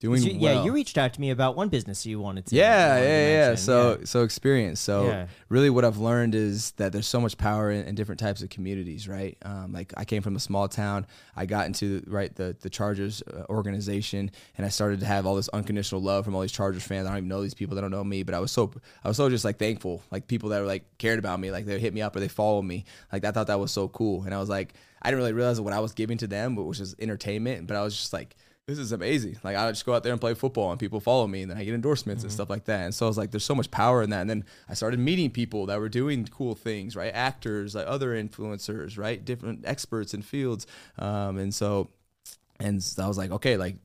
Doing 0.02 0.22
You- 0.24 0.40
well. 0.42 0.56
Yeah, 0.56 0.64
you 0.66 0.74
reached 0.74 0.98
out 0.98 1.14
to 1.14 1.22
me 1.22 1.30
about 1.30 1.56
one 1.56 1.70
business 1.70 2.06
you 2.06 2.20
wanted 2.20 2.46
to. 2.48 2.56
yeah, 2.56 2.90
wanted 2.90 3.02
to 3.02 3.08
yeah, 3.10 3.28
yeah. 3.50 3.56
So, 3.56 4.00
so 4.04 4.24
Eksperience. 4.26 4.82
So, 4.82 5.06
Yeah. 5.08 5.28
really, 5.48 5.70
what 5.70 5.86
I've 5.86 5.98
learned 6.00 6.36
is 6.36 6.72
that 6.72 6.92
there's 6.92 7.08
so 7.08 7.22
much 7.22 7.38
power 7.38 7.72
in, 7.72 7.86
in 7.88 7.96
different 7.96 8.20
types 8.20 8.42
of 8.42 8.50
communities, 8.50 9.08
right? 9.08 9.38
Um, 9.44 9.72
like 9.72 9.94
I 9.96 10.04
came 10.04 10.22
from 10.22 10.36
a 10.36 10.40
small 10.42 10.68
town. 10.68 11.08
I 11.34 11.46
got 11.46 11.68
into 11.68 12.04
right 12.08 12.36
the 12.36 12.58
the 12.60 12.70
Chargers 12.70 13.24
uh, 13.34 13.44
organization, 13.50 14.32
and 14.58 14.66
I 14.66 14.70
started 14.70 15.00
to 15.00 15.06
have 15.06 15.26
all 15.26 15.36
this 15.36 15.48
unconditional 15.50 16.02
love 16.02 16.26
from 16.26 16.36
all 16.36 16.42
these 16.42 16.52
Chargers 16.52 16.84
fans. 16.84 17.06
I 17.08 17.12
don't 17.12 17.20
even 17.20 17.30
know 17.30 17.42
these 17.42 17.54
people. 17.54 17.76
They 17.76 17.82
don't 17.82 17.90
know 17.92 18.04
me, 18.04 18.24
but 18.24 18.36
I 18.36 18.40
was 18.40 18.52
so 18.52 18.74
I 19.02 19.08
was 19.08 19.16
so 19.16 19.30
just 19.30 19.46
like 19.46 19.58
thankful, 19.60 20.04
like 20.12 20.28
people 20.28 20.50
that 20.50 20.60
were 20.60 20.68
like 20.68 20.84
cared 20.98 21.20
about 21.20 21.40
me, 21.40 21.52
like 21.52 21.66
they 21.66 21.80
hit 21.80 21.94
me 21.94 22.02
up 22.02 22.18
or 22.18 22.20
they 22.20 22.28
followed 22.28 22.64
me. 22.64 22.84
Like 23.14 23.24
I 23.24 23.32
thought 23.32 23.48
that 23.48 23.62
was 23.62 23.72
so 23.72 23.88
cool, 23.88 24.24
and 24.24 24.34
I 24.36 24.40
was 24.40 24.50
like, 24.50 24.74
I 25.02 25.08
didn't 25.10 25.20
really 25.20 25.34
realize 25.34 25.62
what 25.62 25.72
I 25.72 25.80
was 25.80 25.94
giving 25.94 26.18
to 26.18 26.28
them, 26.28 26.56
but 26.56 26.64
which 26.66 26.80
was 26.80 26.98
entertainment. 27.00 27.66
But 27.68 27.78
I 27.78 27.82
was 27.82 27.96
just 27.96 28.12
like 28.12 28.36
this 28.68 28.80
is 28.80 28.92
amazing. 28.92 29.38
Like 29.44 29.56
I 29.56 29.70
just 29.72 29.86
go 29.86 29.94
out 29.94 30.02
there 30.02 30.12
and 30.12 30.20
play 30.20 30.34
football 30.34 30.72
and 30.72 30.80
people 30.80 31.00
follow 31.00 31.28
me 31.28 31.44
and 31.44 31.52
then 31.52 31.58
I 31.58 31.64
get 31.64 31.76
endorsements 31.76 32.24
and 32.24 32.32
stuff 32.32 32.50
like 32.50 32.66
that. 32.66 32.86
And 32.86 32.96
so 32.96 33.06
I 33.06 33.08
was 33.08 33.18
like, 33.18 33.30
there's 33.30 33.46
so 33.46 33.54
much 33.54 33.70
power 33.70 34.02
in 34.02 34.10
that. 34.10 34.22
And 34.22 34.30
then 34.30 34.44
I 34.68 34.74
started 34.74 35.00
meeting 35.00 35.30
people 35.30 35.68
that 35.68 35.80
were 35.80 35.90
doing 35.90 36.26
cool 36.26 36.56
things, 36.56 36.96
right? 36.96 37.12
Actors, 37.14 37.76
like 37.76 37.86
other 37.86 38.12
influencers, 38.12 38.98
right? 38.98 39.24
Different 39.24 39.66
experts 39.66 40.16
in 40.16 40.24
fields. 40.24 40.66
Um, 40.98 41.38
and 41.38 41.54
so, 41.54 41.92
and 42.60 42.82
so 42.82 43.04
I 43.04 43.08
was 43.08 43.20
like, 43.20 43.30
okay, 43.30 43.56
like 43.56 43.76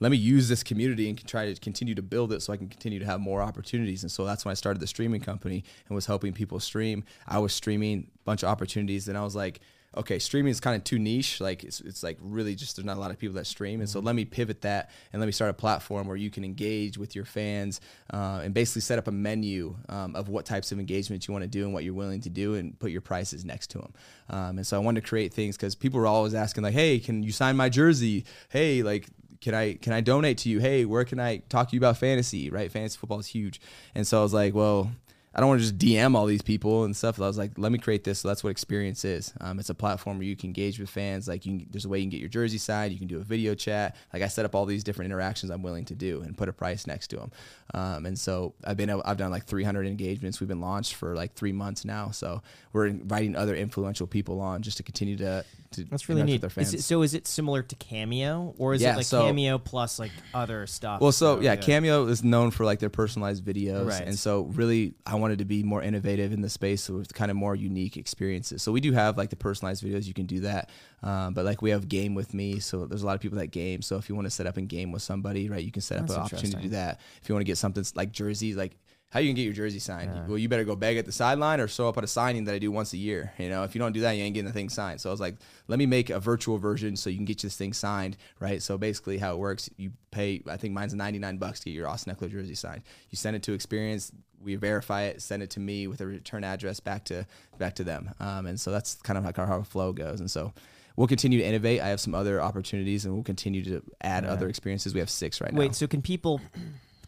let 0.00 0.10
me 0.10 0.16
use 0.16 0.48
this 0.48 0.62
community 0.62 1.08
and 1.10 1.26
try 1.26 1.52
to 1.52 1.60
continue 1.60 1.94
to 1.94 2.02
build 2.02 2.32
it 2.32 2.40
so 2.40 2.52
I 2.52 2.56
can 2.56 2.68
continue 2.68 3.00
to 3.00 3.06
have 3.06 3.20
more 3.20 3.42
opportunities. 3.42 4.02
And 4.04 4.10
so 4.10 4.24
that's 4.24 4.44
when 4.46 4.52
I 4.52 4.54
started 4.54 4.80
the 4.80 4.86
streaming 4.86 5.20
company 5.20 5.64
and 5.86 5.94
was 5.94 6.06
helping 6.06 6.32
people 6.32 6.60
stream. 6.60 7.04
I 7.28 7.40
was 7.40 7.52
streaming 7.52 8.10
a 8.14 8.24
bunch 8.24 8.42
of 8.42 8.48
opportunities 8.48 9.06
and 9.06 9.18
I 9.18 9.22
was 9.22 9.36
like, 9.36 9.60
okay, 9.96 10.18
streaming 10.18 10.50
is 10.50 10.60
kind 10.60 10.76
of 10.76 10.84
too 10.84 10.98
niche. 10.98 11.40
Like 11.40 11.64
it's, 11.64 11.80
it's 11.80 12.02
like 12.02 12.18
really 12.20 12.54
just 12.54 12.76
there's 12.76 12.84
not 12.84 12.96
a 12.96 13.00
lot 13.00 13.10
of 13.10 13.18
people 13.18 13.34
that 13.36 13.46
stream, 13.46 13.80
and 13.80 13.88
so 13.88 14.00
let 14.00 14.14
me 14.14 14.24
pivot 14.24 14.62
that 14.62 14.90
and 15.12 15.20
let 15.20 15.26
me 15.26 15.32
start 15.32 15.50
a 15.50 15.54
platform 15.54 16.06
where 16.06 16.16
you 16.16 16.30
can 16.30 16.44
engage 16.44 16.98
with 16.98 17.14
your 17.14 17.24
fans 17.24 17.80
uh, 18.12 18.40
and 18.42 18.54
basically 18.54 18.82
set 18.82 18.98
up 18.98 19.08
a 19.08 19.12
menu 19.12 19.76
um, 19.88 20.14
of 20.16 20.28
what 20.28 20.44
types 20.44 20.72
of 20.72 20.78
engagement 20.78 21.26
you 21.26 21.32
want 21.32 21.42
to 21.42 21.48
do 21.48 21.64
and 21.64 21.72
what 21.72 21.84
you're 21.84 21.94
willing 21.94 22.20
to 22.22 22.30
do, 22.30 22.54
and 22.54 22.78
put 22.78 22.90
your 22.90 23.00
prices 23.00 23.44
next 23.44 23.70
to 23.70 23.78
them. 23.78 23.92
Um, 24.30 24.58
and 24.58 24.66
so 24.66 24.76
I 24.76 24.80
wanted 24.80 25.02
to 25.02 25.08
create 25.08 25.32
things 25.32 25.56
because 25.56 25.74
people 25.74 26.00
were 26.00 26.06
always 26.06 26.34
asking 26.34 26.62
like, 26.62 26.74
hey, 26.74 26.98
can 26.98 27.22
you 27.22 27.32
sign 27.32 27.56
my 27.56 27.68
jersey? 27.68 28.24
Hey, 28.48 28.82
like 28.82 29.08
can 29.40 29.54
I 29.54 29.74
can 29.74 29.92
I 29.92 30.00
donate 30.00 30.38
to 30.38 30.48
you? 30.48 30.58
Hey, 30.58 30.84
where 30.86 31.04
can 31.04 31.20
I 31.20 31.38
talk 31.48 31.68
to 31.68 31.76
you 31.76 31.80
about 31.80 31.98
fantasy? 31.98 32.50
Right, 32.50 32.72
fantasy 32.72 32.96
football 32.96 33.18
is 33.18 33.26
huge, 33.26 33.60
and 33.94 34.06
so 34.06 34.20
I 34.20 34.22
was 34.22 34.34
like, 34.34 34.54
well. 34.54 34.90
I 35.34 35.40
don't 35.40 35.48
want 35.48 35.60
to 35.62 35.66
just 35.66 35.78
DM 35.78 36.14
all 36.14 36.26
these 36.26 36.42
people 36.42 36.84
and 36.84 36.96
stuff. 36.96 37.20
I 37.20 37.26
was 37.26 37.36
like, 37.36 37.52
let 37.58 37.72
me 37.72 37.78
create 37.78 38.04
this. 38.04 38.20
So 38.20 38.28
that's 38.28 38.44
what 38.44 38.50
Eksperience 38.50 39.04
is. 39.04 39.32
Um, 39.40 39.58
it's 39.58 39.68
a 39.70 39.74
platform 39.74 40.18
where 40.18 40.26
you 40.26 40.36
can 40.36 40.48
engage 40.48 40.78
with 40.78 40.88
fans. 40.88 41.26
Like, 41.26 41.44
you 41.44 41.58
can, 41.58 41.68
there's 41.70 41.84
a 41.84 41.88
way 41.88 41.98
you 41.98 42.04
can 42.04 42.10
get 42.10 42.20
your 42.20 42.28
jersey 42.28 42.58
signed. 42.58 42.92
You 42.92 42.98
can 42.98 43.08
do 43.08 43.18
a 43.18 43.24
video 43.24 43.54
chat. 43.54 43.96
Like, 44.12 44.22
I 44.22 44.28
set 44.28 44.44
up 44.44 44.54
all 44.54 44.64
these 44.64 44.84
different 44.84 45.06
interactions 45.10 45.50
I'm 45.50 45.62
willing 45.62 45.86
to 45.86 45.94
do 45.94 46.20
and 46.22 46.36
put 46.36 46.48
a 46.48 46.52
price 46.52 46.86
next 46.86 47.08
to 47.08 47.16
them. 47.16 47.32
Um, 47.74 48.06
and 48.06 48.16
so 48.18 48.54
I've 48.64 48.76
been, 48.76 48.88
I've 48.90 49.16
done 49.16 49.32
like 49.32 49.44
300 49.46 49.86
engagements. 49.86 50.38
We've 50.40 50.48
been 50.48 50.60
launched 50.60 50.94
for 50.94 51.16
like 51.16 51.34
three 51.34 51.52
months 51.52 51.84
now. 51.84 52.10
So 52.12 52.40
we're 52.72 52.86
inviting 52.86 53.34
other 53.34 53.56
influential 53.56 54.06
people 54.06 54.40
on 54.40 54.62
just 54.62 54.76
to 54.76 54.82
continue 54.84 55.16
to. 55.16 55.44
to 55.72 55.84
That's 55.84 56.08
really 56.08 56.22
neat. 56.22 56.40
With 56.42 56.52
their 56.54 56.62
Is 56.62 56.70
fans. 56.70 56.74
it, 56.74 56.82
so 56.84 57.02
is 57.02 57.14
it 57.14 57.26
similar 57.26 57.62
to 57.62 57.74
Cameo, 57.76 58.54
or 58.58 58.74
is 58.74 58.82
Yeah, 58.82 58.92
it 58.94 58.98
like 58.98 59.06
so- 59.06 59.22
Cameo 59.26 59.58
plus 59.58 59.98
like 59.98 60.12
other 60.32 60.66
stuff? 60.68 61.00
Well, 61.00 61.10
so 61.12 61.40
yeah, 61.40 61.56
Cameo 61.56 62.06
is 62.06 62.22
known 62.22 62.50
for 62.52 62.64
like 62.64 62.78
their 62.78 62.90
personalized 62.90 63.44
videos, 63.44 63.88
Right. 63.88 64.02
and 64.06 64.16
so 64.18 64.42
really, 64.54 64.94
I 65.04 65.16
wanted 65.24 65.38
to 65.38 65.46
be 65.46 65.62
more 65.62 65.82
innovative 65.82 66.34
in 66.34 66.42
the 66.42 66.50
space 66.50 66.86
with 66.90 67.14
kind 67.14 67.30
of 67.30 67.36
more 67.38 67.56
unique 67.56 67.96
experiences. 67.96 68.62
So 68.62 68.72
we 68.72 68.82
do 68.82 68.92
have 68.92 69.16
like 69.16 69.30
the 69.30 69.36
personalized 69.36 69.82
videos, 69.82 70.04
you 70.04 70.12
can 70.12 70.26
do 70.26 70.40
that, 70.40 70.68
um, 71.02 71.32
but 71.32 71.46
like 71.46 71.62
we 71.62 71.70
have 71.70 71.88
game 71.88 72.14
with 72.14 72.34
me, 72.34 72.58
so 72.60 72.84
there's 72.84 73.02
a 73.02 73.06
lot 73.06 73.14
of 73.14 73.22
people 73.22 73.38
that 73.38 73.46
game. 73.46 73.80
So 73.80 73.96
if 73.96 74.10
you 74.10 74.14
want 74.14 74.26
to 74.26 74.30
set 74.30 74.46
up 74.46 74.58
and 74.58 74.68
game 74.68 74.92
with 74.92 75.00
somebody, 75.00 75.48
right, 75.48 75.64
you 75.64 75.72
can 75.72 75.80
set 75.80 75.96
up 75.96 76.08
That's 76.08 76.16
an 76.16 76.22
opportunity 76.24 76.56
to 76.56 76.62
do 76.64 76.68
that. 76.70 77.00
If 77.22 77.28
you 77.30 77.34
want 77.34 77.40
to 77.40 77.46
get 77.46 77.56
something 77.56 77.86
like 77.94 78.12
jerseys, 78.12 78.54
like 78.54 78.76
how 79.14 79.20
you 79.20 79.28
can 79.28 79.36
get 79.36 79.44
your 79.44 79.52
jersey 79.52 79.78
signed? 79.78 80.10
Well, 80.26 80.38
you 80.38 80.48
better 80.48 80.64
go 80.64 80.74
beg 80.74 80.96
at 80.96 81.06
the 81.06 81.12
sideline 81.12 81.60
or 81.60 81.68
show 81.68 81.88
up 81.88 81.96
at 81.96 82.02
a 82.02 82.08
signing 82.08 82.44
that 82.46 82.54
I 82.56 82.58
do 82.58 82.72
once 82.72 82.92
a 82.94 82.96
year. 82.96 83.32
You 83.38 83.48
know, 83.48 83.62
if 83.62 83.72
you 83.72 83.78
don't 83.78 83.92
do 83.92 84.00
that, 84.00 84.10
you 84.12 84.24
ain't 84.24 84.34
getting 84.34 84.48
the 84.48 84.52
thing 84.52 84.68
signed. 84.68 85.00
So 85.00 85.08
I 85.08 85.12
was 85.12 85.20
like, 85.20 85.36
let 85.68 85.78
me 85.78 85.86
make 85.86 86.10
a 86.10 86.18
virtual 86.18 86.58
version 86.58 86.96
so 86.96 87.10
you 87.10 87.16
can 87.16 87.24
get 87.24 87.40
this 87.40 87.56
thing 87.56 87.72
signed, 87.72 88.16
right? 88.40 88.60
So 88.60 88.76
basically, 88.76 89.18
how 89.18 89.32
it 89.32 89.38
works, 89.38 89.70
you 89.76 89.92
pay. 90.10 90.42
I 90.48 90.56
think 90.56 90.74
mine's 90.74 90.94
99 90.94 91.36
bucks 91.36 91.60
to 91.60 91.66
get 91.66 91.76
your 91.76 91.88
Austin 91.88 92.12
Ekeler 92.12 92.28
jersey 92.28 92.56
signed. 92.56 92.82
You 93.08 93.16
send 93.16 93.36
it 93.36 93.44
to 93.44 93.54
Eksperience. 93.54 94.10
We 94.44 94.56
verify 94.56 95.02
it, 95.04 95.22
send 95.22 95.42
it 95.42 95.50
to 95.50 95.60
me 95.60 95.86
with 95.86 96.00
a 96.00 96.06
return 96.06 96.44
address 96.44 96.80
back 96.80 97.04
to 97.06 97.26
back 97.58 97.74
to 97.76 97.84
them. 97.84 98.10
Um, 98.20 98.46
and 98.46 98.60
so 98.60 98.70
that's 98.70 98.96
kind 98.96 99.18
of 99.18 99.24
like 99.24 99.36
how 99.36 99.44
our 99.44 99.64
flow 99.64 99.92
goes. 99.92 100.20
And 100.20 100.30
so 100.30 100.52
we'll 100.96 101.06
continue 101.06 101.38
to 101.38 101.44
innovate. 101.44 101.80
I 101.80 101.88
have 101.88 102.00
some 102.00 102.14
other 102.14 102.40
opportunities, 102.40 103.04
and 103.04 103.14
we'll 103.14 103.24
continue 103.24 103.64
to 103.64 103.82
add 104.00 104.24
other 104.24 104.48
experiences. 104.48 104.94
We 104.94 105.00
have 105.00 105.10
six 105.10 105.40
right 105.40 105.52
now. 105.52 105.58
Wait, 105.58 105.74
so 105.74 105.86
can 105.86 106.02
people? 106.02 106.40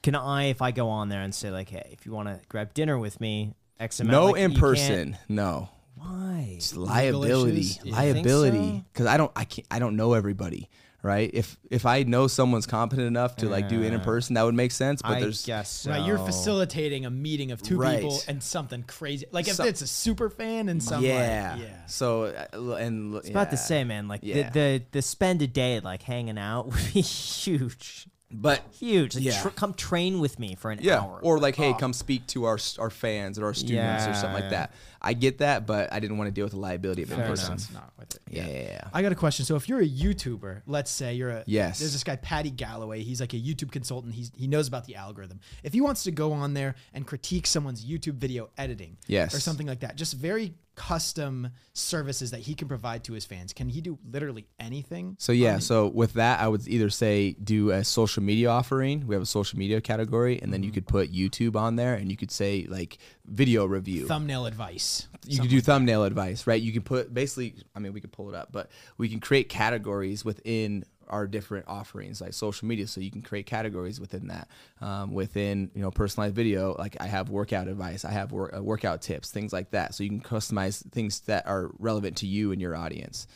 Can 0.02 0.14
I, 0.14 0.44
if 0.44 0.62
I 0.62 0.70
go 0.70 0.88
on 0.88 1.08
there 1.08 1.22
and 1.22 1.34
say 1.34 1.50
like, 1.50 1.68
hey, 1.68 1.88
if 1.92 2.06
you 2.06 2.12
want 2.12 2.28
to 2.28 2.40
grab 2.48 2.74
dinner 2.74 2.98
with 2.98 3.20
me, 3.20 3.54
X 3.80 4.00
amount? 4.00 4.12
no 4.12 4.26
like, 4.32 4.40
in 4.40 4.54
person. 4.54 5.18
No. 5.28 5.68
Why? 5.96 6.52
It's 6.56 6.76
liability, 6.76 7.70
liability. 7.84 8.58
think 8.58 8.78
so? 8.78 8.84
Because 8.92 9.06
I 9.06 9.16
don't, 9.16 9.32
I 9.34 9.44
can't, 9.44 9.66
I 9.70 9.78
don't 9.78 9.96
know 9.96 10.12
everybody, 10.12 10.68
right? 11.06 11.30
If 11.32 11.56
if 11.70 11.86
I 11.86 12.02
know 12.02 12.26
someone's 12.26 12.66
competent 12.66 13.06
enough 13.06 13.36
to 13.36 13.48
like 13.48 13.68
do 13.68 13.82
it 13.82 13.92
in 13.92 14.00
person, 14.00 14.34
that 14.34 14.42
would 14.42 14.54
make 14.54 14.72
sense. 14.72 15.00
But 15.00 15.12
I 15.12 15.20
there's 15.20 15.46
guess 15.46 15.70
so. 15.70 15.90
Right, 15.92 16.04
you're 16.04 16.18
facilitating 16.18 17.06
a 17.06 17.10
meeting 17.10 17.52
of 17.52 17.62
two 17.62 17.78
Right. 17.78 18.00
people 18.00 18.18
and 18.28 18.42
something 18.42 18.82
crazy. 18.82 19.26
Like 19.30 19.48
if 19.48 19.54
Some- 19.54 19.68
it's 19.68 19.80
a 19.82 19.86
super 19.86 20.28
fan 20.28 20.68
and 20.68 20.82
some 20.82 21.02
yeah, 21.04 21.52
like, 21.54 21.62
yeah. 21.62 21.86
So 21.86 22.24
uh, 22.52 22.72
and 22.74 23.14
It's 23.16 23.30
about 23.30 23.50
to 23.50 23.56
yeah. 23.56 23.62
say, 23.62 23.84
man, 23.84 24.08
like 24.08 24.20
Yeah. 24.22 24.50
the, 24.50 24.58
the 24.58 24.82
the 24.92 25.02
spend 25.02 25.40
a 25.42 25.46
day 25.46 25.80
like 25.80 26.02
hanging 26.02 26.38
out 26.38 26.66
would 26.72 26.92
be 26.92 27.00
huge, 27.02 28.08
but 28.30 28.62
huge. 28.78 29.14
Like, 29.14 29.24
Yeah. 29.24 29.40
tr- 29.40 29.48
come 29.50 29.72
train 29.72 30.18
with 30.18 30.38
me 30.38 30.56
for 30.56 30.70
an 30.70 30.80
yeah, 30.82 31.00
hour. 31.00 31.20
or 31.22 31.38
like, 31.38 31.54
hey, 31.56 31.70
oh. 31.70 31.74
come 31.74 31.92
speak 31.92 32.26
to 32.28 32.44
our 32.44 32.58
our 32.78 32.90
fans 32.90 33.38
or 33.38 33.46
our 33.46 33.54
students 33.54 34.06
or 34.06 34.14
something 34.14 34.30
Yeah. 34.30 34.40
like 34.40 34.50
that. 34.50 34.72
I 35.00 35.12
get 35.12 35.38
that, 35.38 35.66
but 35.66 35.92
I 35.92 36.00
didn't 36.00 36.18
want 36.18 36.26
to 36.28 36.32
deal 36.32 36.44
with 36.44 36.52
the 36.52 36.58
liability 36.58 37.02
of 37.02 37.10
it 37.10 37.14
in 37.14 37.20
Fair 37.20 37.28
person. 37.28 37.52
enough. 37.52 37.72
Not 37.72 37.92
with 37.96 38.14
it. 38.16 38.22
Yeah, 38.28 38.46
yeah, 38.48 38.62
yeah. 38.62 38.88
I 38.92 39.02
got 39.02 39.12
a 39.12 39.14
question. 39.14 39.44
So 39.44 39.54
if 39.54 39.68
you're 39.68 39.80
a 39.80 39.88
YouTuber, 39.88 40.62
let's 40.66 40.90
say 40.90 41.14
you're 41.14 41.30
a 41.30 41.44
Yes. 41.46 41.78
there's 41.78 41.92
this 41.92 42.02
guy 42.02 42.16
Paddy 42.16 42.50
Galloway. 42.50 43.02
He's 43.04 43.20
like 43.20 43.32
a 43.32 43.36
YouTube 43.38 43.70
consultant. 43.70 44.14
He's 44.14 44.32
he 44.34 44.48
knows 44.48 44.66
about 44.66 44.86
the 44.86 44.96
algorithm. 44.96 45.38
If 45.62 45.72
he 45.72 45.80
wants 45.80 46.02
to 46.04 46.10
go 46.10 46.32
on 46.32 46.54
there 46.54 46.74
and 46.94 47.06
critique 47.06 47.46
someone's 47.46 47.84
YouTube 47.84 48.14
video 48.14 48.50
editing, 48.58 48.96
Yes. 49.06 49.34
or 49.34 49.40
something 49.40 49.66
like 49.68 49.80
that, 49.80 49.94
just 49.96 50.14
very 50.14 50.54
custom 50.76 51.48
services 51.72 52.30
that 52.30 52.40
he 52.40 52.54
can 52.54 52.68
provide 52.68 53.02
to 53.04 53.14
his 53.14 53.24
fans. 53.24 53.52
Can 53.52 53.68
he 53.68 53.80
do 53.80 53.98
literally 54.08 54.46
anything? 54.60 55.16
So 55.18 55.32
yeah, 55.32 55.58
so 55.58 55.88
with 55.88 56.12
that, 56.12 56.40
I 56.40 56.46
would 56.46 56.68
either 56.68 56.90
say 56.90 57.32
do 57.32 57.70
a 57.70 57.82
social 57.82 58.22
media 58.22 58.50
offering. 58.50 59.06
We 59.06 59.14
have 59.14 59.22
a 59.22 59.26
social 59.26 59.58
media 59.58 59.80
category, 59.80 60.40
and 60.40 60.52
then 60.52 60.62
you 60.62 60.68
mm-hmm. 60.68 60.74
could 60.74 60.86
put 60.86 61.12
YouTube 61.12 61.56
on 61.56 61.76
there, 61.76 61.94
and 61.94 62.10
you 62.10 62.16
could 62.16 62.30
say 62.30 62.66
like 62.68 62.98
video 63.24 63.64
review. 63.66 64.06
Thumbnail 64.06 64.46
advice. 64.46 65.08
you 65.26 65.40
can 65.40 65.48
do 65.48 65.60
thumbnail 65.60 66.04
advice, 66.04 66.46
right? 66.46 66.60
You 66.60 66.72
can 66.72 66.82
put 66.82 67.12
basically, 67.12 67.54
I 67.74 67.80
mean, 67.80 67.92
we 67.92 68.00
could 68.00 68.12
pull 68.12 68.28
it 68.28 68.36
up, 68.36 68.52
but 68.52 68.70
we 68.98 69.08
can 69.08 69.18
create 69.18 69.48
categories 69.48 70.24
within 70.24 70.84
our 71.08 71.26
different 71.26 71.66
offerings, 71.68 72.20
like 72.20 72.32
social 72.34 72.66
media. 72.68 72.86
So 72.86 73.00
you 73.00 73.10
can 73.10 73.22
create 73.22 73.46
categories 73.46 74.00
within 74.00 74.28
that. 74.28 74.48
Um, 74.80 75.12
within 75.12 75.70
you 75.74 75.82
know 75.82 75.90
personalized 75.90 76.34
video, 76.34 76.74
like 76.78 76.96
I 77.00 77.06
have 77.06 77.30
workout 77.30 77.68
advice, 77.68 78.04
I 78.04 78.12
have 78.12 78.32
work, 78.32 78.54
uh, 78.56 78.62
workout 78.62 79.02
tips, 79.02 79.30
things 79.30 79.52
like 79.52 79.70
that. 79.70 79.94
So 79.94 80.04
you 80.04 80.10
can 80.10 80.20
customize 80.20 80.88
things 80.90 81.20
that 81.20 81.46
are 81.46 81.70
relevant 81.78 82.16
to 82.18 82.26
you 82.26 82.52
and 82.52 82.60
your 82.60 82.76
audience. 82.76 83.26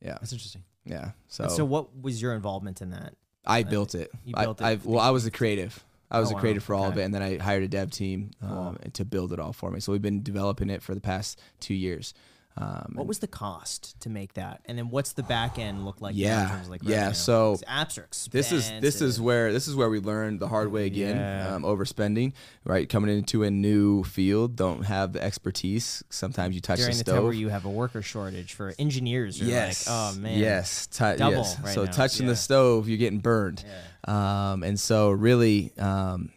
Yeah, 0.00 0.12
That's 0.20 0.32
interesting. 0.32 0.64
yeah. 0.84 1.10
So, 1.28 1.48
so 1.48 1.64
what 1.64 2.00
was 2.00 2.20
your 2.22 2.34
involvement 2.34 2.80
in 2.80 2.90
that? 2.90 3.14
I 3.46 3.62
built 3.62 3.94
it. 3.94 4.10
you 4.24 4.34
I, 4.36 4.44
built 4.44 4.60
it 4.60 4.64
I, 4.64 4.78
well, 4.84 5.00
I 5.00 5.10
was 5.10 5.24
the 5.24 5.30
creative. 5.30 5.82
I 6.10 6.18
was 6.18 6.28
Oh, 6.28 6.30
the 6.30 6.34
wow. 6.34 6.40
creative 6.40 6.64
for 6.64 6.74
all 6.74 6.86
of 6.88 6.98
it, 6.98 7.02
and 7.02 7.14
then 7.14 7.22
I 7.22 7.38
hired 7.38 7.62
a 7.62 7.68
dev 7.68 7.90
team 7.90 8.32
um, 8.42 8.78
to 8.94 9.04
build 9.04 9.32
it 9.32 9.38
all 9.38 9.52
for 9.52 9.70
me. 9.70 9.78
So 9.78 9.92
we've 9.92 10.02
been 10.02 10.22
developing 10.22 10.68
it 10.68 10.82
for 10.82 10.94
the 10.94 11.00
past 11.00 11.40
two 11.60 11.74
years. 11.74 12.14
Um, 12.56 12.92
What 12.94 13.06
was 13.06 13.20
the 13.20 13.28
cost 13.28 13.98
to 14.00 14.10
make 14.10 14.34
that, 14.34 14.60
and 14.66 14.76
then 14.76 14.90
what's 14.90 15.12
the 15.12 15.22
back 15.22 15.58
end 15.58 15.84
look 15.84 16.00
like? 16.00 16.14
Yeah, 16.16 16.42
in 16.42 16.48
terms 16.50 16.66
of 16.66 16.70
like 16.70 16.80
yeah, 16.82 17.12
so 17.12 17.56
apps 17.68 17.96
are 17.98 18.02
expensive. 18.02 18.32
this 18.32 18.52
is 18.52 18.70
this 18.80 19.00
is 19.00 19.20
where 19.20 19.52
this 19.52 19.68
is 19.68 19.76
where 19.76 19.88
we 19.88 20.00
learned 20.00 20.40
the 20.40 20.48
hard 20.48 20.70
way 20.70 20.84
again. 20.86 21.16
Yeah. 21.16 21.54
Um, 21.54 21.62
overspending, 21.62 22.32
right? 22.64 22.86
Coming 22.88 23.16
into 23.16 23.44
a 23.44 23.50
new 23.50 24.02
field, 24.04 24.56
don't 24.56 24.82
have 24.82 25.12
the 25.12 25.22
expertise. 25.22 26.02
Sometimes 26.10 26.54
you 26.54 26.60
touch 26.60 26.80
during 26.80 26.92
the 26.98 27.04
the 27.04 27.12
time 27.12 27.22
where 27.22 27.32
stove. 27.32 27.40
you 27.40 27.48
have 27.50 27.64
a 27.64 27.70
worker 27.70 28.02
shortage 28.02 28.52
for 28.52 28.74
engineers. 28.78 29.40
Yes. 29.40 29.86
like, 29.86 29.96
oh 29.96 30.18
man. 30.20 30.38
Yes. 30.38 30.86
tou- 30.88 31.16
Double 31.16 31.36
yes. 31.38 31.58
right 31.60 31.74
so 31.74 31.84
now. 31.84 31.90
touching 31.92 32.26
Yeah. 32.26 32.32
the 32.32 32.36
stove, 32.36 32.88
you're 32.88 32.98
getting 32.98 33.20
burned. 33.20 33.64
Um, 34.06 34.64
and 34.64 34.78
so 34.78 35.10
really, 35.12 35.72
um, 35.78 36.30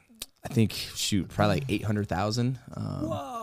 I 0.45 0.49
think 0.49 0.71
shoot 0.73 1.27
probably 1.29 1.55
like 1.55 1.65
eight 1.69 1.83
hundred 1.83 2.07
thousand. 2.07 2.59
Um, 2.75 3.09
Whoa. 3.09 3.39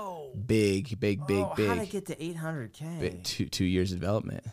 Big, 0.47 0.99
big, 1.01 1.27
big, 1.27 1.39
oh, 1.45 1.53
big. 1.57 1.69
How 1.69 1.75
did 1.75 1.83
it 1.85 1.91
get 1.91 2.07
to 2.07 2.17
800k 2.17 3.01
bit- 3.01 3.25
two 3.25 3.47
two 3.47 3.65
years 3.65 3.93
of 3.93 4.01
development. 4.01 4.45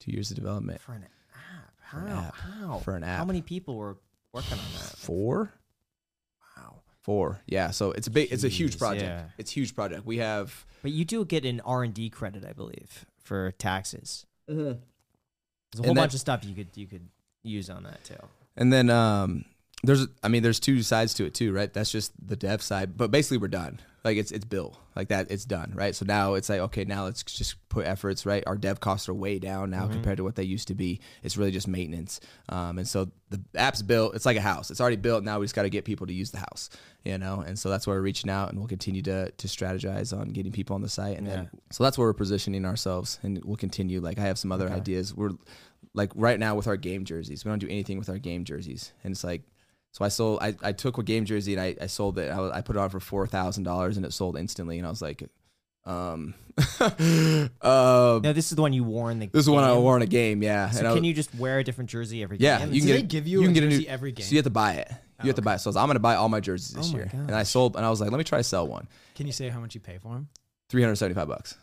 Two 0.00 0.12
years 0.12 0.30
of 0.30 0.36
development. 0.36 0.80
for 0.80 0.92
an 0.92 1.04
app? 1.04 1.72
How? 1.80 1.98
an 1.98 2.08
app. 2.08 2.34
How? 2.36 2.78
For 2.80 2.96
an 2.96 3.04
app. 3.04 3.18
How 3.18 3.24
many 3.24 3.42
people 3.42 3.76
were 3.76 3.96
working 4.32 4.52
on 4.52 4.64
that? 4.74 4.96
Four. 4.96 5.52
Wow. 6.56 6.80
Four. 7.02 7.40
Yeah. 7.46 7.70
So 7.70 7.92
it's 7.92 8.06
a 8.06 8.10
big. 8.10 8.32
It's 8.32 8.44
a 8.44 8.48
huge 8.48 8.78
project. 8.78 9.04
yeah. 9.04 9.24
It's 9.38 9.50
a 9.50 9.54
huge 9.54 9.74
project. 9.74 10.04
We 10.06 10.18
have. 10.18 10.64
But 10.82 10.92
you 10.92 11.04
do 11.04 11.24
get 11.24 11.44
an 11.44 11.60
R 11.60 11.82
and 11.82 11.94
D 11.94 12.10
credit, 12.10 12.44
I 12.44 12.52
believe, 12.52 13.06
for 13.22 13.52
taxes. 13.52 14.26
There's 14.46 14.58
a 14.60 14.62
whole 14.68 14.76
And 15.90 15.96
that- 15.96 16.02
bunch 16.02 16.14
of 16.14 16.20
stuff 16.20 16.44
you 16.44 16.54
could 16.54 16.68
you 16.76 16.86
could 16.86 17.08
use 17.42 17.68
on 17.70 17.82
that 17.84 18.02
too. 18.04 18.16
And 18.56 18.72
then, 18.72 18.88
um, 18.90 19.44
there's 19.82 20.06
I 20.22 20.28
mean 20.28 20.42
there's 20.42 20.60
two 20.60 20.82
sides 20.82 21.14
to 21.14 21.24
it 21.26 21.34
too, 21.34 21.52
right? 21.52 21.72
That's 21.72 21.90
just 21.92 22.12
the 22.24 22.36
dev 22.36 22.62
side, 22.62 22.96
but 22.96 23.10
basically 23.10 23.38
we're 23.38 23.48
done. 23.48 23.80
Like 24.06 24.18
it's 24.18 24.30
it's 24.30 24.44
built 24.44 24.78
like 24.94 25.08
that. 25.08 25.32
It's 25.32 25.44
done, 25.44 25.72
right? 25.74 25.92
So 25.92 26.04
now 26.06 26.34
it's 26.34 26.48
like 26.48 26.60
okay, 26.60 26.84
now 26.84 27.06
let's 27.06 27.24
just 27.24 27.56
put 27.68 27.84
efforts, 27.84 28.24
right? 28.24 28.44
Our 28.46 28.56
dev 28.56 28.78
costs 28.78 29.08
are 29.08 29.14
way 29.14 29.40
down 29.40 29.70
now 29.70 29.88
compared 29.88 30.18
to 30.18 30.22
what 30.22 30.36
they 30.36 30.44
used 30.44 30.68
to 30.68 30.76
be. 30.76 31.00
It's 31.24 31.36
really 31.36 31.50
just 31.50 31.66
maintenance, 31.66 32.20
um, 32.48 32.78
and 32.78 32.86
so 32.86 33.10
the 33.30 33.40
app's 33.56 33.82
built. 33.82 34.14
It's 34.14 34.24
like 34.24 34.36
a 34.36 34.40
house. 34.40 34.70
It's 34.70 34.80
already 34.80 34.94
built. 34.94 35.24
Now 35.24 35.40
we 35.40 35.44
just 35.44 35.56
got 35.56 35.64
to 35.64 35.70
get 35.70 35.84
people 35.84 36.06
to 36.06 36.12
use 36.12 36.30
the 36.30 36.38
house, 36.38 36.70
you 37.02 37.18
know. 37.18 37.42
And 37.44 37.58
so 37.58 37.68
that's 37.68 37.84
where 37.84 37.96
we're 37.96 38.02
reaching 38.02 38.30
out, 38.30 38.50
and 38.50 38.60
we'll 38.60 38.68
continue 38.68 39.02
to 39.02 39.32
to 39.32 39.48
strategize 39.48 40.16
on 40.16 40.28
getting 40.28 40.52
people 40.52 40.74
on 40.74 40.82
the 40.82 40.88
site, 40.88 41.18
and 41.18 41.26
then 41.26 41.50
so 41.72 41.82
that's 41.82 41.98
where 41.98 42.06
we're 42.06 42.12
positioning 42.12 42.64
ourselves, 42.64 43.18
and 43.24 43.44
we'll 43.44 43.56
continue. 43.56 44.00
Like 44.00 44.20
I 44.20 44.22
have 44.22 44.38
some 44.38 44.52
other 44.52 44.68
ideas. 44.70 45.14
We're 45.16 45.32
like 45.94 46.12
right 46.14 46.38
now 46.38 46.54
with 46.54 46.68
our 46.68 46.76
game 46.76 47.04
jerseys, 47.04 47.44
we 47.44 47.48
don't 47.48 47.58
do 47.58 47.66
anything 47.68 47.98
with 47.98 48.08
our 48.08 48.18
game 48.18 48.44
jerseys, 48.44 48.92
and 49.02 49.10
it's 49.10 49.24
like 49.24 49.42
so 49.96 50.04
I 50.04 50.08
sold. 50.08 50.40
I, 50.42 50.54
I 50.62 50.72
took 50.72 50.98
a 50.98 51.02
game 51.02 51.24
jersey 51.24 51.54
and 51.54 51.62
I, 51.62 51.74
I 51.80 51.86
sold 51.86 52.18
it. 52.18 52.28
I, 52.30 52.58
I 52.58 52.60
put 52.60 52.76
it 52.76 52.78
on 52.80 52.90
for 52.90 53.00
four 53.00 53.26
thousand 53.26 53.64
dollars 53.64 53.96
and 53.96 54.04
it 54.04 54.12
sold 54.12 54.36
instantly. 54.36 54.76
And 54.76 54.86
I 54.86 54.90
was 54.90 55.00
like, 55.00 55.22
um, 55.86 56.34
uh, 56.80 58.20
No, 58.22 58.32
this 58.32 58.50
is 58.50 58.56
the 58.56 58.62
one 58.62 58.72
you 58.72 58.84
wore 58.84 59.10
in 59.10 59.18
the. 59.20 59.26
this 59.28 59.40
is 59.40 59.46
the 59.46 59.52
one 59.52 59.64
I 59.64 59.76
wore 59.78 59.96
in 59.96 60.02
a 60.02 60.06
game. 60.06 60.42
Yeah. 60.42 60.70
So 60.70 60.80
And 60.80 60.88
I- 60.88 60.94
can 60.94 61.04
you 61.04 61.14
just 61.14 61.34
wear 61.34 61.58
a 61.60 61.64
different 61.64 61.88
jersey 61.90 62.22
every 62.22 62.36
Yeah, 62.38 62.58
game? 62.58 62.72
you 62.72 62.80
can 62.80 62.86
Do 62.88 62.92
get. 62.94 63.00
they 63.00 63.06
give 63.06 63.26
you 63.26 63.40
can 63.40 63.50
a 63.50 63.54
get 63.54 63.60
jersey 63.62 63.84
new, 63.84 63.88
every 63.88 64.12
game? 64.12 64.26
So 64.26 64.32
you 64.32 64.36
have 64.38 64.44
to 64.44 64.50
buy 64.50 64.74
it. 64.74 64.90
You 65.22 65.28
have 65.28 65.36
to 65.36 65.42
buy 65.42 65.54
it. 65.54 65.60
So 65.60 65.68
I 65.68 65.70
was, 65.70 65.76
I'm 65.76 65.86
gonna 65.86 65.98
buy 65.98 66.16
all 66.16 66.28
my 66.28 66.40
jerseys 66.40 66.76
this 66.76 66.90
Oh 66.90 66.92
my 66.92 66.98
year. 66.98 67.10
And 67.12 67.34
I 67.34 67.44
sold. 67.44 67.74
And 67.76 67.86
I 67.86 67.90
was 67.90 68.02
like, 68.02 68.10
let 68.10 68.18
me 68.18 68.24
try 68.24 68.36
to 68.38 68.44
sell 68.44 68.68
one. 68.68 68.86
Can 69.14 69.26
you 69.26 69.32
say 69.32 69.48
how 69.48 69.60
much 69.60 69.74
you 69.74 69.80
pay 69.80 69.96
for 69.96 70.12
them? 70.12 70.28
Three 70.68 70.82
hundred 70.82 70.96
seventy 70.96 71.14
five 71.14 71.26
bucks. 71.28 71.56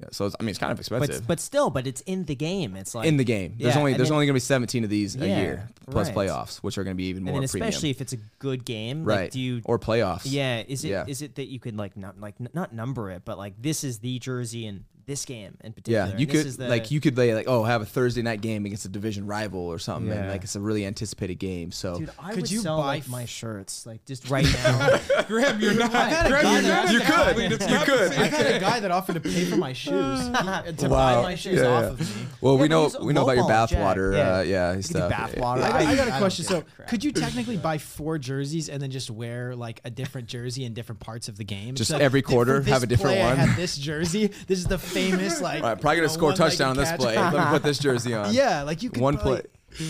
Yeah. 0.00 0.08
So 0.10 0.26
it's, 0.26 0.34
I 0.40 0.42
mean, 0.42 0.50
it's 0.50 0.58
kind 0.58 0.72
of 0.72 0.80
expensive. 0.80 1.20
but 1.20 1.26
but 1.28 1.40
still, 1.40 1.70
but 1.70 1.86
it's 1.86 2.00
in 2.02 2.24
the 2.24 2.34
game. 2.34 2.74
It's 2.74 2.94
like 2.96 3.06
in 3.06 3.16
the 3.16 3.22
game, 3.24 3.54
there's 3.58 3.74
Yeah, 3.74 3.78
only 3.80 3.94
there's 3.94 4.08
then- 4.08 4.14
only 4.14 4.26
gonna 4.26 4.34
be 4.34 4.40
17 4.40 4.82
of 4.82 4.90
these 4.90 5.14
a 5.14 5.26
year 5.26 5.68
plus 5.88 6.08
right. 6.08 6.16
playoffs, 6.16 6.56
which 6.58 6.76
are 6.78 6.84
gonna 6.84 6.96
be 6.96 7.04
even 7.04 7.18
and 7.28 7.36
more 7.38 7.46
premium. 7.46 7.68
especially 7.68 7.90
if 7.90 8.00
it's 8.00 8.12
a 8.12 8.18
good 8.40 8.64
game. 8.64 9.04
right. 9.04 9.22
Like, 9.22 9.30
do 9.30 9.40
you? 9.40 9.62
or 9.64 9.78
playoffs? 9.78 10.22
yeah. 10.24 10.64
Is 10.66 10.84
it? 10.84 10.90
Is 11.08 11.20
Yeah. 11.22 11.26
it 11.26 11.36
that 11.36 11.46
you 11.46 11.60
could 11.60 11.76
like 11.76 11.96
not 11.96 12.18
like 12.20 12.34
n- 12.40 12.48
not 12.52 12.74
number 12.74 13.10
it, 13.12 13.22
but 13.24 13.38
like 13.38 13.54
this 13.62 13.84
is 13.84 14.00
the 14.00 14.18
jersey 14.18 14.66
in 14.66 14.84
this 15.06 15.24
game 15.24 15.56
in 15.62 15.72
particular. 15.72 16.04
Yeah, 16.06 16.10
and 16.12 16.20
you 16.20 16.26
this 16.26 16.36
could 16.36 16.46
is 16.46 16.56
the, 16.56 16.68
like 16.68 16.90
you 16.90 17.00
could 17.00 17.16
lay 17.16 17.34
like 17.34 17.46
oh 17.48 17.62
have 17.64 17.82
a 17.82 17.86
Thursday 17.86 18.22
night 18.22 18.40
game 18.40 18.64
against 18.66 18.84
a 18.84 18.88
division 18.88 19.26
rival 19.26 19.60
or 19.60 19.78
something, 19.78 20.10
and 20.12 20.28
like 20.30 20.44
it's 20.44 20.56
a 20.56 20.60
really 20.60 20.84
anticipated 20.86 21.36
game. 21.36 21.72
So 21.72 21.98
Dude, 21.98 22.10
I 22.18 22.30
Could 22.32 22.42
would 22.42 22.50
you 22.50 22.60
sell 22.60 22.78
buy 22.78 22.86
like 22.86 23.02
f- 23.04 23.08
my 23.08 23.24
shirts 23.24 23.86
like 23.86 24.04
just 24.04 24.30
right 24.30 24.44
now. 24.44 24.98
Graham, 25.28 25.60
you're 25.60 25.74
not. 25.78 25.90
had 25.92 26.28
Graham, 26.30 26.64
you're 26.64 26.72
not 26.74 26.92
You 26.92 27.00
could. 27.00 27.10
athlete. 27.10 27.52
It's 27.52 27.68
You 27.70 27.78
could. 27.78 28.12
I've 28.12 28.30
had 28.32 28.46
a 28.54 28.60
guy 28.60 28.80
that 28.80 28.90
offered 28.90 29.14
to 29.14 29.20
pay 29.20 29.44
for 29.44 29.56
my 29.56 29.72
shoes 29.72 29.92
to 30.28 30.88
Wow. 30.88 30.88
buy 30.88 31.22
my 31.22 31.34
shoes 31.34 31.60
Yeah, 31.60 31.66
off 31.68 31.82
yeah. 31.84 31.88
of 31.90 32.00
me. 32.16 32.26
well, 32.40 32.54
Yeah, 32.56 32.60
we 32.62 32.68
know 32.68 32.90
we 33.02 33.12
know 33.12 33.22
about 33.24 33.36
your 33.36 33.44
bathwater. 33.48 34.14
yeah. 34.16 34.36
Uh, 34.36 34.40
yeah, 34.42 34.70
You 34.70 34.76
could 34.76 34.84
stuff. 34.86 35.12
bathwater. 35.12 35.62
I, 35.62 35.84
I 35.92 35.96
got 35.96 36.08
a 36.08 36.18
question. 36.18 36.44
So, 36.44 36.64
could 36.88 37.02
you 37.04 37.12
technically 37.12 37.56
buy 37.56 37.78
four 37.78 38.18
jerseys 38.18 38.68
and 38.68 38.80
then 38.82 38.90
just 38.90 39.10
wear 39.10 39.54
like 39.56 39.80
a 39.84 39.90
different 39.90 40.28
jersey 40.28 40.64
in 40.64 40.74
different 40.74 41.00
parts 41.00 41.28
of 41.28 41.36
the 41.36 41.44
game? 41.44 41.74
Just 41.74 41.92
every 41.92 42.22
quarter, 42.22 42.62
have 42.62 42.82
a 42.82 42.86
different 42.86 43.16
play, 43.16 43.22
I 43.22 43.34
had 43.34 43.56
this 43.56 43.76
jersey. 43.76 44.28
This 44.46 44.58
is 44.58 44.66
the 44.66 44.78
famous 44.94 45.40
like. 45.42 45.62
All 45.62 45.70
right, 45.70 45.80
probably 45.80 45.96
gonna 45.96 46.06
you 46.06 46.08
know, 46.08 46.14
score 46.14 46.32
a 46.32 46.34
touchdown 46.34 46.70
on 46.70 46.76
this 46.76 46.90
catch. 46.90 47.00
play. 47.00 47.16
Let 47.16 47.32
me 47.32 47.40
put 47.50 47.62
this 47.62 47.78
jersey 47.86 48.14
on. 48.14 48.32
Yeah, 48.32 48.62
like 48.62 48.82
you 48.82 48.90
could 48.90 49.02
One 49.02 49.16
probably- 49.18 49.42
play. 49.76 49.86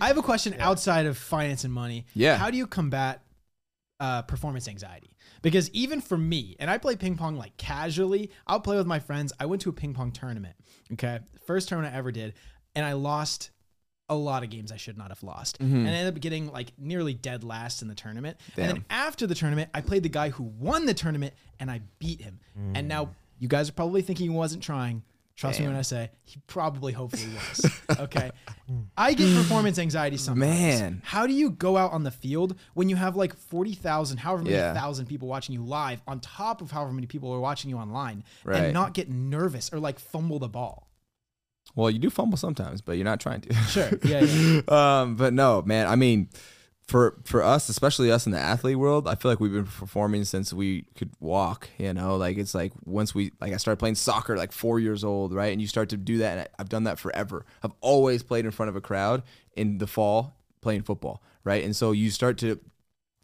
I 0.00 0.08
have 0.08 0.18
a 0.18 0.22
question 0.22 0.54
outside 0.58 1.06
of 1.06 1.16
finance 1.16 1.64
and 1.64 1.72
money. 1.72 2.04
Yeah. 2.14 2.36
How 2.36 2.50
do 2.50 2.58
you 2.58 2.66
combat 2.66 3.22
uh, 3.98 4.22
performance 4.22 4.68
anxiety? 4.68 5.10
Because 5.42 5.70
even 5.70 6.00
for 6.00 6.18
me, 6.18 6.56
and 6.58 6.70
I 6.70 6.76
play 6.78 6.96
ping 6.96 7.16
pong 7.16 7.36
like 7.36 7.56
casually, 7.56 8.30
I'll 8.46 8.60
play 8.60 8.76
with 8.76 8.86
my 8.86 8.98
friends. 8.98 9.32
I 9.40 9.46
went 9.46 9.62
to 9.62 9.70
a 9.70 9.72
ping 9.72 9.94
pong 9.94 10.12
tournament. 10.12 10.54
Okay. 10.92 11.20
First 11.46 11.68
tournament 11.68 11.94
I 11.94 11.98
ever 11.98 12.12
did. 12.12 12.34
And 12.74 12.84
I 12.84 12.92
lost 12.92 13.50
a 14.08 14.14
lot 14.14 14.42
of 14.42 14.50
games 14.50 14.70
I 14.70 14.76
should 14.76 14.98
not 14.98 15.08
have 15.08 15.22
lost. 15.22 15.58
Mm-hmm. 15.58 15.76
And 15.76 15.88
I 15.88 15.92
ended 15.92 16.14
up 16.14 16.20
getting 16.20 16.52
like 16.52 16.72
nearly 16.78 17.14
dead 17.14 17.42
last 17.42 17.80
in 17.82 17.88
the 17.88 17.94
tournament. 17.94 18.36
And 18.56 18.68
then 18.68 18.84
after 18.90 19.26
the 19.26 19.34
tournament, 19.34 19.70
I 19.72 19.80
played 19.80 20.02
the 20.02 20.08
guy 20.10 20.28
who 20.30 20.44
won 20.44 20.84
the 20.86 20.94
tournament 20.94 21.32
and 21.58 21.70
I 21.70 21.80
beat 21.98 22.20
him. 22.20 22.40
And 22.74 22.86
now 22.86 23.10
you 23.38 23.48
guys 23.48 23.68
are 23.68 23.72
probably 23.72 24.02
thinking 24.02 24.30
he 24.30 24.36
wasn't 24.36 24.62
trying. 24.62 25.02
Trust 25.36 25.60
me 25.60 25.66
when 25.66 25.76
I 25.76 25.82
say 25.82 26.10
he 26.24 26.40
probably 26.46 26.92
hopefully 26.94 27.30
was. 27.34 27.70
Okay. 28.00 28.30
I 28.96 29.12
get 29.14 29.34
performance 29.36 29.78
anxiety 29.78 30.16
sometimes. 30.16 30.40
Man. 30.40 31.02
How 31.04 31.26
do 31.26 31.32
you 31.34 31.50
go 31.50 31.76
out 31.76 31.92
on 31.92 32.02
the 32.04 32.10
field 32.10 32.56
when 32.74 32.88
you 32.88 32.96
have 32.96 33.16
like 33.16 33.34
40,000, 33.36 34.16
however 34.18 34.42
many 34.42 34.56
Yeah. 34.56 34.72
thousand 34.74 35.06
people 35.06 35.28
watching 35.28 35.54
you 35.54 35.62
live 35.62 36.00
on 36.08 36.20
top 36.20 36.62
of 36.62 36.70
however 36.70 36.92
many 36.92 37.06
people 37.06 37.32
are 37.32 37.38
watching 37.38 37.68
you 37.70 37.76
online 37.76 38.24
Right. 38.44 38.64
and 38.64 38.72
not 38.74 38.92
get 38.94 39.08
nervous 39.10 39.70
or 39.72 39.78
like 39.78 39.98
fumble 39.98 40.38
the 40.38 40.48
ball? 40.48 40.88
Well, 41.74 41.90
you 41.90 41.98
do 41.98 42.08
fumble 42.10 42.38
sometimes, 42.38 42.80
but 42.80 42.92
you're 42.96 43.04
not 43.04 43.20
trying 43.20 43.42
to. 43.42 43.54
Sure. 43.54 43.90
Yeah. 44.02 44.20
yeah. 44.22 44.60
um, 45.02 45.16
but 45.16 45.32
no, 45.34 45.62
man. 45.62 45.86
I 45.86 45.96
mean, 45.96 46.28
for 46.86 47.16
for 47.24 47.42
us, 47.42 47.68
especially 47.68 48.12
us 48.12 48.26
in 48.26 48.32
the 48.32 48.38
athlete 48.38 48.78
world, 48.78 49.08
I 49.08 49.16
feel 49.16 49.30
like 49.30 49.40
we've 49.40 49.52
been 49.52 49.66
performing 49.66 50.24
since 50.24 50.52
we 50.52 50.82
could 50.94 51.10
walk. 51.18 51.68
You 51.78 51.92
know, 51.92 52.16
like 52.16 52.38
it's 52.38 52.54
like 52.54 52.72
once 52.84 53.14
we 53.14 53.32
like 53.40 53.52
I 53.52 53.56
started 53.56 53.78
playing 53.78 53.96
soccer 53.96 54.36
like 54.36 54.52
four 54.52 54.78
years 54.78 55.02
old, 55.02 55.34
right? 55.34 55.52
And 55.52 55.60
you 55.60 55.66
start 55.66 55.88
to 55.90 55.96
do 55.96 56.18
that, 56.18 56.38
and 56.38 56.48
I've 56.58 56.68
done 56.68 56.84
that 56.84 56.98
forever. 56.98 57.44
I've 57.62 57.72
always 57.80 58.22
played 58.22 58.44
in 58.44 58.52
front 58.52 58.70
of 58.70 58.76
a 58.76 58.80
crowd 58.80 59.22
in 59.56 59.78
the 59.78 59.86
fall 59.86 60.36
playing 60.60 60.82
football, 60.82 61.22
right? 61.42 61.64
And 61.64 61.74
so 61.74 61.90
you 61.90 62.10
start 62.10 62.38
to 62.38 62.60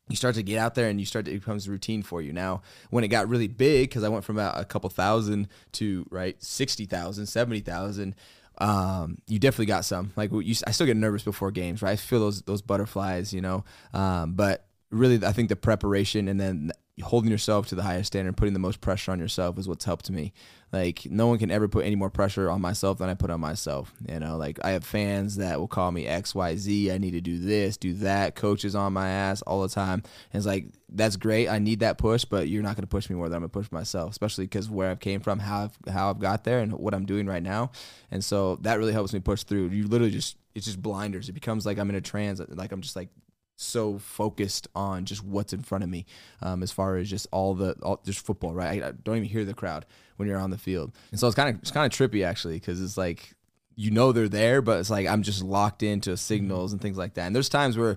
you 0.08 0.16
start 0.16 0.34
to 0.34 0.42
get 0.42 0.58
out 0.58 0.74
there 0.74 0.88
and 0.88 0.98
you 0.98 1.06
start 1.06 1.24
to, 1.26 1.30
it 1.30 1.38
becomes 1.38 1.68
routine 1.68 2.02
for 2.02 2.20
you 2.20 2.32
now 2.32 2.60
when 2.90 3.04
it 3.04 3.08
got 3.08 3.28
really 3.28 3.46
big 3.46 3.88
because 3.88 4.02
i 4.02 4.08
went 4.08 4.24
from 4.24 4.36
about 4.36 4.60
a 4.60 4.64
couple 4.64 4.90
thousand 4.90 5.48
to 5.70 6.04
right 6.10 6.42
60000 6.42 7.26
70000 7.26 8.14
um, 8.62 9.18
you 9.26 9.38
definitely 9.38 9.66
got 9.66 9.84
some. 9.84 10.12
Like 10.16 10.30
you, 10.32 10.54
i 10.66 10.70
still 10.70 10.86
get 10.86 10.96
nervous 10.96 11.22
before 11.22 11.50
games 11.50 11.82
right? 11.82 11.92
I 11.92 11.96
feel 11.96 12.20
those 12.20 12.42
those 12.42 12.62
butterflies 12.62 13.34
you 13.34 13.40
know? 13.40 13.64
Um, 13.92 14.34
but 14.34 14.66
really 14.90 15.24
i 15.26 15.32
think 15.32 15.48
the 15.48 15.56
preparation 15.56 16.28
and 16.28 16.38
then 16.38 16.70
holding 17.02 17.30
yourself 17.30 17.66
to 17.66 17.74
the 17.74 17.82
highest 17.82 18.08
standard 18.08 18.36
putting 18.36 18.52
the 18.52 18.60
most 18.60 18.82
pressure 18.82 19.10
on 19.10 19.18
yourself 19.18 19.58
is 19.58 19.66
what's 19.66 19.86
helped 19.86 20.10
me 20.10 20.32
like 20.72 21.06
no 21.10 21.26
one 21.26 21.38
can 21.38 21.50
ever 21.50 21.68
put 21.68 21.84
any 21.84 21.94
more 21.94 22.10
pressure 22.10 22.48
on 22.50 22.60
myself 22.60 22.98
than 22.98 23.08
i 23.08 23.14
put 23.14 23.30
on 23.30 23.40
myself 23.40 23.92
you 24.08 24.18
know? 24.18 24.36
Like 24.36 24.58
i 24.64 24.70
have 24.70 24.84
fans 24.84 25.36
that 25.36 25.60
will 25.60 25.68
call 25.68 25.90
me 25.90 26.06
xyz 26.06 26.92
i 26.92 26.98
need 26.98 27.12
to 27.12 27.20
do 27.20 27.38
this 27.38 27.76
do 27.76 27.92
that 27.94 28.34
coaches 28.34 28.74
on 28.74 28.92
my 28.92 29.08
ass 29.08 29.42
all 29.42 29.62
the 29.62 29.68
time. 29.68 30.02
And 30.32 30.40
it's 30.40 30.46
like 30.46 30.66
that's 30.88 31.16
great 31.16 31.48
i 31.48 31.58
need 31.58 31.80
that 31.80 31.98
push 31.98 32.24
but 32.24 32.48
you're 32.48 32.62
not 32.62 32.76
going 32.76 32.84
to 32.84 32.88
push 32.88 33.08
me 33.08 33.16
more 33.16 33.28
than 33.28 33.36
i'm 33.36 33.42
going 33.42 33.50
to 33.50 33.58
push 33.58 33.72
myself 33.72 34.10
especially 34.10 34.44
because 34.44 34.68
where 34.68 34.90
i've 34.90 35.00
came 35.00 35.20
from 35.20 35.38
how 35.38 35.64
I've, 35.64 35.92
how 35.92 36.10
i've 36.10 36.18
got 36.18 36.44
there 36.44 36.60
and 36.60 36.72
what 36.72 36.94
i'm 36.94 37.06
doing 37.06 37.26
right 37.26 37.42
now. 37.42 37.70
And 38.10 38.24
so 38.24 38.56
that 38.56 38.78
really 38.78 38.92
helps 38.92 39.12
me 39.12 39.20
push 39.20 39.42
through. 39.44 39.68
You 39.68 39.86
literally 39.88 40.12
just 40.12 40.36
it's 40.54 40.66
just 40.66 40.82
blinders. 40.82 41.28
It 41.28 41.32
becomes 41.32 41.64
like 41.66 41.78
i'm 41.78 41.90
in 41.90 41.96
a 41.96 42.00
trance 42.00 42.40
like 42.48 42.72
i'm 42.72 42.82
just 42.82 42.96
like 42.96 43.08
so 43.56 43.98
focused 43.98 44.68
on 44.74 45.04
just 45.04 45.24
what's 45.24 45.52
in 45.52 45.62
front 45.62 45.84
of 45.84 45.90
me 45.90 46.04
um, 46.40 46.62
as 46.62 46.72
far 46.72 46.96
as 46.96 47.08
just 47.08 47.26
all 47.30 47.54
the 47.54 47.72
all, 47.82 48.00
just 48.04 48.24
football 48.24 48.52
right? 48.54 48.82
I, 48.82 48.88
I 48.88 48.92
don't 48.92 49.16
even 49.16 49.28
hear 49.28 49.44
the 49.44 49.54
crowd 49.54 49.86
when 50.22 50.28
you're 50.28 50.40
on 50.40 50.50
the 50.50 50.58
field. 50.58 50.92
And 51.10 51.20
so 51.20 51.26
it's 51.26 51.36
kind 51.36 51.50
of 51.50 51.60
it's 51.60 51.70
kind 51.70 51.92
of 51.92 51.98
trippy 51.98 52.24
actually 52.24 52.54
because 52.54 52.80
it's 52.80 52.96
like 52.96 53.34
you 53.74 53.90
know 53.90 54.12
they're 54.12 54.28
there 54.28 54.60
but 54.60 54.78
it's 54.78 54.90
like 54.90 55.06
i'm 55.06 55.22
just 55.22 55.42
locked 55.42 55.82
into 55.82 56.14
signals 56.16 56.72
and 56.72 56.80
things 56.80 56.96
like 56.96 57.14
that. 57.14 57.26
And 57.26 57.34
there's 57.34 57.48
times 57.48 57.76
where 57.76 57.96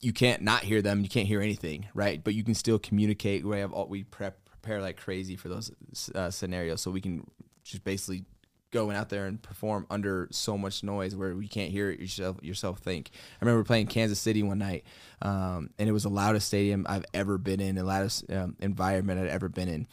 you 0.00 0.12
can't 0.12 0.42
not 0.42 0.62
hear 0.62 0.82
them 0.82 1.02
you 1.02 1.08
can't 1.08 1.26
hear 1.26 1.40
anything 1.40 1.86
right? 1.94 2.22
But 2.22 2.34
you 2.34 2.44
can 2.44 2.54
still 2.54 2.78
communicate. 2.78 3.44
We 3.44 3.58
have 3.58 3.72
all 3.72 3.88
we 3.88 4.04
prep 4.04 4.46
prepare 4.66 4.82
like 4.82 4.96
crazy 4.96 5.36
for 5.36 5.48
those 5.48 5.70
uh, 6.14 6.30
scenarios. 6.30 6.80
So 6.80 6.90
we 6.90 7.00
can 7.00 7.26
just 7.62 7.84
basically 7.84 8.24
going 8.72 8.96
out 8.96 9.08
there 9.08 9.26
and 9.26 9.40
perform 9.40 9.86
under 9.90 10.28
so 10.32 10.58
much 10.58 10.82
noise 10.82 11.14
where 11.14 11.34
we 11.34 11.48
can't 11.48 11.70
hear 11.70 11.90
yourself 11.90 12.42
yourself 12.42 12.80
think. 12.80 13.10
I 13.40 13.44
remember 13.44 13.64
playing 13.64 13.86
Kansas 13.86 14.18
City 14.18 14.42
one 14.42 14.58
night, 14.58 14.84
um, 15.22 15.70
and 15.78 15.88
it 15.88 15.92
was 15.92 16.02
the 16.02 16.10
loudest 16.10 16.48
stadium 16.48 16.84
I've 16.88 17.04
ever 17.14 17.38
been 17.38 17.60
in, 17.60 17.76
the 17.76 17.84
loudest 17.84 18.30
um, 18.30 18.56
environment 18.60 19.20
I'd 19.20 19.28
ever 19.28 19.48
been 19.48 19.68
in. 19.68 19.86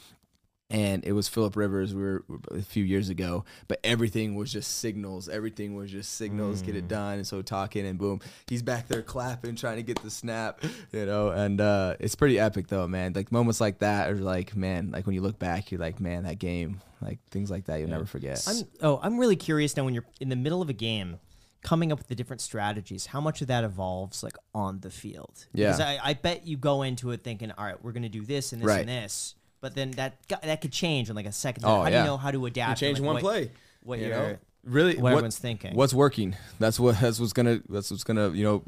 And 0.70 1.06
it 1.06 1.12
was 1.12 1.28
Philip 1.28 1.56
Rivers. 1.56 1.94
We 1.94 2.02
were 2.02 2.24
a 2.50 2.62
few 2.64 2.84
years 2.84 3.10
ago, 3.10 3.46
but 3.68 3.80
everything 3.84 4.34
was 4.34 4.52
just 4.52 4.80
signals. 4.80 5.30
Everything 5.30 5.76
was 5.76 5.92
just 5.92 6.14
signals. 6.16 6.64
Get 6.64 6.76
it 6.76 6.88
done. 6.88 7.16
And 7.16 7.28
so 7.28 7.44
talking, 7.44 7.86
and 7.86 8.00
boom, 8.00 8.22
he's 8.48 8.64
back 8.64 8.88
there 8.88 9.04
clapping, 9.04 9.56
trying 9.56 9.76
to 9.76 9.84
get 9.84 10.02
the 10.02 10.10
snap, 10.10 10.64
you 10.92 11.06
know. 11.06 11.30
And 11.30 11.62
uh, 11.62 11.96
it's 12.00 12.16
pretty 12.16 12.40
epic, 12.40 12.70
though, 12.70 12.88
man. 12.88 13.14
Like 13.14 13.32
moments 13.32 13.62
like 13.62 13.80
that 13.80 14.10
are 14.10 14.16
like, 14.16 14.56
man, 14.56 14.90
like 14.92 15.06
when 15.06 15.14
you 15.14 15.22
look 15.22 15.38
back, 15.38 15.70
you're 15.72 15.82
like, 15.82 16.00
man, 16.00 16.24
that 16.24 16.40
game, 16.40 16.82
like 17.02 17.20
things 17.30 17.52
like 17.52 17.66
that, 17.66 17.80
you'll 17.80 17.90
never 17.90 18.06
forget. 18.06 18.44
I'm 18.48 18.64
oh, 18.82 19.00
I'm 19.04 19.20
really 19.20 19.36
curious 19.36 19.78
now 19.78 19.84
when 19.84 19.94
you're 19.94 20.06
in 20.20 20.30
the 20.30 20.36
middle 20.36 20.62
of 20.62 20.70
a 20.70 20.74
game, 20.74 21.20
coming 21.62 21.92
up 21.92 22.00
with 22.00 22.08
the 22.08 22.16
different 22.16 22.42
strategies. 22.42 23.06
How 23.08 23.22
much 23.22 23.42
of 23.42 23.48
that 23.48 23.64
evolves 23.64 24.24
like 24.24 24.38
on 24.56 24.80
the 24.80 24.90
field? 24.90 25.46
Yeah. 25.54 25.68
Because 25.68 25.82
I, 25.82 26.00
I 26.04 26.14
bet 26.16 26.48
you 26.48 26.58
go 26.58 26.82
into 26.82 27.12
it 27.12 27.24
thinking, 27.24 27.52
all 27.52 27.66
right, 27.66 27.84
we're 27.84 27.92
gonna 27.92 28.10
do 28.10 28.22
this 28.26 28.54
and 28.54 28.62
this 28.62 28.68
Right. 28.68 28.80
and 28.80 28.90
this, 28.90 29.36
but 29.64 29.74
then 29.74 29.92
that 29.92 30.16
got- 30.28 30.42
that 30.44 30.62
could 30.62 30.72
change 30.74 31.10
in 31.10 31.16
like 31.16 31.26
a 31.26 31.32
second. 31.32 31.64
Oh, 31.66 31.82
how 31.82 31.86
do 31.86 31.92
yeah. 31.94 32.02
you 32.02 32.08
know 32.08 32.18
how 32.18 32.30
to 32.32 32.46
adapt? 32.46 32.82
You 32.82 32.88
change 32.88 33.00
and, 33.00 33.08
like, 33.08 33.16
one 33.16 33.24
what- 33.24 33.30
play, 33.34 33.52
What 33.82 34.00
you 34.00 34.08
you're 34.08 34.16
know? 34.16 34.38
really 34.66 34.94
what 34.96 35.04
what- 35.04 35.12
everyone's 35.14 35.40
thinking. 35.40 35.74
what's 35.76 35.94
working 35.94 36.36
that's 36.60 36.80
what 36.80 37.00
that's 37.00 37.20
what's 37.20 37.34
gonna 37.34 37.62
that's 37.70 37.90
what's 37.90 38.04
gonna 38.04 38.30
you 38.32 38.44
know 38.44 38.64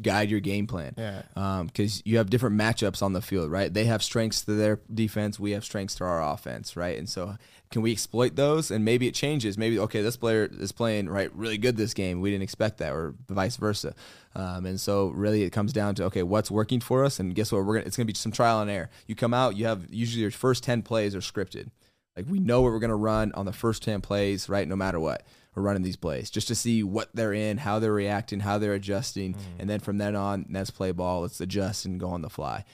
guide 0.00 0.30
your 0.30 0.38
game 0.38 0.66
plan. 0.68 0.94
Yeah. 0.96 1.22
Um, 1.34 1.66
because 1.66 2.02
you 2.06 2.18
have 2.18 2.30
different 2.30 2.56
matchups 2.56 3.02
on 3.02 3.14
the 3.14 3.20
field, 3.20 3.50
right? 3.50 3.72
They 3.72 3.86
have 3.86 4.00
strengths 4.00 4.42
to 4.44 4.52
their 4.52 4.80
defense. 4.94 5.40
We 5.40 5.50
have 5.50 5.64
strengths 5.64 5.96
to 5.96 6.04
our 6.04 6.22
offense, 6.22 6.76
right? 6.76 6.96
And 6.96 7.08
so, 7.08 7.36
can 7.70 7.82
we 7.82 7.92
exploit 7.92 8.36
those? 8.36 8.70
And 8.70 8.84
maybe 8.84 9.06
it 9.06 9.14
changes. 9.14 9.58
Maybe 9.58 9.78
okay, 9.78 10.02
this 10.02 10.16
player 10.16 10.48
is 10.50 10.72
playing 10.72 11.08
right 11.08 11.34
really 11.34 11.58
good 11.58 11.76
this 11.76 11.94
game. 11.94 12.20
We 12.20 12.30
didn't 12.30 12.44
expect 12.44 12.78
that, 12.78 12.92
or 12.92 13.14
vice 13.28 13.56
versa. 13.56 13.94
Um, 14.34 14.66
and 14.66 14.80
so, 14.80 15.08
really, 15.08 15.42
it 15.42 15.50
comes 15.50 15.72
down 15.72 15.94
to 15.96 16.04
okay, 16.04 16.22
what's 16.22 16.50
working 16.50 16.80
for 16.80 17.04
us? 17.04 17.20
And 17.20 17.34
guess 17.34 17.52
what? 17.52 17.64
We're 17.64 17.74
gonna 17.74 17.86
it's 17.86 17.96
gonna 17.96 18.06
be 18.06 18.14
some 18.14 18.32
trial 18.32 18.60
and 18.60 18.70
error. 18.70 18.90
You 19.06 19.14
come 19.14 19.34
out, 19.34 19.56
you 19.56 19.66
have 19.66 19.86
usually 19.90 20.22
your 20.22 20.30
first 20.30 20.64
ten 20.64 20.82
plays 20.82 21.14
are 21.14 21.20
scripted. 21.20 21.70
Like 22.16 22.26
we 22.28 22.38
know 22.40 22.62
what 22.62 22.72
we're 22.72 22.78
gonna 22.78 22.96
run 22.96 23.32
on 23.32 23.46
the 23.46 23.52
first 23.52 23.82
ten 23.82 24.00
plays, 24.00 24.48
right? 24.48 24.66
No 24.66 24.76
matter 24.76 24.98
what 24.98 25.24
we're 25.54 25.62
running 25.62 25.82
these 25.82 25.96
plays 25.96 26.30
just 26.30 26.48
to 26.48 26.54
see 26.54 26.82
what 26.82 27.08
they're 27.14 27.32
in, 27.32 27.58
how 27.58 27.78
they're 27.78 27.92
reacting, 27.92 28.40
how 28.40 28.58
they're 28.58 28.74
adjusting, 28.74 29.34
and 29.58 29.68
then 29.68 29.80
from 29.80 29.98
then 29.98 30.14
on, 30.14 30.46
let's 30.50 30.70
play 30.70 30.92
ball, 30.92 31.22
let's 31.22 31.40
adjust 31.40 31.84
and 31.84 31.98
go 32.00 32.08
on 32.10 32.22
the 32.22 32.30
fly. 32.30 32.64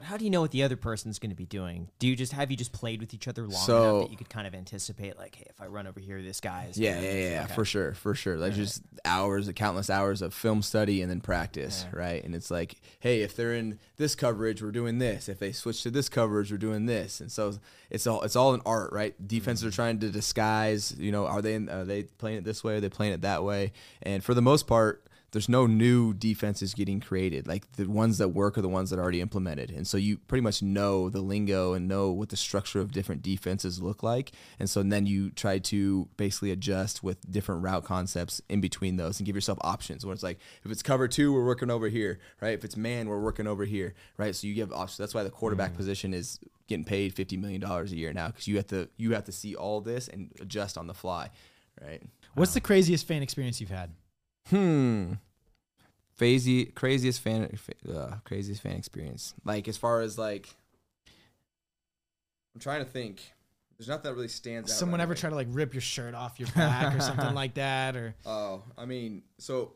But 0.00 0.06
how 0.06 0.16
do 0.16 0.24
you 0.24 0.30
know 0.30 0.40
what 0.40 0.50
the 0.50 0.62
other 0.62 0.76
person's 0.76 1.18
going 1.18 1.28
to 1.28 1.36
be 1.36 1.44
doing? 1.44 1.90
Do 1.98 2.08
you 2.08 2.16
just 2.16 2.32
have 2.32 2.50
you 2.50 2.56
just 2.56 2.72
played 2.72 3.02
with 3.02 3.12
each 3.12 3.28
other 3.28 3.42
long 3.42 3.50
So- 3.52 3.82
enough 3.82 4.04
that 4.04 4.10
you 4.12 4.16
could 4.16 4.30
kind 4.30 4.46
of 4.46 4.54
anticipate, 4.54 5.18
like, 5.18 5.34
hey, 5.34 5.44
if 5.50 5.60
I 5.60 5.66
run 5.66 5.86
over 5.86 6.00
here, 6.00 6.22
this 6.22 6.40
guy 6.40 6.68
is. 6.70 6.78
Yeah, 6.78 6.94
gonna- 6.94 7.06
yeah, 7.06 7.12
yeah, 7.12 7.44
Okay. 7.44 7.54
for 7.54 7.66
sure, 7.66 7.92
for 7.92 8.14
sure. 8.14 8.38
Like 8.38 8.54
just 8.54 8.80
hours, 9.04 9.50
countless 9.54 9.90
hours 9.90 10.22
of 10.22 10.32
film 10.32 10.62
study 10.62 11.02
and 11.02 11.10
then 11.10 11.20
practice, 11.20 11.84
right? 11.92 12.24
And 12.24 12.34
it's 12.34 12.50
like, 12.50 12.80
hey, 13.00 13.20
if 13.20 13.36
they're 13.36 13.52
in 13.54 13.78
this 13.98 14.14
coverage, 14.14 14.62
we're 14.62 14.70
doing 14.70 15.00
this. 15.00 15.28
If 15.28 15.38
they 15.38 15.52
switch 15.52 15.82
to 15.82 15.90
this 15.90 16.08
coverage, 16.08 16.50
we're 16.50 16.56
doing 16.56 16.86
this. 16.86 17.20
And 17.20 17.30
so 17.30 17.58
it's 17.90 18.06
all 18.06 18.22
it's 18.22 18.36
all 18.36 18.54
an 18.54 18.62
art, 18.64 18.94
right? 18.94 19.14
Defenses 19.28 19.64
are 19.64 19.68
mm-hmm. 19.68 19.74
trying 19.74 19.98
to 19.98 20.08
disguise. 20.08 20.94
You 20.98 21.12
know, 21.12 21.26
are 21.26 21.42
they 21.42 21.52
in, 21.52 21.68
are 21.68 21.84
they 21.84 22.04
playing 22.04 22.38
it 22.38 22.44
this 22.44 22.64
way? 22.64 22.76
Are 22.76 22.80
they 22.80 22.88
playing 22.88 23.12
it 23.12 23.20
that 23.20 23.44
way? 23.44 23.74
And 24.00 24.24
for 24.24 24.32
the 24.32 24.42
most 24.42 24.66
part. 24.66 25.04
There's 25.32 25.48
no 25.48 25.66
new 25.66 26.12
defenses 26.12 26.74
getting 26.74 27.00
created. 27.00 27.46
Like 27.46 27.70
the 27.72 27.86
ones 27.86 28.18
that 28.18 28.28
work 28.28 28.58
are 28.58 28.62
the 28.62 28.68
ones 28.68 28.90
that 28.90 28.98
are 28.98 29.02
already 29.02 29.20
implemented. 29.20 29.70
And 29.70 29.86
so 29.86 29.96
you 29.96 30.18
pretty 30.18 30.42
much 30.42 30.62
know 30.62 31.08
the 31.08 31.20
lingo 31.20 31.72
and 31.72 31.86
know 31.86 32.10
what 32.10 32.30
the 32.30 32.36
structure 32.36 32.80
of 32.80 32.92
different 32.92 33.22
defenses 33.22 33.80
look 33.80 34.02
like. 34.02 34.32
And 34.58 34.68
so 34.68 34.82
then 34.82 35.06
you 35.06 35.30
try 35.30 35.58
to 35.58 36.08
basically 36.16 36.50
adjust 36.50 37.04
with 37.04 37.30
different 37.30 37.62
route 37.62 37.84
concepts 37.84 38.40
in 38.48 38.60
between 38.60 38.96
those 38.96 39.20
and 39.20 39.26
give 39.26 39.36
yourself 39.36 39.58
options 39.62 40.04
where 40.04 40.12
it's 40.12 40.22
like, 40.22 40.38
if 40.64 40.70
it's 40.70 40.82
cover 40.82 41.06
two, 41.06 41.32
we're 41.32 41.46
working 41.46 41.70
over 41.70 41.88
here, 41.88 42.18
right? 42.40 42.54
If 42.54 42.64
it's 42.64 42.76
man, 42.76 43.08
we're 43.08 43.20
working 43.20 43.46
over 43.46 43.64
here, 43.64 43.94
right? 44.16 44.34
So 44.34 44.46
you 44.46 44.54
give 44.54 44.72
options. 44.72 44.98
That's 44.98 45.14
why 45.14 45.22
the 45.22 45.30
quarterback 45.30 45.72
mm. 45.72 45.76
position 45.76 46.12
is 46.12 46.40
getting 46.66 46.84
paid 46.84 47.14
$50 47.14 47.38
million 47.38 47.62
a 47.62 47.84
year 47.86 48.12
now 48.12 48.28
because 48.28 48.48
you 48.48 48.56
have 48.56 48.66
to 48.68 48.88
you 48.96 49.12
have 49.14 49.24
to 49.24 49.32
see 49.32 49.54
all 49.54 49.80
this 49.80 50.08
and 50.08 50.30
adjust 50.40 50.78
on 50.78 50.86
the 50.86 50.94
fly, 50.94 51.30
right? 51.80 52.02
What's 52.34 52.54
the 52.54 52.60
craziest 52.60 53.06
fan 53.06 53.22
experience 53.22 53.60
you've 53.60 53.70
had? 53.70 53.90
Hmm. 54.48 55.14
Crazy, 56.18 56.66
craziest 56.66 57.20
fan, 57.20 57.50
uh, 57.90 58.16
craziest 58.24 58.62
fan 58.62 58.76
experience. 58.76 59.34
Like 59.44 59.68
as 59.68 59.76
far 59.76 60.00
as 60.02 60.18
like, 60.18 60.48
I'm 62.54 62.60
trying 62.60 62.84
to 62.84 62.90
think. 62.90 63.32
There's 63.78 63.88
nothing 63.88 64.10
that 64.10 64.14
really 64.14 64.28
stands 64.28 64.70
out. 64.70 64.76
Someone 64.76 65.00
ever 65.00 65.14
try 65.14 65.30
to 65.30 65.36
like 65.36 65.46
rip 65.50 65.72
your 65.72 65.80
shirt 65.80 66.14
off 66.14 66.38
your 66.38 66.48
back 66.54 66.94
or 66.94 67.00
something 67.00 67.34
like 67.34 67.54
that? 67.54 67.96
Or 67.96 68.14
Oh, 68.26 68.62
I 68.76 68.84
mean, 68.84 69.22
so 69.38 69.72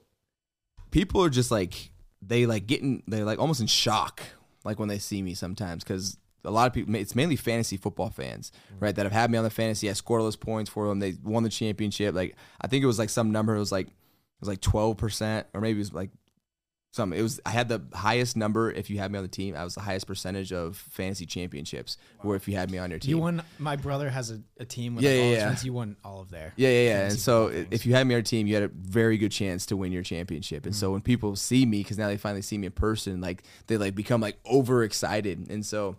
people 0.91 1.25
are 1.25 1.31
just 1.31 1.51
like 1.51 1.91
they 2.21 2.45
like 2.45 2.67
getting 2.67 3.03
they're 3.07 3.25
like 3.25 3.39
almost 3.39 3.61
in 3.61 3.67
shock 3.67 4.23
like 4.65 4.79
when 4.79 4.89
they 4.89 4.99
see 4.99 5.23
me 5.23 5.35
sometimes 5.35 5.83
because 5.83 6.17
a 6.45 6.51
lot 6.51 6.67
of 6.67 6.73
people 6.73 6.95
it's 6.95 7.15
mainly 7.15 7.37
fantasy 7.37 7.77
football 7.77 8.11
fans 8.11 8.53
right 8.79 8.95
that 8.95 9.05
have 9.05 9.13
had 9.13 9.31
me 9.31 9.39
on 9.39 9.45
the 9.45 9.51
fantasy. 9.51 9.89
I 9.89 9.95
scored 9.95 10.21
all 10.21 10.27
those 10.27 10.37
points 10.37 10.71
for 10.71 10.87
them. 10.87 10.99
They 10.99 11.15
won 11.23 11.43
the 11.43 11.49
championship. 11.49 12.15
Like 12.15 12.37
I 12.61 12.67
think 12.67 12.85
it 12.85 12.87
was 12.87 12.99
like 12.99 13.09
some 13.09 13.33
number. 13.33 13.55
It 13.57 13.61
was 13.61 13.73
like 13.73 13.89
was 14.41 14.49
like 14.49 14.61
twelve 14.61 14.97
percent 14.97 15.47
or 15.55 15.61
maybe 15.61 15.77
it 15.77 15.79
was 15.79 15.93
like 15.93 16.11
something. 16.95 17.19
It 17.19 17.23
was 17.23 17.41
I 17.45 17.51
had 17.51 17.69
the 17.69 17.83
highest 17.93 18.37
number 18.37 18.71
if 18.71 18.89
you 18.89 18.99
had 18.99 19.11
me 19.11 19.19
on 19.19 19.25
the 19.25 19.29
team. 19.29 19.55
I 19.57 19.65
was 19.65 19.75
the 19.75 19.81
highest 19.81 20.07
percentage 20.07 20.53
of 20.53 20.77
fantasy 20.77 21.27
championships. 21.27 21.97
Or 22.23 22.37
if 22.37 22.49
you 22.49 22.57
had 22.57 22.71
me 22.71 22.79
on 22.79 22.91
your 22.91 22.99
team. 22.99 23.11
you 23.11 23.19
won. 23.19 23.43
My 23.59 23.77
brother 23.77 24.09
has 24.09 24.31
a, 24.31 24.41
a 24.59 24.65
team 24.65 24.95
with 24.95 25.05
Yeah, 25.05 25.11
like, 25.11 25.19
all 25.19 25.25
yeah, 25.25 25.31
his 25.31 25.39
yeah. 25.39 25.47
friends. 25.47 25.65
You 25.65 25.73
won 25.73 25.97
all 26.05 26.21
of 26.21 26.31
their. 26.31 26.53
Yeah, 26.57 26.69
yeah, 26.69 26.89
yeah. 26.89 27.01
And 27.09 27.19
so 27.19 27.51
things. 27.51 27.69
if 27.71 27.87
you 27.87 27.95
had 27.95 28.07
me 28.07 28.15
on 28.15 28.19
your 28.19 28.23
team, 28.23 28.47
you 28.47 28.55
had 28.55 28.65
a 28.65 28.69
very 28.69 29.19
good 29.19 29.33
chance 29.33 29.67
to 29.67 29.77
win 29.77 29.93
your 29.93 30.03
championship. 30.03 30.65
And 30.65 30.75
mm-hmm. 30.75 30.81
so 30.81 30.93
when 30.93 31.01
people 31.01 31.37
see 31.37 31.67
me, 31.67 31.79
because 31.79 31.99
now 31.99 32.09
they 32.09 32.17
finally 32.17 32.43
see 32.43 32.57
me 32.57 32.67
in 32.67 32.73
person, 32.73 33.21
like 33.21 33.43
they 33.67 33.77
like 33.77 33.95
become 33.95 34.21
like 34.21 34.39
overexcited. 34.47 35.51
And 35.51 35.67
so 35.67 35.97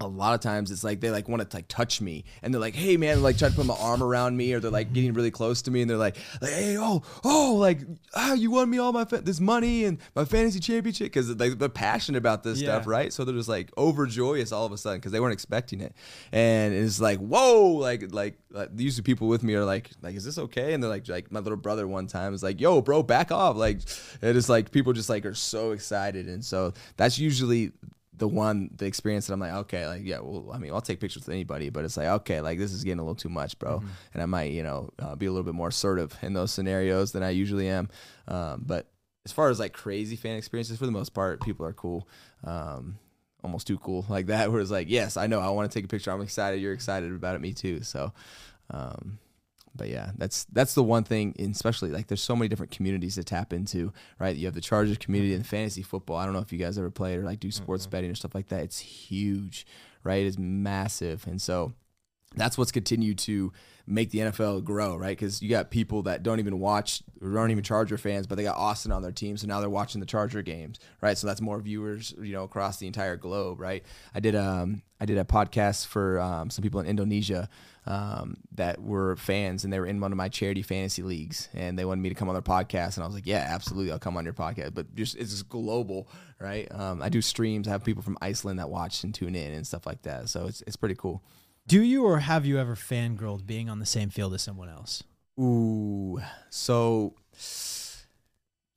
a 0.00 0.08
lot 0.08 0.34
of 0.34 0.40
times 0.40 0.72
it's 0.72 0.82
like 0.82 1.00
they 1.00 1.10
like 1.10 1.28
want 1.28 1.48
to 1.48 1.56
like 1.56 1.68
touch 1.68 2.00
me. 2.00 2.24
And 2.42 2.52
they're 2.52 2.60
like, 2.60 2.74
hey 2.74 2.96
man, 2.96 3.22
like 3.22 3.38
try 3.38 3.48
to 3.48 3.54
put 3.54 3.64
my 3.64 3.76
arm 3.78 4.02
around 4.02 4.36
me 4.36 4.52
or 4.52 4.58
they're 4.58 4.70
like 4.70 4.92
getting 4.92 5.12
really 5.12 5.30
close 5.30 5.62
to 5.62 5.70
me 5.70 5.82
and 5.82 5.90
they're 5.90 5.96
like, 5.96 6.16
like 6.42 6.50
hey 6.50 6.76
oh 6.76 7.02
oh 7.22 7.54
like 7.54 7.80
ah 8.14 8.32
you 8.32 8.50
won 8.50 8.68
me 8.68 8.78
all 8.78 8.92
my 8.92 9.04
fa- 9.04 9.20
this 9.20 9.38
money 9.38 9.84
and 9.84 9.98
my 10.16 10.24
fantasy 10.24 10.58
championship 10.58 11.06
because 11.06 11.30
like 11.36 11.58
they're 11.58 11.68
passionate 11.68 12.18
about 12.18 12.42
this 12.42 12.58
stuff 12.58 12.88
right? 12.88 13.12
So 13.12 13.24
they're 13.24 13.36
just 13.36 13.48
like 13.48 13.70
overjoyous 13.78 14.50
all 14.50 14.66
of 14.66 14.72
a 14.72 14.78
sudden 14.78 14.98
because 14.98 15.12
they 15.12 15.20
weren't 15.20 15.32
expecting 15.32 15.80
it. 15.80 15.94
And 16.32 16.74
it's 16.74 17.00
like 17.00 17.20
whoa 17.20 17.68
like 17.68 18.12
like, 18.12 18.36
like 18.50 18.70
usually 18.74 19.04
people 19.04 19.28
with 19.28 19.44
me 19.44 19.54
are 19.54 19.64
like 19.64 19.90
like 20.02 20.16
is 20.16 20.24
this 20.24 20.38
okay? 20.38 20.74
And 20.74 20.82
they're 20.82 20.90
like 20.90 21.06
like 21.06 21.30
my 21.30 21.38
little 21.38 21.56
brother 21.56 21.86
one 21.86 22.08
time 22.08 22.32
was 22.32 22.42
like 22.42 22.60
yo 22.60 22.82
bro 22.82 23.04
back 23.04 23.30
off 23.30 23.56
like 23.56 23.78
it 24.22 24.34
is 24.34 24.48
like 24.48 24.72
people 24.72 24.92
just 24.92 25.08
like 25.08 25.24
are 25.24 25.34
so 25.34 25.70
excited. 25.70 26.26
And 26.26 26.44
so 26.44 26.72
that's 26.96 27.16
usually 27.16 27.70
the 28.16 28.28
one 28.28 28.70
the 28.76 28.86
experience 28.86 29.26
that 29.26 29.34
I'm 29.34 29.40
like 29.40 29.52
okay 29.52 29.86
like 29.86 30.02
yeah 30.04 30.20
well 30.20 30.50
I 30.52 30.58
mean 30.58 30.72
I'll 30.72 30.80
take 30.80 31.00
pictures 31.00 31.24
with 31.24 31.32
anybody 31.32 31.70
but 31.70 31.84
it's 31.84 31.96
like 31.96 32.06
okay 32.06 32.40
like 32.40 32.58
this 32.58 32.72
is 32.72 32.84
getting 32.84 33.00
a 33.00 33.02
little 33.02 33.14
too 33.14 33.28
much 33.28 33.58
bro. 33.58 33.82
And 34.12 34.22
I 34.22 34.26
might 34.26 34.52
you 34.52 34.62
know 34.62 34.90
uh, 34.98 35.16
be 35.16 35.26
a 35.26 35.30
little 35.30 35.44
bit 35.44 35.54
more 35.54 35.68
assertive 35.68 36.16
in 36.22 36.32
those 36.32 36.52
scenarios 36.52 37.12
than 37.12 37.22
I 37.22 37.30
usually 37.30 37.68
am. 37.68 37.88
Um, 38.28 38.62
but 38.66 38.88
as 39.24 39.32
far 39.32 39.48
as 39.48 39.58
like 39.58 39.72
crazy 39.72 40.16
fan 40.16 40.36
experiences 40.36 40.78
for 40.78 40.86
the 40.86 40.92
most 40.92 41.10
part 41.10 41.40
people 41.42 41.66
are 41.66 41.72
cool. 41.72 42.08
Um, 42.44 42.98
almost 43.42 43.66
too 43.66 43.78
cool 43.78 44.06
like 44.10 44.26
that 44.26 44.50
where 44.50 44.60
it's 44.60 44.70
like 44.70 44.88
yes 44.88 45.16
I 45.16 45.26
know 45.26 45.40
I 45.40 45.50
want 45.50 45.70
to 45.70 45.74
take 45.78 45.84
a 45.84 45.88
picture. 45.88 46.10
I'm 46.10 46.22
excited. 46.22 46.60
You're 46.60 46.72
excited 46.72 47.12
about 47.12 47.34
it. 47.34 47.40
Me 47.40 47.52
too. 47.52 47.82
So 47.82 48.12
um, 48.70 49.18
but 49.74 49.88
yeah, 49.88 50.10
that's 50.16 50.44
that's 50.52 50.74
the 50.74 50.82
one 50.82 51.04
thing, 51.04 51.34
and 51.38 51.54
especially 51.54 51.90
like 51.90 52.06
there's 52.06 52.22
so 52.22 52.36
many 52.36 52.48
different 52.48 52.72
communities 52.72 53.16
to 53.16 53.24
tap 53.24 53.52
into, 53.52 53.92
right? 54.18 54.36
You 54.36 54.46
have 54.46 54.54
the 54.54 54.60
Chargers 54.60 54.98
community 54.98 55.32
mm-hmm. 55.32 55.40
and 55.40 55.46
fantasy 55.46 55.82
football. 55.82 56.16
I 56.16 56.24
don't 56.24 56.34
know 56.34 56.40
if 56.40 56.52
you 56.52 56.58
guys 56.58 56.78
ever 56.78 56.90
played 56.90 57.18
or 57.18 57.22
like 57.22 57.40
do 57.40 57.50
sports 57.50 57.86
betting 57.86 58.10
or 58.10 58.14
stuff 58.14 58.34
like 58.34 58.48
that. 58.48 58.62
It's 58.62 58.78
huge, 58.78 59.66
right? 60.02 60.24
It's 60.24 60.38
massive, 60.38 61.26
and 61.26 61.40
so 61.40 61.72
that's 62.36 62.56
what's 62.58 62.72
continued 62.72 63.18
to 63.18 63.52
make 63.86 64.10
the 64.10 64.20
NFL 64.20 64.64
grow, 64.64 64.96
right? 64.96 65.16
Because 65.16 65.42
you 65.42 65.48
got 65.48 65.70
people 65.70 66.02
that 66.04 66.22
don't 66.22 66.38
even 66.38 66.58
watch, 66.58 67.02
or 67.20 67.38
aren't 67.38 67.50
even 67.50 67.64
Charger 67.64 67.98
fans, 67.98 68.26
but 68.26 68.36
they 68.36 68.42
got 68.42 68.56
Austin 68.56 68.92
on 68.92 69.02
their 69.02 69.12
team, 69.12 69.36
so 69.36 69.46
now 69.46 69.60
they're 69.60 69.70
watching 69.70 70.00
the 70.00 70.06
Charger 70.06 70.42
games, 70.42 70.78
right? 71.00 71.18
So 71.18 71.26
that's 71.26 71.40
more 71.40 71.60
viewers, 71.60 72.14
you 72.20 72.32
know, 72.32 72.44
across 72.44 72.78
the 72.78 72.86
entire 72.86 73.16
globe, 73.16 73.60
right? 73.60 73.84
I 74.14 74.20
did 74.20 74.34
um 74.34 74.82
I 75.00 75.06
did 75.06 75.18
a 75.18 75.24
podcast 75.24 75.86
for 75.86 76.18
um, 76.18 76.48
some 76.48 76.62
people 76.62 76.80
in 76.80 76.86
Indonesia 76.86 77.48
um, 77.84 78.38
that 78.54 78.80
were 78.80 79.16
fans, 79.16 79.64
and 79.64 79.70
they 79.72 79.78
were 79.78 79.86
in 79.86 80.00
one 80.00 80.12
of 80.12 80.16
my 80.16 80.30
charity 80.30 80.62
fantasy 80.62 81.02
leagues, 81.02 81.50
and 81.52 81.78
they 81.78 81.84
wanted 81.84 82.00
me 82.00 82.08
to 82.08 82.14
come 82.14 82.28
on 82.28 82.34
their 82.34 82.40
podcast, 82.40 82.96
and 82.96 83.04
I 83.04 83.06
was 83.06 83.14
like, 83.14 83.26
yeah, 83.26 83.46
absolutely, 83.50 83.92
I'll 83.92 83.98
come 83.98 84.16
on 84.16 84.24
your 84.24 84.32
podcast, 84.32 84.72
but 84.72 84.94
just 84.94 85.16
it's 85.16 85.42
global, 85.42 86.08
right? 86.40 86.72
Um, 86.72 87.02
I 87.02 87.10
do 87.10 87.20
streams, 87.20 87.68
I 87.68 87.72
have 87.72 87.84
people 87.84 88.02
from 88.02 88.16
Iceland 88.22 88.58
that 88.60 88.70
watch 88.70 89.04
and 89.04 89.14
tune 89.14 89.34
in 89.34 89.52
and 89.52 89.66
stuff 89.66 89.86
like 89.86 90.02
that, 90.02 90.30
so 90.30 90.46
it's 90.46 90.62
it's 90.62 90.76
pretty 90.76 90.94
cool. 90.94 91.22
Do 91.66 91.82
you 91.82 92.04
or 92.04 92.18
have 92.20 92.44
you 92.44 92.58
ever 92.58 92.74
fangirled 92.74 93.46
being 93.46 93.70
on 93.70 93.78
the 93.78 93.86
same 93.86 94.10
field 94.10 94.34
as 94.34 94.42
someone 94.42 94.68
else? 94.68 95.02
Ooh, 95.40 96.20
so 96.50 97.14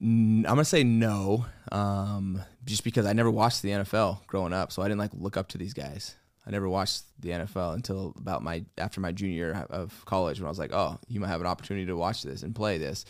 n- 0.01 0.45
I'm 0.47 0.55
gonna 0.55 0.65
say 0.65 0.83
no, 0.83 1.45
um, 1.71 2.41
just 2.65 2.83
because 2.83 3.05
I 3.05 3.13
never 3.13 3.29
watched 3.29 3.61
the 3.61 3.69
NFL 3.71 4.25
growing 4.27 4.53
up, 4.53 4.71
so 4.71 4.81
I 4.81 4.85
didn't 4.87 4.99
like 4.99 5.11
look 5.13 5.37
up 5.37 5.49
to 5.49 5.57
these 5.57 5.73
guys. 5.73 6.15
I 6.45 6.49
never 6.51 6.69
watched 6.69 7.03
the 7.19 7.29
NFL 7.29 7.73
until 7.75 8.13
about 8.17 8.41
my 8.41 8.63
after 8.77 9.01
my 9.01 9.11
junior 9.11 9.35
year 9.35 9.65
of 9.69 10.05
college 10.05 10.39
when 10.39 10.45
I 10.47 10.49
was 10.49 10.59
like, 10.59 10.71
oh, 10.73 10.97
you 11.09 11.19
might 11.19 11.27
have 11.27 11.41
an 11.41 11.47
opportunity 11.47 11.85
to 11.87 11.95
watch 11.97 12.23
this 12.23 12.41
and 12.41 12.55
play 12.55 12.77
this. 12.77 13.03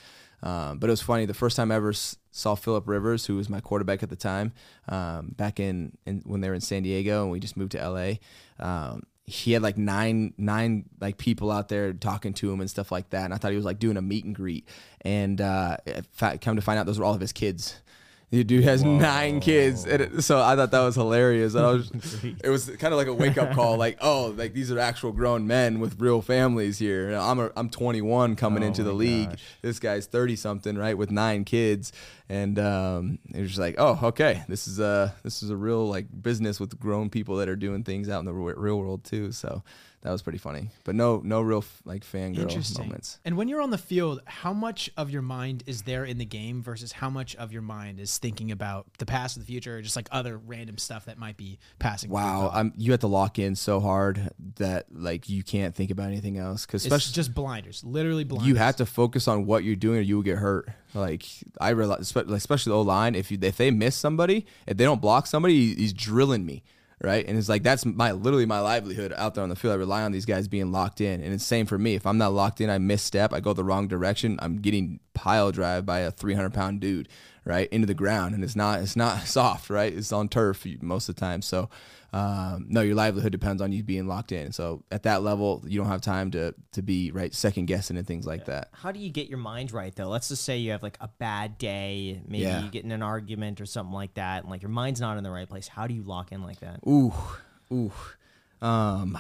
Um, 0.43 0.77
but 0.79 0.87
it 0.89 0.91
was 0.91 1.01
funny. 1.01 1.25
The 1.25 1.33
first 1.33 1.55
time 1.55 1.71
I 1.71 1.75
ever 1.75 1.89
s- 1.89 2.15
saw 2.31 2.53
Philip 2.55 2.87
Rivers, 2.87 3.25
who 3.25 3.35
was 3.35 3.49
my 3.49 3.59
quarterback 3.59 4.03
at 4.03 4.09
the 4.09 4.15
time, 4.15 4.53
um, 4.87 5.33
back 5.35 5.59
in, 5.59 5.97
in 6.05 6.21
when 6.25 6.41
they 6.41 6.49
were 6.49 6.53
in 6.55 6.61
San 6.61 6.83
Diego 6.83 7.23
and 7.23 7.31
we 7.31 7.39
just 7.39 7.57
moved 7.57 7.71
to 7.71 7.79
LA. 7.89 8.13
Um, 8.59 9.03
he 9.29 9.51
had 9.51 9.61
like 9.61 9.77
nine 9.77 10.33
nine 10.37 10.85
like 11.01 11.17
people 11.17 11.51
out 11.51 11.67
there 11.67 11.91
talking 11.91 12.33
to 12.33 12.51
him 12.51 12.61
and 12.61 12.69
stuff 12.69 12.93
like 12.93 13.09
that. 13.09 13.25
And 13.25 13.33
I 13.33 13.37
thought 13.37 13.51
he 13.51 13.57
was 13.57 13.65
like 13.65 13.77
doing 13.77 13.97
a 13.97 14.01
meet 14.01 14.23
and 14.23 14.33
greet. 14.33 14.67
And 15.01 15.41
uh, 15.41 15.77
come 16.41 16.55
to 16.55 16.61
find 16.61 16.79
out, 16.79 16.85
those 16.85 16.97
were 16.97 17.05
all 17.05 17.13
of 17.13 17.19
his 17.21 17.33
kids. 17.33 17.81
The 18.29 18.43
dude 18.43 18.65
has 18.65 18.83
nine 18.83 19.39
kids, 19.39 19.85
and 19.85 20.21
so 20.21 20.41
I 20.41 20.57
thought 20.57 20.71
that 20.71 20.81
was 20.81 20.95
hilarious. 20.95 21.55
And 21.55 21.65
I 21.65 21.71
was, 21.71 21.91
it 22.43 22.49
was 22.49 22.69
kind 22.71 22.93
of 22.93 22.97
like 22.97 23.07
a 23.07 23.13
wake 23.13 23.37
up 23.37 23.53
call, 23.53 23.77
like, 23.77 23.97
oh, 24.01 24.33
like 24.35 24.53
these 24.53 24.69
are 24.69 24.77
actual 24.79 25.13
grown 25.13 25.47
men 25.47 25.79
with 25.79 26.01
real 26.01 26.21
families 26.21 26.77
here. 26.77 27.05
You 27.05 27.11
know, 27.11 27.21
I'm 27.21 27.39
a, 27.39 27.51
I'm 27.55 27.69
21 27.69 28.35
coming 28.35 28.63
into 28.63 28.83
the 28.83 28.91
league. 28.91 29.29
This 29.61 29.79
guy's 29.79 30.07
30 30.07 30.35
something, 30.35 30.77
right, 30.77 30.97
with 30.97 31.09
nine 31.09 31.45
kids, 31.45 31.93
and 32.27 32.59
um, 32.59 33.19
it 33.33 33.39
was 33.39 33.51
just 33.51 33.61
like, 33.61 33.75
oh, 33.77 33.97
okay, 34.03 34.43
this 34.49 34.67
is 34.67 34.79
a 34.81 35.15
this 35.23 35.41
is 35.41 35.49
a 35.49 35.55
real 35.55 35.87
like 35.87 36.07
business 36.21 36.59
with 36.59 36.77
grown 36.77 37.09
people 37.09 37.37
that 37.37 37.47
are 37.47 37.55
doing 37.55 37.85
things 37.85 38.09
out 38.09 38.19
in 38.19 38.25
the 38.25 38.33
real 38.33 38.77
world 38.77 39.05
too. 39.05 39.31
So 39.31 39.63
that 40.07 40.13
was 40.13 40.21
pretty 40.21 40.37
funny, 40.37 40.69
but 40.85 40.95
no 40.95 41.21
no 41.21 41.41
real 41.41 41.57
f- 41.57 41.81
like 41.83 42.01
fangirl 42.01 42.79
moments. 42.79 43.19
And 43.25 43.35
when 43.35 43.49
you're 43.49 43.61
on 43.61 43.71
the 43.71 43.77
field, 43.77 44.21
how 44.23 44.53
much 44.53 44.89
of 44.95 45.09
your 45.09 45.21
mind 45.21 45.63
is 45.67 45.81
there 45.81 46.05
in 46.05 46.17
the 46.17 46.25
game 46.25 46.63
versus 46.63 46.93
how 46.93 47.09
much 47.09 47.35
of 47.35 47.51
your 47.51 47.61
mind 47.61 47.99
is 47.99 48.17
thinking 48.17 48.49
about 48.49 48.87
the 48.99 49.05
past 49.05 49.35
or 49.35 49.41
the 49.41 49.45
future, 49.45 49.75
or 49.75 49.81
just 49.81 49.97
like 49.97 50.07
other 50.09 50.37
random 50.37 50.77
stuff 50.77 51.03
that 51.05 51.17
might 51.17 51.35
be 51.35 51.59
passing? 51.77 52.09
Wow. 52.09 52.49
I'm 52.53 52.71
you 52.77 52.91
have 52.91 53.01
to 53.01 53.07
lock 53.07 53.37
in 53.37 53.57
so 53.57 53.81
hard 53.81 54.29
that 54.55 54.85
like 54.93 55.27
you 55.27 55.43
can't 55.43 55.75
think 55.75 55.91
about 55.91 56.07
anything 56.07 56.37
else 56.37 56.65
because 56.65 56.85
especially 56.85 57.13
just 57.13 57.33
blinders, 57.33 57.83
literally 57.83 58.23
blinders. 58.23 58.47
you 58.47 58.55
have 58.55 58.77
to 58.77 58.85
focus 58.85 59.27
on 59.27 59.45
what 59.45 59.65
you're 59.65 59.75
doing 59.75 59.97
or 59.97 60.01
you 60.03 60.15
will 60.15 60.23
get 60.23 60.37
hurt. 60.37 60.69
Like 60.93 61.25
I 61.59 61.71
realize, 61.71 62.15
especially 62.15 62.69
the 62.69 62.77
O 62.77 62.81
line, 62.81 63.13
if 63.13 63.29
you 63.29 63.37
if 63.41 63.57
they 63.57 63.71
miss 63.71 63.97
somebody, 63.97 64.45
if 64.65 64.77
they 64.77 64.85
don't 64.85 65.01
block 65.01 65.27
somebody, 65.27 65.75
he's 65.75 65.91
drilling 65.91 66.45
me, 66.45 66.63
right? 67.01 67.25
And 67.27 67.37
it's 67.37 67.49
like 67.49 67.63
that's 67.63 67.85
my 67.85 68.11
literally 68.11 68.45
my 68.45 68.59
livelihood 68.59 69.13
out 69.15 69.35
there 69.35 69.43
on 69.43 69.49
the 69.49 69.55
field. 69.55 69.73
I 69.73 69.77
rely 69.77 70.03
on 70.03 70.11
these 70.11 70.25
guys 70.25 70.47
being 70.47 70.71
locked 70.71 71.01
in, 71.01 71.21
and 71.21 71.33
it's 71.33 71.45
same 71.45 71.65
for 71.65 71.77
me. 71.77 71.95
If 71.95 72.05
I'm 72.05 72.17
not 72.17 72.33
locked 72.33 72.61
in, 72.61 72.69
I 72.69 72.77
misstep, 72.77 73.33
I 73.33 73.39
go 73.39 73.53
the 73.53 73.63
wrong 73.63 73.87
direction, 73.87 74.39
I'm 74.41 74.57
getting 74.57 74.99
pile 75.13 75.51
drive 75.51 75.85
by 75.85 75.99
a 75.99 76.11
300 76.11 76.53
pound 76.53 76.79
dude, 76.79 77.09
right 77.45 77.69
into 77.69 77.87
the 77.87 77.93
ground, 77.93 78.35
and 78.35 78.43
it's 78.43 78.55
not 78.55 78.81
it's 78.81 78.95
not 78.95 79.21
soft, 79.27 79.69
right? 79.69 79.93
It's 79.93 80.11
on 80.11 80.29
turf 80.29 80.65
most 80.81 81.09
of 81.09 81.15
the 81.15 81.19
time, 81.19 81.41
so. 81.41 81.69
Um, 82.13 82.67
no, 82.69 82.81
your 82.81 82.95
livelihood 82.95 83.31
depends 83.33 83.61
on 83.61 83.71
you 83.73 83.83
being 83.83 84.07
locked 84.07 84.31
in. 84.31 84.51
So 84.53 84.83
at 84.91 85.03
that 85.03 85.23
level, 85.23 85.63
you 85.67 85.77
don't 85.79 85.89
have 85.89 86.01
time 86.01 86.31
to 86.31 86.53
to 86.71 86.81
be 86.81 87.11
right 87.11 87.33
second 87.33 87.65
guessing 87.65 87.97
and 87.97 88.07
things 88.07 88.25
like 88.25 88.45
that. 88.45 88.69
How 88.71 88.91
do 88.93 88.99
you 88.99 89.09
get 89.09 89.27
your 89.27 89.39
mind 89.39 89.71
right 89.73 89.93
though? 89.95 90.07
Let's 90.07 90.29
just 90.29 90.43
say 90.43 90.57
you 90.57 90.71
have 90.71 90.81
like 90.83 90.97
a 91.01 91.09
bad 91.09 91.57
day, 91.57 92.21
maybe 92.27 92.43
Yeah. 92.43 92.63
you 92.63 92.69
get 92.71 92.85
in 92.85 92.91
an 92.91 93.03
argument 93.03 93.59
or 93.59 93.65
something 93.65 93.93
like 93.93 94.13
that, 94.13 94.43
and 94.43 94.49
like 94.49 94.61
your 94.61 94.69
mind's 94.71 95.01
not 95.01 95.17
in 95.17 95.23
the 95.23 95.31
right 95.31 95.47
place. 95.49 95.67
How 95.67 95.85
do 95.85 95.93
you 95.93 96.03
lock 96.03 96.31
in 96.31 96.41
like 96.43 96.59
that? 96.61 96.79
Ooh, 96.87 97.13
ooh. 97.73 97.91
Um, 98.61 99.17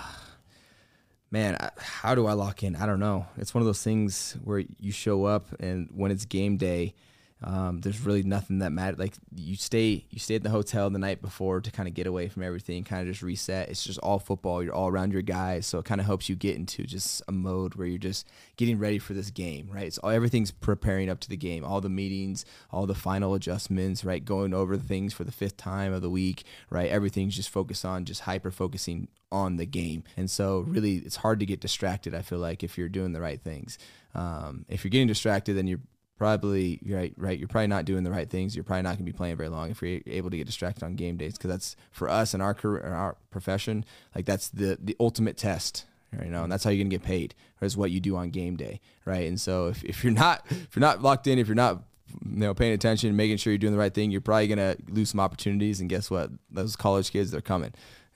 man, 1.29 1.57
I- 1.59 1.71
how 1.77 2.15
do 2.15 2.25
I 2.25 2.33
lock 2.33 2.63
in? 2.63 2.75
I 2.75 2.85
don't 2.85 2.99
know. 2.99 3.25
It's 3.37 3.53
one 3.53 3.61
of 3.61 3.65
those 3.65 3.83
things 3.83 4.37
where 4.43 4.63
you 4.79 4.91
show 4.91 5.25
up 5.25 5.47
and 5.59 5.89
when 5.93 6.09
it's 6.11 6.25
game 6.25 6.57
day, 6.57 6.95
um, 7.43 7.81
there's 7.81 8.01
really 8.01 8.23
nothing 8.23 8.59
that 8.59 8.71
matters. 8.71 8.99
Like 8.99 9.13
you 9.35 9.55
stay, 9.55 10.05
you 10.09 10.19
stay 10.19 10.35
at 10.35 10.43
the 10.43 10.49
hotel 10.49 10.89
the 10.89 10.97
night 10.97 11.21
before 11.21 11.61
to 11.61 11.71
kind 11.71 11.87
of 11.87 11.93
get 11.93 12.07
away 12.07 12.29
from 12.29 12.41
everything, 12.41 12.83
kind 12.83 13.01
of 13.01 13.13
just 13.13 13.21
reset. 13.21 13.69
It's 13.69 13.83
just 13.83 13.99
all 13.99 14.17
football. 14.17 14.63
You're 14.63 14.73
all 14.73 14.87
around 14.87 15.13
your 15.13 15.21
guys, 15.21 15.67
so 15.67 15.77
it 15.79 15.85
kind 15.85 16.01
of 16.01 16.07
helps 16.07 16.29
you 16.29 16.35
get 16.35 16.55
into 16.55 16.83
just 16.83 17.21
a 17.27 17.31
mode 17.31 17.75
where 17.75 17.85
you're 17.85 17.99
just 17.99 18.27
getting 18.55 18.79
ready 18.79 18.97
for 18.97 19.13
this 19.13 19.29
game, 19.29 19.69
right? 19.71 19.95
All 20.03 20.09
everything's 20.09 20.51
preparing 20.51 21.09
up 21.09 21.19
to 21.21 21.29
the 21.29 21.37
game. 21.37 21.63
All 21.63 21.79
the 21.79 21.89
meetings, 21.89 22.43
all 22.71 22.87
the 22.87 22.95
final 22.95 23.35
adjustments, 23.35 24.03
right? 24.03 24.23
Going 24.23 24.53
over 24.53 24.75
things 24.75 25.13
for 25.13 25.23
the 25.23 25.31
fifth 25.31 25.57
time 25.57 25.93
of 25.93 26.01
the 26.01 26.09
week, 26.09 26.43
right? 26.71 26.89
Everything's 26.89 27.35
just 27.35 27.49
focused 27.49 27.85
on 27.85 28.05
just 28.05 28.21
hyper 28.21 28.49
focusing 28.49 29.09
on 29.31 29.57
the 29.57 29.65
game. 29.65 30.03
And 30.15 30.29
so 30.29 30.59
really 30.61 30.97
it's 30.97 31.17
hard 31.17 31.39
to 31.39 31.45
get 31.45 31.59
distracted, 31.59 32.15
I 32.15 32.21
feel 32.23 32.39
like, 32.39 32.63
if 32.63 32.77
you're 32.77 32.89
doing 32.89 33.11
the 33.11 33.21
right 33.21 33.39
things. 33.39 33.77
Um, 34.15 34.65
if 34.69 34.83
you're 34.83 34.89
getting 34.89 35.07
distracted, 35.07 35.55
then 35.55 35.67
you're 35.67 35.81
probably 36.17 36.79
right 36.87 37.13
right 37.17 37.37
you're 37.37 37.47
probably 37.47 37.67
not 37.67 37.85
doing 37.85 38.03
the 38.03 38.11
right 38.11 38.29
things. 38.29 38.55
You're 38.55 38.63
probably 38.63 38.83
not 38.83 38.89
going 38.97 39.05
to 39.05 39.11
be 39.11 39.11
playing 39.13 39.37
very 39.37 39.49
long 39.49 39.69
if 39.71 39.81
you're 39.81 40.01
able 40.07 40.29
to 40.29 40.37
get 40.37 40.47
distracted 40.47 40.83
on 40.83 40.95
game 40.95 41.17
days 41.17 41.33
because 41.37 41.49
that's 41.49 41.75
for 41.91 42.09
us 42.09 42.33
in 42.33 42.41
our 42.41 42.53
career 42.53 42.81
in 42.81 42.91
our 42.93 43.15
profession 43.29 43.85
like 44.15 44.25
that's 44.25 44.49
the 44.49 44.77
the 44.81 44.95
ultimate 44.99 45.37
test 45.37 45.85
you 46.23 46.29
know 46.29 46.43
and 46.43 46.51
that's 46.51 46.63
how 46.63 46.69
you're 46.69 46.77
going 46.83 46.89
to 46.89 46.97
get 46.97 47.03
paid 47.05 47.35
is 47.61 47.75
what 47.77 47.91
you 47.91 47.99
do 47.99 48.15
on 48.15 48.29
game 48.29 48.55
day 48.55 48.79
right? 49.05 49.27
And 49.27 49.39
so 49.39 49.67
if, 49.67 49.83
if 49.83 50.03
you're 50.03 50.13
not 50.13 50.43
if 50.49 50.75
you're 50.75 50.81
not 50.81 51.01
locked 51.01 51.27
in 51.27 51.37
if 51.39 51.47
you're 51.47 51.55
not 51.55 51.83
you 52.25 52.37
know 52.37 52.53
paying 52.53 52.73
attention 52.73 53.15
making 53.15 53.37
sure 53.37 53.51
you're 53.51 53.57
doing 53.57 53.73
the 53.73 53.79
right 53.79 53.93
thing 53.93 54.09
you're 54.11 54.21
probably 54.21 54.47
going 54.47 54.57
to 54.57 54.77
lose 54.91 55.09
some 55.09 55.19
opportunities 55.19 55.79
and 55.81 55.89
guess 55.89 56.09
what? 56.09 56.31
Those 56.49 56.75
college 56.75 57.11
kids 57.11 57.31
they're 57.31 57.41
coming 57.41 57.73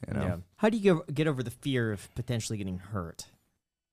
you 0.08 0.16
know? 0.16 0.42
How 0.56 0.70
do 0.70 0.78
you 0.78 0.96
get, 0.96 1.14
get 1.14 1.28
over 1.28 1.44
the 1.44 1.52
fear 1.52 1.92
of 1.92 2.10
potentially 2.16 2.58
getting 2.58 2.80
hurt? 2.80 3.26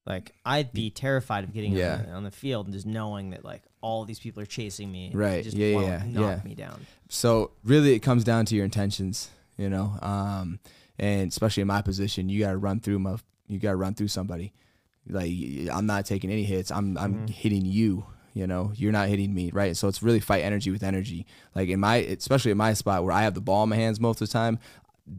Like 0.07 0.33
I'd 0.43 0.73
be 0.73 0.89
terrified 0.91 1.45
of 1.45 1.53
getting 1.53 1.73
Yeah. 1.75 1.97
on, 1.97 2.03
the, 2.05 2.11
on 2.13 2.25
the 2.25 2.31
field 2.31 2.67
and 2.67 2.73
just 2.73 2.87
knowing 2.87 3.31
that 3.31 3.45
like 3.45 3.63
all 3.81 4.05
these 4.05 4.19
people 4.21 4.43
are 4.43 4.47
chasing 4.47 4.91
me, 4.91 5.07
and 5.07 5.15
Right. 5.15 5.45
Just 5.45 5.57
Yeah, 5.57 5.75
wanna 5.75 5.87
yeah, 5.87 6.21
knock 6.21 6.39
yeah. 6.45 6.49
me 6.49 6.55
down. 6.55 6.87
So 7.09 7.53
really, 7.65 7.95
it 7.95 8.01
comes 8.01 8.25
down 8.25 8.45
to 8.47 8.55
your 8.57 8.65
intentions, 8.65 9.31
you 9.57 9.69
know. 9.71 9.97
Um, 10.03 10.59
and 10.99 11.31
especially 11.31 11.61
in 11.61 11.69
my 11.69 11.81
position, 11.83 12.29
you 12.29 12.41
got 12.41 12.51
to 12.53 12.59
run 12.59 12.81
through 12.81 12.99
my, 12.99 13.17
you 13.47 13.59
got 13.59 13.71
to 13.71 13.77
run 13.77 13.95
through 13.95 14.09
somebody. 14.09 14.53
Like 15.09 15.31
I'm 15.73 15.87
not 15.87 16.05
taking 16.07 16.31
any 16.31 16.45
hits. 16.45 16.71
I'm 16.71 16.99
I'm 16.99 17.29
hitting 17.29 17.65
you. 17.65 18.05
You 18.35 18.47
know, 18.47 18.73
you're 18.77 18.93
not 18.93 19.09
hitting 19.09 19.35
me, 19.35 19.51
right? 19.53 19.77
So 19.77 19.89
it's 19.89 20.03
really 20.03 20.21
fight 20.21 20.45
energy 20.45 20.71
with 20.71 20.83
energy. 20.85 21.27
Like 21.57 21.69
in 21.71 21.81
my, 21.81 21.97
especially 21.97 22.53
in 22.53 22.59
my 22.59 22.73
spot 22.75 23.03
where 23.03 23.13
I 23.13 23.23
have 23.23 23.35
the 23.35 23.41
ball 23.41 23.65
in 23.65 23.71
my 23.71 23.77
hands 23.77 23.99
most 23.99 24.21
of 24.21 24.29
the 24.29 24.33
time, 24.33 24.59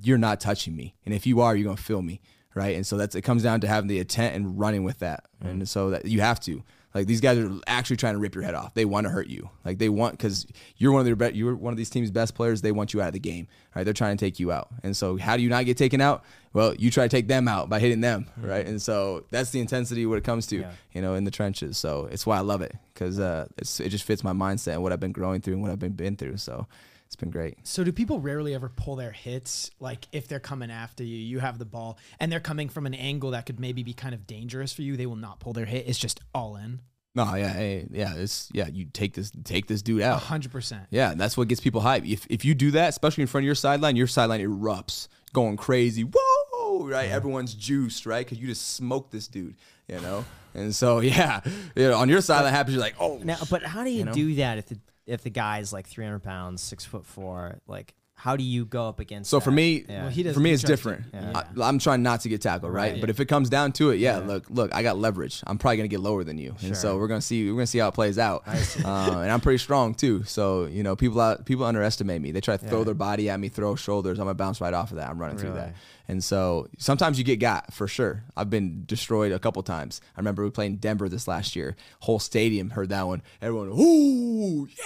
you're 0.02 0.18
not 0.20 0.40
touching 0.40 0.76
me, 0.76 0.96
and 1.06 1.14
if 1.14 1.26
you 1.26 1.42
are, 1.42 1.56
you're 1.56 1.66
gonna 1.66 1.76
feel 1.76 2.02
me, 2.04 2.22
right? 2.54 2.76
And 2.76 2.86
so 2.86 2.96
that's 2.96 3.16
it 3.16 3.24
comes 3.24 3.42
down 3.44 3.60
to 3.62 3.68
having 3.68 3.88
the 3.88 3.98
intent 4.00 4.36
and 4.36 4.58
running 4.60 4.84
with 4.84 5.00
that, 5.00 5.26
and 5.42 5.68
so 5.68 5.90
that 5.90 6.06
you 6.06 6.22
have 6.22 6.40
to. 6.42 6.64
Like 6.94 7.06
these 7.06 7.22
guys 7.22 7.38
are 7.38 7.52
actually 7.68 7.98
trying 7.98 8.16
to 8.16 8.20
rip 8.20 8.34
your 8.34 8.44
head 8.44 8.56
off. 8.56 8.74
They 8.74 8.86
want 8.86 9.06
to 9.06 9.12
hurt 9.12 9.28
you. 9.28 9.50
Like 9.64 9.78
they 9.78 9.90
want 9.90 10.18
because 10.18 10.48
you're 10.78 10.92
one 10.92 11.08
of 11.08 11.18
their 11.18 11.32
you're 11.32 11.56
one 11.56 11.72
of 11.72 11.78
these 11.78 11.90
team's 11.90 12.10
best 12.10 12.34
players. 12.34 12.62
They 12.62 12.72
want 12.72 12.94
you 12.94 13.02
out 13.02 13.08
of 13.08 13.14
the 13.14 13.20
game. 13.20 13.48
Right? 13.76 13.84
They're 13.84 13.94
trying 13.94 14.18
to 14.18 14.26
take 14.26 14.40
you 14.40 14.52
out. 14.52 14.70
And 14.82 14.98
so 14.98 15.18
how 15.18 15.38
do 15.38 15.44
you 15.44 15.50
not 15.50 15.66
get 15.66 15.78
taken 15.78 16.02
out? 16.02 16.24
Well, 16.52 16.74
you 16.76 16.90
try 16.90 17.06
to 17.06 17.10
take 17.10 17.28
them 17.28 17.48
out 17.48 17.70
by 17.70 17.80
hitting 17.80 18.02
them. 18.02 18.26
Right? 18.38 18.66
And 18.66 18.82
so 18.82 19.26
that's 19.30 19.52
the 19.52 19.60
intensity 19.60 20.06
what 20.08 20.18
it 20.18 20.24
comes 20.24 20.48
to. 20.48 20.66
You 20.94 21.02
know, 21.02 21.14
in 21.14 21.24
the 21.24 21.32
trenches. 21.32 21.78
So 21.78 22.08
it's 22.12 22.26
why 22.26 22.38
I 22.38 22.42
love 22.42 22.62
it 22.64 22.76
because 22.94 23.20
uh, 23.20 23.48
it 23.58 23.90
just 23.90 24.04
fits 24.04 24.24
my 24.24 24.34
mindset 24.34 24.74
and 24.74 24.84
what 24.84 24.92
I've 24.92 25.00
been 25.00 25.12
growing 25.12 25.42
through 25.42 25.54
and 25.54 25.62
what 25.62 25.72
I've 25.72 25.80
been 25.80 25.94
been 25.94 26.16
through. 26.16 26.38
So 26.38 26.66
it's 27.10 27.16
been 27.16 27.32
great. 27.32 27.58
So 27.64 27.84
do 27.84 27.92
people 27.92 28.20
rarely 28.20 28.54
ever 28.54 28.70
pull 28.70 28.96
their 28.96 29.12
hits? 29.12 29.72
Like 29.80 30.08
if 30.12 30.28
they're 30.28 30.40
coming 30.40 30.70
after 30.70 31.04
you, 31.04 31.18
you 31.18 31.40
have 31.40 31.58
the 31.58 31.66
ball, 31.66 31.98
and 32.20 32.32
they're 32.32 32.40
coming 32.40 32.70
from 32.70 32.86
an 32.86 32.94
angle 32.94 33.32
that 33.32 33.48
could 33.48 33.60
maybe 33.60 33.82
be 33.82 33.94
kind 33.94 34.14
of 34.14 34.28
dangerous 34.28 34.74
for 34.74 34.84
you. 34.84 34.96
They 34.96 35.08
will 35.08 35.16
not 35.16 35.40
pull 35.40 35.54
their 35.54 35.66
hit. 35.66 35.88
It's 35.88 35.98
just 35.98 36.20
all 36.36 36.56
in. 36.56 36.82
No, 37.16 37.34
yeah, 37.34 37.52
hey, 37.52 37.88
yeah, 37.90 38.14
it's 38.16 38.48
yeah. 38.54 38.68
You 38.68 38.86
take 38.94 39.16
this, 39.16 39.32
take 39.44 39.66
this 39.66 39.82
dude 39.82 40.02
A 40.02 40.12
out. 40.12 40.22
hundred 40.22 40.52
percent. 40.52 40.84
Yeah, 40.92 41.16
that's 41.16 41.36
what 41.36 41.48
gets 41.48 41.60
people 41.60 41.82
hype. 41.82 42.06
If 42.06 42.28
if 42.30 42.46
you 42.46 42.54
do 42.54 42.70
that, 42.72 42.90
especially 42.90 43.24
in 43.24 43.28
front 43.28 43.42
of 43.42 43.46
your 43.48 43.56
sideline, 43.56 43.96
your 43.96 44.06
sideline 44.06 44.42
erupts, 44.42 45.08
going 45.34 45.58
crazy. 45.58 46.04
Whoa, 46.04 46.86
right? 46.88 47.10
Everyone's 47.10 47.56
juiced, 47.56 48.06
right? 48.06 48.24
Because 48.24 48.38
you 48.38 48.46
just 48.48 48.76
smoked 48.76 49.12
this 49.12 49.28
dude, 49.28 49.56
you 49.88 50.00
know. 50.00 50.24
And 50.54 50.76
so 50.76 51.00
yeah, 51.02 51.42
yeah 51.76 51.94
on 51.94 52.08
your 52.08 52.22
sideline 52.22 52.54
happens, 52.54 52.76
you're 52.76 52.84
like, 52.84 52.96
oh, 53.00 53.18
Now, 53.24 53.38
but 53.50 53.64
how 53.64 53.84
do 53.84 53.90
you, 53.90 54.06
know? 54.06 54.14
do 54.14 54.36
that 54.36 54.60
if 54.60 54.68
the 54.68 54.78
if 55.10 55.24
the 55.24 55.30
guy's 55.30 55.74
like 55.74 55.88
300 55.88 56.20
pounds, 56.20 56.62
six 56.62 56.86
foot 56.86 57.06
four? 57.06 57.60
Like, 57.68 57.94
how 58.20 58.36
do 58.36 58.44
you 58.44 58.66
go 58.66 58.88
up 58.90 59.00
against? 59.00 59.30
So 59.30 59.40
for 59.40 59.50
me, 59.52 59.86
Yeah. 59.88 60.02
Well, 60.04 60.12
he 60.12 60.24
doesn't- 60.24 60.34
for 60.36 60.40
me, 60.42 60.52
it's 60.52 60.62
tries 60.62 60.68
to- 60.70 60.74
different. 60.76 61.06
yeah. 61.14 61.44
I, 61.62 61.70
am 61.70 61.80
trying 61.80 62.04
not 62.04 62.22
to 62.22 62.30
get 62.30 62.42
tackled, 62.42 62.74
right? 62.74 62.92
Right. 62.94 63.02
But 63.02 63.10
if 63.10 63.20
it 63.20 63.26
comes 63.26 63.50
down 63.50 63.72
to 63.74 63.92
it, 63.92 64.00
yeah, 64.00 64.18
look, 64.18 64.46
look, 64.50 64.74
I 64.76 64.84
got 64.84 64.98
leverage. 64.98 65.42
I'm 65.48 65.58
probably 65.58 65.78
gonna 65.78 65.88
get 65.88 66.02
lower 66.02 66.24
than 66.24 66.38
you, 66.38 66.56
and 66.62 66.76
so 66.76 66.98
we're 66.98 67.08
gonna 67.08 67.22
see, 67.22 67.48
we're 67.50 67.54
gonna 67.56 67.68
see 67.68 67.80
how 67.80 67.88
it 67.88 67.94
plays 67.94 68.20
out. 68.20 68.44
Uh, 68.48 69.22
and 69.22 69.32
I'm 69.32 69.40
pretty 69.42 69.58
strong 69.60 69.94
too, 69.96 70.24
so 70.26 70.66
you 70.66 70.84
know, 70.84 70.96
people 70.96 71.20
out, 71.22 71.46
people 71.46 71.64
underestimate 71.66 72.22
me. 72.22 72.32
They 72.32 72.42
try 72.42 72.58
to 72.58 72.68
throw 72.68 72.84
their 72.84 72.94
body 72.94 73.30
at 73.30 73.40
me, 73.40 73.48
throw 73.50 73.76
shoulders. 73.76 74.20
I'm 74.20 74.26
gonna 74.26 74.34
bounce 74.36 74.60
right 74.62 74.74
off 74.74 74.92
of 74.92 74.98
that. 74.98 75.10
I'm 75.10 75.18
running 75.20 75.38
through 75.38 75.54
that. 75.54 75.76
And 76.08 76.24
so 76.24 76.68
sometimes 76.80 77.20
you 77.20 77.24
get 77.24 77.38
got 77.40 77.72
for 77.72 77.88
sure. 77.88 78.24
I've 78.36 78.50
been 78.50 78.84
destroyed 78.88 79.32
a 79.32 79.38
couple 79.38 79.62
times. 79.62 80.02
I 80.18 80.20
remember 80.20 80.44
we 80.44 80.50
played 80.50 80.72
in 80.72 80.78
Denver 80.78 81.08
this 81.08 81.28
last 81.28 81.56
year. 81.56 81.76
Whole 82.00 82.18
stadium 82.18 82.72
heard 82.72 82.90
that 82.90 83.06
one. 83.06 83.22
Everyone, 83.44 83.70
ooh, 83.70 84.68
yeah. 84.76 84.86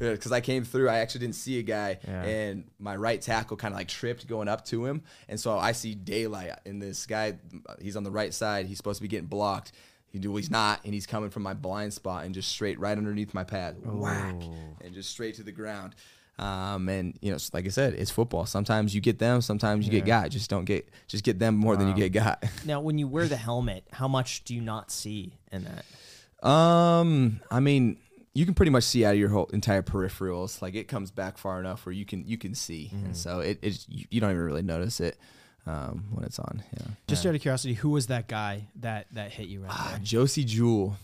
Because 0.00 0.32
I 0.32 0.40
came 0.40 0.64
through, 0.64 0.88
I 0.88 0.98
actually 0.98 1.20
didn't 1.20 1.36
see 1.36 1.58
a 1.58 1.62
guy, 1.62 1.98
and 2.24 2.64
my 2.78 2.96
right 2.96 3.20
tackle 3.20 3.56
kind 3.56 3.72
of 3.72 3.78
like 3.78 3.88
tripped 3.88 4.26
going 4.26 4.48
up 4.48 4.64
to 4.66 4.84
him, 4.86 5.02
and 5.28 5.38
so 5.38 5.56
I 5.58 5.72
see 5.72 5.94
daylight. 5.94 6.52
And 6.66 6.80
this 6.80 7.06
guy, 7.06 7.34
he's 7.80 7.96
on 7.96 8.02
the 8.02 8.10
right 8.10 8.32
side. 8.34 8.66
He's 8.66 8.78
supposed 8.78 8.98
to 8.98 9.02
be 9.02 9.08
getting 9.08 9.26
blocked. 9.28 9.72
He 10.10 10.18
do 10.18 10.34
he's 10.34 10.50
not, 10.50 10.80
and 10.84 10.92
he's 10.92 11.06
coming 11.06 11.30
from 11.30 11.44
my 11.44 11.54
blind 11.54 11.92
spot 11.92 12.24
and 12.24 12.34
just 12.34 12.48
straight 12.48 12.80
right 12.80 12.96
underneath 12.96 13.32
my 13.32 13.44
pad, 13.44 13.76
whack, 13.84 14.34
and 14.80 14.92
just 14.92 15.10
straight 15.10 15.36
to 15.36 15.42
the 15.42 15.52
ground. 15.52 15.94
Um, 16.38 16.88
and 16.88 17.18
you 17.20 17.30
know, 17.30 17.38
like 17.52 17.66
I 17.66 17.68
said, 17.68 17.94
it's 17.94 18.10
football. 18.10 18.46
Sometimes 18.46 18.94
you 18.94 19.02
get 19.02 19.18
them, 19.18 19.42
sometimes 19.42 19.84
you 19.84 19.92
get 19.92 20.06
got. 20.06 20.30
Just 20.30 20.48
don't 20.48 20.64
get, 20.64 20.88
just 21.06 21.22
get 21.22 21.38
them 21.38 21.54
more 21.54 21.76
than 21.76 21.88
you 21.88 21.94
get 21.94 22.10
got. 22.10 22.42
now 22.64 22.80
when 22.80 22.96
you 22.96 23.06
wear 23.06 23.28
the 23.28 23.36
helmet, 23.36 23.84
how 23.92 24.08
much 24.08 24.42
do 24.44 24.54
you 24.54 24.62
not 24.62 24.90
see 24.90 25.34
in 25.52 25.64
that? 25.64 26.48
Um, 26.48 27.40
I 27.50 27.60
mean, 27.60 27.98
you 28.34 28.44
can 28.44 28.54
pretty 28.54 28.70
much 28.70 28.84
see 28.84 29.04
out 29.04 29.14
of 29.14 29.18
your 29.18 29.28
whole 29.30 29.46
entire 29.52 29.82
peripherals. 29.82 30.62
Like 30.62 30.74
it 30.74 30.84
comes 30.88 31.10
back 31.10 31.36
far 31.38 31.58
enough 31.60 31.84
where 31.86 31.92
you 31.92 32.04
can 32.04 32.24
you 32.26 32.38
can 32.38 32.54
see, 32.54 32.90
and 32.92 33.16
so 33.16 33.40
it 33.40 33.58
it's 33.62 33.86
you, 33.88 34.06
you 34.10 34.20
don't 34.20 34.30
even 34.30 34.42
really 34.44 34.62
notice 34.62 35.00
it 35.00 35.18
um, 35.66 36.04
when 36.12 36.24
it's 36.24 36.38
on. 36.38 36.62
Yeah. 36.76 36.86
Just 37.08 37.26
out 37.26 37.34
of 37.34 37.40
curiosity, 37.40 37.74
who 37.74 37.90
was 37.90 38.06
that 38.08 38.28
guy 38.28 38.68
that 38.76 39.06
that 39.12 39.32
hit 39.32 39.48
you 39.48 39.60
right 39.62 39.70
Ah, 39.72 39.88
there? 39.92 40.00
Josey 40.02 40.44
Jewell. 40.44 40.96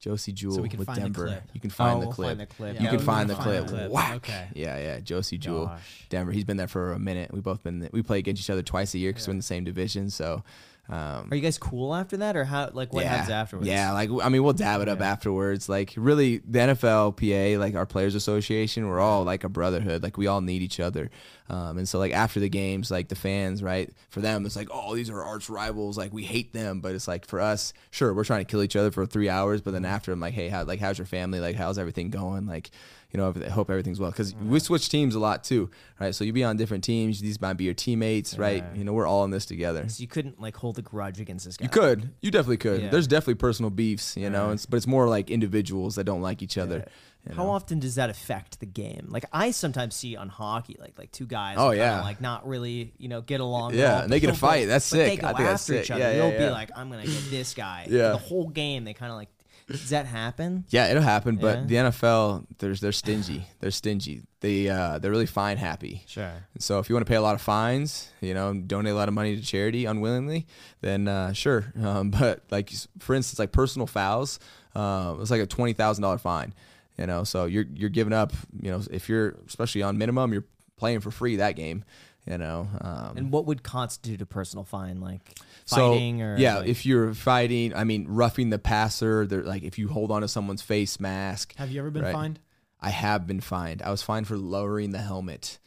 Josey 0.00 0.32
Jewell 0.32 0.60
we 0.60 0.68
can 0.68 0.80
with 0.80 0.86
find 0.86 0.98
the 0.98 1.02
Denver. 1.02 1.26
clip. 1.26 1.42
You 1.54 1.60
can 1.60 1.70
find 1.70 1.96
Oh, 1.96 2.00
the 2.00 2.06
we'll 2.06 2.14
clip. 2.14 2.28
find 2.30 2.40
the 2.40 2.46
clip. 2.46 2.80
You 2.80 2.88
can 2.88 2.98
find 2.98 3.30
the 3.30 3.36
find 3.36 3.44
clip. 3.44 3.68
clip. 3.68 3.90
Whack. 3.92 4.14
Okay. 4.16 4.48
Yeah, 4.54 4.76
yeah. 4.76 4.98
Josey 4.98 5.38
Jewell, 5.38 5.76
Denver. 6.08 6.32
He's 6.32 6.42
been 6.44 6.56
there 6.56 6.66
for 6.66 6.92
a 6.92 6.98
minute. 6.98 7.32
We 7.32 7.40
both 7.40 7.62
been 7.62 7.88
we 7.92 8.02
play 8.02 8.18
against 8.18 8.42
each 8.42 8.50
other 8.50 8.62
twice 8.62 8.94
a 8.94 8.98
year 8.98 9.10
because 9.12 9.28
we're 9.28 9.32
in 9.32 9.36
the 9.36 9.44
same 9.44 9.62
division. 9.62 10.10
So, 10.10 10.42
Um, 10.88 11.28
Are 11.30 11.36
you 11.36 11.40
guys 11.40 11.58
cool 11.58 11.94
after 11.94 12.16
that, 12.18 12.36
or 12.36 12.44
how? 12.44 12.68
Like, 12.72 12.92
what 12.92 13.06
happens 13.06 13.30
afterwards? 13.30 13.68
Yeah, 13.68 13.92
like 13.92 14.10
I 14.22 14.28
mean, 14.28 14.42
we'll 14.42 14.52
dab 14.52 14.80
it 14.80 14.88
up 14.88 15.00
afterwards. 15.00 15.68
Like 15.68 15.94
really, 15.96 16.38
the 16.38 16.58
NFLPA, 16.58 17.58
like 17.58 17.76
our 17.76 17.86
Players 17.86 18.16
Association, 18.16 18.88
we're 18.88 19.00
all 19.00 19.22
like 19.22 19.44
a 19.44 19.48
brotherhood. 19.48 20.02
Like 20.02 20.18
we 20.18 20.26
all 20.26 20.40
need 20.40 20.60
each 20.60 20.80
other. 20.80 21.10
Um, 21.48 21.78
and 21.78 21.88
so 21.88 21.98
like 21.98 22.12
after 22.12 22.40
the 22.40 22.48
games, 22.48 22.90
like 22.90 23.08
the 23.08 23.14
fans, 23.14 23.62
right? 23.62 23.90
For 24.10 24.20
them, 24.20 24.44
it's 24.44 24.56
like, 24.56 24.68
oh, 24.72 24.94
these 24.96 25.08
are 25.08 25.22
arch 25.22 25.48
rivals. 25.48 25.96
Like 25.96 26.12
we 26.12 26.24
hate 26.24 26.52
them, 26.52 26.80
but 26.80 26.94
it's 26.94 27.06
like 27.06 27.26
for 27.26 27.40
us, 27.40 27.72
sure, 27.90 28.12
we're 28.12 28.24
trying 28.24 28.44
to 28.44 28.50
kill 28.50 28.62
each 28.62 28.76
other 28.76 28.90
for 28.90 29.06
three 29.06 29.28
hours, 29.28 29.60
but 29.60 29.72
then 29.72 29.84
after, 29.84 30.12
I'm 30.12 30.20
like, 30.20 30.34
hey, 30.34 30.48
how 30.48 30.64
like 30.64 30.80
how's 30.80 30.98
your 30.98 31.06
family? 31.06 31.38
Like 31.38 31.54
how's 31.54 31.78
everything 31.78 32.10
going? 32.10 32.46
Like 32.46 32.70
you 33.12 33.18
know, 33.18 33.32
I 33.44 33.50
hope 33.50 33.68
everything's 33.70 34.00
well 34.00 34.10
because 34.10 34.34
we 34.34 34.58
switch 34.58 34.88
teams 34.88 35.14
a 35.14 35.18
lot 35.20 35.44
too, 35.44 35.70
right? 36.00 36.14
So 36.14 36.24
you 36.24 36.32
be 36.32 36.44
on 36.44 36.56
different 36.56 36.82
teams. 36.82 37.20
These 37.20 37.40
might 37.40 37.54
be 37.54 37.64
your 37.64 37.74
teammates, 37.74 38.38
right? 38.38 38.64
You 38.74 38.84
know, 38.84 38.92
we're 38.94 39.06
all 39.06 39.24
in 39.24 39.30
this 39.30 39.44
together. 39.46 39.86
So 39.88 40.00
you 40.00 40.08
couldn't 40.08 40.40
like 40.40 40.56
hold 40.56 40.78
a 40.78 40.82
grudge 40.82 41.20
against 41.20 41.44
this 41.44 41.56
guy. 41.56 41.64
You 41.64 41.68
could. 41.68 42.10
You 42.22 42.30
definitely 42.30 42.56
could. 42.56 42.82
Yeah. 42.82 42.88
There's 42.90 43.06
definitely 43.06 43.34
personal 43.34 43.70
beefs, 43.70 44.16
you 44.16 44.30
know, 44.30 44.50
it's, 44.50 44.64
but 44.66 44.76
it's 44.78 44.86
more 44.86 45.08
like 45.08 45.30
individuals 45.30 45.96
that 45.96 46.04
don't 46.04 46.22
like 46.22 46.40
each 46.42 46.56
other. 46.56 46.86
you 47.28 47.34
How 47.34 47.44
know? 47.44 47.50
often 47.50 47.78
does 47.80 47.96
that 47.96 48.08
affect 48.08 48.60
the 48.60 48.66
game? 48.66 49.06
Like 49.10 49.26
I 49.32 49.50
sometimes 49.50 49.94
see 49.94 50.16
on 50.16 50.28
hockey, 50.30 50.76
like 50.80 50.98
like 50.98 51.12
two 51.12 51.26
guys. 51.26 51.56
Oh, 51.58 51.68
kinda, 51.70 51.76
yeah. 51.84 52.00
like 52.02 52.20
not 52.22 52.48
really, 52.48 52.94
you 52.98 53.08
know, 53.08 53.20
get 53.20 53.40
along. 53.40 53.74
Yeah, 53.74 53.96
all, 53.96 54.02
and 54.04 54.12
they 54.12 54.20
get 54.20 54.30
a 54.30 54.34
fight. 54.34 54.62
go- 54.62 54.66
That's 54.68 54.88
but 54.90 54.96
They 54.96 55.10
sick. 55.10 55.20
go 55.20 55.26
I 55.26 55.30
think 55.34 55.38
that's 55.48 55.62
after 55.62 55.72
sick. 55.74 55.84
each 55.84 55.90
other. 55.90 56.00
Yeah, 56.00 56.10
yeah, 56.12 56.16
They'll 56.16 56.32
yeah. 56.32 56.46
be 56.46 56.50
like, 56.50 56.70
"I'm 56.74 56.90
gonna 56.90 57.04
get 57.06 57.30
this 57.30 57.52
guy." 57.54 57.86
Yeah. 57.90 58.08
The 58.12 58.16
whole 58.18 58.48
game, 58.48 58.84
they 58.84 58.94
kind 58.94 59.12
of 59.12 59.18
like. 59.18 59.28
Does 59.72 59.90
that 59.90 60.06
happen? 60.06 60.64
Yeah, 60.68 60.88
it'll 60.88 61.02
happen, 61.02 61.36
but 61.36 61.68
the 61.68 61.74
NFL, 61.76 62.46
there's 62.58 62.80
they're 62.80 62.92
stingy. 62.92 63.46
They're 63.60 63.70
stingy. 63.70 64.22
They 64.40 64.68
uh, 64.68 64.98
they're 64.98 65.10
really 65.10 65.26
fine 65.26 65.56
happy. 65.56 66.02
Sure. 66.06 66.46
So 66.58 66.78
if 66.78 66.88
you 66.88 66.94
want 66.94 67.06
to 67.06 67.10
pay 67.10 67.16
a 67.16 67.22
lot 67.22 67.34
of 67.34 67.40
fines, 67.40 68.10
you 68.20 68.34
know, 68.34 68.52
donate 68.54 68.92
a 68.92 68.96
lot 68.96 69.08
of 69.08 69.14
money 69.14 69.36
to 69.36 69.42
charity 69.42 69.84
unwillingly, 69.84 70.46
then 70.80 71.08
uh, 71.08 71.32
sure. 71.32 71.72
Um, 71.82 72.10
but 72.10 72.44
like 72.50 72.70
for 73.00 73.14
instance, 73.14 73.38
like 73.38 73.52
personal 73.52 73.86
fouls, 73.86 74.38
uh, 74.74 75.16
it's 75.20 75.30
like 75.30 75.40
a 75.42 75.46
twenty 75.46 75.72
thousand 75.72 76.02
dollar 76.02 76.18
fine. 76.18 76.54
You 76.98 77.06
know, 77.06 77.24
so 77.24 77.46
you're 77.46 77.66
you're 77.74 77.90
giving 77.90 78.12
up. 78.12 78.32
You 78.60 78.70
know, 78.70 78.82
if 78.90 79.08
you're 79.08 79.36
especially 79.46 79.82
on 79.82 79.98
minimum, 79.98 80.32
you're 80.32 80.44
playing 80.76 81.00
for 81.00 81.10
free 81.10 81.36
that 81.36 81.56
game. 81.56 81.84
You 82.26 82.38
know, 82.38 82.68
um, 82.80 83.16
And 83.16 83.32
what 83.32 83.46
would 83.46 83.64
constitute 83.64 84.22
a 84.22 84.26
personal 84.26 84.64
fine? 84.64 85.00
Like 85.00 85.38
So, 85.64 85.92
or 85.94 86.36
yeah, 86.38 86.58
like- 86.58 86.68
if 86.68 86.84
you're 86.86 87.14
fighting, 87.14 87.74
I 87.74 87.84
mean, 87.84 88.06
roughing 88.08 88.50
the 88.50 88.58
passer, 88.58 89.26
they're 89.26 89.42
like 89.42 89.62
if 89.62 89.78
you 89.78 89.88
hold 89.88 90.10
on 90.10 90.22
to 90.22 90.28
someone's 90.28 90.62
face 90.62 90.98
mask. 91.00 91.54
Have 91.56 91.70
you 91.70 91.80
ever 91.80 91.90
been 91.90 92.02
right? 92.02 92.12
fined? 92.12 92.40
I 92.80 92.90
have 92.90 93.26
been 93.26 93.40
fined. 93.40 93.80
I 93.82 93.90
was 93.90 94.02
fined 94.02 94.26
for 94.26 94.36
lowering 94.36 94.90
the 94.90 94.98
helmet. 94.98 95.58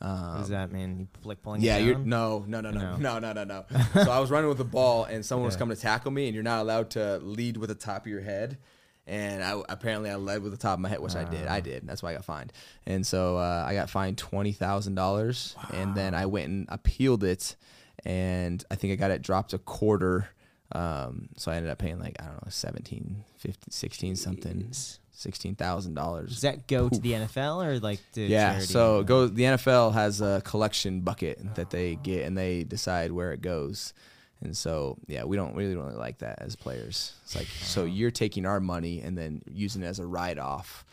what 0.00 0.38
does 0.38 0.48
that 0.48 0.72
mean? 0.72 0.98
You 1.00 1.08
like 1.24 1.42
pulling? 1.42 1.60
Yeah, 1.60 1.76
you're 1.76 1.98
no, 1.98 2.44
no, 2.48 2.60
no, 2.60 2.70
No. 2.70 2.96
no, 2.96 3.18
no, 3.18 3.32
no, 3.32 3.32
no, 3.32 3.44
no. 3.44 3.64
so 4.04 4.10
I 4.10 4.18
was 4.18 4.30
running 4.30 4.48
with 4.48 4.58
the 4.58 4.64
ball, 4.64 5.04
and 5.04 5.24
someone 5.24 5.46
was 5.46 5.56
coming 5.56 5.76
to 5.76 5.82
tackle 5.82 6.10
me, 6.10 6.26
and 6.26 6.34
you're 6.34 6.42
not 6.42 6.60
allowed 6.62 6.90
to 6.92 7.18
lead 7.18 7.56
with 7.58 7.68
the 7.68 7.74
top 7.74 8.02
of 8.02 8.06
your 8.06 8.22
head. 8.22 8.58
And 9.06 9.42
I 9.42 9.60
apparently 9.68 10.10
I 10.10 10.14
led 10.14 10.42
with 10.42 10.52
the 10.52 10.58
top 10.58 10.74
of 10.74 10.80
my 10.80 10.88
head, 10.88 11.00
which 11.00 11.16
I 11.16 11.24
did. 11.24 11.46
I 11.48 11.60
did. 11.60 11.86
That's 11.86 12.02
why 12.04 12.10
I 12.10 12.14
got 12.14 12.24
fined. 12.24 12.52
And 12.86 13.04
so 13.06 13.36
uh, 13.36 13.64
I 13.66 13.74
got 13.74 13.90
fined 13.90 14.16
twenty 14.16 14.52
thousand 14.52 14.94
dollars, 14.94 15.56
and 15.72 15.94
then 15.94 16.14
I 16.14 16.26
went 16.26 16.48
and 16.48 16.66
appealed 16.68 17.22
it, 17.24 17.56
and 18.04 18.64
I 18.70 18.74
think 18.74 18.92
I 18.92 18.96
got 18.96 19.10
it 19.10 19.22
dropped 19.22 19.52
a 19.52 19.58
quarter. 19.58 20.28
Um, 20.72 21.28
so 21.36 21.52
I 21.52 21.56
ended 21.56 21.70
up 21.70 21.78
paying 21.78 21.98
like 21.98 22.16
I 22.18 22.24
don't 22.24 22.34
know 22.44 22.48
17, 22.50 23.24
15, 23.38 23.70
16 23.70 24.16
something, 24.16 24.68
sixteen 25.10 25.54
thousand 25.54 25.94
dollars. 25.94 26.30
Does 26.30 26.40
that 26.40 26.66
go 26.66 26.88
to 26.88 26.98
the 26.98 27.12
NFL 27.12 27.64
or 27.64 27.78
like 27.78 28.00
to 28.14 28.22
Yeah, 28.22 28.52
charity? 28.52 28.66
so 28.72 29.00
it 29.00 29.06
goes. 29.06 29.32
The 29.34 29.42
NFL 29.42 29.92
has 29.92 30.20
a 30.20 30.40
collection 30.44 31.00
bucket 31.02 31.54
that 31.56 31.70
they 31.70 31.96
get, 31.96 32.26
and 32.26 32.36
they 32.36 32.64
decide 32.64 33.12
where 33.12 33.32
it 33.32 33.42
goes. 33.42 33.92
And 34.40 34.56
so, 34.56 34.98
yeah, 35.06 35.22
we 35.22 35.36
don't 35.36 35.54
really 35.54 35.76
really 35.76 35.94
like 35.94 36.18
that 36.18 36.40
as 36.42 36.56
players. 36.56 37.12
It's 37.24 37.36
like, 37.36 37.46
so 37.46 37.84
you're 37.84 38.10
taking 38.10 38.44
our 38.44 38.58
money 38.58 39.00
and 39.00 39.16
then 39.16 39.42
using 39.48 39.82
it 39.82 39.86
as 39.86 40.00
a 40.00 40.06
write 40.06 40.38
off, 40.38 40.84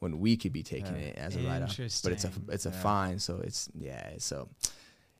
when 0.00 0.18
we 0.18 0.36
could 0.36 0.52
be 0.52 0.62
taking 0.64 0.96
it 0.96 1.16
as 1.16 1.36
a 1.36 1.40
write 1.40 1.62
off. 1.62 1.76
But 1.76 2.12
it's 2.12 2.24
a 2.24 2.32
it's 2.48 2.66
a 2.66 2.72
fine, 2.72 3.18
so 3.18 3.40
it's 3.44 3.68
yeah. 3.78 4.14
So, 4.18 4.48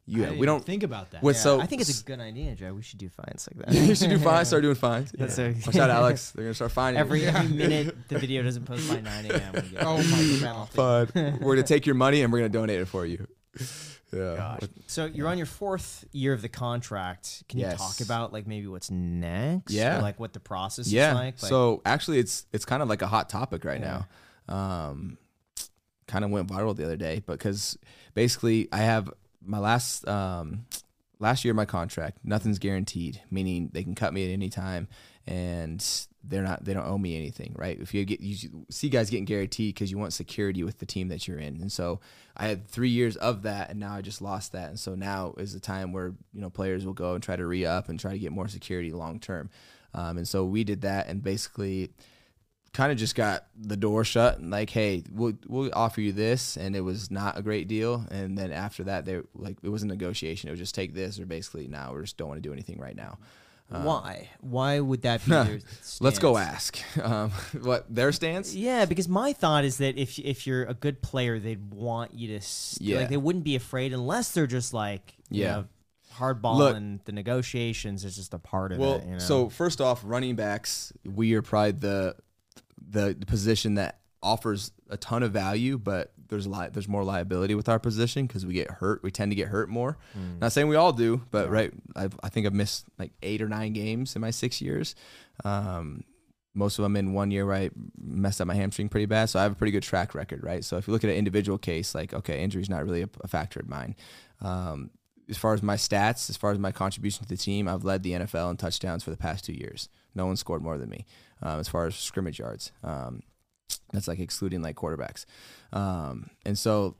yeah, 0.06 0.32
we 0.32 0.46
don't 0.46 0.64
think 0.64 0.82
about 0.82 1.10
that. 1.10 1.22
With 1.22 1.36
Yeah, 1.36 1.42
so 1.42 1.60
I 1.60 1.66
think 1.66 1.80
it's 1.82 2.00
a 2.00 2.04
good 2.04 2.20
idea, 2.20 2.54
Joe. 2.54 2.72
We 2.74 2.82
should 2.82 2.98
do 2.98 3.08
fines 3.08 3.48
like 3.52 3.66
that. 3.66 3.74
you 3.88 3.94
should 3.94 4.10
do 4.10 4.18
fines. 4.18 4.48
Start 4.48 4.62
doing 4.62 4.76
fines. 4.76 5.10
That's 5.12 5.38
yeah. 5.38 5.46
a- 5.46 5.66
Watch 5.66 5.76
out, 5.76 5.90
Alex. 5.90 6.30
They're 6.34 6.44
gonna 6.44 6.54
start 6.54 6.72
finding 6.72 7.00
every 7.00 7.22
you. 7.22 7.28
every 7.28 7.48
minute 7.54 7.96
the 8.08 8.18
video 8.18 8.42
doesn't 8.42 8.64
post 8.64 8.88
by 8.88 9.00
9 9.00 9.26
a.m. 9.26 9.52
we 9.54 9.78
Oh 9.78 9.96
my 9.96 10.38
God. 10.40 10.72
penalty. 10.72 11.10
Fine. 11.12 11.38
We're 11.40 11.56
gonna 11.56 11.66
take 11.66 11.86
your 11.86 11.96
money 11.96 12.22
and 12.22 12.32
we're 12.32 12.38
gonna 12.38 12.48
donate 12.50 12.80
it 12.80 12.86
for 12.86 13.04
you. 13.04 13.26
Yeah. 14.12 14.36
Gosh. 14.36 14.68
So 14.86 15.06
you're 15.06 15.28
on 15.28 15.38
your 15.38 15.46
fourth 15.46 16.04
year 16.12 16.32
of 16.32 16.40
the 16.40 16.48
contract. 16.48 17.42
Can 17.48 17.58
you 17.58 17.66
Yes. 17.66 17.78
talk 17.78 18.00
about 18.00 18.32
like 18.32 18.46
maybe 18.46 18.68
what's 18.68 18.90
next? 18.90 19.72
Yeah. 19.72 19.98
Or, 19.98 20.02
like 20.02 20.20
what 20.20 20.32
the 20.32 20.40
process 20.40 20.88
yeah. 20.88 21.10
is 21.10 21.14
like? 21.14 21.42
Like, 21.42 21.50
so 21.50 21.82
actually, 21.84 22.20
it's 22.20 22.46
it's 22.52 22.64
kind 22.64 22.82
of 22.82 22.88
like 22.88 23.02
a 23.02 23.08
hot 23.08 23.28
topic 23.28 23.64
right 23.64 23.80
now. 23.80 24.06
Um, 24.48 25.18
kind 26.06 26.24
of 26.24 26.30
went 26.30 26.48
viral 26.48 26.76
the 26.76 26.84
other 26.84 26.96
day 26.96 27.22
because 27.26 27.76
basically 28.14 28.68
I 28.70 28.78
have 28.78 29.10
my 29.46 29.58
last 29.58 30.06
um 30.08 30.66
last 31.18 31.44
year 31.44 31.52
of 31.52 31.56
my 31.56 31.64
contract. 31.64 32.18
Nothing's 32.24 32.58
guaranteed, 32.58 33.22
meaning 33.30 33.70
they 33.72 33.82
can 33.82 33.94
cut 33.94 34.12
me 34.12 34.26
at 34.28 34.32
any 34.32 34.50
time, 34.50 34.88
and 35.26 35.84
they're 36.22 36.42
not 36.42 36.64
they 36.64 36.74
don't 36.74 36.86
owe 36.86 36.98
me 36.98 37.16
anything, 37.16 37.54
right? 37.56 37.78
If 37.80 37.94
you 37.94 38.04
get 38.04 38.20
you 38.20 38.64
see 38.70 38.88
guys 38.88 39.10
getting 39.10 39.24
guaranteed 39.24 39.74
because 39.74 39.90
you 39.90 39.98
want 39.98 40.12
security 40.12 40.62
with 40.62 40.78
the 40.78 40.86
team 40.86 41.08
that 41.08 41.26
you're 41.26 41.38
in, 41.38 41.60
and 41.60 41.72
so 41.72 42.00
I 42.36 42.48
had 42.48 42.68
three 42.68 42.90
years 42.90 43.16
of 43.16 43.42
that, 43.42 43.70
and 43.70 43.80
now 43.80 43.94
I 43.94 44.02
just 44.02 44.20
lost 44.20 44.52
that, 44.52 44.68
and 44.68 44.78
so 44.78 44.94
now 44.94 45.34
is 45.38 45.52
the 45.52 45.60
time 45.60 45.92
where 45.92 46.14
you 46.32 46.40
know 46.40 46.50
players 46.50 46.84
will 46.84 46.92
go 46.92 47.14
and 47.14 47.22
try 47.22 47.36
to 47.36 47.46
re 47.46 47.64
up 47.64 47.88
and 47.88 47.98
try 47.98 48.12
to 48.12 48.18
get 48.18 48.32
more 48.32 48.48
security 48.48 48.92
long 48.92 49.20
term, 49.20 49.50
um, 49.94 50.18
and 50.18 50.28
so 50.28 50.44
we 50.44 50.64
did 50.64 50.82
that, 50.82 51.08
and 51.08 51.22
basically 51.22 51.90
kind 52.76 52.92
of 52.92 52.98
just 52.98 53.14
got 53.14 53.46
the 53.58 53.76
door 53.76 54.04
shut 54.04 54.38
and 54.38 54.50
like 54.50 54.68
hey 54.68 55.02
we'll, 55.10 55.32
we'll 55.48 55.70
offer 55.74 56.02
you 56.02 56.12
this 56.12 56.56
and 56.58 56.76
it 56.76 56.82
was 56.82 57.10
not 57.10 57.38
a 57.38 57.42
great 57.42 57.68
deal 57.68 58.04
and 58.10 58.36
then 58.36 58.52
after 58.52 58.84
that 58.84 59.06
they 59.06 59.18
like 59.34 59.56
it 59.62 59.70
was 59.70 59.82
a 59.82 59.86
negotiation 59.86 60.48
it 60.48 60.52
was 60.52 60.60
just 60.60 60.74
take 60.74 60.92
this 60.94 61.18
or 61.18 61.24
basically 61.24 61.66
now 61.66 61.94
we 61.94 62.00
just 62.02 62.18
don't 62.18 62.28
want 62.28 62.36
to 62.36 62.46
do 62.46 62.52
anything 62.52 62.78
right 62.78 62.96
now 62.96 63.16
why? 63.68 64.28
Why 64.40 64.78
would 64.78 65.02
that 65.02 65.24
be? 65.24 65.30
your 65.32 65.58
let's 66.00 66.20
go 66.20 66.36
ask 66.36 66.78
um, 67.02 67.30
what 67.62 67.92
their 67.92 68.12
stance 68.12 68.54
Yeah, 68.54 68.84
because 68.84 69.08
my 69.08 69.32
thought 69.32 69.64
is 69.64 69.78
that 69.78 69.98
if 69.98 70.18
if 70.20 70.46
you're 70.46 70.64
a 70.64 70.74
good 70.74 71.02
player, 71.02 71.40
they'd 71.40 71.72
want 71.72 72.14
you 72.14 72.28
to. 72.28 72.36
s 72.36 72.78
Yeah. 72.80 72.98
Like 72.98 73.08
they 73.08 73.16
wouldn't 73.16 73.44
be 73.44 73.56
afraid 73.56 73.92
unless 73.92 74.30
they're 74.30 74.46
just 74.46 74.72
like 74.72 75.14
you 75.30 75.42
Yeah. 75.42 75.52
know, 75.52 75.64
hardball 76.14 76.56
Look- 76.58 76.76
and 76.76 77.00
the 77.06 77.12
negotiations 77.12 78.04
is 78.04 78.14
just 78.16 78.34
a 78.34 78.38
part 78.38 78.70
of 78.72 78.78
well 78.78 78.94
it. 78.96 79.04
You 79.06 79.12
know? 79.14 79.18
so 79.18 79.48
first 79.48 79.80
off 79.80 80.00
running 80.04 80.36
backs 80.36 80.92
we 81.04 81.34
are 81.34 81.42
probably 81.42 81.72
the 81.72 82.14
the 82.88 83.16
position 83.26 83.74
that 83.74 84.00
offers 84.22 84.72
a 84.90 84.96
ton 84.96 85.22
of 85.22 85.32
value 85.32 85.78
but 85.78 86.12
there's 86.28 86.46
a 86.46 86.48
lot 86.48 86.72
there's 86.72 86.88
more 86.88 87.04
liability 87.04 87.54
with 87.54 87.68
our 87.68 87.78
position 87.78 88.26
because 88.26 88.44
we 88.44 88.54
get 88.54 88.70
hurt 88.70 89.02
we 89.02 89.10
tend 89.10 89.30
to 89.30 89.36
get 89.36 89.48
hurt 89.48 89.68
more 89.68 89.96
not 90.40 90.50
saying 90.52 90.68
we 90.68 90.74
all 90.74 90.92
do 90.92 91.20
but 91.30 91.50
right 91.50 91.72
I've, 91.94 92.18
i 92.22 92.28
think 92.28 92.46
i've 92.46 92.54
missed 92.54 92.86
like 92.98 93.12
eight 93.22 93.40
or 93.42 93.48
nine 93.48 93.72
games 93.72 94.16
in 94.16 94.22
my 94.22 94.30
six 94.30 94.60
years 94.60 94.94
um, 95.44 96.02
most 96.56 96.78
of 96.78 96.82
them 96.82 96.96
in 96.96 97.12
one 97.12 97.30
year 97.30 97.44
where 97.44 97.54
I 97.56 97.70
messed 98.00 98.40
up 98.40 98.48
my 98.48 98.54
hamstring 98.54 98.88
pretty 98.88 99.06
bad. 99.06 99.26
So 99.26 99.38
I 99.38 99.42
have 99.42 99.52
a 99.52 99.54
pretty 99.54 99.72
good 99.72 99.82
track 99.82 100.14
record, 100.14 100.42
right? 100.42 100.64
So 100.64 100.78
if 100.78 100.88
you 100.88 100.92
look 100.92 101.04
at 101.04 101.10
an 101.10 101.16
individual 101.16 101.58
case, 101.58 101.94
like, 101.94 102.14
okay, 102.14 102.42
injury's 102.42 102.70
not 102.70 102.82
really 102.82 103.02
a, 103.02 103.08
a 103.20 103.28
factor 103.28 103.60
in 103.60 103.68
mine. 103.68 103.94
Um, 104.40 104.90
as 105.28 105.36
far 105.36 105.52
as 105.52 105.62
my 105.62 105.76
stats, 105.76 106.30
as 106.30 106.36
far 106.36 106.52
as 106.52 106.58
my 106.58 106.72
contribution 106.72 107.24
to 107.24 107.28
the 107.28 107.36
team, 107.36 107.68
I've 107.68 107.84
led 107.84 108.02
the 108.02 108.12
NFL 108.12 108.50
in 108.50 108.56
touchdowns 108.56 109.04
for 109.04 109.10
the 109.10 109.16
past 109.16 109.44
two 109.44 109.52
years. 109.52 109.90
No 110.16 110.26
one 110.26 110.36
scored 110.36 110.62
more 110.62 110.78
than 110.78 110.88
me 110.88 111.06
um, 111.42 111.60
as 111.60 111.68
far 111.68 111.86
as 111.86 111.94
scrimmage 111.94 112.38
yards. 112.38 112.72
Um, 112.82 113.22
that's 113.92 114.08
like 114.08 114.18
excluding 114.18 114.62
like 114.62 114.76
quarterbacks. 114.76 115.26
Um, 115.72 116.30
and 116.44 116.58
so 116.58 116.96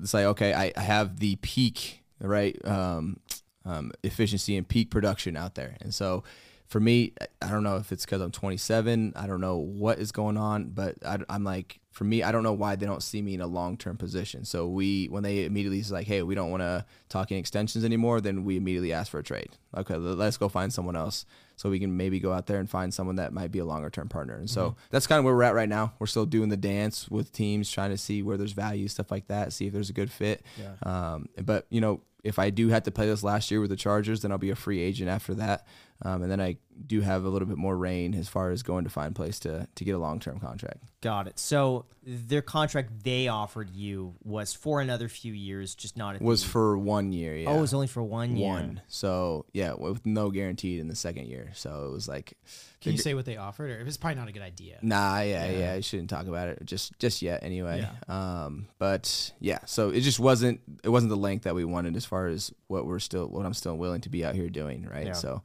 it's 0.00 0.14
like, 0.14 0.26
okay, 0.26 0.52
I, 0.52 0.72
I 0.76 0.80
have 0.80 1.18
the 1.18 1.36
peak, 1.36 2.02
right? 2.20 2.56
Um, 2.66 3.20
um, 3.64 3.92
efficiency 4.02 4.56
and 4.56 4.66
peak 4.66 4.90
production 4.90 5.36
out 5.36 5.54
there. 5.54 5.76
And 5.80 5.94
so 5.94 6.24
for 6.66 6.80
me, 6.80 7.12
I- 7.42 7.50
don't 7.50 7.64
know 7.64 7.76
if 7.76 7.90
it's 7.90 8.04
because 8.04 8.20
I'm 8.20 8.30
27. 8.30 9.14
I 9.16 9.26
don't 9.26 9.40
know 9.40 9.56
what 9.56 9.98
is 9.98 10.12
going 10.12 10.36
on, 10.36 10.70
but 10.70 10.96
I, 11.04 11.18
am 11.28 11.44
like, 11.44 11.80
for 11.90 12.04
me, 12.04 12.22
I 12.22 12.30
don't 12.30 12.44
know 12.44 12.52
why 12.52 12.76
they 12.76 12.86
don't 12.86 13.02
see 13.02 13.20
me 13.20 13.34
in 13.34 13.40
a 13.40 13.46
long 13.46 13.76
term 13.76 13.96
position. 13.96 14.44
So 14.44 14.68
we, 14.68 15.06
when 15.06 15.22
they 15.24 15.44
immediately 15.44 15.82
say 15.82 15.94
like, 15.94 16.06
hey, 16.06 16.22
we 16.22 16.36
don't 16.36 16.50
want 16.50 16.62
to 16.62 16.84
talk 17.08 17.32
any 17.32 17.40
extensions 17.40 17.84
anymore, 17.84 18.20
then 18.20 18.44
we 18.44 18.56
immediately 18.56 18.92
ask 18.92 19.10
for 19.10 19.18
a 19.18 19.22
trade. 19.22 19.50
Okay, 19.76 19.96
let's 19.96 20.36
go 20.36 20.48
find 20.48 20.72
someone 20.72 20.96
else 20.96 21.26
so 21.60 21.68
we 21.68 21.78
can 21.78 21.94
maybe 21.94 22.18
go 22.18 22.32
out 22.32 22.46
there 22.46 22.58
and 22.58 22.70
find 22.70 22.94
someone 22.94 23.16
that 23.16 23.34
might 23.34 23.52
be 23.52 23.58
a 23.58 23.66
longer 23.66 23.90
term 23.90 24.08
partner. 24.08 24.34
And 24.34 24.48
so 24.48 24.76
that's 24.88 25.06
kind 25.06 25.18
of 25.18 25.26
where 25.26 25.34
we're 25.34 25.42
at 25.42 25.54
right 25.54 25.68
now. 25.68 25.92
We're 25.98 26.06
still 26.06 26.24
doing 26.24 26.48
the 26.48 26.56
dance 26.56 27.06
with 27.10 27.32
teams, 27.32 27.70
trying 27.70 27.90
to 27.90 27.98
see 27.98 28.22
where 28.22 28.38
there's 28.38 28.52
value, 28.52 28.88
stuff 28.88 29.10
like 29.10 29.26
that, 29.26 29.52
see 29.52 29.66
if 29.66 29.74
there's 29.74 29.90
a 29.90 29.92
good 29.92 30.10
fit. 30.10 30.42
Um, 30.82 31.28
but 31.44 31.66
you 31.68 31.82
know, 31.82 32.00
if 32.24 32.38
I 32.38 32.48
do 32.48 32.68
have 32.68 32.84
to 32.84 32.90
play 32.90 33.06
this 33.06 33.22
last 33.22 33.50
year 33.50 33.60
with 33.60 33.68
the 33.68 33.76
Chargers, 33.76 34.22
then 34.22 34.32
I'll 34.32 34.38
be 34.38 34.48
a 34.48 34.56
free 34.56 34.80
agent 34.80 35.10
after 35.10 35.34
that. 35.34 35.66
Um, 36.02 36.22
and 36.22 36.30
then 36.30 36.40
I 36.40 36.56
do 36.86 37.02
have 37.02 37.24
a 37.24 37.28
little 37.28 37.46
bit 37.46 37.58
more 37.58 37.76
reign 37.76 38.14
as 38.14 38.28
far 38.28 38.50
as 38.50 38.62
going 38.62 38.84
to 38.84 38.90
find 38.90 39.14
place 39.14 39.38
to 39.40 39.66
to 39.74 39.84
get 39.84 39.94
a 39.94 39.98
long 39.98 40.18
term 40.18 40.40
contract. 40.40 40.82
Got 41.02 41.26
it. 41.26 41.38
So 41.38 41.84
their 42.02 42.42
contract 42.42 43.04
they 43.04 43.28
offered 43.28 43.70
you 43.70 44.14
was 44.24 44.54
for 44.54 44.80
another 44.80 45.08
few 45.08 45.32
years, 45.32 45.74
just 45.74 45.96
not 45.96 46.14
at 46.14 46.22
Was 46.22 46.42
the, 46.42 46.48
for 46.48 46.78
one 46.78 47.12
year. 47.12 47.36
Yeah. 47.36 47.50
oh, 47.50 47.58
it 47.58 47.60
was 47.60 47.74
only 47.74 47.86
for 47.86 48.02
one 48.02 48.36
year. 48.36 48.48
one. 48.48 48.82
So 48.88 49.44
yeah, 49.52 49.74
with 49.74 50.06
no 50.06 50.30
guaranteed 50.30 50.80
in 50.80 50.88
the 50.88 50.96
second 50.96 51.26
year. 51.26 51.50
So 51.54 51.86
it 51.88 51.92
was 51.92 52.08
like, 52.08 52.32
Can 52.80 52.92
you 52.92 52.98
say 52.98 53.12
what 53.12 53.26
they 53.26 53.36
offered, 53.36 53.70
or 53.70 53.78
it 53.78 53.84
was 53.84 53.98
probably 53.98 54.16
not 54.16 54.28
a 54.28 54.32
good 54.32 54.42
idea? 54.42 54.78
nah, 54.80 55.20
yeah, 55.20 55.50
yeah, 55.50 55.72
I 55.74 55.80
shouldn't 55.80 56.08
talk 56.08 56.26
about 56.26 56.48
it 56.48 56.64
just 56.64 56.98
just 56.98 57.20
yet 57.20 57.42
anyway. 57.42 57.86
Um, 58.08 58.68
but 58.78 59.32
yeah, 59.38 59.58
so 59.66 59.90
it 59.90 60.00
just 60.00 60.18
wasn't 60.18 60.60
it 60.82 60.88
wasn't 60.88 61.10
the 61.10 61.16
length 61.16 61.44
that 61.44 61.54
we 61.54 61.64
wanted 61.64 61.94
as 61.96 62.06
far 62.06 62.26
as 62.26 62.52
what 62.68 62.86
we're 62.86 62.98
still 63.00 63.28
what 63.28 63.44
I'm 63.44 63.54
still 63.54 63.76
willing 63.76 64.00
to 64.02 64.08
be 64.08 64.24
out 64.24 64.34
here 64.34 64.48
doing, 64.48 64.88
right? 64.90 65.08
Yeah. 65.08 65.12
So, 65.12 65.42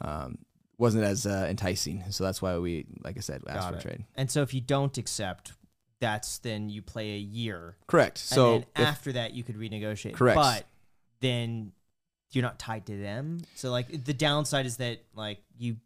um, 0.00 0.38
wasn't 0.78 1.04
as 1.04 1.26
uh, 1.26 1.46
enticing. 1.48 2.02
So 2.10 2.24
that's 2.24 2.40
why 2.40 2.56
we, 2.58 2.86
like 3.04 3.16
I 3.16 3.20
said, 3.20 3.42
asked 3.48 3.60
Got 3.60 3.72
for 3.72 3.78
it. 3.78 3.82
trade. 3.82 4.04
And 4.16 4.30
so 4.30 4.42
if 4.42 4.54
you 4.54 4.60
don't 4.60 4.96
accept, 4.98 5.52
that's 6.00 6.38
then 6.38 6.70
you 6.70 6.80
play 6.82 7.12
a 7.14 7.18
year. 7.18 7.76
Correct. 7.86 8.18
So 8.18 8.54
and 8.54 8.62
then 8.62 8.68
if- 8.76 8.88
after 8.88 9.12
that 9.12 9.34
you 9.34 9.42
could 9.44 9.56
renegotiate. 9.56 10.14
Correct. 10.14 10.36
But 10.36 10.64
then 11.20 11.72
you're 12.32 12.42
not 12.42 12.58
tied 12.58 12.86
to 12.86 12.96
them. 12.96 13.40
So 13.54 13.70
like 13.70 14.04
the 14.04 14.14
downside 14.14 14.64
is 14.66 14.76
that 14.78 15.00
like 15.14 15.38
you 15.58 15.76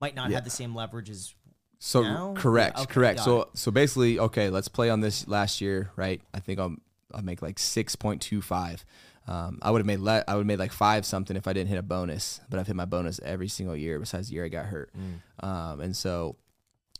might 0.00 0.14
not 0.14 0.30
Yeah. 0.30 0.36
have 0.36 0.44
the 0.44 0.50
same 0.50 0.74
leverage 0.74 1.08
as 1.08 1.34
So 1.78 2.02
now? 2.02 2.34
correct, 2.36 2.78
okay, 2.78 2.92
correct. 2.92 3.18
got 3.18 3.24
So 3.24 3.48
so 3.54 3.70
basically, 3.70 4.18
okay, 4.18 4.50
let's 4.50 4.68
play 4.68 4.90
on 4.90 5.00
this 5.00 5.26
last 5.28 5.60
year, 5.60 5.90
right? 5.96 6.20
I 6.34 6.40
think 6.40 6.58
I'll 6.60 6.76
I'll 7.14 7.22
make 7.22 7.40
like 7.40 7.58
six 7.58 7.94
point 7.96 8.20
two 8.20 8.42
five. 8.42 8.84
Um, 9.28 9.58
I 9.62 9.70
would 9.70 9.78
have 9.78 9.86
made 9.86 10.00
le- 10.00 10.24
I 10.26 10.34
would 10.34 10.40
have 10.40 10.46
made 10.46 10.58
like 10.58 10.72
five 10.72 11.06
something 11.06 11.36
if 11.36 11.46
I 11.46 11.52
didn't 11.52 11.68
hit 11.68 11.78
a 11.78 11.82
bonus, 11.82 12.40
but 12.50 12.58
I've 12.58 12.66
hit 12.66 12.76
my 12.76 12.84
bonus 12.84 13.20
every 13.24 13.48
single 13.48 13.76
year 13.76 13.98
besides 13.98 14.28
the 14.28 14.34
year 14.34 14.44
I 14.44 14.48
got 14.48 14.66
hurt. 14.66 14.90
Mm. 14.98 15.46
Um, 15.46 15.80
and 15.80 15.96
so 15.96 16.36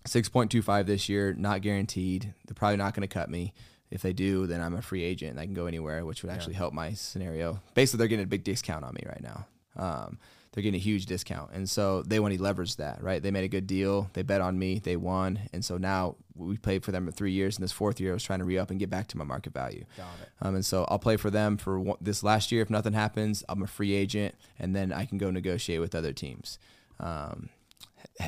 six 0.07 0.29
point 0.29 0.51
two 0.51 0.63
five 0.63 0.87
this 0.87 1.09
year, 1.09 1.35
not 1.37 1.63
guaranteed. 1.63 2.33
They're 2.47 2.55
probably 2.55 2.77
not 2.77 2.95
going 2.95 3.07
to 3.07 3.13
cut 3.13 3.29
me. 3.29 3.55
If 3.91 4.01
they 4.01 4.15
do, 4.15 4.47
then 4.47 4.63
I'm 4.63 4.75
a 4.75 4.81
free 4.81 5.03
agent 5.03 5.33
and 5.33 5.41
I 5.41 5.45
can 5.45 5.53
go 5.53 5.67
anywhere, 5.67 6.07
which 6.07 6.23
would 6.23 6.33
actually 6.33 6.55
help 6.55 6.73
my 6.73 6.95
scenario. 6.95 7.61
Basically, 7.75 7.99
they're 7.99 8.09
getting 8.09 8.25
a 8.25 8.29
big 8.29 8.43
discount 8.43 8.85
on 8.87 8.95
me 8.95 9.03
right 9.07 9.23
now. 9.23 9.47
Um, 9.77 10.19
they're 10.53 10.63
getting 10.63 10.79
a 10.79 10.83
huge 10.83 11.07
discount, 11.07 11.51
and 11.53 11.69
so 11.69 12.03
they 12.03 12.21
want 12.21 12.35
to 12.35 12.43
leverage 12.43 12.77
that, 12.77 13.03
right? 13.03 13.23
They 13.23 13.31
made 13.31 13.45
a 13.45 13.49
good 13.49 13.67
deal. 13.67 14.11
They 14.13 14.23
bet 14.23 14.41
on 14.41 14.59
me. 14.59 14.79
They 14.79 14.97
won, 14.97 15.41
and 15.53 15.65
so 15.65 15.79
now 15.79 16.17
we 16.35 16.57
played 16.59 16.85
for 16.85 16.93
them 16.93 17.07
for 17.07 17.13
three 17.13 17.33
years. 17.33 17.57
And 17.57 17.65
this 17.65 17.73
fourth 17.73 18.01
year, 18.01 18.11
I 18.11 18.15
was 18.15 18.23
trying 18.23 18.41
to 18.41 18.45
re 18.45 18.59
up 18.59 18.71
and 18.71 18.79
get 18.79 18.91
back 18.91 19.09
to 19.09 19.19
my 19.19 19.25
market 19.25 19.55
value. 19.55 19.85
Got 19.97 20.07
it. 20.23 20.29
Um, 20.41 20.55
and 20.57 20.65
so 20.65 20.85
I'll 20.89 20.99
play 20.99 21.17
for 21.17 21.31
them 21.31 21.57
for 21.57 21.81
one, 21.81 21.97
this 22.01 22.23
last 22.23 22.53
year. 22.53 22.63
If 22.63 22.71
nothing 22.71 22.93
happens, 22.93 23.43
I'm 23.49 23.63
a 23.63 23.67
free 23.67 23.95
agent, 23.95 24.35
and 24.59 24.77
then 24.77 24.93
I 24.93 25.07
can 25.07 25.19
go 25.19 25.31
negotiate 25.31 25.81
with 25.81 25.95
other 25.95 26.13
teams. 26.13 26.59
Um, 27.01 27.49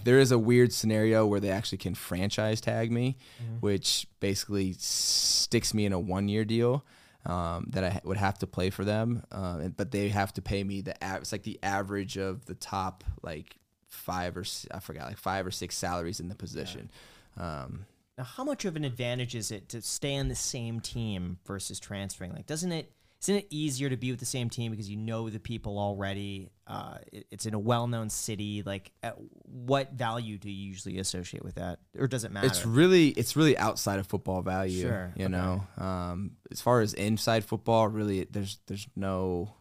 there 0.04 0.18
is 0.18 0.32
a 0.32 0.38
weird 0.38 0.72
scenario 0.72 1.26
where 1.26 1.40
they 1.40 1.50
actually 1.50 1.78
can 1.78 1.94
franchise 1.94 2.60
tag 2.60 2.90
me, 2.90 3.16
which 3.60 4.06
basically 4.20 4.74
sticks 4.78 5.74
me 5.74 5.84
in 5.84 5.92
a 5.92 6.00
one 6.00 6.28
year 6.28 6.44
deal 6.44 6.84
um, 7.26 7.66
that 7.70 7.84
I 7.84 8.00
would 8.04 8.16
have 8.18 8.38
to 8.40 8.46
play 8.46 8.70
for 8.70 8.84
them, 8.84 9.24
and- 9.30 9.76
but 9.76 9.90
they 9.90 10.08
have 10.10 10.32
to 10.34 10.42
pay 10.42 10.62
me 10.64 10.80
the 10.82 10.94
av- 11.04 11.22
it's 11.22 11.32
like 11.32 11.42
the 11.44 11.58
average 11.62 12.16
of 12.18 12.44
the 12.46 12.54
top 12.54 13.02
like 13.22 13.56
five 13.88 14.36
or 14.36 14.44
I 14.72 14.80
forgot 14.80 15.06
like 15.08 15.18
five 15.18 15.46
or 15.46 15.50
six 15.50 15.76
salaries 15.76 16.20
in 16.20 16.28
the 16.28 16.34
position. 16.34 16.90
Um, 17.36 17.86
Now, 18.18 18.24
how 18.24 18.44
much 18.44 18.64
of 18.64 18.76
an 18.76 18.84
advantage 18.84 19.34
is 19.34 19.50
it 19.50 19.68
to 19.70 19.82
stay 19.82 20.16
on 20.16 20.28
the 20.28 20.34
same 20.36 20.80
team 20.80 21.38
versus 21.46 21.80
transferring? 21.80 22.32
Like, 22.32 22.46
doesn't 22.46 22.72
it 22.72 22.92
isn't 23.24 23.36
it 23.36 23.46
easier 23.50 23.88
to 23.88 23.96
be 23.96 24.10
with 24.10 24.20
the 24.20 24.26
same 24.26 24.48
team 24.50 24.70
because 24.70 24.88
you 24.88 24.96
know 24.96 25.28
the 25.30 25.38
people 25.40 25.78
already? 25.78 26.50
Uh, 26.66 26.98
it- 27.12 27.26
it's 27.30 27.46
in 27.46 27.54
a 27.54 27.58
well-known 27.58 28.08
city. 28.10 28.62
Like, 28.64 28.92
uh, 29.02 29.12
what 29.44 29.92
value 29.94 30.38
do 30.38 30.50
you 30.50 30.68
usually 30.68 30.98
associate 30.98 31.44
with 31.44 31.54
that, 31.56 31.78
or 31.98 32.06
does 32.06 32.24
it 32.24 32.32
matter? 32.32 32.46
It's 32.46 32.64
really 32.66 33.08
it's 33.08 33.36
really 33.36 33.56
outside 33.58 33.98
of 33.98 34.06
football 34.06 34.42
value. 34.42 34.82
Sure, 34.82 35.12
You 35.16 35.24
okay. 35.26 35.32
know, 35.32 35.66
um, 35.78 36.32
as 36.50 36.60
far 36.60 36.80
as 36.80 36.94
inside 36.94 37.44
football, 37.44 37.88
really, 37.88 38.24
there's 38.30 38.58
there's 38.66 38.86
no 38.96 39.54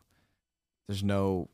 there's 0.87 1.03
no 1.03 1.49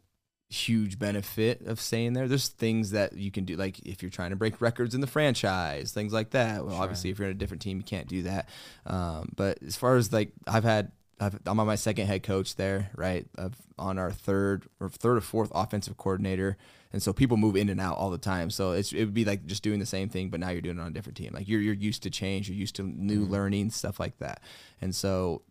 huge 0.52 0.98
benefit 0.98 1.62
of 1.68 1.80
staying 1.80 2.14
there. 2.14 2.28
There's 2.28 2.48
things 2.48 2.90
that 2.92 3.14
you 3.14 3.30
can 3.30 3.46
do, 3.46 3.56
like 3.56 3.80
if 3.86 4.02
you're 4.02 4.10
trying 4.10 4.32
to 4.32 4.36
break 4.36 4.62
records 4.62 4.96
in 4.96 5.02
the 5.02 5.06
franchise, 5.08 5.92
things 5.92 6.12
like 6.12 6.32
that. 6.32 6.66
Well, 6.66 6.76
obviously, 6.76 7.12
if 7.12 7.20
you're 7.20 7.28
in 7.30 7.36
a 7.36 7.38
different 7.38 7.62
team, 7.62 7.78
you 7.78 7.84
can't 7.84 8.08
do 8.08 8.24
that. 8.24 8.50
Um, 8.88 9.30
but 9.36 9.62
as 9.62 9.76
far 9.76 9.96
as 9.96 10.12
like, 10.12 10.32
I've 10.48 10.64
had. 10.64 10.92
I've, 11.20 11.40
I'm 11.46 11.60
on 11.60 11.68
my 11.68 11.76
second 11.76 12.08
head 12.08 12.24
coach 12.24 12.56
there, 12.56 12.92
right? 12.96 13.28
Of 13.36 13.56
on 13.78 13.98
our 13.98 14.12
third 14.12 14.66
or 14.80 14.90
third 14.90 15.18
or 15.18 15.22
fourth 15.22 15.52
offensive 15.54 15.98
coordinator, 15.98 16.58
and 16.94 17.04
so 17.04 17.14
people 17.14 17.38
move 17.38 17.56
in 17.56 17.70
and 17.70 17.80
out 17.80 17.98
all 17.98 18.10
the 18.10 18.18
time. 18.18 18.50
So 18.50 18.72
it's 18.72 18.94
it 18.94 19.06
would 19.06 19.14
be 19.14 19.26
like 19.26 19.46
just 19.46 19.64
doing 19.64 19.80
the 19.80 19.86
same 19.86 20.10
thing, 20.10 20.30
but 20.30 20.40
now 20.40 20.50
you're 20.50 20.62
doing 20.62 20.78
it 20.78 20.82
on 20.82 20.88
a 20.88 20.92
different 20.92 21.18
team. 21.18 21.32
Like 21.34 21.48
you're 21.48 21.62
you're 21.62 21.74
used 21.74 22.04
to 22.04 22.10
change, 22.10 22.50
you're 22.50 22.58
used 22.58 22.76
to 22.76 22.84
new 22.84 23.26
learning, 23.26 23.72
stuff 23.72 24.00
like 24.00 24.18
that. 24.20 24.42
And 24.82 24.96
so 24.96 25.44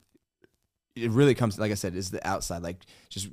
it 0.96 1.10
really 1.10 1.34
comes, 1.34 1.58
like 1.58 1.70
I 1.70 1.74
said, 1.74 1.94
is 1.94 2.10
the 2.10 2.26
outside, 2.26 2.62
like 2.62 2.84
just 3.08 3.28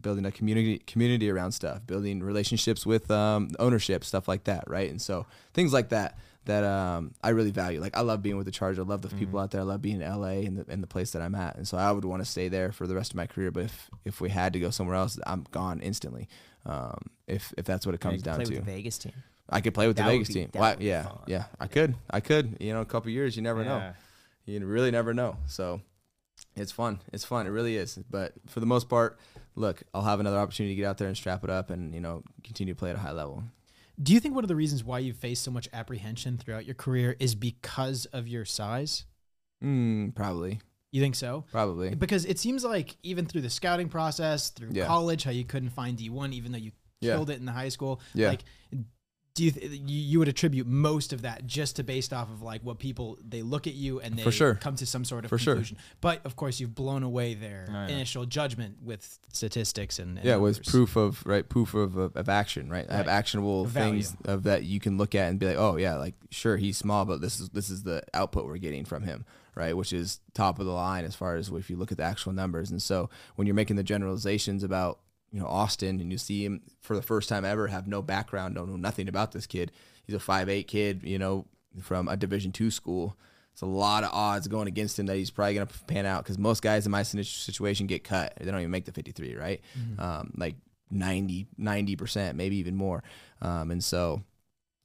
building 0.00 0.26
a 0.26 0.32
community 0.32 0.78
community 0.78 1.30
around 1.30 1.52
stuff, 1.52 1.86
building 1.86 2.22
relationships 2.22 2.86
with 2.86 3.10
um, 3.10 3.50
ownership, 3.58 4.04
stuff 4.04 4.28
like 4.28 4.44
that, 4.44 4.64
right? 4.68 4.90
And 4.90 5.00
so 5.00 5.26
things 5.54 5.72
like 5.72 5.88
that 5.90 6.18
that 6.46 6.64
um, 6.64 7.12
I 7.22 7.30
really 7.30 7.50
value. 7.50 7.80
Like 7.80 7.96
I 7.96 8.00
love 8.00 8.22
being 8.22 8.36
with 8.36 8.46
the 8.46 8.52
Chargers. 8.52 8.78
I 8.78 8.82
love 8.88 9.02
the 9.02 9.08
people 9.14 9.38
out 9.38 9.50
there. 9.50 9.60
I 9.60 9.64
love 9.64 9.82
being 9.82 10.00
in 10.00 10.08
LA 10.08 10.40
and 10.46 10.58
the, 10.58 10.64
and 10.68 10.82
the 10.82 10.86
place 10.86 11.10
that 11.12 11.22
I'm 11.22 11.34
at. 11.34 11.56
And 11.56 11.66
so 11.68 11.76
I 11.76 11.92
would 11.92 12.04
want 12.04 12.22
to 12.24 12.28
stay 12.28 12.48
there 12.48 12.72
for 12.72 12.86
the 12.86 12.94
rest 12.94 13.12
of 13.12 13.16
my 13.16 13.26
career. 13.26 13.50
But 13.50 13.64
if 13.64 13.90
if 14.04 14.20
we 14.20 14.30
had 14.30 14.52
to 14.54 14.60
go 14.60 14.70
somewhere 14.70 14.96
else, 14.96 15.18
I'm 15.26 15.46
gone 15.52 15.80
instantly. 15.80 16.28
Um, 16.64 16.98
if 17.28 17.52
if 17.56 17.64
that's 17.64 17.84
what 17.86 17.94
it 17.94 18.00
comes 18.00 18.22
down 18.22 18.36
play 18.36 18.44
to. 18.46 18.54
with 18.56 18.64
the 18.64 18.72
Vegas 18.72 18.98
team. 18.98 19.12
I 19.48 19.60
could 19.60 19.74
play 19.74 19.86
with 19.86 19.96
That 19.96 20.06
the 20.06 20.10
Vegas 20.10 20.28
be- 20.28 20.34
team. 20.34 20.48
that 20.52 20.58
Why- 20.58 20.70
would 20.70 20.78
be 20.80 20.86
yeah, 20.86 21.02
fun. 21.04 21.18
yeah, 21.28 21.44
I 21.60 21.66
could, 21.68 21.94
I 22.10 22.18
could. 22.20 22.56
You 22.58 22.72
know, 22.72 22.80
a 22.80 22.84
couple 22.84 23.10
years, 23.12 23.36
you 23.36 23.42
never 23.42 23.64
know. 23.64 23.92
You 24.44 24.64
really 24.66 24.90
never 24.90 25.14
know. 25.14 25.36
So 25.46 25.80
it's 26.56 26.72
fun. 26.72 27.00
It's 27.12 27.24
fun. 27.24 27.46
It 27.46 27.50
really 27.50 27.76
is. 27.76 27.96
But 28.10 28.32
for 28.48 28.58
the 28.60 28.66
most 28.66 28.88
part, 28.88 29.18
look, 29.54 29.82
I'll 29.94 30.02
have 30.02 30.18
another 30.20 30.38
opportunity 30.38 30.74
to 30.74 30.80
get 30.80 30.86
out 30.88 30.98
there 30.98 31.06
and 31.08 31.16
strap 31.16 31.44
it 31.44 31.50
up 31.50 31.70
and 31.70 31.94
you 31.94 32.00
know 32.00 32.22
continue 32.42 32.74
to 32.74 32.78
play 32.78 32.90
at 32.90 32.96
a 32.96 33.00
high 33.00 33.12
level. 33.12 33.44
Do 34.02 34.12
you 34.12 34.20
think 34.20 34.34
one 34.34 34.44
of 34.44 34.48
the 34.48 34.56
reasons 34.56 34.84
why 34.84 34.98
you've 34.98 35.16
faced 35.16 35.42
so 35.42 35.50
much 35.50 35.68
apprehension 35.72 36.36
throughout 36.36 36.66
your 36.66 36.74
career 36.74 37.16
is 37.18 37.34
because 37.34 38.04
of 38.06 38.28
your 38.28 38.44
size? 38.44 39.06
Mm, 39.64 40.14
probably, 40.14 40.60
You 40.92 41.00
think 41.00 41.14
so? 41.14 41.44
probably. 41.50 41.94
Because 41.94 42.26
it 42.26 42.38
seems 42.38 42.62
like 42.62 42.96
even 43.02 43.24
through 43.24 43.40
the 43.40 43.50
scouting 43.50 43.88
process, 43.88 44.50
through 44.50 44.70
Yeah. 44.72 44.86
college, 44.86 45.24
how 45.24 45.30
you 45.30 45.44
couldn't 45.44 45.70
find 45.70 45.96
D1 45.96 46.34
even 46.34 46.52
though 46.52 46.58
you 46.58 46.72
Yeah. 47.00 47.14
killed 47.14 47.30
it 47.30 47.38
in 47.38 47.46
the 47.46 47.52
high 47.52 47.70
school. 47.70 48.00
Yeah. 48.14 48.28
Like 48.28 48.44
do 49.36 49.44
you, 49.44 49.50
th- 49.52 49.70
you 49.70 49.98
you 50.00 50.18
would 50.18 50.28
attribute 50.28 50.66
most 50.66 51.12
of 51.12 51.22
that 51.22 51.46
just 51.46 51.76
to 51.76 51.84
based 51.84 52.12
off 52.12 52.28
of 52.30 52.42
like 52.42 52.62
what 52.62 52.78
people 52.78 53.16
they 53.26 53.42
look 53.42 53.66
at 53.68 53.74
you 53.74 54.00
and 54.00 54.16
they 54.18 54.22
For 54.24 54.32
sure. 54.32 54.54
come 54.56 54.74
to 54.76 54.86
some 54.86 55.04
sort 55.04 55.24
of 55.24 55.28
For 55.28 55.38
sure. 55.38 55.54
conclusion. 55.54 55.76
But 56.00 56.24
of 56.26 56.34
course, 56.36 56.58
you've 56.58 56.74
blown 56.74 57.02
away 57.04 57.34
their 57.34 57.66
Oh, 57.68 57.72
yeah. 57.72 57.86
initial 57.88 58.24
judgment 58.24 58.78
with 58.82 59.18
statistics 59.32 59.98
and, 59.98 60.16
and 60.16 60.26
yeah, 60.26 60.36
with 60.36 60.56
numbers. 60.56 60.72
proof 60.72 60.96
of 60.96 61.24
right, 61.26 61.48
proof 61.48 61.74
of, 61.74 61.96
of, 61.96 62.16
of 62.16 62.28
action, 62.28 62.68
right? 62.70 62.86
I 62.90 62.96
have 62.96 63.06
Right. 63.06 63.12
actionable 63.12 63.66
Value. 63.66 64.02
things 64.02 64.16
of 64.24 64.42
that 64.44 64.64
you 64.64 64.80
can 64.80 64.98
look 64.98 65.14
at 65.14 65.28
and 65.28 65.38
be 65.38 65.46
like, 65.46 65.58
oh 65.58 65.76
yeah, 65.76 65.94
like 65.96 66.14
sure 66.30 66.56
he's 66.56 66.76
small, 66.76 67.04
but 67.04 67.20
this 67.20 67.38
is 67.38 67.50
this 67.50 67.70
is 67.70 67.82
the 67.84 68.02
output 68.14 68.46
we're 68.46 68.56
getting 68.56 68.84
from 68.86 69.02
him, 69.02 69.24
right? 69.54 69.76
Which 69.76 69.92
is 69.92 70.20
top 70.32 70.58
of 70.58 70.66
the 70.66 70.72
line 70.72 71.04
as 71.04 71.14
far 71.14 71.36
as 71.36 71.50
if 71.50 71.68
you 71.70 71.76
look 71.76 71.92
at 71.92 71.98
the 71.98 72.04
actual 72.04 72.32
numbers. 72.32 72.70
And 72.70 72.80
so 72.80 73.10
when 73.34 73.46
you're 73.46 73.54
making 73.54 73.76
the 73.76 73.82
generalizations 73.84 74.62
about 74.62 74.98
you 75.32 75.40
know 75.40 75.46
Austin 75.46 76.00
and 76.00 76.10
you 76.10 76.18
see 76.18 76.44
him 76.44 76.62
for 76.80 76.96
the 76.96 77.02
first 77.02 77.28
time 77.28 77.44
ever 77.44 77.66
have 77.66 77.86
no 77.86 78.02
background, 78.02 78.54
don't 78.54 78.70
know 78.70 78.76
nothing 78.76 79.08
about 79.08 79.32
this 79.32 79.46
kid. 79.46 79.72
He's 80.04 80.16
a 80.16 80.20
five 80.20 80.48
eight 80.48 80.68
kid, 80.68 81.02
you 81.02 81.18
know, 81.18 81.46
from 81.82 82.08
a 82.08 82.16
Division 82.16 82.52
two 82.52 82.70
school. 82.70 83.16
It's 83.52 83.62
a 83.62 83.66
lot 83.66 84.04
of 84.04 84.10
odds 84.12 84.48
going 84.48 84.68
against 84.68 84.98
him 84.98 85.06
that 85.06 85.16
he's 85.16 85.30
probably 85.30 85.54
going 85.54 85.66
to 85.66 85.84
pan 85.84 86.04
out 86.04 86.22
because 86.22 86.36
most 86.36 86.62
guys 86.62 86.84
in 86.84 86.92
my 86.92 87.02
situation 87.02 87.86
get 87.86 88.04
cut. 88.04 88.34
They 88.38 88.50
don't 88.50 88.60
even 88.60 88.70
make 88.70 88.84
the 88.84 88.92
53, 88.92 89.34
right? 89.34 89.62
Um, 89.98 90.34
like 90.36 90.56
90 90.90 91.46
90%, 91.58 92.34
maybe 92.34 92.56
even 92.56 92.76
more. 92.76 93.02
Um, 93.40 93.70
and 93.70 93.82
so, 93.82 94.22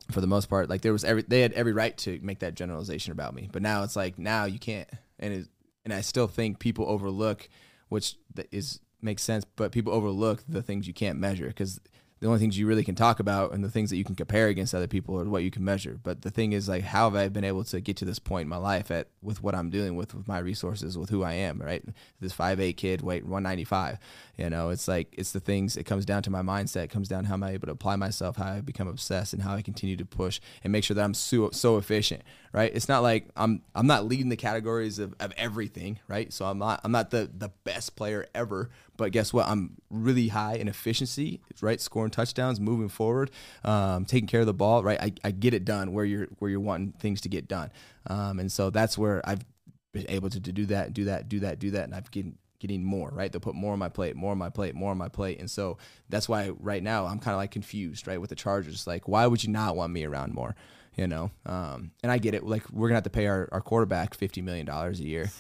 for 0.10 0.22
the 0.22 0.28
most 0.28 0.50
part, 0.50 0.70
like 0.70 0.82
there 0.82 0.94
was 0.94 1.04
every 1.04 1.22
they 1.24 1.42
had 1.42 1.54
every 1.54 1.74
right 1.74 1.98
to 2.00 2.20
make 2.22 2.40
that 2.40 2.56
generalization 2.56 3.12
about 3.12 3.34
me. 3.36 3.50
But 3.52 3.62
now 3.62 3.84
it's 3.84 3.96
like 3.96 4.18
now 4.18 4.46
you 4.46 4.58
can't, 4.60 4.90
and 5.20 5.34
it, 5.34 5.48
and 5.84 5.94
I 5.94 6.02
still 6.02 6.28
think 6.28 6.60
people 6.60 6.86
overlook, 6.88 7.50
which 7.90 8.16
is 8.52 8.80
makes 9.02 9.24
sense, 9.24 9.46
but 9.56 9.72
people 9.72 9.94
overlook 9.94 10.44
the 10.48 10.62
things 10.62 10.88
you 10.88 10.94
can't 10.94 11.20
measure 11.20 11.48
because 11.48 11.80
the 12.22 12.28
only 12.28 12.40
things 12.40 12.56
you 12.56 12.68
really 12.68 12.84
can 12.84 12.94
talk 12.94 13.20
about 13.20 13.52
and 13.52 13.64
the 13.64 13.70
things 13.70 13.90
that 13.90 13.98
you 13.98 14.04
can 14.04 14.14
compare 14.14 14.48
against 14.48 14.76
other 14.76 14.86
people 14.86 15.20
are 15.20 15.26
what 15.26 15.42
you 15.42 15.50
can 15.50 15.66
measure. 15.66 16.00
But 16.02 16.22
the 16.22 16.30
thing 16.30 16.54
is, 16.54 16.70
like, 16.70 16.84
how 16.84 17.10
have 17.10 17.16
I 17.16 17.28
been 17.30 17.44
able 17.44 17.64
to 17.64 17.82
get 17.82 17.98
to 17.98 18.06
this 18.06 18.20
point 18.20 18.44
in 18.44 18.48
my 18.48 18.58
life 18.58 18.92
at 18.92 19.08
with 19.24 19.42
what 19.42 19.56
I'm 19.56 19.72
doing 19.72 19.96
with 19.96 20.14
with 20.14 20.28
my 20.28 20.38
resources, 20.38 21.00
with 21.00 21.10
who 21.10 21.24
I 21.24 21.34
am, 21.34 21.60
right? 21.60 21.84
This 22.20 22.32
five 22.32 22.60
eight 22.60 22.78
kid, 22.78 23.02
weight 23.02 23.24
195. 23.24 23.98
You 24.38 24.52
know, 24.52 24.70
it's 24.70 24.88
like 24.88 25.12
it's 25.18 25.32
the 25.32 25.40
things. 25.40 25.76
It 25.76 25.86
comes 25.86 26.06
down 26.06 26.22
to 26.24 26.30
my 26.30 26.44
mindset. 26.44 26.84
It 26.84 26.90
comes 26.92 27.08
down 27.08 27.26
how 27.26 27.34
am 27.34 27.44
I 27.44 27.54
able 27.54 27.66
to 27.66 27.74
apply 27.74 27.96
myself, 27.96 28.38
how 28.38 28.54
I 28.54 28.62
become 28.62 28.88
obsessed, 28.88 29.34
and 29.34 29.42
how 29.42 29.56
I 29.56 29.64
continue 29.64 29.98
to 29.98 30.06
push 30.06 30.40
and 30.64 30.72
make 30.72 30.84
sure 30.84 30.94
that 30.94 31.04
I'm 31.04 31.16
so 31.16 31.50
so 31.50 31.78
efficient, 31.78 32.22
right? 32.54 32.72
It's 32.72 32.88
not 32.88 33.02
like 33.02 33.30
I'm 33.36 33.64
I'm 33.74 33.88
not 33.88 34.06
leading 34.06 34.30
the 34.30 34.38
categories 34.38 35.00
of, 35.00 35.16
of 35.20 35.34
everything, 35.38 35.98
right? 36.08 36.32
So 36.32 36.46
I'm 36.46 36.60
not 36.60 36.82
I'm 36.84 36.92
not 36.92 37.10
the 37.10 37.32
the 37.36 37.50
best 37.64 37.96
player 37.96 38.28
ever, 38.36 38.70
But 39.02 39.14
guess 39.14 39.34
what? 39.34 39.48
I'm 39.48 39.78
really 39.90 40.28
high 40.28 40.58
in 40.58 40.68
efficiency, 40.68 41.42
right? 41.60 41.82
Scoring 41.82 42.12
touchdowns, 42.12 42.60
moving 42.60 42.88
forward, 42.88 43.32
um, 43.64 44.06
taking 44.06 44.28
care 44.28 44.42
of 44.42 44.46
the 44.46 44.54
ball, 44.54 44.84
right? 44.84 45.02
I, 45.02 45.14
I 45.24 45.32
get 45.32 45.56
it 45.56 45.66
done 45.66 45.92
where 45.92 46.06
you're 46.06 46.28
where 46.38 46.52
you're 46.52 46.60
wanting 46.60 46.92
things 46.92 47.20
to 47.22 47.30
get 47.30 47.48
done, 47.48 47.72
um, 48.06 48.40
and 48.40 48.52
so 48.52 48.70
that's 48.70 49.00
where 49.00 49.28
I've 49.28 49.44
been 49.92 50.06
able 50.08 50.30
to, 50.30 50.40
to 50.40 50.52
do 50.52 50.68
that, 50.68 50.94
do 50.94 51.06
that, 51.06 51.30
do 51.30 51.40
that, 51.40 51.58
do 51.58 51.72
that, 51.72 51.86
and 51.86 51.96
I've 51.96 52.12
getting 52.12 52.38
getting 52.60 52.84
more, 52.84 53.10
right? 53.10 53.32
They'll 53.32 53.42
put 53.42 53.56
more 53.56 53.74
on 53.74 53.80
my 53.80 53.90
plate, 53.90 54.16
more 54.16 54.34
on 54.34 54.38
my 54.38 54.52
plate, 54.52 54.76
more 54.76 54.92
on 54.92 55.00
my 55.00 55.10
plate. 55.10 55.40
And 55.40 55.50
so 55.50 55.80
that's 56.10 56.30
why 56.30 56.52
right 56.60 56.84
now 56.84 57.08
I'm 57.08 57.18
kind 57.18 57.34
of 57.34 57.40
like 57.40 57.50
confused, 57.50 58.06
right, 58.06 58.22
with 58.22 58.30
the 58.30 58.36
Chargers. 58.36 58.86
Like, 58.86 59.08
why 59.08 59.26
would 59.26 59.44
you 59.44 59.50
not 59.50 59.76
want 59.76 59.92
me 59.92 60.06
around 60.06 60.36
more? 60.36 60.56
You 60.96 61.08
know? 61.08 61.32
Um, 61.48 61.90
and 62.04 62.12
I 62.12 62.20
get 62.20 62.36
it. 62.36 62.44
Like, 62.44 62.70
we're 62.70 62.90
going 62.90 62.92
to 62.92 62.98
have 62.98 63.04
to 63.06 63.10
pay 63.10 63.26
our, 63.26 63.50
our 63.52 63.62
quarterback 63.62 64.16
$50 64.16 64.44
million 64.44 64.70
a 64.70 64.92
year. 64.92 65.32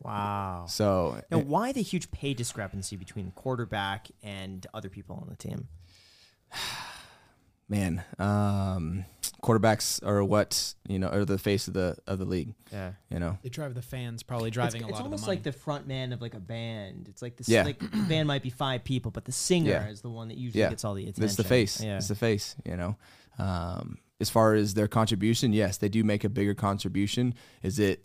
Wow. 0.00 0.64
So, 0.68 1.20
Now, 1.30 1.38
why 1.40 1.72
the 1.72 1.82
huge 1.82 2.10
pay 2.10 2.32
discrepancy 2.34 2.96
between 2.96 3.30
quarterback 3.32 4.08
and 4.22 4.66
other 4.72 4.88
people 4.88 5.16
on 5.16 5.28
the 5.28 5.36
team? 5.36 5.68
man, 7.68 8.02
um, 8.18 9.04
quarterbacks 9.42 10.04
are 10.04 10.24
what, 10.24 10.74
you 10.88 10.98
know, 10.98 11.08
are 11.08 11.24
the 11.24 11.38
face 11.38 11.68
of 11.68 11.74
the, 11.74 11.96
of 12.06 12.18
the 12.18 12.24
league, 12.24 12.54
Yeah. 12.72 12.92
you 13.10 13.18
know? 13.20 13.38
They 13.42 13.48
drive 13.48 13.74
the 13.74 13.82
fans, 13.82 14.22
probably 14.24 14.48
It's, 14.48 14.54
driving 14.54 14.82
a 14.82 14.86
it's 14.86 14.92
lot 14.94 14.98
of 14.98 15.04
the 15.04 15.04
almost 15.04 15.22
money. 15.26 15.36
like 15.36 15.42
the 15.44 15.52
front 15.52 15.86
man 15.86 16.12
of 16.12 16.20
like 16.20 16.34
a 16.34 16.40
band. 16.40 17.06
It's 17.08 17.22
like 17.22 17.36
the 17.36 17.44
Yeah. 17.46 17.62
like 17.64 17.78
the 17.78 17.86
band 18.08 18.26
might 18.26 18.42
be 18.42 18.50
five 18.50 18.82
people, 18.82 19.10
but 19.12 19.24
the 19.24 19.32
singer 19.32 19.70
Yeah. 19.70 19.88
is 19.88 20.00
the 20.00 20.10
one 20.10 20.28
that 20.28 20.36
usually 20.36 20.62
Yeah. 20.62 20.70
gets 20.70 20.84
all 20.84 20.94
the 20.94 21.02
attention. 21.04 21.24
It's 21.24 21.36
the 21.36 21.44
face. 21.44 21.80
Yeah. 21.80 21.98
It's 21.98 22.08
the 22.08 22.16
face, 22.16 22.56
you 22.64 22.76
know. 22.76 22.96
Um, 23.38 23.98
as 24.18 24.28
far 24.30 24.54
as 24.54 24.74
their 24.74 24.88
contribution, 24.88 25.52
yes, 25.52 25.78
they 25.78 25.88
do 25.88 26.02
make 26.04 26.24
a 26.24 26.28
bigger 26.28 26.54
contribution. 26.54 27.34
Is 27.62 27.78
it 27.78 28.04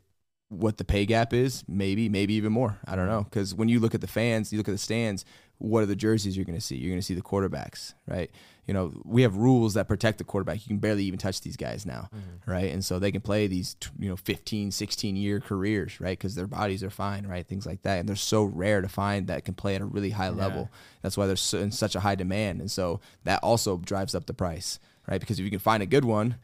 what 0.56 0.77
the 0.77 0.86
pay 0.86 1.06
gap 1.06 1.34
is? 1.34 1.64
Maybe, 1.68 2.10
maybe 2.10 2.34
even 2.36 2.52
more. 2.52 2.80
I 2.86 2.95
don't 2.95 3.07
know. 3.07 3.23
Because 3.23 3.53
when 3.53 3.69
you 3.69 3.80
look 3.80 3.95
at 3.95 4.02
the 4.02 4.07
fans, 4.07 4.52
you 4.52 4.57
look 4.57 4.68
at 4.68 4.73
the 4.73 4.77
stands, 4.77 5.26
what 5.57 5.84
are 5.84 5.86
the 5.86 5.95
jerseys 5.95 6.36
you're 6.36 6.45
going 6.45 6.57
to 6.57 6.65
see? 6.65 6.76
You're 6.76 6.90
going 6.90 6.99
to 6.99 7.06
see 7.06 7.14
the 7.14 7.22
quarterbacks, 7.22 7.94
right? 8.07 8.30
You 8.68 8.73
know, 8.73 8.94
we 9.03 9.22
have 9.22 9.38
rules 9.38 9.76
that 9.76 9.88
protect 9.88 10.18
the 10.18 10.23
quarterback. 10.23 10.57
You 10.57 10.68
can 10.68 10.80
barely 10.80 11.03
even 11.06 11.19
touch 11.19 11.41
these 11.41 11.56
guys 11.56 11.86
now, 11.86 12.10
mm-hmm. 12.14 12.52
right? 12.52 12.72
And 12.72 12.84
so 12.84 12.99
they 12.99 13.11
can 13.11 13.22
play 13.22 13.48
these, 13.48 13.76
you 13.98 14.10
know, 14.10 14.15
15, 14.15 14.72
16 14.72 15.15
year 15.15 15.40
careers, 15.40 16.02
right? 16.02 16.18
Because 16.18 16.36
their 16.36 16.48
bodies 16.48 16.84
are 16.84 16.90
fine, 16.90 17.27
right? 17.27 17.48
Things 17.48 17.65
like 17.65 17.84
that. 17.84 17.99
And 17.99 18.10
they're 18.10 18.15
so 18.15 18.44
rare 18.44 18.82
to 18.82 18.90
find 18.90 19.27
that 19.27 19.45
can 19.45 19.53
play 19.53 19.76
at 19.76 19.82
a 19.82 19.86
really 19.86 20.10
high 20.10 20.30
level. 20.30 20.69
That's 21.02 21.15
why 21.15 21.27
they're 21.27 21.36
so, 21.36 21.60
in 21.60 21.72
such 21.72 21.95
a 21.95 21.99
high 22.02 22.15
demand. 22.15 22.60
And 22.60 22.72
so 22.72 22.99
that 23.23 23.41
also 23.44 23.77
drives 23.77 24.15
up 24.15 24.26
the 24.26 24.34
price, 24.34 24.80
right? 25.07 25.19
Because 25.19 25.40
if 25.40 25.45
you 25.45 25.52
can 25.52 25.60
find 25.60 25.84
a 25.84 25.88
good 25.88 26.06
one, 26.06 26.36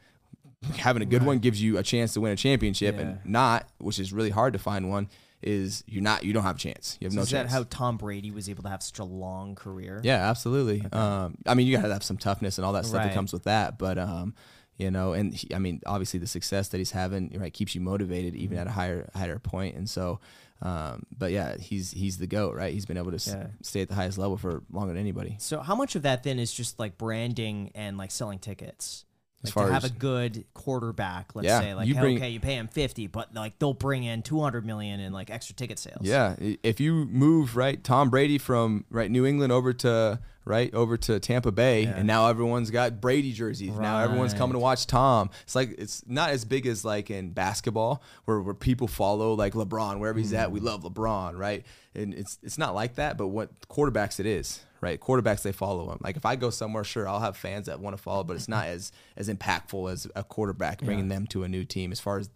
having 0.76 1.02
a 1.02 1.06
good 1.06 1.22
one 1.24 1.38
gives 1.38 1.60
you 1.62 1.78
a 1.78 1.82
chance 1.82 2.14
to 2.14 2.20
win 2.20 2.32
a 2.32 2.36
championship, 2.36 2.98
and 2.98 3.18
not, 3.24 3.68
which 3.78 3.98
is 3.98 4.12
really 4.12 4.30
hard 4.30 4.52
to 4.52 4.58
find 4.58 4.88
one, 4.90 5.08
is 5.42 5.82
you're 5.86 6.02
not, 6.02 6.22
you 6.24 6.32
don't 6.32 6.44
have 6.44 6.56
a 6.56 6.58
chance. 6.58 6.96
You 7.00 7.06
have 7.06 7.12
So 7.12 7.16
no 7.16 7.22
is 7.22 7.30
chance. 7.30 7.50
that 7.50 7.56
how 7.56 7.64
Tom 7.68 7.96
Brady 7.96 8.30
was 8.30 8.48
able 8.48 8.62
to 8.62 8.68
have 8.68 8.82
such 8.82 8.98
a 9.00 9.04
long 9.04 9.54
career? 9.56 10.00
Yeah, 10.04 10.28
absolutely. 10.30 10.84
Um, 10.92 11.36
I 11.46 11.54
mean, 11.54 11.66
you 11.66 11.76
got 11.76 11.82
to 11.86 11.92
have 11.92 12.04
some 12.04 12.16
toughness 12.16 12.58
and 12.58 12.64
all 12.64 12.72
that 12.74 12.84
stuff 12.86 12.98
Right. 13.00 13.08
that 13.08 13.14
comes 13.14 13.32
with 13.32 13.42
that. 13.44 13.76
But 13.78 13.98
um, 13.98 14.34
you 14.76 14.90
know, 14.90 15.12
and 15.14 15.34
he, 15.34 15.52
I 15.54 15.58
mean, 15.58 15.80
obviously 15.84 16.20
the 16.20 16.26
success 16.28 16.68
that 16.68 16.78
he's 16.78 16.92
having, 16.92 17.36
right, 17.38 17.52
keeps 17.52 17.74
you 17.74 17.80
motivated 17.80 18.34
even 18.36 18.56
Mm-hmm. 18.56 18.60
at 18.60 18.66
a 18.68 18.70
higher 18.72 19.10
higher 19.16 19.38
point. 19.40 19.74
And 19.76 19.90
so, 19.90 20.20
um, 20.60 21.02
but 21.16 21.32
yeah, 21.32 21.56
he's 21.58 21.90
he's 21.90 22.18
the 22.18 22.28
goat, 22.28 22.54
right? 22.54 22.72
He's 22.72 22.86
been 22.86 22.96
able 22.96 23.10
to 23.10 23.16
s- 23.16 23.34
stay 23.62 23.82
at 23.82 23.88
the 23.88 23.96
highest 23.96 24.18
level 24.18 24.36
for 24.36 24.62
longer 24.70 24.92
than 24.92 25.00
anybody. 25.00 25.34
So 25.40 25.58
how 25.60 25.74
much 25.74 25.96
of 25.96 26.02
that 26.02 26.22
then 26.22 26.38
is 26.38 26.52
just 26.52 26.78
like 26.78 26.96
branding 26.98 27.72
and 27.74 27.98
like 27.98 28.12
selling 28.12 28.38
tickets? 28.38 29.04
As 29.44 29.48
Like 29.48 29.54
far 29.54 29.66
to 29.66 29.72
have 29.72 29.84
as- 29.84 29.90
a 29.90 29.94
good 29.94 30.44
quarterback, 30.54 31.34
let's 31.34 31.46
Yeah, 31.46 31.60
say, 31.60 31.74
like 31.74 31.88
you 31.88 31.94
hey, 31.94 32.00
bring- 32.00 32.16
okay, 32.18 32.30
you 32.30 32.40
pay 32.40 32.54
him 32.54 32.68
fifty, 32.68 33.06
but 33.08 33.34
like 33.34 33.58
they'll 33.58 33.74
bring 33.74 34.04
in 34.04 34.22
two 34.22 34.40
hundred 34.40 34.64
million 34.64 35.00
in 35.00 35.12
like 35.12 35.30
extra 35.30 35.54
ticket 35.56 35.78
sales. 35.78 36.02
Yeah, 36.02 36.36
if 36.38 36.78
you 36.80 37.06
move 37.06 37.56
right 37.56 37.82
Tom 37.82 38.10
Brady 38.10 38.38
from 38.38 38.84
right 38.90 39.10
New 39.10 39.26
England 39.26 39.52
over 39.52 39.72
to 39.72 40.20
right 40.44 40.72
over 40.74 40.96
to 40.96 41.20
Tampa 41.20 41.52
Bay, 41.52 41.84
and 41.84 42.06
now 42.06 42.28
everyone's 42.28 42.70
got 42.70 43.00
Brady 43.00 43.32
jerseys. 43.32 43.76
Now 43.76 44.00
everyone's 44.00 44.34
coming 44.34 44.54
to 44.54 44.58
watch 44.58 44.86
Tom. 44.86 45.30
It's 45.42 45.54
like 45.54 45.74
it's 45.78 46.04
not 46.06 46.30
as 46.30 46.44
big 46.44 46.66
as 46.66 46.84
like 46.84 47.10
in 47.10 47.30
basketball 47.30 48.02
where, 48.24 48.40
where 48.40 48.54
people 48.54 48.88
follow 48.88 49.34
like 49.34 49.54
LeBron 49.54 49.98
wherever 49.98 50.18
he's 50.18 50.32
at. 50.32 50.50
We 50.50 50.60
hmm. 50.60 50.66
love 50.66 50.82
LeBron, 50.82 51.36
right? 51.36 51.64
And 51.94 52.14
it's 52.14 52.38
it's 52.42 52.58
not 52.58 52.74
like 52.74 52.96
that. 52.96 53.16
But 53.16 53.28
what 53.28 53.68
quarterbacks 53.68 54.20
it 54.20 54.26
is, 54.26 54.64
right? 54.82 55.00
Quarterbacks 55.00 55.42
they 55.42 55.52
follow 55.52 55.90
him. 55.90 55.98
Like 56.02 56.16
if 56.16 56.26
I 56.26 56.36
go 56.36 56.50
somewhere, 56.50 56.84
sure 56.84 57.08
I'll 57.08 57.20
have 57.20 57.36
fans 57.36 57.66
that 57.66 57.80
want 57.80 57.96
to 57.96 58.02
follow, 58.02 58.24
but 58.24 58.36
it's 58.36 58.48
not 58.48 58.66
as 58.66 58.92
as 59.16 59.30
impactful 59.30 59.90
as 59.90 60.06
a 60.14 60.24
quarterback 60.24 60.82
bringing 60.82 61.08
them 61.08 61.26
to 61.28 61.44
a 61.44 61.48
new 61.48 61.64
team 61.64 61.92
as 61.92 62.00
far 62.00 62.18
as 62.18 62.28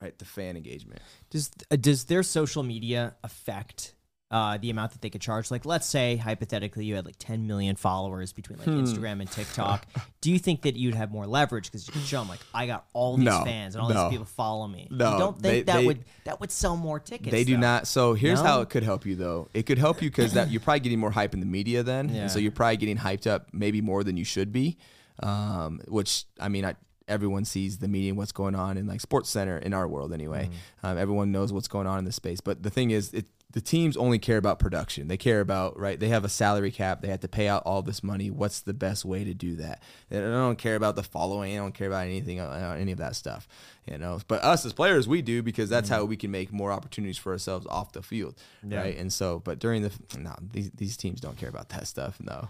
right 0.00 0.18
the 0.18 0.24
fan 0.24 0.56
engagement. 0.56 1.02
Does 1.28 1.50
uh, 1.70 1.76
does 1.76 2.04
their 2.04 2.22
social 2.22 2.62
media 2.62 3.16
affect 3.22 3.94
uh, 4.32 4.58
the 4.58 4.70
amount 4.70 4.90
that 4.92 5.00
they 5.02 5.10
could 5.10 5.20
charge? 5.20 5.50
Like, 5.50 5.64
let's 5.64 5.86
say 5.86 6.16
hypothetically 6.16 6.84
you 6.86 6.96
had 6.96 7.04
like 7.04 7.14
10 7.18 7.46
million 7.46 7.76
followers 7.76 8.32
between 8.32 8.58
like 8.58 8.66
Hmm. 8.66 8.80
Instagram 8.82 9.20
and 9.20 9.30
TikTok. 9.30 9.86
Do 10.20 10.32
you 10.32 10.38
think 10.40 10.62
that 10.62 10.74
you'd 10.74 10.94
have 10.94 11.12
more 11.12 11.26
leverage 11.26 11.66
because 11.66 11.86
you 11.86 11.92
could 11.92 12.02
show 12.02 12.18
them 12.20 12.28
like 12.28 12.40
I 12.54 12.66
got 12.66 12.86
all 12.94 13.16
these 13.16 13.26
No, 13.26 13.44
fans 13.44 13.74
and 13.74 13.82
all 13.82 13.90
no. 13.90 14.04
these 14.04 14.10
people 14.12 14.24
follow 14.26 14.66
me? 14.66 14.88
No, 14.90 15.12
you 15.12 15.18
don't 15.18 15.32
think 15.34 15.42
they- 15.42 15.62
that 15.62 15.78
they- 15.80 15.86
would 15.86 16.04
that 16.24 16.40
would 16.40 16.50
sell 16.50 16.76
more 16.76 16.98
tickets? 16.98 17.30
They 17.30 17.44
do 17.44 17.54
though? 17.54 17.60
not. 17.60 17.86
So 17.86 18.14
here's 18.14 18.40
No? 18.42 18.46
how 18.48 18.60
it 18.62 18.70
could 18.70 18.82
help 18.82 19.04
you 19.06 19.14
though. 19.16 19.48
It 19.54 19.66
could 19.66 19.78
help 19.78 20.00
you 20.02 20.08
because 20.10 20.32
that 20.32 20.50
you're 20.50 20.60
probably 20.60 20.80
getting 20.80 20.98
more 20.98 21.10
hype 21.10 21.34
in 21.34 21.40
the 21.40 21.46
media 21.46 21.82
then, 21.82 22.08
Yeah. 22.08 22.22
and 22.22 22.30
so 22.30 22.38
you're 22.38 22.52
probably 22.52 22.78
getting 22.78 22.96
hyped 22.98 23.26
up 23.26 23.48
maybe 23.52 23.80
more 23.80 24.02
than 24.02 24.16
you 24.16 24.24
should 24.24 24.50
be. 24.52 24.78
Um, 25.22 25.80
which 25.88 26.24
I 26.40 26.48
mean, 26.48 26.64
I, 26.64 26.74
everyone 27.08 27.44
sees 27.44 27.78
the 27.78 27.88
media 27.88 28.08
and 28.10 28.16
what's 28.18 28.32
going 28.32 28.54
on 28.54 28.76
in 28.78 28.86
like 28.86 29.00
Sports 29.00 29.28
Center 29.28 29.58
in 29.58 29.74
our 29.74 29.86
world 29.86 30.12
anyway. 30.12 30.44
Mm-hmm. 30.46 30.86
Um, 30.86 30.98
everyone 30.98 31.32
knows 31.32 31.52
what's 31.52 31.68
going 31.68 31.86
on 31.86 31.98
in 31.98 32.04
the 32.04 32.12
space. 32.12 32.40
But 32.40 32.62
the 32.62 32.70
thing 32.70 32.90
is, 32.90 33.12
it, 33.12 33.26
the 33.52 33.60
teams 33.60 33.96
only 33.96 34.18
care 34.18 34.36
about 34.38 34.58
production. 34.58 35.08
They 35.08 35.16
care 35.16 35.40
about 35.40 35.78
right. 35.78 35.98
They 36.00 36.08
have 36.08 36.24
a 36.24 36.28
salary 36.28 36.70
cap. 36.70 37.00
They 37.02 37.08
have 37.08 37.20
to 37.20 37.28
pay 37.28 37.48
out 37.48 37.62
all 37.64 37.82
this 37.82 38.02
money. 38.02 38.30
What's 38.30 38.60
the 38.60 38.74
best 38.74 39.04
way 39.04 39.24
to 39.24 39.34
do 39.34 39.56
that? 39.56 39.82
They 40.08 40.20
don't 40.20 40.56
care 40.58 40.74
about 40.76 40.96
the 40.96 41.02
following. 41.02 41.52
They 41.52 41.58
don't 41.58 41.74
care 41.74 41.86
about 41.88 42.06
anything, 42.06 42.40
uh, 42.40 42.76
any 42.78 42.92
of 42.92 42.98
that 42.98 43.14
stuff. 43.16 43.46
You 43.86 43.98
know. 43.98 44.20
But 44.26 44.42
us 44.42 44.64
as 44.64 44.72
players, 44.72 45.06
we 45.06 45.22
do 45.22 45.42
because 45.42 45.68
that's 45.68 45.88
Mm-hmm. 45.88 45.98
how 46.00 46.04
we 46.04 46.16
can 46.16 46.30
make 46.30 46.52
more 46.52 46.72
opportunities 46.72 47.18
for 47.18 47.32
ourselves 47.32 47.66
off 47.68 47.92
the 47.92 48.02
field, 48.02 48.34
right? 48.62 48.96
And 48.96 49.12
so, 49.12 49.40
but 49.40 49.58
during 49.58 49.82
the 49.82 49.92
no, 50.18 50.34
these 50.52 50.70
these 50.72 50.96
teams 50.96 51.20
don't 51.20 51.36
care 51.36 51.48
about 51.48 51.68
that 51.70 51.86
stuff. 51.86 52.18
No. 52.20 52.48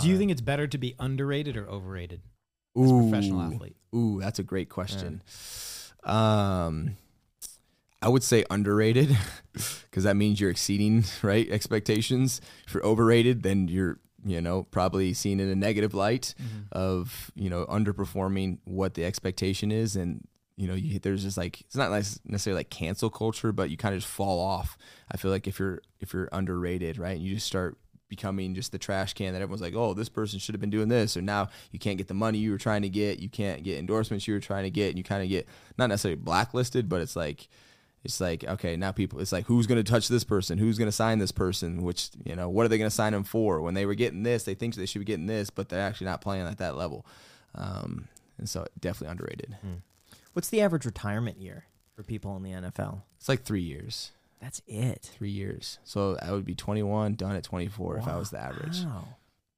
Do 0.00 0.08
you 0.08 0.16
think 0.18 0.30
it's 0.30 0.40
better 0.40 0.66
to 0.66 0.78
be 0.78 0.94
underrated 0.98 1.56
or 1.56 1.68
overrated 1.68 2.22
as 2.76 2.90
a 2.90 2.94
professional 2.94 3.40
Ooh. 3.40 3.52
athlete? 3.54 3.76
Ooh, 3.94 4.18
that's 4.20 4.38
a 4.38 4.42
great 4.42 4.68
question. 4.70 5.22
Um, 6.04 6.96
I 8.04 8.08
would 8.08 8.22
say 8.22 8.44
underrated 8.50 9.16
because 9.52 10.04
that 10.04 10.14
means 10.14 10.38
you're 10.38 10.50
exceeding 10.50 11.04
right 11.22 11.50
expectations. 11.50 12.40
If 12.66 12.74
you're 12.74 12.84
overrated, 12.84 13.42
then 13.42 13.66
you're 13.68 13.98
you 14.26 14.40
know 14.40 14.64
probably 14.64 15.14
seen 15.14 15.40
in 15.40 15.48
a 15.48 15.54
negative 15.54 15.94
light 15.94 16.34
mm-hmm. 16.40 16.62
of 16.72 17.30
you 17.34 17.48
know 17.48 17.64
underperforming 17.66 18.58
what 18.64 18.92
the 18.94 19.06
expectation 19.06 19.72
is, 19.72 19.96
and 19.96 20.28
you 20.56 20.68
know 20.68 20.74
you, 20.74 20.98
there's 20.98 21.22
just 21.22 21.38
like 21.38 21.62
it's 21.62 21.76
not 21.76 21.90
necessarily 21.90 22.60
like 22.60 22.68
cancel 22.68 23.08
culture, 23.08 23.52
but 23.52 23.70
you 23.70 23.78
kind 23.78 23.94
of 23.94 24.02
just 24.02 24.12
fall 24.12 24.38
off. 24.38 24.76
I 25.10 25.16
feel 25.16 25.30
like 25.30 25.46
if 25.46 25.58
you're 25.58 25.80
if 26.00 26.12
you're 26.12 26.28
underrated, 26.30 26.98
right, 26.98 27.16
and 27.16 27.24
you 27.24 27.34
just 27.34 27.46
start 27.46 27.78
becoming 28.08 28.54
just 28.54 28.70
the 28.70 28.78
trash 28.78 29.14
can 29.14 29.32
that 29.32 29.40
everyone's 29.40 29.62
like, 29.62 29.74
oh, 29.74 29.94
this 29.94 30.10
person 30.10 30.38
should 30.38 30.54
have 30.54 30.60
been 30.60 30.68
doing 30.68 30.88
this, 30.88 31.16
or 31.16 31.22
now 31.22 31.48
you 31.72 31.78
can't 31.78 31.96
get 31.96 32.08
the 32.08 32.14
money 32.14 32.36
you 32.36 32.50
were 32.50 32.58
trying 32.58 32.82
to 32.82 32.90
get, 32.90 33.18
you 33.18 33.30
can't 33.30 33.62
get 33.62 33.78
endorsements 33.78 34.28
you 34.28 34.34
were 34.34 34.40
trying 34.40 34.64
to 34.64 34.70
get, 34.70 34.90
and 34.90 34.98
you 34.98 35.04
kind 35.04 35.22
of 35.22 35.30
get 35.30 35.48
not 35.78 35.86
necessarily 35.86 36.20
blacklisted, 36.20 36.86
but 36.86 37.00
it's 37.00 37.16
like 37.16 37.48
it's 38.04 38.20
like 38.20 38.44
okay, 38.44 38.76
now 38.76 38.92
people, 38.92 39.18
it's 39.20 39.32
like 39.32 39.46
who's 39.46 39.66
going 39.66 39.82
to 39.82 39.90
touch 39.90 40.08
this 40.08 40.24
person, 40.24 40.58
who's 40.58 40.78
going 40.78 40.88
to 40.88 40.92
sign 40.92 41.18
this 41.18 41.32
person, 41.32 41.82
which 41.82 42.10
you 42.24 42.36
know, 42.36 42.48
what 42.48 42.64
are 42.64 42.68
they 42.68 42.78
going 42.78 42.90
to 42.90 42.94
sign 42.94 43.12
them 43.12 43.24
for? 43.24 43.60
When 43.60 43.74
they 43.74 43.86
were 43.86 43.94
getting 43.94 44.22
this, 44.22 44.44
they 44.44 44.54
think 44.54 44.74
they 44.74 44.86
should 44.86 45.00
be 45.00 45.04
getting 45.04 45.26
this, 45.26 45.50
but 45.50 45.68
they're 45.70 45.80
actually 45.80 46.06
not 46.06 46.20
playing 46.20 46.46
at 46.46 46.58
that 46.58 46.76
level, 46.76 47.06
um, 47.54 48.08
and 48.38 48.48
so 48.48 48.66
definitely 48.80 49.12
underrated. 49.12 49.56
What's 50.34 50.48
the 50.48 50.60
average 50.60 50.84
retirement 50.84 51.38
year 51.40 51.64
for 51.94 52.02
people 52.02 52.36
in 52.36 52.42
the 52.42 52.50
NFL? 52.50 53.02
It's 53.18 53.28
like 53.28 53.42
three 53.42 53.62
years. 53.62 54.10
That's 54.40 54.60
it. 54.66 55.10
Three 55.16 55.30
years, 55.30 55.78
so 55.84 56.18
I 56.20 56.32
would 56.32 56.44
be 56.44 56.54
21, 56.54 57.14
done 57.14 57.34
at 57.34 57.44
24 57.44 57.98
if 57.98 58.08
I 58.08 58.16
was 58.16 58.30
the 58.30 58.38
average. 58.40 58.84
Wow. 58.84 59.08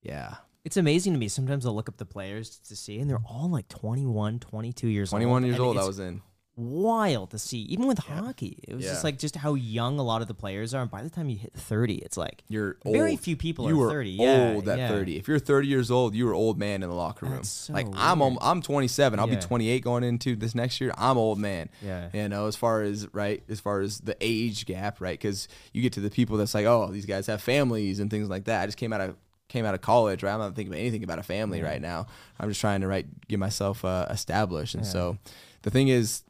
Yeah, 0.02 0.34
It's 0.64 0.76
amazing 0.76 1.14
to 1.14 1.18
me. 1.18 1.26
Sometimes 1.26 1.66
I'll 1.66 1.74
look 1.74 1.88
up 1.88 1.96
the 1.96 2.06
players 2.06 2.60
to 2.68 2.76
see, 2.76 3.00
and 3.00 3.10
they're 3.10 3.22
all 3.28 3.50
like 3.50 3.66
21, 3.68 4.38
22 4.38 4.86
years 4.86 5.10
21 5.10 5.32
old. 5.32 5.44
years 5.44 5.56
and 5.56 5.64
old. 5.66 5.78
I 5.78 5.84
was 5.84 5.98
in. 5.98 6.22
Wild 6.56 7.30
to 7.30 7.38
see. 7.38 7.58
Even 7.62 7.86
with 7.86 7.98
hockey, 7.98 8.58
it 8.66 8.74
was 8.74 8.84
just 8.84 9.04
like 9.04 9.18
just 9.18 9.36
how 9.36 9.54
young 9.54 9.98
a 9.98 10.02
lot 10.02 10.22
of 10.22 10.28
the 10.28 10.34
players 10.34 10.72
are. 10.74 10.82
And 10.82 10.90
by 10.90 11.02
the 11.02 11.10
time 11.10 11.28
you 11.28 11.36
hit 11.36 11.52
30, 11.54 11.96
it's 11.96 12.16
like 12.16 12.42
You're 12.48 12.78
Very 12.84 13.12
old. 13.12 13.20
few 13.20 13.36
people 13.36 13.68
you 13.68 13.74
are 13.80 13.84
were 13.86 13.90
30. 13.90 14.10
Yeah, 14.10 14.52
old 14.54 14.68
at 14.68 14.78
yeah. 14.78 14.88
30. 14.88 15.16
If 15.18 15.28
you're 15.28 15.38
30 15.38 15.68
years 15.68 15.90
old, 15.90 16.14
you 16.14 16.24
were 16.26 16.34
old 16.34 16.58
man 16.58 16.82
in 16.82 16.88
the 16.88 16.94
locker 16.94 17.26
room. 17.26 17.36
That's 17.36 17.48
so 17.50 17.72
like 17.74 17.86
I'm, 17.94 18.20
weird. 18.20 18.38
I'm 18.40 18.62
27. 18.62 19.18
I'll 19.18 19.28
Yeah. 19.28 19.34
be 19.36 19.40
28 19.40 19.82
going 19.84 20.02
into 20.04 20.34
this 20.34 20.54
next 20.54 20.80
year. 20.80 20.92
I'm 20.96 21.18
old 21.18 21.38
man. 21.38 21.68
Yeah. 21.82 22.08
You 22.12 22.28
know, 22.28 22.46
as 22.46 22.56
far 22.56 22.82
as 22.82 23.06
right, 23.12 23.42
as 23.48 23.60
far 23.60 23.80
as 23.80 23.98
the 24.00 24.16
age 24.20 24.66
gap, 24.66 25.00
right? 25.00 25.18
Because 25.18 25.48
you 25.72 25.82
get 25.82 25.92
to 25.94 26.00
the 26.00 26.10
people 26.10 26.36
that's 26.38 26.54
like, 26.54 26.66
oh, 26.66 26.88
these 26.90 27.06
guys 27.06 27.26
have 27.26 27.42
families 27.42 28.00
and 28.00 28.10
things 28.10 28.28
like 28.28 28.44
that. 28.44 28.62
I 28.62 28.66
just 28.66 28.78
came 28.78 28.92
out 28.92 29.00
of 29.02 29.16
came 29.48 29.64
out 29.64 29.74
of 29.74 29.80
college, 29.80 30.22
right? 30.24 30.32
I'm 30.32 30.40
not 30.40 30.56
thinking 30.56 30.72
about 30.72 30.80
anything 30.80 31.04
about 31.04 31.18
a 31.20 31.22
family 31.22 31.62
right 31.62 31.80
now. 31.80 32.06
I'm 32.40 32.48
just 32.48 32.60
trying 32.60 32.80
to 32.80 32.88
right 32.88 33.06
get 33.28 33.38
myself 33.38 33.84
uh, 33.84 34.06
established. 34.10 34.74
And 34.74 34.84
so, 34.84 35.18
the 35.62 35.70
thing 35.70 35.86
is, 35.86 36.24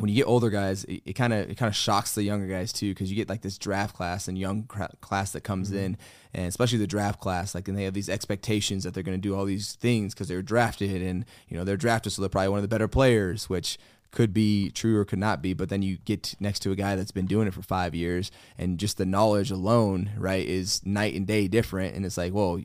when 0.00 0.08
you 0.08 0.16
get 0.16 0.26
older 0.26 0.50
guys, 0.50 0.84
it 0.88 1.12
kind 1.14 1.32
of 1.32 1.50
it 1.50 1.56
kind 1.56 1.68
of 1.68 1.76
shocks 1.76 2.14
the 2.14 2.22
younger 2.22 2.46
guys 2.46 2.72
too 2.72 2.92
because 2.92 3.10
you 3.10 3.16
get 3.16 3.28
like 3.28 3.42
this 3.42 3.58
draft 3.58 3.94
class 3.94 4.28
and 4.28 4.38
young 4.38 4.64
cra- 4.64 4.90
class 5.00 5.32
that 5.32 5.42
comes 5.42 5.68
mm-hmm. 5.68 5.78
in, 5.78 5.98
and 6.34 6.46
especially 6.46 6.78
the 6.78 6.86
draft 6.86 7.20
class, 7.20 7.54
like 7.54 7.68
and 7.68 7.76
they 7.76 7.84
have 7.84 7.94
these 7.94 8.08
expectations 8.08 8.84
that 8.84 8.94
they're 8.94 9.02
going 9.02 9.16
to 9.16 9.20
do 9.20 9.34
all 9.34 9.44
these 9.44 9.74
things 9.74 10.14
because 10.14 10.28
they're 10.28 10.42
drafted 10.42 11.02
and 11.02 11.24
you 11.48 11.56
know 11.56 11.64
they're 11.64 11.76
drafted, 11.76 12.12
so 12.12 12.22
they're 12.22 12.28
probably 12.28 12.48
one 12.48 12.58
of 12.58 12.62
the 12.62 12.68
better 12.68 12.88
players, 12.88 13.48
which 13.48 13.78
could 14.10 14.32
be 14.32 14.70
true 14.70 14.98
or 14.98 15.04
could 15.04 15.18
not 15.18 15.42
be. 15.42 15.52
But 15.52 15.68
then 15.68 15.82
you 15.82 15.98
get 15.98 16.34
next 16.40 16.60
to 16.60 16.72
a 16.72 16.76
guy 16.76 16.96
that's 16.96 17.12
been 17.12 17.26
doing 17.26 17.46
it 17.46 17.54
for 17.54 17.62
five 17.62 17.94
years, 17.94 18.30
and 18.58 18.78
just 18.78 18.96
the 18.96 19.06
knowledge 19.06 19.50
alone, 19.50 20.10
right, 20.16 20.46
is 20.46 20.84
night 20.84 21.14
and 21.14 21.26
day 21.26 21.46
different, 21.46 21.94
and 21.94 22.06
it's 22.06 22.16
like, 22.16 22.32
well, 22.32 22.60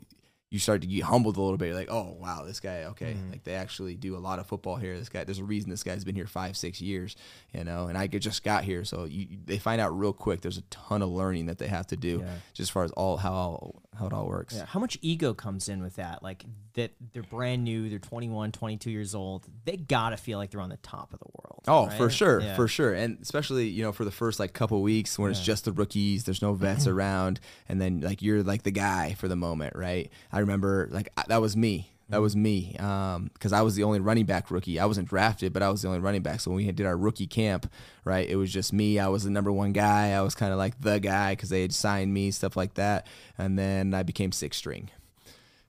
you 0.52 0.60
start 0.60 0.82
to 0.82 0.88
get 0.88 1.04
humbled 1.04 1.38
a 1.38 1.42
little 1.42 1.58
bit. 1.58 1.68
You're 1.68 1.76
like, 1.76 1.92
oh 1.92 2.16
wow, 2.20 2.44
this 2.46 2.60
guy, 2.60 2.84
okay, 2.86 3.14
mm-hmm. 3.14 3.32
like 3.32 3.44
they 3.44 3.56
actually 3.56 3.96
do 3.96 4.16
a 4.16 4.20
lot 4.20 4.40
of 4.40 4.46
football 4.46 4.76
here. 4.76 4.98
This 4.98 5.10
guy, 5.10 5.24
there's 5.24 5.40
a 5.40 5.44
reason 5.44 5.70
this 5.70 5.84
guy's 5.84 6.04
been 6.06 6.16
here 6.16 6.28
five, 6.28 6.56
six 6.56 6.80
years, 6.80 7.16
you 7.54 7.64
know. 7.64 7.88
And 7.88 7.98
I 7.98 8.08
just 8.08 8.44
got 8.44 8.64
here, 8.64 8.86
so 8.86 9.06
you, 9.06 9.28
they 9.46 9.58
find 9.58 9.82
out 9.82 9.98
real 9.98 10.14
quick. 10.14 10.42
There's 10.42 10.58
a 10.58 10.64
ton 10.64 11.02
of 11.02 11.10
learning 11.10 11.48
that 11.48 11.58
they 11.58 11.68
have 11.68 11.88
to 11.88 11.98
do, 11.98 12.24
just 12.54 12.68
as 12.68 12.70
far 12.70 12.84
as 12.84 12.92
all 12.92 13.18
how 13.18 13.74
how 13.96 14.08
it 14.08 14.14
all 14.14 14.28
works. 14.28 14.56
Yeah. 14.56 14.66
How 14.66 14.80
much 14.80 14.98
ego 15.02 15.34
comes 15.34 15.70
in 15.70 15.82
with 15.82 15.96
that? 15.96 16.22
Like 16.24 16.46
that 16.74 16.92
they're 17.14 17.24
brand 17.24 17.64
new, 17.64 17.90
they're 17.90 18.00
21, 18.00 18.52
22 18.52 18.92
years 18.92 19.16
old. 19.16 19.46
They 19.66 19.78
got 19.78 20.10
to 20.12 20.18
feel 20.18 20.38
like 20.38 20.52
they're 20.52 20.62
on 20.62 20.70
the 20.70 20.78
top 20.78 21.14
of 21.14 21.20
the 21.20 21.26
world. 21.34 21.64
Oh, 21.68 21.90
for 21.98 22.10
sure, 22.12 22.42
Yeah. 22.42 22.56
for 22.56 22.68
sure, 22.68 22.94
and 22.94 23.18
especially 23.22 23.68
you 23.70 23.82
know 23.82 23.92
for 23.92 24.06
the 24.06 24.12
first 24.12 24.40
like 24.40 24.54
couple 24.54 24.82
weeks 24.84 25.18
when 25.18 25.32
it's 25.32 25.42
just 25.42 25.66
the 25.66 25.72
rookies, 25.72 26.24
there's 26.26 26.42
no 26.42 26.54
vets 26.54 26.86
around, 26.88 27.40
and 27.68 27.82
then 27.82 28.02
like 28.02 28.22
you're 28.22 28.44
like 28.44 28.64
the 28.64 28.72
guy 28.72 29.14
for 29.18 29.28
the 29.28 29.36
moment, 29.36 29.76
right? 29.76 30.12
I 30.32 30.40
remember 30.40 30.88
like 30.92 31.10
I, 31.18 31.24
that 31.28 31.42
was 31.42 31.58
me. 31.58 31.90
That 32.10 32.22
was 32.22 32.36
me, 32.36 32.74
because 32.74 33.52
I 33.52 33.62
was 33.62 33.76
the 33.76 33.84
only 33.84 34.00
running 34.00 34.26
back 34.26 34.52
rookie. 34.52 34.80
I 34.80 34.86
wasn't 34.86 35.08
drafted, 35.08 35.54
but 35.54 35.64
I 35.64 35.70
was 35.70 35.82
the 35.82 35.88
only 35.88 36.00
running 36.00 36.22
back. 36.22 36.40
So 36.40 36.52
when 36.52 36.58
we 36.58 36.72
did 36.72 36.86
our 36.86 36.96
rookie 36.96 37.26
camp, 37.26 37.72
right, 38.04 38.30
it 38.30 38.36
was 38.36 38.54
just 38.54 38.72
me. 38.72 39.00
I 39.00 39.08
was 39.08 39.24
the 39.24 39.32
number 39.32 39.52
one 39.52 39.74
guy. 39.74 40.12
I 40.12 40.22
was 40.22 40.36
kind 40.36 40.52
of 40.52 40.60
like 40.60 40.80
the 40.80 41.00
guy 41.00 41.32
because 41.32 41.50
they 41.50 41.64
had 41.64 41.74
signed 41.74 42.14
me, 42.14 42.30
stuff 42.30 42.56
like 42.56 42.76
that. 42.76 43.08
And 43.40 43.58
then 43.58 43.96
I 43.96 44.04
became 44.04 44.32
six 44.32 44.58
string. 44.58 44.92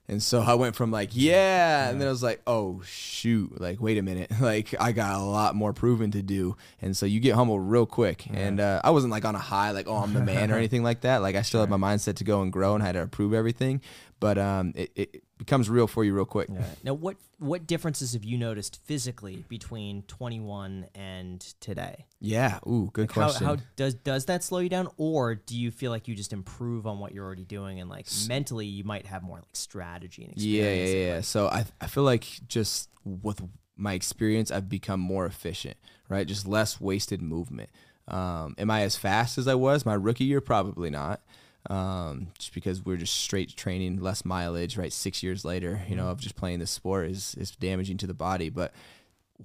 And 0.09 0.23
so 0.23 0.41
I 0.41 0.53
went 0.53 0.75
from 0.75 0.89
like, 0.89 1.09
yeah, 1.11 1.89
and 1.89 1.99
then 1.99 2.07
I 2.07 2.11
was 2.11 2.23
like, 2.23 2.41
oh 2.47 2.81
shoot, 2.85 3.59
like 3.59 3.81
wait 3.81 3.97
a 3.97 4.01
minute, 4.01 4.31
like 4.41 4.73
I 4.79 4.93
got 4.93 5.19
a 5.19 5.23
lot 5.23 5.53
more 5.53 5.73
proving 5.73 6.11
to 6.11 6.21
do. 6.21 6.55
And 6.81 6.95
so 6.95 7.05
you 7.05 7.19
get 7.19 7.35
humbled 7.35 7.69
real 7.69 7.85
quick. 7.85 8.25
And 8.31 8.61
uh, 8.61 8.79
I 8.85 8.91
wasn't 8.91 9.11
like 9.11 9.25
on 9.25 9.35
a 9.35 9.39
high, 9.39 9.71
like 9.71 9.87
oh 9.87 9.97
I'm 9.97 10.13
the 10.13 10.23
man 10.23 10.51
or 10.51 10.55
anything 10.57 10.83
like 10.83 11.01
that. 11.01 11.17
Like 11.17 11.35
I 11.35 11.41
still 11.41 11.59
had 11.59 11.69
my 11.69 11.77
mindset 11.77 12.15
to 12.17 12.23
go 12.23 12.41
and 12.41 12.53
grow 12.53 12.73
and 12.73 12.83
I 12.83 12.85
had 12.85 12.93
to 12.93 13.07
prove 13.07 13.33
everything. 13.33 13.81
But 14.19 14.37
um, 14.37 14.71
it, 14.75 14.91
it 14.95 15.23
becomes 15.37 15.69
real 15.69 15.87
for 15.87 16.03
you 16.03 16.13
real 16.13 16.25
quick. 16.25 16.49
Now, 16.83 16.93
what 16.93 17.17
what 17.39 17.67
differences 17.67 18.13
have 18.13 18.23
you 18.23 18.37
noticed 18.37 18.79
physically 18.85 19.45
between 19.47 20.01
21 20.03 20.87
and 20.95 21.39
today? 21.59 22.05
Yeah. 22.19 22.59
Ooh, 22.67 22.89
good 22.93 23.09
How, 23.11 23.13
question. 23.25 23.45
how 23.47 23.57
does 23.75 23.93
does 23.93 24.25
that 24.25 24.43
slow 24.43 24.59
you 24.59 24.69
down, 24.69 24.87
or 24.97 25.35
do 25.35 25.55
you 25.57 25.71
feel 25.71 25.91
like 25.91 26.07
you 26.07 26.15
just 26.15 26.33
improve 26.33 26.87
on 26.87 26.99
what 26.99 27.13
you're 27.13 27.25
already 27.25 27.45
doing, 27.45 27.79
and 27.79 27.89
like 27.89 28.07
mentally 28.27 28.65
you 28.65 28.83
might 28.83 29.05
have 29.05 29.23
more 29.23 29.37
like 29.37 29.47
strategy 29.53 30.23
and 30.23 30.33
experience? 30.33 30.89
Yeah, 30.89 30.95
yeah, 30.99 31.05
yeah. 31.09 31.15
like- 31.17 31.23
So 31.25 31.47
I 31.47 31.65
I 31.79 31.87
feel 31.87 32.03
like 32.03 32.25
just 32.47 32.89
with 33.03 33.41
my 33.75 33.93
experience, 33.93 34.49
I've 34.51 34.69
become 34.69 34.99
more 34.99 35.25
efficient, 35.27 35.77
right? 36.09 36.27
Just 36.27 36.47
less 36.47 36.81
wasted 36.81 37.21
movement. 37.21 37.69
Um, 38.07 38.55
am 38.57 38.71
I 38.71 38.81
as 38.81 38.95
fast 38.95 39.37
as 39.37 39.47
I 39.47 39.53
was 39.55 39.85
my 39.85 39.93
rookie 39.93 40.23
year? 40.23 40.41
Probably 40.41 40.89
not. 40.89 41.21
Um, 41.69 42.27
just 42.39 42.53
because 42.53 42.85
we're 42.85 42.97
just 42.97 43.15
straight 43.17 43.55
training, 43.55 43.99
less 43.99 44.23
mileage, 44.23 44.77
right? 44.77 44.93
Six 44.93 45.21
years 45.21 45.43
later, 45.43 45.81
you 45.89 45.95
know, 45.95 46.07
of 46.07 46.21
just 46.21 46.37
playing 46.37 46.59
this 46.59 46.71
sport 46.71 47.09
is 47.09 47.35
is 47.35 47.51
damaging 47.51 47.97
to 47.97 48.07
the 48.07 48.13
body. 48.13 48.49
But 48.49 48.73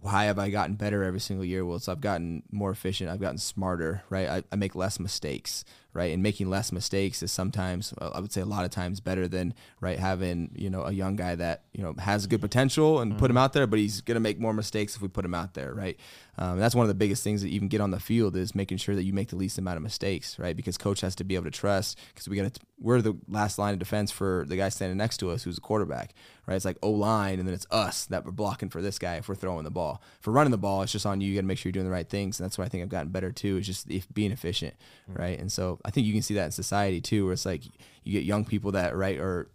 why 0.01 0.24
have 0.24 0.39
I 0.39 0.51
gotten 0.51 0.74
better 0.74 1.03
every 1.03 1.20
single 1.20 1.44
year? 1.44 1.65
Well, 1.65 1.77
it's 1.77 1.89
I've 1.89 2.01
gotten 2.01 2.44
more 2.51 2.70
efficient. 2.70 3.11
I've 3.11 3.20
gotten 3.20 3.39
smarter, 3.39 4.05
right? 4.09 4.28
I, 4.28 4.43
I 4.53 4.57
make 4.57 4.74
less 4.74 4.99
mistakes, 4.99 5.65
right? 5.94 6.12
And 6.12 6.23
making 6.23 6.48
less 6.48 6.73
mistakes 6.73 7.23
is 7.23 7.31
sometimes, 7.31 7.93
uh, 8.01 8.10
I 8.14 8.20
would 8.20 8.32
say 8.32 8.40
a 8.40 8.47
lot 8.47 8.64
of 8.64 8.70
times 8.70 9.01
better 9.01 9.28
than, 9.28 9.55
right, 9.81 9.98
having, 9.98 10.51
you 10.55 10.70
know, 10.70 10.85
a 10.85 10.93
young 10.93 11.16
guy 11.16 11.35
that, 11.35 11.64
you 11.73 11.82
know, 11.82 11.94
has 11.98 12.27
good 12.27 12.40
potential 12.40 13.01
and 13.01 13.19
put 13.19 13.31
him 13.31 13.36
out 13.36 13.52
there, 13.52 13.66
but 13.66 13.78
he's 13.78 14.01
going 14.01 14.16
to 14.16 14.20
make 14.20 14.40
more 14.40 14.52
mistakes 14.52 14.97
if 14.97 15.02
we 15.02 15.09
put 15.09 15.24
him 15.24 15.35
out 15.35 15.55
there, 15.55 15.74
right? 15.74 15.98
Um, 16.39 16.59
that's 16.59 16.74
one 16.74 16.85
of 16.85 16.89
the 16.89 16.94
biggest 16.94 17.23
things 17.23 17.43
that 17.43 17.51
you 17.51 17.59
can 17.59 17.69
get 17.69 17.82
on 17.82 17.90
the 17.90 18.01
field 18.01 18.36
is 18.36 18.55
making 18.55 18.78
sure 18.78 18.94
that 18.94 19.05
you 19.05 19.12
make 19.12 19.28
the 19.28 19.36
least 19.36 19.59
amount 19.59 19.77
of 19.77 19.82
mistakes, 19.82 20.39
right? 20.39 20.56
Because 20.56 20.78
coach 20.78 21.02
has 21.02 21.14
to 21.16 21.24
be 21.24 21.35
able 21.35 21.44
to 21.44 21.51
trust 21.51 21.98
because 22.09 22.27
we 22.27 22.36
got 22.36 22.55
to, 22.55 22.60
we're 22.81 23.02
the 23.02 23.16
last 23.28 23.59
line 23.59 23.74
of 23.74 23.78
defense 23.78 24.10
for 24.10 24.44
the 24.48 24.56
guy 24.56 24.70
standing 24.70 24.97
next 24.97 25.19
to 25.19 25.31
us 25.31 25.43
who's 25.43 25.59
a 25.59 25.60
quarterback, 25.60 26.14
right? 26.47 26.56
It's 26.56 26.64
like 26.64 26.78
O 26.82 26.90
line, 26.90 27.39
and 27.39 27.47
then 27.47 27.55
it's 27.55 27.66
us 27.70 28.06
that 28.06 28.24
we're 28.24 28.32
blocking 28.32 28.70
for 28.70 28.81
this 28.81 28.98
guy 28.98 29.16
if 29.16 29.28
we're 29.28 29.35
throwing 29.35 29.64
the 29.64 29.70
ball. 29.70 30.02
If 30.19 30.27
we're 30.27 30.32
running 30.32 30.51
the 30.51 30.59
ball, 30.59 30.82
it's 30.82 30.90
just 30.90 31.06
on 31.06 31.20
you. 31.20 31.28
You 31.28 31.36
got 31.36 31.43
to 31.43 31.47
make 31.47 31.59
sure 31.59 31.69
you're 31.69 31.74
doing 31.74 31.86
the 31.86 31.93
right 31.93 32.09
things, 32.09 32.40
and 32.40 32.44
that's 32.44 32.56
why 32.56 32.64
I 32.64 32.69
think 32.69 32.82
I've 32.82 32.89
gotten 32.89 33.12
better 33.12 33.31
too. 33.31 33.59
Is 33.59 33.66
just 33.66 33.90
if 33.90 34.12
being 34.12 34.32
efficient, 34.32 34.74
right? 35.06 35.39
And 35.39 35.52
so 35.52 35.78
I 35.85 35.91
think 35.91 36.07
you 36.07 36.13
can 36.13 36.23
see 36.23 36.35
that 36.35 36.47
in 36.47 36.53
society 36.53 37.01
too, 37.01 37.25
where 37.25 37.33
it's 37.33 37.47
like 37.47 37.65
you 38.05 38.13
get 38.13 38.25
young 38.25 38.45
people 38.45 38.73
that 38.73 38.97
right 38.97 39.19
or 39.19 39.49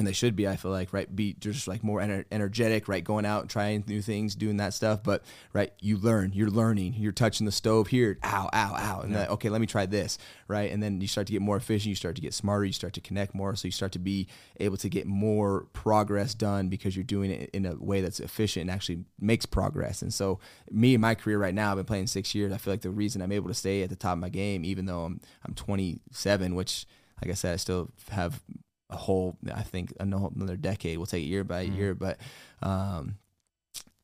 and 0.00 0.06
they 0.06 0.12
should 0.12 0.34
be 0.34 0.48
i 0.48 0.56
feel 0.56 0.70
like 0.70 0.92
right? 0.92 1.14
Be 1.14 1.34
just 1.34 1.68
like 1.68 1.84
more 1.84 2.00
ener- 2.00 2.24
energetic 2.32 2.88
right? 2.88 3.04
Going 3.04 3.26
out 3.26 3.42
and 3.42 3.50
trying 3.50 3.84
new 3.86 4.00
things 4.00 4.34
doing 4.34 4.56
that 4.56 4.74
stuff 4.74 5.02
but 5.02 5.22
right 5.52 5.72
you 5.78 5.98
learn 5.98 6.32
you're 6.32 6.50
learning 6.50 6.94
you're 6.96 7.12
touching 7.12 7.44
the 7.44 7.52
stove 7.52 7.88
here 7.88 8.18
ow 8.24 8.48
ow 8.52 8.74
ow 8.74 9.00
and 9.02 9.14
then 9.14 9.28
okay 9.28 9.50
let 9.50 9.60
me 9.60 9.66
try 9.66 9.86
this 9.86 10.18
right? 10.48 10.72
And 10.72 10.82
then 10.82 11.00
you 11.00 11.06
start 11.06 11.26
to 11.26 11.32
get 11.32 11.42
more 11.42 11.56
efficient 11.56 11.90
you 11.90 11.94
start 11.94 12.16
to 12.16 12.22
get 12.22 12.34
smarter 12.34 12.64
you 12.64 12.72
start 12.72 12.94
to 12.94 13.00
connect 13.00 13.34
more 13.34 13.54
so 13.54 13.68
you 13.68 13.72
start 13.72 13.92
to 13.92 13.98
be 13.98 14.26
able 14.58 14.78
to 14.78 14.88
get 14.88 15.06
more 15.06 15.66
progress 15.74 16.34
done 16.34 16.68
because 16.68 16.96
you're 16.96 17.04
doing 17.04 17.30
it 17.30 17.50
in 17.52 17.66
a 17.66 17.74
way 17.76 18.00
that's 18.00 18.20
efficient 18.20 18.62
and 18.62 18.70
actually 18.70 19.04
makes 19.20 19.44
progress. 19.44 20.02
And 20.02 20.12
so 20.12 20.40
me 20.70 20.94
in 20.94 21.00
my 21.00 21.14
career 21.14 21.38
right 21.38 21.54
now 21.54 21.70
i've 21.70 21.76
been 21.76 21.84
playing 21.84 22.06
six 22.06 22.34
years 22.34 22.52
i 22.52 22.56
feel 22.56 22.72
like 22.72 22.82
the 22.82 22.90
reason 22.90 23.20
i'm 23.20 23.32
able 23.32 23.48
to 23.48 23.54
stay 23.54 23.82
at 23.82 23.90
the 23.90 23.96
top 23.96 24.12
of 24.14 24.18
my 24.18 24.28
game 24.28 24.64
even 24.64 24.86
though 24.86 25.04
i'm 25.04 25.20
i'm 25.44 25.54
27 25.54 26.54
which 26.54 26.86
like 27.22 27.30
i 27.30 27.34
said 27.34 27.52
i 27.52 27.56
still 27.56 27.90
have 28.10 28.40
a 28.90 28.96
whole 28.96 29.36
I 29.52 29.62
think 29.62 29.92
another 30.00 30.56
decade. 30.56 30.98
We'll 30.98 31.06
take 31.06 31.24
it 31.24 31.28
year 31.28 31.44
by 31.44 31.62
year, 31.62 31.94
but 31.94 32.18
um, 32.62 33.16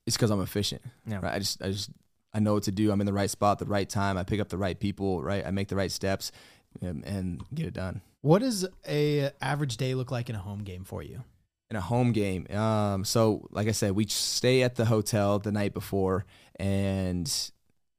it's 0.07 0.17
because 0.17 0.31
I'm 0.31 0.41
efficient. 0.41 0.83
Yeah. 1.07 1.21
Right. 1.23 1.35
I 1.35 1.39
just 1.39 1.63
I 1.63 1.71
just 1.71 1.91
I 2.33 2.41
know 2.41 2.55
what 2.55 2.65
to 2.65 2.73
do. 2.73 2.91
I'm 2.93 3.01
in 3.01 3.07
the 3.07 3.13
right 3.13 3.31
spot, 3.31 3.59
the 3.59 3.67
right 3.67 3.89
time. 3.89 4.17
I 4.17 4.23
pick 4.23 4.41
up 4.41 4.49
the 4.49 4.59
right 4.59 4.79
people. 4.79 5.23
Right. 5.23 5.47
I 5.47 5.51
make 5.51 5.69
the 5.69 5.77
right 5.77 5.91
steps, 5.91 6.33
and, 6.81 7.05
and 7.05 7.43
get 7.55 7.67
it 7.67 7.75
done. 7.75 8.01
What 8.23 8.41
does 8.41 8.67
a 8.89 9.31
average 9.41 9.77
day 9.77 9.95
look 9.95 10.11
like 10.11 10.29
in 10.29 10.37
a 10.37 10.41
home 10.41 10.65
game 10.65 10.85
for 10.85 11.03
you? 11.03 11.23
in 11.71 11.77
a 11.77 11.81
home 11.81 12.13
game. 12.13 12.47
Um, 12.51 13.05
so 13.05 13.49
like 13.51 13.69
I 13.69 13.73
said, 13.73 13.93
we 13.93 14.07
stay 14.07 14.63
at 14.63 14.77
the 14.77 14.85
hotel 14.85 15.39
the 15.39 15.53
night 15.53 15.75
before, 15.75 16.25
and 16.61 17.51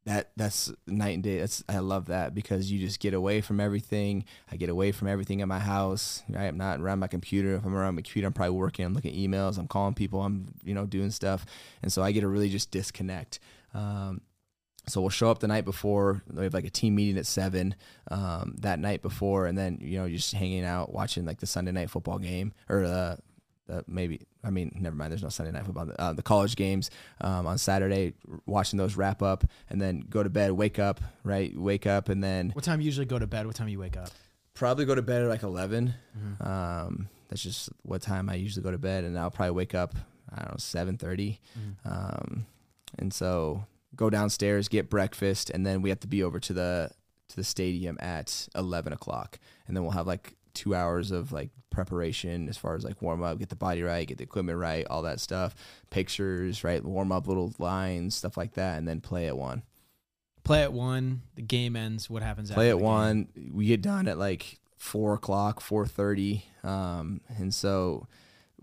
that 0.07 0.31
that's 0.37 0.71
night 0.87 1.15
and 1.15 1.23
day. 1.23 1.39
That's 1.39 1.63
I 1.67 1.79
love 1.79 2.05
that 2.05 2.33
because 2.33 2.71
you 2.71 2.79
just 2.79 3.01
get 3.01 3.13
away 3.13 3.41
from 3.41 3.59
everything. 3.59 4.23
I 4.49 4.55
get 4.55 4.69
away 4.69 4.93
from 4.93 5.09
everything 5.09 5.41
in 5.41 5.49
my 5.49 5.59
house. 5.59 6.23
Right? 6.29 6.45
I'm 6.45 6.57
not 6.57 6.79
around 6.79 6.99
my 6.99 7.07
computer. 7.07 7.55
If 7.55 7.65
I'm 7.65 7.75
around 7.75 7.95
my 7.95 8.01
computer, 8.01 8.27
I'm 8.27 8.33
probably 8.33 8.55
working. 8.55 8.85
I'm 8.85 8.93
looking 8.93 9.11
at 9.11 9.17
emails. 9.17 9.57
I'm 9.57 9.67
calling 9.67 9.93
people. 9.93 10.21
I'm 10.21 10.47
you 10.63 10.73
know 10.73 10.85
doing 10.85 11.11
stuff, 11.11 11.45
and 11.81 11.91
so 11.91 12.01
I 12.01 12.13
get 12.13 12.21
to 12.21 12.27
really 12.29 12.49
just 12.49 12.71
disconnect. 12.71 13.39
Um, 13.73 14.21
so 14.87 15.01
we'll 15.01 15.09
show 15.09 15.29
up 15.29 15.39
the 15.39 15.47
night 15.49 15.65
before. 15.65 16.23
We 16.31 16.43
have 16.43 16.53
like 16.53 16.63
a 16.63 16.69
team 16.69 16.95
meeting 16.95 17.17
at 17.17 17.25
seven 17.25 17.75
um, 18.09 18.55
that 18.59 18.79
night 18.79 19.01
before, 19.01 19.45
and 19.45 19.57
then 19.57 19.79
you 19.81 19.99
know 19.99 20.07
just 20.07 20.33
hanging 20.33 20.63
out 20.63 20.93
watching 20.93 21.25
like 21.25 21.41
the 21.41 21.47
Sunday 21.47 21.73
night 21.73 21.89
football 21.89 22.17
game 22.17 22.53
or 22.69 23.17
the 23.67 23.83
maybe 23.87 24.21
I 24.43 24.49
mean 24.49 24.75
never 24.79 24.95
mind. 24.95 25.11
There's 25.11 25.23
no 25.23 25.29
Sunday 25.29 25.51
night 25.51 25.65
football. 25.65 25.89
Uh, 25.99 26.13
the 26.13 26.23
college 26.23 26.55
games 26.55 26.89
um, 27.21 27.45
on 27.47 27.57
Saturday, 27.57 28.13
watching 28.45 28.77
those 28.77 28.95
wrap 28.97 29.21
up, 29.21 29.43
and 29.69 29.81
then 29.81 30.01
go 30.09 30.23
to 30.23 30.29
bed. 30.29 30.51
Wake 30.53 30.79
up, 30.79 31.01
right? 31.23 31.55
Wake 31.57 31.85
up, 31.85 32.09
and 32.09 32.23
then 32.23 32.49
What 32.51 32.63
time 32.65 32.81
you 32.81 32.85
usually 32.85 33.05
go 33.05 33.19
to 33.19 33.27
bed? 33.27 33.45
What 33.45 33.55
time 33.55 33.67
you 33.67 33.79
wake 33.79 33.97
up? 33.97 34.09
probably 34.55 34.85
go 34.85 34.95
to 34.95 35.03
bed 35.03 35.21
at 35.21 35.27
like 35.29 35.43
11 35.43 35.93
um, 36.41 37.07
that's 37.29 37.43
just 37.43 37.69
what 37.83 38.01
time 38.01 38.27
i 38.27 38.33
usually 38.33 38.63
go 38.63 38.71
to 38.71 38.77
bed 38.79 39.03
and 39.03 39.15
i'll 39.19 39.29
probably 39.29 39.51
wake 39.51 39.75
up 39.75 39.93
i 40.33 40.37
don't 40.37 40.49
know 40.49 40.55
7.30 40.57 41.37
um, 41.85 42.47
and 42.97 43.13
so 43.13 43.65
go 43.95 44.09
downstairs 44.09 44.67
get 44.67 44.89
breakfast 44.89 45.51
and 45.51 45.63
then 45.63 45.83
we 45.83 45.89
have 45.89 45.99
to 45.99 46.07
be 46.07 46.23
over 46.23 46.39
to 46.39 46.53
the 46.53 46.89
to 47.29 47.35
the 47.35 47.43
stadium 47.43 47.97
at 47.99 48.47
11 48.55 48.93
o'clock 48.93 49.37
and 49.67 49.77
then 49.77 49.83
we'll 49.83 49.91
have 49.91 50.07
like 50.07 50.33
two 50.57 50.75
hours 50.75 51.11
of 51.11 51.31
like 51.31 51.49
preparation 51.69 52.49
as 52.49 52.57
far 52.57 52.75
as 52.75 52.83
like 52.83 53.01
warm 53.01 53.21
up 53.21 53.37
get 53.37 53.49
the 53.49 53.55
body 53.55 53.83
right 53.83 54.07
get 54.07 54.17
the 54.17 54.23
equipment 54.23 54.57
right 54.57 54.87
all 54.89 55.03
that 55.03 55.19
stuff 55.19 55.53
pictures 55.91 56.63
right 56.63 56.83
warm 56.83 57.11
up 57.11 57.27
little 57.27 57.53
lines 57.59 58.15
stuff 58.15 58.35
like 58.35 58.53
that 58.53 58.79
and 58.79 58.87
then 58.87 58.99
play 58.99 59.27
at 59.27 59.37
one 59.37 59.61
Play 60.47 60.63
at 60.63 60.71
one. 60.71 61.23
The 61.35 61.41
game 61.41 61.75
ends. 61.75 62.09
What 62.09 62.23
happens? 62.23 62.49
play 62.49 62.69
after 62.69 62.71
at 62.71 62.75
the 62.75 62.77
game? 62.77 62.85
one. 62.85 63.27
We 63.53 63.65
get 63.65 63.81
done 63.81 64.07
at 64.07 64.17
like 64.17 64.59
four 64.77 65.13
o'clock, 65.13 65.59
four 65.59 65.85
thirty, 65.85 66.45
um, 66.63 67.19
and 67.37 67.53
so 67.53 68.07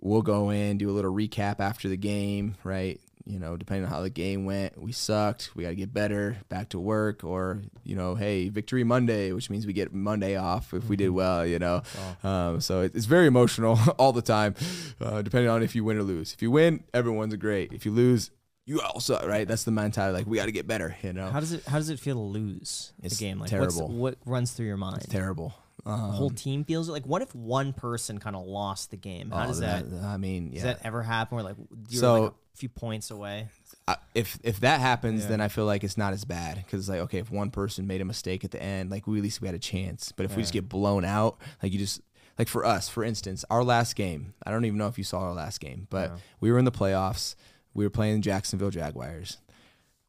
we'll 0.00 0.22
go 0.22 0.48
in 0.48 0.78
do 0.78 0.88
a 0.88 0.92
little 0.92 1.12
recap 1.12 1.60
after 1.60 1.90
the 1.90 1.98
game, 1.98 2.56
right? 2.64 2.98
You 3.26 3.38
know, 3.38 3.56
depending 3.56 3.86
on 3.86 3.90
how 3.90 4.02
the 4.02 4.10
game 4.10 4.44
went, 4.44 4.78
we 4.80 4.92
sucked. 4.92 5.50
We 5.56 5.62
got 5.64 5.70
to 5.70 5.74
get 5.74 5.94
better. 5.94 6.36
Back 6.50 6.68
to 6.70 6.78
work, 6.78 7.24
or 7.24 7.62
you 7.82 7.96
know, 7.96 8.14
hey, 8.14 8.50
victory 8.50 8.84
Monday, 8.84 9.32
which 9.32 9.48
means 9.48 9.66
we 9.66 9.72
get 9.72 9.94
Monday 9.94 10.36
off 10.36 10.74
if 10.74 10.88
we 10.90 10.96
did 10.96 11.08
well. 11.08 11.46
You 11.46 11.58
know, 11.58 11.82
um, 12.22 12.60
so 12.60 12.82
it, 12.82 12.94
it's 12.94 13.06
very 13.06 13.26
emotional 13.26 13.78
all 13.98 14.12
the 14.12 14.22
time, 14.22 14.54
uh, 15.00 15.22
depending 15.22 15.48
on 15.50 15.62
if 15.62 15.74
you 15.74 15.84
win 15.84 15.96
or 15.96 16.02
lose. 16.02 16.34
If 16.34 16.42
you 16.42 16.50
win, 16.50 16.84
everyone's 16.92 17.34
great. 17.36 17.72
If 17.72 17.86
you 17.86 17.92
lose, 17.92 18.30
you 18.66 18.82
also 18.82 19.26
right. 19.26 19.48
That's 19.48 19.64
the 19.64 19.70
mentality. 19.70 20.18
Like 20.18 20.26
we 20.26 20.36
got 20.36 20.46
to 20.46 20.52
get 20.52 20.66
better. 20.66 20.94
You 21.02 21.14
know, 21.14 21.30
How 21.30 21.40
does 21.40 21.52
it 21.52 21.64
How 21.64 21.78
does 21.78 21.88
it 21.88 21.98
feel 21.98 22.16
to 22.16 22.20
lose 22.20 22.92
It's 23.02 23.16
the 23.18 23.24
game? 23.24 23.38
Like 23.38 23.48
terrible. 23.48 23.88
What 23.88 24.18
runs 24.26 24.52
through 24.52 24.66
your 24.66 24.76
mind? 24.76 24.98
it's 24.98 25.06
terrible. 25.06 25.54
The 25.84 25.90
whole 25.92 26.30
Um, 26.30 26.34
team 26.34 26.64
feels 26.64 26.88
it. 26.88 26.92
Like, 26.92 27.06
what 27.06 27.20
if 27.20 27.34
one 27.34 27.72
person 27.74 28.18
kind 28.18 28.34
of 28.34 28.46
lost 28.46 28.90
the 28.90 28.96
game? 28.96 29.30
How 29.30 29.44
oh, 29.44 29.46
does 29.48 29.60
that? 29.60 29.84
I 30.02 30.16
mean, 30.16 30.46
yeah. 30.46 30.52
Does 30.54 30.62
that 30.62 30.80
ever 30.82 31.02
happen? 31.02 31.36
Where 31.36 31.44
like 31.44 31.56
you're 31.90 32.00
So- 32.00 32.22
like 32.22 32.30
a 32.32 32.56
few 32.56 32.68
points 32.70 33.10
away? 33.10 33.48
I- 33.86 33.98
if 34.14 34.38
if 34.42 34.60
that 34.60 34.80
happens, 34.80 35.24
Yeah. 35.24 35.28
then 35.28 35.40
I 35.42 35.48
feel 35.48 35.66
like 35.66 35.84
it's 35.84 35.98
not 35.98 36.14
as 36.14 36.24
bad 36.24 36.56
because 36.56 36.80
it's 36.80 36.88
like 36.88 37.00
okay, 37.00 37.18
if 37.18 37.30
one 37.30 37.50
person 37.50 37.86
made 37.86 38.00
a 38.00 38.04
mistake 38.06 38.44
at 38.44 38.50
the 38.50 38.62
end, 38.62 38.90
like 38.90 39.06
we 39.06 39.18
at 39.18 39.22
least 39.22 39.42
we 39.42 39.48
had 39.48 39.54
a 39.54 39.58
chance. 39.58 40.10
But 40.10 40.24
if 40.24 40.36
we 40.36 40.42
just 40.42 40.54
get 40.54 40.68
blown 40.70 41.04
out, 41.04 41.36
like 41.62 41.70
you 41.72 41.78
just 41.78 42.00
like 42.38 42.48
for 42.48 42.64
us, 42.64 42.88
for 42.88 43.04
instance, 43.04 43.44
our 43.50 43.62
last 43.62 43.94
game, 43.94 44.32
I 44.46 44.50
don't 44.50 44.64
even 44.64 44.78
know 44.78 44.86
if 44.88 44.96
you 44.96 45.04
saw 45.04 45.20
our 45.20 45.34
last 45.34 45.60
game, 45.60 45.86
but 45.90 46.12
we 46.40 46.50
were 46.50 46.58
in 46.58 46.64
the 46.64 46.72
playoffs. 46.72 47.34
We 47.74 47.84
were 47.84 47.90
playing 47.90 48.22
Jacksonville 48.22 48.70
Jaguars. 48.70 49.36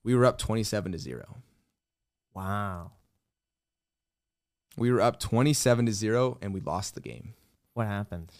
We 0.03 0.15
were 0.15 0.25
up 0.25 0.37
twenty-seven 0.37 0.93
to 0.93 0.97
zero. 0.99 1.37
Wow. 2.33 2.91
We 4.77 4.91
were 4.91 5.01
up 5.01 5.19
twenty-seven 5.19 5.85
to 5.85 5.93
zero, 5.93 6.37
and 6.41 6.53
we 6.53 6.59
lost 6.59 6.95
the 6.95 7.01
game. 7.01 7.33
What 7.73 7.87
happened? 7.87 8.31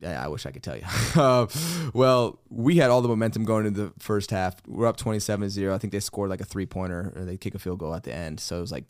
Yeah, 0.00 0.24
I 0.24 0.28
wish 0.28 0.46
I 0.46 0.50
could 0.50 0.62
tell 0.62 0.76
you. 0.76 0.84
Uh, 1.14 1.46
well, 1.94 2.38
we 2.48 2.76
had 2.76 2.90
all 2.90 3.02
the 3.02 3.08
momentum 3.08 3.44
going 3.44 3.66
into 3.66 3.84
the 3.84 3.92
first 3.98 4.30
half. 4.30 4.56
We're 4.66 4.86
up 4.86 4.96
27 4.96 5.46
to 5.46 5.50
0. 5.50 5.74
I 5.74 5.78
think 5.78 5.92
they 5.92 6.00
scored 6.00 6.30
like 6.30 6.40
a 6.40 6.44
three 6.44 6.64
pointer 6.64 7.12
or 7.14 7.24
they 7.24 7.36
kick 7.36 7.54
a 7.54 7.58
field 7.58 7.80
goal 7.80 7.94
at 7.94 8.04
the 8.04 8.14
end. 8.14 8.40
So 8.40 8.58
it 8.58 8.60
was 8.60 8.72
like 8.72 8.84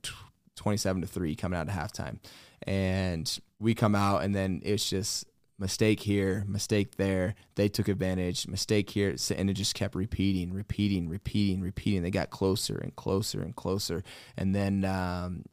27 0.56 1.02
to 1.02 1.08
3 1.08 1.34
coming 1.34 1.58
out 1.58 1.68
of 1.68 1.74
halftime. 1.74 2.18
And 2.64 3.38
we 3.58 3.74
come 3.74 3.94
out, 3.94 4.22
and 4.22 4.34
then 4.34 4.60
it's 4.64 4.88
just 4.88 5.24
mistake 5.58 6.00
here, 6.00 6.44
mistake 6.46 6.96
there. 6.96 7.34
They 7.56 7.68
took 7.68 7.88
advantage, 7.88 8.46
mistake 8.46 8.90
here. 8.90 9.16
And 9.36 9.50
it 9.50 9.54
just 9.54 9.74
kept 9.74 9.94
repeating, 9.94 10.52
repeating, 10.52 11.08
repeating, 11.08 11.60
repeating. 11.60 12.02
They 12.02 12.10
got 12.10 12.30
closer 12.30 12.78
and 12.78 12.94
closer 12.94 13.42
and 13.42 13.56
closer. 13.56 14.04
And 14.36 14.54
then, 14.54 14.84
um, 14.84 15.44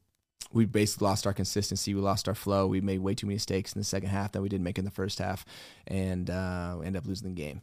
we 0.54 0.66
basically 0.66 1.06
lost 1.08 1.28
our 1.28 1.34
consistency. 1.34 1.94
We 1.94 2.02
lost 2.02 2.28
our 2.28 2.36
flow. 2.36 2.68
We 2.68 2.82
made 2.82 3.00
way 3.00 3.14
too 3.16 3.28
many 3.28 3.36
mistakes 3.36 3.74
in 3.74 3.80
the 3.80 3.86
second 3.86 4.10
half 4.10 4.32
that 4.34 4.42
we 4.42 4.50
didn't 4.50 4.64
make 4.64 4.78
in 4.80 4.86
the 4.86 4.92
first 4.92 5.20
half, 5.20 5.46
and 5.88 6.30
uh, 6.30 6.76
we 6.80 6.86
ended 6.86 7.02
up 7.02 7.08
losing 7.08 7.30
the 7.30 7.36
game. 7.42 7.62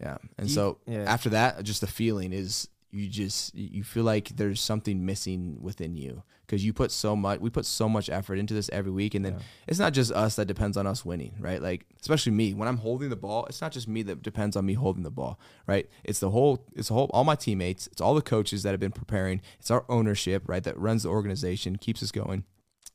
Yeah, 0.00 0.16
and 0.38 0.48
You- 0.48 0.54
so 0.54 0.78
yeah. 0.86 1.04
after 1.06 1.30
that, 1.30 1.62
just 1.64 1.80
the 1.80 1.86
feeling 1.86 2.32
is 2.32 2.68
you 2.90 3.08
just 3.08 3.54
you 3.54 3.82
feel 3.84 4.04
like 4.04 4.28
there's 4.36 4.60
something 4.60 5.04
missing 5.04 5.58
within 5.60 5.96
you 5.96 6.22
because 6.46 6.64
you 6.64 6.72
put 6.72 6.90
so 6.90 7.14
much. 7.16 7.40
We 7.40 7.50
put 7.50 7.66
so 7.66 7.88
much 7.88 8.08
effort 8.10 8.38
into 8.38 8.54
this 8.54 8.68
every 8.72 8.90
week, 8.92 9.14
and 9.14 9.24
then 9.24 9.34
Yeah. 9.34 9.38
it's 9.66 9.78
not 9.78 9.92
just 9.92 10.12
us 10.12 10.36
that 10.36 10.46
depends 10.46 10.76
on 10.76 10.86
us 10.86 11.04
winning, 11.04 11.34
right? 11.38 11.60
Like 11.62 11.86
especially 12.00 12.32
me 12.32 12.54
when 12.54 12.68
I'm 12.68 12.78
holding 12.78 13.10
the 13.10 13.16
ball, 13.16 13.46
it's 13.46 13.60
not 13.60 13.72
just 13.72 13.88
me 13.88 14.02
that 14.02 14.22
depends 14.22 14.56
on 14.56 14.66
me 14.66 14.74
holding 14.74 15.02
the 15.02 15.10
ball, 15.10 15.38
right? 15.66 15.88
It's 16.04 16.20
the 16.20 16.30
whole, 16.30 16.66
it's 16.74 16.88
the 16.88 16.94
whole, 16.94 17.10
all 17.14 17.24
my 17.24 17.34
teammates, 17.34 17.86
it's 17.86 18.00
all 18.00 18.14
the 18.14 18.22
coaches 18.22 18.62
that 18.62 18.70
have 18.70 18.80
been 18.80 18.92
preparing, 18.92 19.40
it's 19.58 19.70
our 19.70 19.84
ownership, 19.88 20.42
right, 20.46 20.62
that 20.64 20.78
runs 20.78 21.02
the 21.04 21.08
organization, 21.08 21.76
keeps 21.76 22.02
us 22.02 22.12
going. 22.12 22.44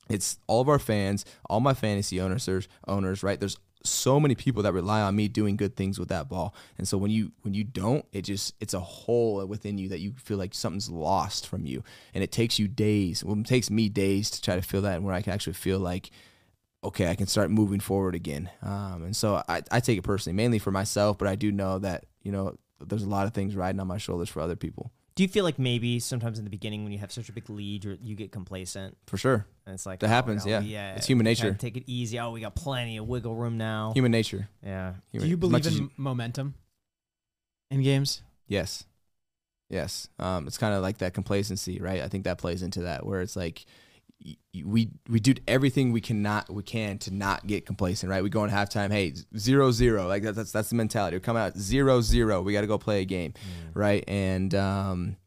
It's 0.10 0.40
all 0.48 0.62
of 0.62 0.70
our 0.70 0.80
fans, 0.80 1.24
all 1.50 1.60
my 1.60 1.74
fantasy 1.74 2.20
owners, 2.20 2.48
owners, 2.88 3.22
right? 3.24 3.40
There's 3.40 3.58
so 3.84 4.20
many 4.20 4.36
people 4.36 4.64
that 4.64 4.74
rely 4.74 5.02
on 5.02 5.16
me 5.16 5.28
doing 5.28 5.56
good 5.56 5.76
things 5.76 5.98
with 5.98 6.10
that 6.10 6.28
ball. 6.28 6.54
And 6.78 6.88
so 6.88 6.98
when 6.98 7.12
you 7.12 7.32
when 7.42 7.54
you 7.54 7.64
don't, 7.64 8.06
it 8.12 8.24
just 8.24 8.56
it's 8.60 8.74
a 8.74 8.80
hole 8.80 9.46
within 9.46 9.78
you 9.78 9.90
that 9.90 10.00
you 10.00 10.14
feel 10.18 10.38
like 10.38 10.54
something's 10.54 10.90
lost 10.90 11.48
from 11.48 11.66
you. 11.66 11.84
And 12.14 12.24
it 12.24 12.32
takes 12.32 12.60
you 12.60 12.68
days. 12.68 13.24
Well, 13.24 13.40
it 13.40 13.46
takes 13.46 13.70
me 13.70 13.90
days 13.90 14.30
to 14.32 14.42
try 14.42 14.56
to 14.56 14.62
feel 14.62 14.82
that 14.82 14.96
and 14.96 15.06
where 15.06 15.16
I 15.16 15.22
can 15.22 15.34
actually 15.34 15.54
feel 15.54 15.80
like 15.80 16.12
okay, 16.84 17.10
I 17.10 17.16
can 17.16 17.28
start 17.28 17.52
moving 17.52 17.80
forward 17.80 18.16
again. 18.16 18.50
Um, 18.62 19.04
and 19.04 19.16
so 19.16 19.44
I, 19.50 19.62
I 19.72 19.80
take 19.80 19.98
it 19.98 20.04
personally, 20.04 20.36
mainly 20.36 20.60
for 20.60 20.72
myself, 20.72 21.18
but 21.18 21.28
I 21.28 21.36
do 21.36 21.52
know 21.52 21.80
that, 21.80 22.06
you 22.24 22.32
know, 22.32 22.56
there's 22.80 23.04
a 23.04 23.10
lot 23.10 23.28
of 23.28 23.34
things 23.34 23.56
riding 23.56 23.82
on 23.82 23.88
my 23.88 23.98
shoulders 23.98 24.30
for 24.30 24.40
other 24.40 24.56
people. 24.56 24.92
Do 25.20 25.24
you 25.24 25.28
feel 25.28 25.44
like 25.44 25.60
maybe 25.60 26.00
sometimes 26.00 26.40
in 26.40 26.46
the 26.46 26.50
beginning 26.50 26.84
when 26.86 26.94
you 26.94 27.00
have 27.00 27.12
such 27.12 27.28
a 27.28 27.34
big 27.34 27.50
lead, 27.50 27.84
you're, 27.84 27.96
you 28.02 28.16
get 28.16 28.32
complacent 28.32 28.96
For 29.06 29.18
sure. 29.18 29.46
and 29.66 29.74
it's 29.76 29.86
like 29.86 30.00
That 30.00 30.06
oh, 30.06 30.10
happens, 30.12 30.46
no, 30.46 30.52
yeah. 30.52 30.60
yeah. 30.62 30.96
It's 30.96 31.08
human 31.08 31.26
nature. 31.26 31.54
Take 31.60 31.76
it 31.76 31.84
easy. 31.88 32.18
Oh, 32.18 32.32
we 32.32 32.40
got 32.40 32.56
plenty 32.56 32.96
of 32.96 33.06
wiggle 33.06 33.36
room 33.36 33.58
now. 33.58 33.92
Human 33.94 34.14
nature. 34.14 34.48
yeah. 34.64 34.94
Do 35.12 35.28
you 35.28 35.36
believe 35.36 35.68
in 35.68 35.74
you- 35.74 35.92
momentum 35.98 36.54
in 37.70 37.84
games? 37.84 38.22
Yes. 38.48 38.86
Yes. 39.70 40.08
Um, 40.20 40.48
it's 40.48 40.58
kind 40.58 40.74
of 40.74 40.82
like 40.82 41.00
that 41.00 41.14
complacency, 41.14 41.82
right? 41.82 42.02
I 42.02 42.08
think 42.08 42.24
that 42.24 42.38
plays 42.38 42.64
into 42.64 42.84
that 42.84 43.06
where 43.06 43.20
it's 43.20 43.36
like 43.36 43.66
y- 43.68 43.74
y- 43.74 43.89
we 44.66 44.90
we 45.08 45.20
do 45.20 45.34
everything 45.48 45.92
we 45.92 46.02
cannot 46.02 46.50
we 46.50 46.64
can 46.64 46.98
to 47.00 47.14
not 47.14 47.48
get 47.48 47.66
complacent, 47.66 48.10
right? 48.10 48.24
We 48.24 48.30
go 48.30 48.44
in 48.44 48.50
halftime, 48.50 48.92
hey, 48.92 49.14
zero 49.38 49.72
zero, 49.72 50.08
like 50.08 50.24
that's 50.24 50.38
that's, 50.38 50.52
that's 50.52 50.70
the 50.70 50.76
mentality. 50.76 51.16
We 51.16 51.22
come 51.22 51.38
out 51.38 51.58
zero 51.58 52.02
zero, 52.02 52.42
we 52.42 52.54
got 52.54 52.62
to 52.62 52.68
go 52.68 52.78
play 52.78 53.02
a 53.02 53.06
game, 53.06 53.34
right? 53.74 54.04
And 54.08 54.54
um, 54.56 55.18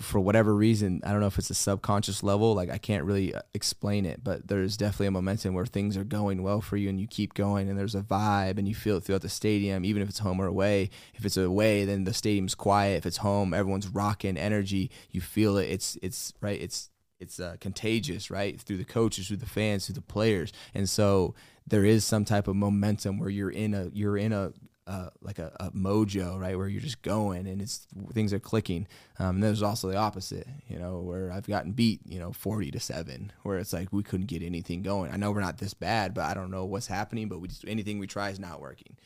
for 0.00 0.20
whatever 0.20 0.54
reason, 0.54 1.00
I 1.04 1.10
don't 1.10 1.20
know 1.20 1.26
if 1.26 1.38
it's 1.38 1.50
a 1.50 1.54
subconscious 1.54 2.22
level, 2.22 2.54
like 2.54 2.70
I 2.70 2.78
can't 2.78 3.04
really 3.04 3.34
uh, 3.34 3.42
explain 3.52 4.06
it, 4.06 4.22
but 4.22 4.46
there's 4.46 4.76
definitely 4.76 5.08
a 5.08 5.12
momentum 5.12 5.54
where 5.54 5.66
things 5.66 5.96
are 5.96 6.04
going 6.04 6.42
well 6.42 6.60
for 6.60 6.76
you 6.76 6.88
and 6.88 7.00
you 7.00 7.08
keep 7.08 7.34
going 7.34 7.68
and 7.68 7.76
there's 7.76 7.96
a 7.96 8.02
vibe 8.02 8.58
and 8.58 8.68
you 8.68 8.74
feel 8.74 8.96
it 8.96 9.04
throughout 9.04 9.22
the 9.22 9.28
stadium, 9.28 9.84
even 9.84 10.00
if 10.00 10.08
it's 10.08 10.20
home 10.20 10.40
or 10.40 10.46
away. 10.46 10.90
If 11.14 11.24
it's 11.24 11.36
away, 11.36 11.84
then 11.84 12.04
the 12.04 12.14
stadium's 12.14 12.54
quiet. 12.54 12.98
If 12.98 13.06
it's 13.06 13.18
home, 13.18 13.52
everyone's 13.52 13.88
rocking 13.88 14.36
energy. 14.36 14.90
You 15.10 15.20
feel 15.20 15.56
it. 15.56 15.68
It's 15.68 15.98
it's 16.00 16.32
right. 16.40 16.60
It's 16.60 16.90
it's 17.20 17.40
uh, 17.40 17.56
contagious, 17.60 18.30
right? 18.30 18.60
Through 18.60 18.78
the 18.78 18.84
coaches, 18.84 19.28
through 19.28 19.38
the 19.38 19.46
fans, 19.46 19.86
through 19.86 19.94
the 19.96 20.00
players, 20.02 20.52
and 20.74 20.88
so 20.88 21.34
there 21.66 21.84
is 21.84 22.04
some 22.04 22.24
type 22.24 22.48
of 22.48 22.56
momentum 22.56 23.18
where 23.18 23.30
you're 23.30 23.50
in 23.50 23.74
a 23.74 23.90
you're 23.92 24.16
in 24.16 24.32
a 24.32 24.52
uh, 24.86 25.10
like 25.20 25.38
a, 25.38 25.54
a 25.60 25.70
mojo, 25.72 26.40
right, 26.40 26.56
where 26.56 26.66
you're 26.66 26.80
just 26.80 27.02
going 27.02 27.46
and 27.46 27.60
it's 27.60 27.86
things 28.14 28.32
are 28.32 28.38
clicking. 28.38 28.86
Um, 29.18 29.34
and 29.34 29.42
there's 29.42 29.62
also 29.62 29.90
the 29.90 29.98
opposite, 29.98 30.46
you 30.66 30.78
know, 30.78 31.00
where 31.00 31.30
I've 31.30 31.46
gotten 31.46 31.72
beat, 31.72 32.00
you 32.06 32.18
know, 32.18 32.32
forty 32.32 32.70
to 32.70 32.80
seven, 32.80 33.30
where 33.42 33.58
it's 33.58 33.74
like 33.74 33.92
we 33.92 34.02
couldn't 34.02 34.28
get 34.28 34.42
anything 34.42 34.82
going. 34.82 35.12
I 35.12 35.16
know 35.18 35.30
we're 35.30 35.42
not 35.42 35.58
this 35.58 35.74
bad, 35.74 36.14
but 36.14 36.24
I 36.24 36.32
don't 36.32 36.50
know 36.50 36.64
what's 36.64 36.86
happening. 36.86 37.28
But 37.28 37.40
we 37.40 37.48
just 37.48 37.66
anything 37.68 37.98
we 37.98 38.06
try 38.06 38.30
is 38.30 38.40
not 38.40 38.62
working. 38.62 38.96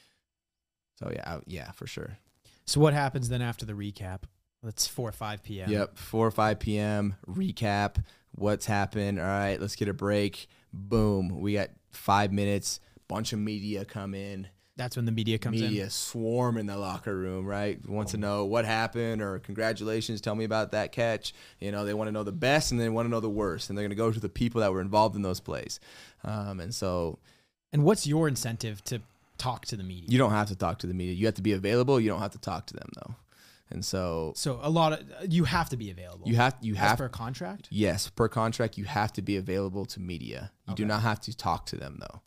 So 1.00 1.10
yeah, 1.12 1.24
I- 1.38 1.42
yeah, 1.46 1.72
for 1.72 1.88
sure. 1.88 2.18
So 2.64 2.80
what 2.80 2.94
happens 2.94 3.28
then 3.28 3.42
after 3.42 3.66
the 3.66 3.72
recap? 3.72 4.20
That's 4.62 4.86
four 4.86 5.08
or 5.08 5.12
five 5.12 5.42
p.m. 5.42 5.70
Yep, 5.70 5.98
four 5.98 6.26
or 6.26 6.30
five 6.30 6.58
p.m. 6.58 7.16
Recap. 7.28 8.02
What's 8.34 8.66
happened? 8.66 9.18
All 9.18 9.26
right, 9.26 9.60
let's 9.60 9.76
get 9.76 9.88
a 9.88 9.94
break. 9.94 10.48
Boom. 10.72 11.40
We 11.40 11.54
got 11.54 11.70
five 11.90 12.32
minutes. 12.32 12.80
Bunch 13.08 13.32
of 13.32 13.38
media 13.38 13.84
come 13.84 14.14
in. 14.14 14.48
That's 14.76 14.96
when 14.96 15.04
the 15.04 15.12
media 15.12 15.36
comes 15.36 15.60
media 15.60 15.84
in. 15.84 15.90
swarm 15.90 16.56
in 16.56 16.64
the 16.64 16.78
locker 16.78 17.14
room, 17.14 17.44
right? 17.44 17.78
Want 17.86 18.08
to 18.08 18.16
know 18.16 18.46
what 18.46 18.64
happened 18.64 19.20
or 19.20 19.38
congratulations, 19.40 20.22
tell 20.22 20.34
me 20.34 20.44
about 20.44 20.72
that 20.72 20.92
catch. 20.92 21.34
You 21.60 21.72
know, 21.72 21.84
they 21.84 21.92
want 21.92 22.08
to 22.08 22.12
know 22.12 22.22
the 22.22 22.32
best 22.32 22.72
and 22.72 22.80
they 22.80 22.88
want 22.88 23.04
to 23.04 23.10
know 23.10 23.20
the 23.20 23.28
worst, 23.28 23.68
and 23.68 23.76
they're 23.76 23.82
going 23.82 23.90
to 23.90 23.96
go 23.96 24.10
to 24.10 24.18
the 24.18 24.30
people 24.30 24.62
that 24.62 24.72
were 24.72 24.80
involved 24.80 25.14
in 25.14 25.20
those 25.20 25.40
plays. 25.40 25.78
Um, 26.24 26.58
and 26.58 26.74
so 26.74 27.18
And 27.70 27.84
what's 27.84 28.06
your 28.06 28.28
incentive 28.28 28.82
to 28.84 29.02
talk 29.36 29.66
to 29.66 29.76
the 29.76 29.84
media? 29.84 30.06
you 30.08 30.16
don't 30.16 30.30
have 30.30 30.48
to 30.48 30.56
talk 30.56 30.78
to 30.78 30.86
the 30.86 30.94
media. 30.94 31.14
You 31.14 31.26
have 31.26 31.34
to 31.34 31.42
be 31.42 31.52
available. 31.52 32.00
You 32.00 32.08
don't 32.08 32.20
have 32.20 32.32
to 32.32 32.38
talk 32.40 32.64
to 32.68 32.74
them 32.74 32.88
though. 32.96 33.14
And 33.72 33.84
so 33.84 34.32
so 34.36 34.60
a 34.62 34.70
lot 34.70 34.92
of 34.92 35.32
you 35.32 35.44
have 35.44 35.68
to 35.70 35.76
be 35.76 35.90
available. 35.90 36.28
you 36.28 36.36
have 36.36 36.56
you 36.60 36.74
have 36.74 36.98
per 36.98 37.08
contract. 37.08 37.68
yes 37.70 38.08
per 38.10 38.28
contract 38.28 38.76
you 38.78 38.84
have 38.84 39.12
to 39.14 39.22
be 39.22 39.36
available 39.36 39.84
to 39.86 40.00
media. 40.00 40.52
You 40.68 40.74
do 40.74 40.84
not 40.84 41.02
have 41.02 41.20
to 41.22 41.36
talk 41.36 41.66
to 41.66 41.76
them 41.76 41.98
though, 42.00 42.20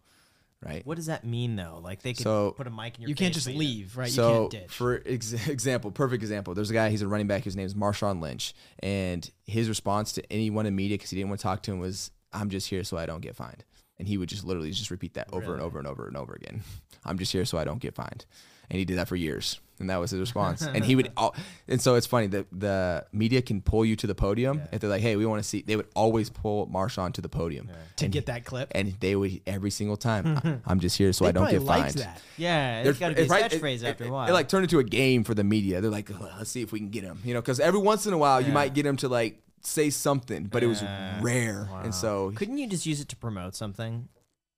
right? 0.66 0.86
What 0.86 0.96
does 0.96 1.06
that 1.06 1.24
mean 1.24 1.56
though? 1.56 1.80
Like 1.84 2.02
they 2.02 2.14
could 2.14 2.24
So- 2.24 2.52
put 2.52 2.68
a 2.68 2.70
mic 2.72 2.96
in 2.96 3.02
your 3.04 3.10
You 3.10 3.16
can't 3.16 3.34
just 3.34 3.46
but 3.48 3.56
leave, 3.56 3.96
right? 3.96 4.10
So 4.10 4.28
you 4.28 4.40
can't 4.40 4.52
ditch. 4.52 4.72
for 4.72 5.02
ex- 5.06 5.34
example, 5.48 5.92
perfect 5.92 6.24
example, 6.24 6.54
there's 6.56 6.70
a 6.72 6.74
guy. 6.74 6.90
He's 6.90 7.02
a 7.04 7.08
running 7.08 7.28
back. 7.28 7.44
His 7.44 7.56
name 7.56 7.66
is 7.68 7.74
Marshawn 7.76 8.22
Lynch, 8.22 8.54
and 8.80 9.30
his 9.46 9.70
response 9.70 10.12
to 10.14 10.24
anyone 10.34 10.66
in 10.66 10.76
media 10.76 10.98
because 10.98 11.10
he 11.12 11.16
didn't 11.18 11.30
want 11.30 11.40
to 11.40 11.44
talk 11.44 11.62
to 11.64 11.72
him 11.72 11.80
was, 11.80 12.12
"I'm 12.34 12.50
just 12.50 12.70
here 12.70 12.84
so 12.84 12.98
I 12.98 13.06
don't 13.06 13.22
get 13.22 13.36
fined." 13.36 13.64
And 13.98 14.08
he 14.08 14.18
would 14.18 14.28
just 14.30 14.44
literally 14.44 14.72
just 14.72 14.92
repeat 14.92 15.14
that 15.14 15.30
over 15.32 15.54
and 15.54 15.62
over 15.62 15.78
and 15.80 15.88
over 15.88 16.06
and 16.08 16.18
over 16.18 16.34
again. 16.34 16.64
I'm 17.06 17.18
just 17.20 17.32
here 17.32 17.46
so 17.46 17.58
I 17.58 17.64
don't 17.64 17.80
get 17.80 17.94
fined, 17.96 18.26
and 18.70 18.80
he 18.80 18.86
did 18.86 18.98
that 18.98 19.08
for 19.08 19.16
years, 19.16 19.60
and 19.80 19.90
that 19.90 19.98
was 19.98 20.12
his 20.12 20.20
response. 20.20 20.62
and 20.66 20.84
he 20.86 20.96
would, 20.96 21.12
all, 21.18 21.36
and 21.68 21.82
so 21.82 21.96
it's 21.96 22.08
funny 22.08 22.28
that 22.28 22.46
the 22.52 23.06
media 23.12 23.42
can 23.42 23.62
pull 23.62 23.86
you 23.86 23.96
to 23.98 24.08
the 24.08 24.16
podium 24.16 24.62
if 24.72 24.82
they're 24.82 24.90
like, 24.90 25.02
"Hey, 25.02 25.16
we 25.16 25.26
want 25.26 25.42
to 25.42 25.48
see." 25.48 25.62
They 25.62 25.76
would 25.76 25.88
always 25.96 26.30
pull 26.30 26.68
Marshawn 26.68 27.14
to 27.14 27.22
the 27.22 27.30
podium, 27.30 27.70
to 27.98 28.06
and 28.06 28.14
get 28.14 28.26
that 28.28 28.46
clip. 28.46 28.72
and 28.76 28.94
they 29.00 29.16
would 29.16 29.42
every 29.46 29.72
single 29.72 29.98
time. 29.98 30.40
"I- 30.44 30.58
I'm 30.72 30.80
just 30.80 30.98
here 30.98 31.12
so 31.14 31.26
they 31.26 31.30
I 31.30 31.32
don't 31.34 31.50
get 31.52 31.62
fined. 31.64 31.94
that. 31.96 32.22
Yeah, 32.38 32.82
They're- 32.84 32.92
it's 32.92 33.00
got 33.00 33.10
to 33.10 33.16
be 33.16 33.22
a 33.22 33.26
it- 33.26 33.30
right, 33.30 33.52
catchphrase 33.52 33.84
after 33.84 34.04
it- 34.06 34.08
a 34.08 34.12
while. 34.12 34.28
It 34.28 34.34
like 34.34 34.48
turned 34.50 34.64
into 34.64 34.80
a 34.80 34.84
game 34.84 35.24
for 35.24 35.34
the 35.34 35.44
media. 35.44 35.82
They're 35.82 35.92
like, 35.92 36.10
"Ugh, 36.12 36.22
let's 36.38 36.50
see 36.50 36.62
if 36.62 36.72
we 36.72 36.80
can 36.80 36.90
get 36.90 37.04
him, 37.04 37.20
you 37.24 37.34
know, 37.34 37.42
because 37.42 37.60
every 37.60 37.80
once 37.80 38.06
in 38.08 38.14
a 38.14 38.18
while 38.18 38.42
you 38.42 38.52
might 38.52 38.74
get 38.74 38.86
him 38.86 38.98
to 38.98 39.08
like 39.08 39.42
say 39.62 39.90
something, 39.90 40.44
but 40.46 40.62
it 40.64 40.68
was 40.68 40.84
rare, 41.22 41.68
Wow. 41.72 41.82
and 41.84 41.94
so 41.94 42.32
couldn't 42.36 42.58
you 42.60 42.68
just 42.68 42.86
use 42.86 43.02
it 43.02 43.10
to 43.10 43.16
promote 43.16 43.56
something? 43.56 44.08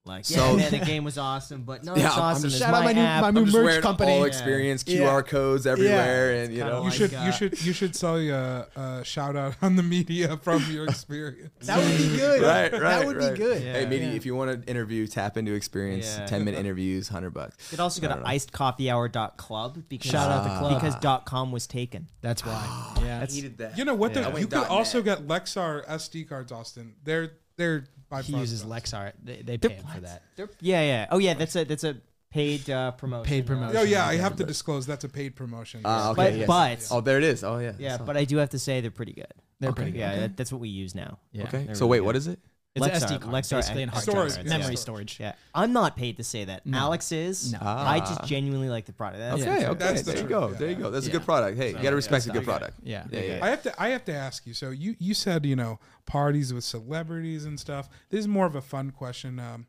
Like, 0.08 0.26
So- 0.26 0.52
yeah, 0.52 0.70
man, 0.70 0.72
the 0.72 0.86
game 0.86 1.04
was 1.04 1.18
awesome, 1.18 1.64
but 1.64 1.84
no, 1.84 1.96
Yeah, 1.96 2.08
it's 2.08 2.18
awesome. 2.18 2.44
just- 2.44 2.56
It's 2.56 2.66
Shout 2.66 2.74
out 2.74 2.84
my 2.86 2.94
new- 2.94 3.02
app. 3.02 3.22
my 3.22 3.28
I'm 3.28 3.34
new 3.36 3.46
just 3.46 3.58
merch 3.58 3.82
company. 3.82 4.12
all 4.14 4.24
Eksperience 4.26 4.84
Yeah. 4.88 5.00
QR 5.02 5.24
codes 5.24 5.68
everywhere, 5.68 6.32
and 6.44 6.54
you 6.54 6.64
know. 6.64 6.78
You 6.80 6.84
like 6.86 6.94
should 6.94 7.12
that. 7.12 7.24
you 7.24 7.30
uh, 7.30 7.32
should 7.34 7.66
you 7.66 7.74
should 7.74 7.96
sell 7.96 8.20
you 8.20 8.34
a, 8.34 8.68
uh, 8.76 8.82
a 9.00 9.04
shout 9.04 9.36
out 9.36 9.56
on 9.62 9.76
the 9.76 9.84
media 9.84 10.38
from 10.42 10.64
your 10.72 10.86
Eksperience. 10.90 11.52
That 11.68 11.78
would 11.80 11.98
be 11.98 12.16
good. 12.18 12.42
Right, 12.42 12.72
right. 12.72 12.82
That 12.82 13.06
would 13.06 13.18
right. 13.18 13.32
be 13.34 13.38
good. 13.38 13.62
Hey, 13.62 13.86
media, 13.86 14.10
Yeah. 14.10 14.14
if 14.16 14.26
you 14.26 14.36
want 14.36 14.64
to 14.64 14.70
interview, 14.70 15.06
tap 15.08 15.38
into 15.38 15.54
Eksperience. 15.54 16.18
Yeah. 16.18 16.26
Ten 16.26 16.46
minute 16.46 16.60
interviews, 16.60 17.10
hundred 17.10 17.32
bucks. 17.32 17.56
You 17.72 17.78
could 17.78 17.80
also 17.84 18.02
go 18.02 18.08
to 18.08 18.14
don't 18.16 18.24
know. 18.24 18.30
icedcoffeehour.club 18.30 19.84
because 19.90 20.12
Shout 20.12 20.32
out 20.32 20.44
the 20.44 20.58
club. 20.60 20.82
because 20.82 20.96
dot 21.02 21.26
.com 21.26 21.52
was 21.52 21.68
taken. 21.68 22.08
That's 22.22 22.46
why. 22.46 22.94
Yeah. 23.08 23.26
that. 23.58 23.78
You 23.78 23.86
know 23.86 23.96
what? 23.96 24.14
Yeah. 24.16 24.30
though? 24.30 24.38
You 24.38 24.48
could 24.48 24.66
also 24.68 25.02
get 25.02 25.28
Lexar 25.28 25.86
SD 25.88 26.28
cards, 26.28 26.52
Austin. 26.52 26.94
They're 27.04 27.32
they're 27.58 27.86
by 28.10 28.22
he 28.22 28.36
uses 28.38 28.64
the. 28.64 28.70
Lexar. 28.70 29.14
They, 29.24 29.42
they 29.42 29.58
pay 29.58 29.76
him 29.76 29.86
for 29.86 30.02
that. 30.02 30.24
They're, 30.36 30.50
yeah, 30.62 30.82
yeah. 30.82 31.08
Oh, 31.12 31.18
yeah. 31.18 31.34
That's 31.34 31.56
a 31.56 31.64
that's 31.64 31.84
a 31.84 31.98
paid 32.30 32.70
uh, 32.70 32.92
promotion. 32.92 33.26
Paid 33.30 33.44
uh, 33.46 33.48
promotion. 33.48 33.78
Oh 33.78 33.84
yeah, 33.84 34.06
I 34.06 34.16
have 34.16 34.36
to 34.38 34.44
disclose 34.44 34.86
that's 34.86 35.04
a 35.04 35.10
paid 35.10 35.36
promotion. 35.36 35.82
But- 35.84 36.12
okay, 36.12 36.40
yes. 36.40 36.48
but- 36.48 36.88
oh, 36.92 37.02
there 37.02 37.18
it 37.18 37.24
is. 37.24 37.44
Oh 37.44 37.58
yeah. 37.60 37.74
Yeah, 37.78 37.98
So- 37.98 38.06
but 38.06 38.18
I 38.18 38.26
do 38.26 38.38
have 38.38 38.50
to 38.52 38.60
say 38.60 38.82
they're 38.82 38.92
pretty 38.92 39.14
good. 39.14 39.34
They're 39.60 39.72
Okay. 39.72 39.76
pretty 39.76 39.92
good. 39.92 40.00
Yeah, 40.00 40.20
that, 40.20 40.38
that's 40.38 40.52
what 40.52 40.62
we 40.62 40.70
use 40.70 40.94
now. 40.94 41.20
Yeah. 41.32 41.46
okay. 41.46 41.68
So 41.74 41.86
really 41.86 41.90
wait, 41.92 42.00
what 42.02 42.12
good. 42.14 42.18
is 42.20 42.28
it? 42.28 42.40
It's 42.78 42.86
Lexar- 42.86 43.12
an 43.12 43.18
SD 43.18 43.22
card, 43.22 43.34
Lexar 43.36 43.52
basically 43.58 43.82
in 43.84 43.90
hard 43.90 44.04
Storage, 44.04 44.34
drive. 44.36 44.46
memory 44.46 44.76
Storage. 44.76 45.14
storage. 45.16 45.20
Yeah, 45.20 45.34
I'm 45.54 45.74
not 45.74 45.96
paid 45.98 46.18
to 46.18 46.24
say 46.24 46.46
that. 46.46 46.66
No. 46.66 46.78
Alex 46.78 47.12
is. 47.12 47.52
No. 47.54 47.60
I 47.62 48.00
Ah. 48.00 48.06
just 48.06 48.24
genuinely 48.26 48.70
like 48.70 48.86
the 48.86 48.94
product. 48.94 49.20
That's 49.20 49.42
Okay, 49.42 49.68
okay. 49.68 49.74
That's 49.80 50.02
the 50.04 50.12
there 50.14 50.22
you 50.24 50.30
go. 50.30 50.50
yeah. 50.50 50.58
There 50.58 50.70
you 50.70 50.76
go. 50.76 50.92
That's 50.92 51.08
a 51.08 51.12
good 51.12 51.26
product. 51.26 51.58
Hey, 51.58 51.70
you 51.72 51.78
gotta 51.82 51.96
respect 51.96 52.26
a 52.26 52.30
good 52.30 52.44
yeah. 52.44 52.46
product. 52.46 52.78
Yeah. 52.84 53.04
Yeah, 53.12 53.20
yeah. 53.22 53.40
I 53.46 53.50
have 53.50 53.64
to 53.64 53.82
I 53.82 53.90
have 53.90 54.06
to 54.06 54.14
ask 54.14 54.46
you. 54.48 54.54
So 54.54 54.70
you 54.70 54.96
you 55.00 55.14
said 55.14 55.46
you 55.46 55.56
know 55.56 55.80
parties 56.06 56.54
with 56.54 56.64
celebrities 56.64 57.46
and 57.46 57.60
stuff. 57.60 57.90
This 58.10 58.20
is 58.22 58.28
more 58.28 58.46
of 58.46 58.56
a 58.56 58.62
fun 58.62 58.92
question. 58.92 59.40
Um, 59.40 59.68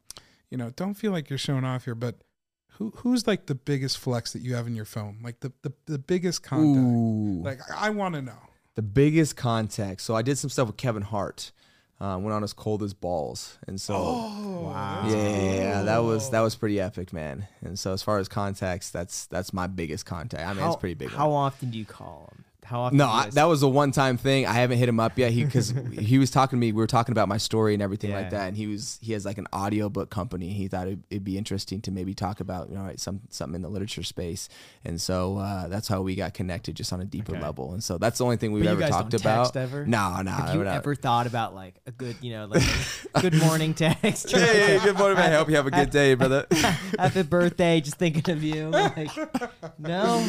you 0.50 0.56
know, 0.56 0.70
don't 0.70 0.94
feel 0.94 1.12
like 1.12 1.28
you're 1.30 1.38
showing 1.38 1.64
off 1.64 1.84
here, 1.84 1.94
but 1.94 2.16
who 2.72 2.92
who's 2.98 3.26
like 3.26 3.46
the 3.46 3.54
biggest 3.54 3.98
flex 3.98 4.32
that 4.32 4.40
you 4.42 4.54
have 4.54 4.66
in 4.66 4.76
your 4.76 4.84
phone? 4.84 5.18
Like 5.22 5.40
the 5.40 5.52
the, 5.62 5.72
the 5.86 5.98
biggest 5.98 6.42
contact. 6.42 6.84
Ooh. 6.86 7.42
Like 7.42 7.60
I 7.74 7.90
want 7.90 8.14
to 8.14 8.22
know. 8.22 8.38
The 8.76 8.82
biggest 8.82 9.34
contact. 9.36 10.00
So 10.02 10.14
I 10.14 10.22
did 10.22 10.38
some 10.38 10.48
stuff 10.50 10.68
with 10.68 10.76
Kevin 10.76 11.02
Hart. 11.02 11.50
Uh, 12.00 12.16
went 12.16 12.32
on 12.32 12.44
as 12.44 12.52
cold 12.52 12.82
as 12.84 12.94
balls, 12.94 13.58
and 13.66 13.80
so 13.80 13.94
Oh, 13.96 14.70
yeah, 15.08 15.10
yeah, 15.10 15.54
yeah, 15.54 15.82
that 15.82 15.98
was 15.98 16.30
that 16.30 16.40
was 16.40 16.54
pretty 16.54 16.80
epic, 16.80 17.12
man. 17.12 17.48
And 17.60 17.76
so 17.76 17.92
as 17.92 18.04
far 18.04 18.18
as 18.18 18.28
contacts, 18.28 18.90
that's 18.90 19.26
that's 19.26 19.52
my 19.52 19.66
biggest 19.66 20.06
contact. 20.06 20.44
I 20.44 20.52
mean, 20.52 20.62
how, 20.62 20.72
it's 20.72 20.80
pretty 20.80 20.94
big. 20.94 21.10
How 21.10 21.30
one. 21.30 21.46
often 21.46 21.70
do 21.70 21.78
you 21.78 21.84
call 21.84 22.30
him? 22.32 22.44
How 22.68 22.80
often? 22.82 22.98
No, 22.98 23.08
I, 23.08 23.30
that 23.30 23.44
was 23.44 23.62
a 23.62 23.68
one-time 23.68 24.18
thing. 24.18 24.44
I 24.46 24.52
haven't 24.52 24.76
hit 24.78 24.88
him 24.90 25.00
up 25.00 25.18
yet. 25.18 25.32
He 25.32 25.42
because 25.44 25.72
he 25.98 26.18
was 26.18 26.30
talking 26.30 26.58
to 26.58 26.60
me. 26.60 26.70
We 26.72 26.82
were 26.82 26.86
talking 26.86 27.12
about 27.12 27.26
my 27.26 27.38
story 27.38 27.72
and 27.72 27.82
everything 27.82 28.10
Yeah. 28.10 28.16
like 28.16 28.30
that. 28.30 28.48
And 28.48 28.56
he 28.56 28.66
was 28.66 28.98
he 29.00 29.14
has 29.14 29.24
like 29.24 29.38
an 29.38 29.46
audiobook 29.54 30.10
company. 30.10 30.50
He 30.50 30.68
thought 30.68 30.86
it'd, 30.86 31.02
it'd 31.10 31.24
be 31.24 31.38
interesting 31.38 31.80
to 31.82 31.90
maybe 31.90 32.12
talk 32.12 32.40
about 32.40 32.68
you 32.68 32.76
know 32.76 32.82
right, 32.82 33.00
some 33.00 33.20
something 33.30 33.54
in 33.56 33.62
the 33.62 33.70
literature 33.70 34.02
space. 34.02 34.50
And 34.84 35.00
so 35.00 35.38
uh, 35.38 35.68
that's 35.68 35.88
how 35.88 36.02
we 36.02 36.14
got 36.14 36.34
connected, 36.34 36.76
just 36.76 36.92
on 36.92 37.00
a 37.00 37.04
deeper 37.06 37.32
Okay. 37.32 37.40
level. 37.40 37.72
And 37.72 37.82
so 37.82 37.96
that's 37.96 38.18
the 38.18 38.24
only 38.24 38.36
thing 38.36 38.52
we've 38.52 38.66
ever 38.66 38.82
talked 38.86 39.14
about. 39.14 39.56
ever? 39.56 39.86
No, 39.86 40.20
no. 40.20 40.30
Have 40.30 40.54
you 40.54 40.64
ever 40.64 40.94
thought 40.94 41.26
about 41.26 41.54
like 41.54 41.80
a 41.86 41.90
good, 41.90 42.16
you 42.20 42.32
know, 42.32 42.44
like 42.46 42.62
good 43.22 43.34
morning 43.34 43.72
text? 43.74 44.30
Hey, 44.30 44.78
hey, 44.78 44.78
good 44.84 44.98
morning, 44.98 45.16
man. 45.16 45.32
I 45.32 45.36
hope 45.36 45.48
you 45.48 45.56
have 45.56 45.66
a 45.66 45.70
good 45.70 45.90
day, 45.90 46.14
brother. 46.14 46.46
Happy 46.98 47.22
birthday, 47.22 47.80
just 47.80 47.96
thinking 47.96 48.30
of 48.30 48.42
you. 48.42 48.68
Like, 48.68 49.10
no, 49.78 50.26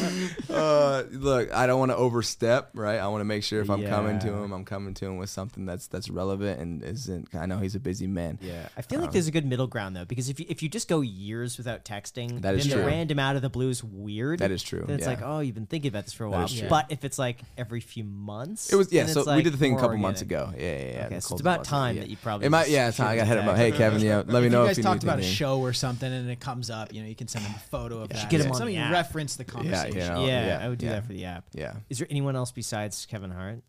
uh, 0.48 1.02
look, 1.10 1.52
I 1.52 1.66
don't 1.66 1.78
want 1.78 1.90
to 1.90 1.96
overstep, 2.30 2.70
right? 2.74 2.98
I 2.98 3.06
want 3.08 3.20
to 3.20 3.24
make 3.24 3.42
sure 3.42 3.60
if 3.60 3.70
I'm 3.70 3.84
coming 3.86 4.18
to 4.20 4.28
him, 4.32 4.52
I'm 4.52 4.64
coming 4.64 4.94
to 4.94 5.06
him 5.06 5.16
with 5.16 5.30
something 5.30 5.66
that's 5.66 5.86
that's 5.86 6.08
relevant 6.10 6.60
and 6.60 6.82
isn't. 6.82 7.28
I 7.34 7.46
know 7.46 7.58
he's 7.58 7.74
a 7.74 7.80
busy 7.80 8.06
man. 8.06 8.38
Yeah, 8.40 8.68
I 8.76 8.82
feel 8.82 9.00
like 9.00 9.08
Um, 9.08 9.12
there's 9.12 9.26
a 9.26 9.30
good 9.32 9.46
middle 9.46 9.66
ground 9.66 9.96
though, 9.96 10.04
because 10.04 10.28
if 10.28 10.38
you, 10.40 10.46
if 10.48 10.62
you 10.62 10.68
just 10.68 10.88
go 10.88 11.00
years 11.00 11.58
without 11.58 11.84
texting, 11.84 12.42
That 12.42 12.54
is 12.54 12.64
then 12.64 12.72
true. 12.72 12.82
the 12.82 12.86
random 12.86 13.18
out 13.18 13.36
of 13.36 13.42
the 13.42 13.50
blue 13.50 13.68
is 13.70 13.82
weird. 13.82 14.38
That 14.40 14.50
is 14.50 14.62
true, 14.62 14.84
Then 14.86 14.96
it's 14.96 15.04
yeah. 15.04 15.10
like, 15.10 15.22
oh, 15.22 15.40
you've 15.40 15.54
been 15.54 15.66
thinking 15.66 15.88
about 15.88 16.04
this 16.04 16.12
for 16.12 16.24
a 16.24 16.30
while. 16.30 16.48
But 16.68 16.86
if 16.90 17.04
it's 17.04 17.18
like 17.18 17.40
every 17.58 17.80
few 17.80 18.04
months, 18.04 18.72
It 18.72 18.76
was 18.76 18.92
yeah. 18.92 19.06
So 19.06 19.20
it's, 19.20 19.30
we 19.30 19.42
did 19.42 19.52
the 19.52 19.56
thing 19.58 19.72
a 19.72 19.74
more 19.74 19.80
couple 19.82 19.96
months 19.98 20.22
ago. 20.22 20.52
Yeah, 20.56 20.60
yeah, 20.62 20.92
yeah. 20.92 21.06
Okay, 21.06 21.20
so 21.20 21.34
it's 21.34 21.40
about 21.40 21.64
time 21.64 21.96
yeah. 21.96 22.02
that 22.02 22.10
you 22.10 22.16
probably 22.16 22.46
It 22.46 22.50
might. 22.50 22.68
Yeah, 22.68 22.88
it's 22.88 22.96
shoot 22.96 23.02
time. 23.04 23.12
I 23.12 23.16
got 23.16 23.22
to 23.22 23.28
hit 23.28 23.38
him 23.38 23.48
up. 23.48 23.56
Hey, 23.56 23.72
Kevin. 23.72 24.00
Yeah, 24.00 24.22
let 24.26 24.40
me 24.40 24.46
if 24.46 24.52
know 24.52 24.62
you 24.62 24.68
guys 24.68 24.78
if 24.78 24.78
you 24.78 24.84
talked 24.84 25.02
need 25.02 25.08
about 25.08 25.18
a 25.20 25.22
show 25.22 25.60
or 25.60 25.72
something 25.72 26.10
and 26.12 26.30
it 26.30 26.40
comes 26.40 26.70
up, 26.70 26.92
you 26.92 27.02
know, 27.02 27.08
you 27.08 27.14
can 27.14 27.28
send 27.28 27.44
him 27.44 27.54
a 27.56 27.58
photo 27.58 28.00
of 28.02 28.08
that. 28.10 28.30
get 28.30 28.40
him 28.40 28.46
Yeah. 28.46 28.50
on 28.52 28.56
Something 28.56 28.90
reference 28.90 29.36
the 29.36 29.44
conversation. 29.44 29.98
yeah, 29.98 30.46
yeah, 30.46 30.60
I 30.62 30.68
would 30.68 30.78
do 30.78 30.88
that 30.88 31.04
for 31.06 31.12
the 31.12 31.24
app. 31.24 31.44
Yeah. 31.52 31.74
Is 31.88 31.98
there 31.98 32.06
anyone 32.20 32.36
else 32.36 32.52
besides 32.52 33.06
Kevin 33.06 33.30
Hart? 33.30 33.62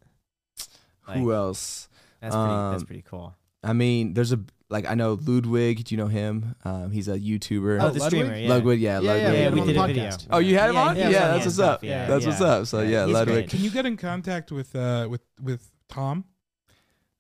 Like, 1.07 1.18
Who 1.18 1.34
else? 1.34 1.88
That's 2.22 2.36
pretty. 2.36 2.49
that's 2.49 2.82
Um, 2.84 2.86
pretty 2.86 3.02
cool. 3.03 3.34
I 3.64 3.73
mean, 3.73 4.14
there's 4.14 4.32
a 4.34 4.40
like 4.69 4.90
I 4.90 4.94
know 4.95 5.18
Ludwig. 5.26 5.84
Do 5.86 5.95
you 5.95 6.02
know 6.02 6.07
him? 6.07 6.56
Um, 6.64 6.91
he's 6.91 7.07
a 7.07 7.18
YouTuber. 7.18 7.82
Oh, 7.82 7.90
the 7.90 7.99
Ludwig? 7.99 8.02
streamer. 8.03 8.36
Yeah. 8.38 8.49
Ludwig. 8.49 8.80
Yeah, 8.80 8.99
Yeah, 8.99 9.11
Ludwig. 9.11 9.23
yeah, 9.34 9.40
Yeah, 9.44 9.49
we 9.49 9.61
we 9.61 9.68
did 9.68 9.78
a 9.78 9.88
video. 9.88 10.10
Oh, 10.30 10.38
you 10.40 10.57
had 10.57 10.69
him 10.69 10.76
Yeah, 10.76 10.82
on? 10.88 10.95
he 10.95 11.02
Yeah, 11.02 11.07
was 11.07 11.15
that's 11.15 11.45
what's 11.45 11.60
up. 11.60 11.84
yeah, 11.84 12.07
That's 12.07 12.23
yeah. 12.23 12.30
what's 12.30 12.41
up. 12.41 12.68
So 12.68 12.82
Yeah, 12.82 12.90
yeah, 12.90 13.06
Ludwig. 13.06 13.36
great. 13.36 13.49
Can 13.49 13.60
you 13.61 13.69
get 13.72 13.86
in 13.86 13.98
contact 13.98 14.52
with 14.52 14.76
uh 14.76 15.07
with 15.10 15.22
with 15.41 15.72
Tom 15.90 16.26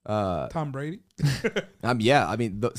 Uh, 0.05 0.47
Tom 0.49 0.71
Brady? 0.71 0.99
um, 1.83 1.99
yeah. 2.01 2.27
I 2.27 2.35
mean, 2.35 2.59
the, 2.59 2.71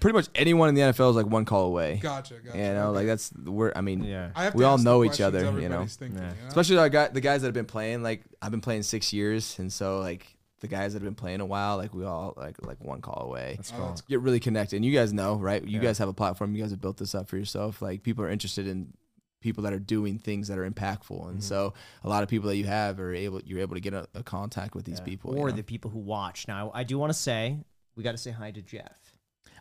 pretty 0.00 0.16
much 0.16 0.28
anyone 0.34 0.68
in 0.70 0.74
the 0.74 0.80
NFL 0.80 1.10
is 1.10 1.16
like 1.16 1.26
one 1.26 1.44
call 1.44 1.66
away. 1.66 1.98
Gotcha, 2.02 2.34
gotcha. 2.44 2.56
You 2.56 2.64
know, 2.64 2.88
okay. 2.88 2.96
like 2.98 3.06
that's 3.06 3.32
we're. 3.44 3.72
I 3.76 3.82
mean, 3.82 4.02
Yeah. 4.04 4.30
I 4.34 4.50
we 4.50 4.64
all 4.64 4.78
know 4.78 5.04
each 5.04 5.20
other, 5.20 5.60
you 5.60 5.68
know. 5.68 5.84
thinking, 5.86 6.18
Yeah. 6.18 6.30
you 6.30 6.42
know? 6.42 6.48
especially 6.48 6.78
our 6.78 6.88
guy, 6.88 7.08
the 7.08 7.20
guys 7.20 7.42
that 7.42 7.48
have 7.48 7.54
been 7.54 7.66
playing. 7.66 8.02
Like 8.02 8.22
I've 8.40 8.50
been 8.50 8.62
playing 8.62 8.84
six 8.84 9.12
years, 9.12 9.58
and 9.58 9.70
so 9.72 10.00
like 10.00 10.26
the 10.60 10.68
guys 10.68 10.92
that 10.94 11.00
have 11.00 11.04
been 11.04 11.14
playing 11.14 11.40
a 11.40 11.46
while, 11.46 11.76
like 11.76 11.92
we 11.92 12.04
all 12.04 12.32
like 12.36 12.56
like 12.64 12.82
one 12.82 13.02
call 13.02 13.22
away. 13.24 13.54
That's 13.56 13.72
Oh, 13.72 13.76
cool. 13.78 13.96
Get 14.08 14.20
really 14.20 14.40
connected, 14.40 14.76
and 14.76 14.84
you 14.84 14.92
guys 14.92 15.12
know, 15.12 15.34
right? 15.34 15.62
You 15.62 15.78
Yeah. 15.78 15.82
guys 15.88 15.98
have 15.98 16.08
a 16.08 16.14
platform. 16.14 16.54
You 16.54 16.62
guys 16.62 16.70
have 16.70 16.80
built 16.80 16.96
this 16.96 17.14
up 17.14 17.28
for 17.28 17.36
yourself. 17.36 17.82
Like 17.82 18.02
people 18.02 18.24
are 18.24 18.30
interested 18.30 18.66
in 18.66 18.94
people 19.42 19.64
that 19.64 19.72
are 19.72 19.78
doing 19.78 20.18
things 20.18 20.48
that 20.48 20.56
are 20.58 20.68
impactful, 20.68 21.28
and 21.28 21.38
Mhm. 21.40 21.42
so 21.42 21.74
a 22.04 22.08
lot 22.08 22.22
of 22.22 22.28
people 22.28 22.48
that 22.48 22.56
you 22.56 22.64
have 22.66 22.98
are 23.00 23.12
able. 23.12 23.40
You're 23.44 23.60
able 23.60 23.74
to 23.74 23.80
get 23.80 23.92
a, 23.94 24.06
a 24.14 24.22
contact 24.22 24.74
with 24.74 24.84
these 24.86 24.98
Yeah. 25.00 25.04
people, 25.04 25.32
or 25.32 25.48
you 25.48 25.52
know? 25.52 25.56
the 25.56 25.62
people 25.62 25.90
who 25.90 25.98
watch. 25.98 26.46
Now, 26.48 26.70
I 26.74 26.84
do 26.84 26.98
want 26.98 27.10
to 27.10 27.18
say 27.18 27.58
we 27.96 28.02
got 28.02 28.12
to 28.12 28.18
say 28.18 28.30
hi 28.30 28.50
to 28.52 28.62
Jeff. 28.62 28.98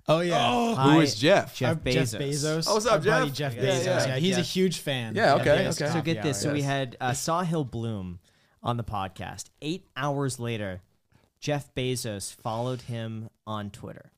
Oh 0.08 0.22
yeah. 0.22 0.74
Hi, 0.76 0.94
Who 0.96 1.00
is 1.02 1.14
Jeff? 1.16 1.56
Jeff 1.56 1.78
Bezos. 1.78 1.94
Jeff 1.94 2.22
Bezos. 2.22 2.66
Oh, 2.68 2.74
what's 2.74 2.86
up, 2.88 2.94
Our 2.94 3.00
buddy 3.00 3.32
Jeff? 3.32 3.54
Jeff 3.54 3.56
Yeah, 3.56 3.70
Bezos. 3.70 3.86
yeah. 3.86 4.08
Yeah, 4.08 4.16
he's 4.18 4.38
a 4.38 4.42
huge 4.42 4.80
fan. 4.80 5.14
Yeah, 5.16 5.36
okay, 5.36 5.68
okay. 5.68 5.72
So 5.72 6.02
get 6.02 6.24
this. 6.24 6.38
hour. 6.38 6.50
So 6.50 6.54
we 6.54 6.64
had 6.64 6.98
uh, 7.00 7.12
Sahil 7.12 7.70
Bloom 7.70 8.20
on 8.64 8.78
the 8.78 8.84
podcast. 8.84 9.46
Eight 9.62 9.86
hours 9.96 10.40
later, 10.40 10.82
Jeff 11.40 11.74
Bezos 11.76 12.34
followed 12.34 12.82
him 12.84 13.30
on 13.46 13.70
Twitter. 13.70 14.12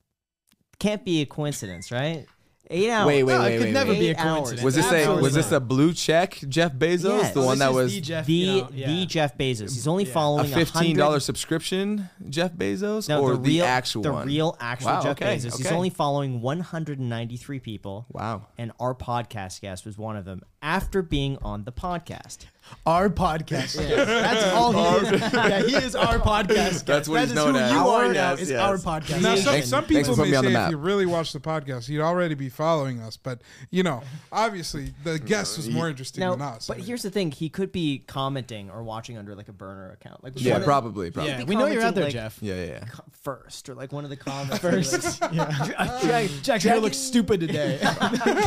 Can't 0.80 1.03
be 1.06 1.22
a 1.22 1.26
coincidence, 1.26 1.91
right? 1.91 2.27
Eight 2.69 2.90
hours. 2.90 3.07
Wait, 3.07 3.23
wait, 3.23 3.34
No, 3.34 3.41
wait, 3.41 3.53
it 3.53 3.57
could 3.57 3.65
wait, 3.65 3.73
never 3.73 3.90
wait. 3.91 3.99
be 3.99 4.07
a 4.07 4.11
Eight 4.11 4.18
hours. 4.18 4.34
coincidence. 4.35 4.64
Was 4.64 4.76
this 4.76 4.85
a 4.85 4.95
Absolutely 4.95 5.22
was 5.23 5.34
this 5.34 5.52
not. 5.52 5.57
a 5.57 5.60
blue 5.60 5.94
check 5.94 6.40
Jeff 6.48 6.73
Bezos? 6.73 7.03
Yes. 7.22 7.34
The 7.34 7.41
Oh, 7.41 7.45
one 7.45 7.57
this 7.57 7.60
that 7.60 7.69
is 7.72 7.76
was 7.76 7.94
the 7.94 8.02
Jeff, 8.02 8.26
the 8.26 8.34
you 8.34 8.61
know, 8.61 8.69
yeah. 8.73 8.88
the 8.88 9.06
Jeff 9.06 9.38
Bezos. 9.38 9.60
He's 9.73 9.88
only 9.88 10.03
Yeah. 10.06 10.10
a 10.10 10.14
following 10.14 10.48
fifteen 10.53 10.95
dollar 10.98 11.19
subscription 11.19 12.10
Jeff 12.30 12.53
Bezos 12.53 13.10
No, 13.10 13.22
or 13.22 13.35
the, 13.35 13.49
real, 13.57 13.65
actual 13.65 14.02
the 14.03 14.14
one? 14.14 14.27
real 14.27 14.56
actual 14.61 14.91
Wow, 14.91 15.02
Jeff 15.03 15.11
okay, 15.22 15.35
Bezos. 15.35 15.57
He's 15.57 15.65
okay. 15.68 15.76
only 15.76 15.90
following 15.90 16.41
193 16.41 17.60
people, 17.60 18.06
Wow. 18.11 18.48
and 18.57 18.72
our 18.80 18.95
podcast 18.95 19.60
guest 19.61 19.85
was 19.85 19.98
one 19.98 20.15
of 20.15 20.23
them. 20.26 20.41
After 20.61 21.02
being 21.02 21.38
on 21.41 21.65
the 21.65 21.72
podcast, 21.73 22.45
Our 22.85 23.10
podcast. 23.10 23.48
guest. 23.48 23.77
That's 23.77 24.45
all 24.53 24.72
he 24.72 25.15
is. 25.15 25.34
Yeah, 25.34 25.61
he 25.64 25.76
is 25.76 25.95
our 25.95 26.18
podcast. 26.19 26.48
guest. 26.48 26.85
That's 26.88 27.07
what 27.07 27.15
That 27.15 27.22
he's 27.22 27.30
is 27.31 27.35
known 27.35 27.53
who 27.53 27.60
as. 27.60 27.72
You 27.72 27.77
are 27.88 28.06
Yes, 28.06 28.14
now 28.15 28.34
is 28.34 28.49
yes. 28.49 28.60
our 28.60 28.77
podcast. 28.77 29.22
Now, 29.22 29.35
some, 29.35 29.53
thanks- 29.53 29.69
some 29.69 29.85
people 29.85 30.03
for 30.15 30.22
putting 30.22 30.31
may 30.31 30.31
me 30.31 30.38
on 30.38 30.45
the 30.45 30.60
say 30.60 30.65
if 30.65 30.72
you 30.72 30.77
really 30.77 31.06
watch 31.06 31.34
the 31.34 31.40
podcast, 31.40 31.88
you'd 31.90 32.02
already 32.02 32.35
be 32.35 32.49
following 32.49 32.99
us. 32.99 33.15
But 33.18 33.41
you 33.69 33.84
know, 33.84 34.02
obviously, 34.31 34.94
the 35.03 35.19
guest 35.19 35.57
was 35.57 35.69
more 35.69 35.90
interesting 35.90 36.22
now, 36.22 36.31
than 36.31 36.41
us. 36.41 36.68
but 36.68 36.76
I 36.76 36.77
mean, 36.77 36.88
here's 36.88 37.03
the 37.03 37.11
thing: 37.11 37.31
he 37.31 37.49
could 37.49 37.72
be 37.72 38.03
commenting 38.07 38.69
or 38.69 38.84
watching 38.84 39.18
under 39.18 39.35
like 39.35 39.49
a 39.49 39.53
burner 39.53 39.91
account. 39.91 40.23
Like 40.23 40.34
Yeah, 40.38 40.57
of- 40.57 40.64
probably, 40.64 41.11
probably. 41.11 41.31
yeah, 41.31 41.44
we 41.44 41.56
know 41.56 41.68
you're 41.68 41.84
out 41.84 41.95
there, 41.95 42.06
like, 42.06 42.14
Jeff. 42.14 42.38
Yeah, 42.41 42.56
yeah, 42.56 42.65
yeah. 42.65 42.85
first 43.22 43.69
or 43.69 43.76
like 43.76 43.91
one 43.91 44.03
of 44.03 44.10
the 44.10 44.18
comments 44.18 44.57
First, 44.60 45.22
Like, 45.22 45.34
yeah. 45.34 45.49
Jack, 46.44 46.61
Jack, 46.61 46.64
you 46.64 46.81
look 46.81 46.94
stupid 46.94 47.40
today. 47.40 47.80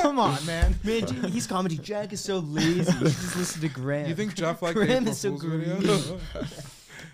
Come 0.01 0.19
on, 0.19 0.45
man. 0.47 0.75
Man, 0.85 1.07
he's 1.31 1.47
commenting. 1.47 1.83
Jack 1.83 2.13
is 2.13 2.21
so 2.21 2.39
lazy. 2.39 2.93
You 2.93 3.01
just 3.05 3.37
listen 3.37 3.61
to 3.63 3.69
Graham. 3.69 4.06
You 4.09 4.15
think 4.15 4.35
Jeff 4.35 4.63
liked 4.63 4.75
Graham 4.77 5.05
the 5.05 5.11
April 5.11 5.13
is 5.13 5.19
so 5.19 5.29
Fool's 5.31 5.43
green. 5.43 5.61
video? 5.61 6.19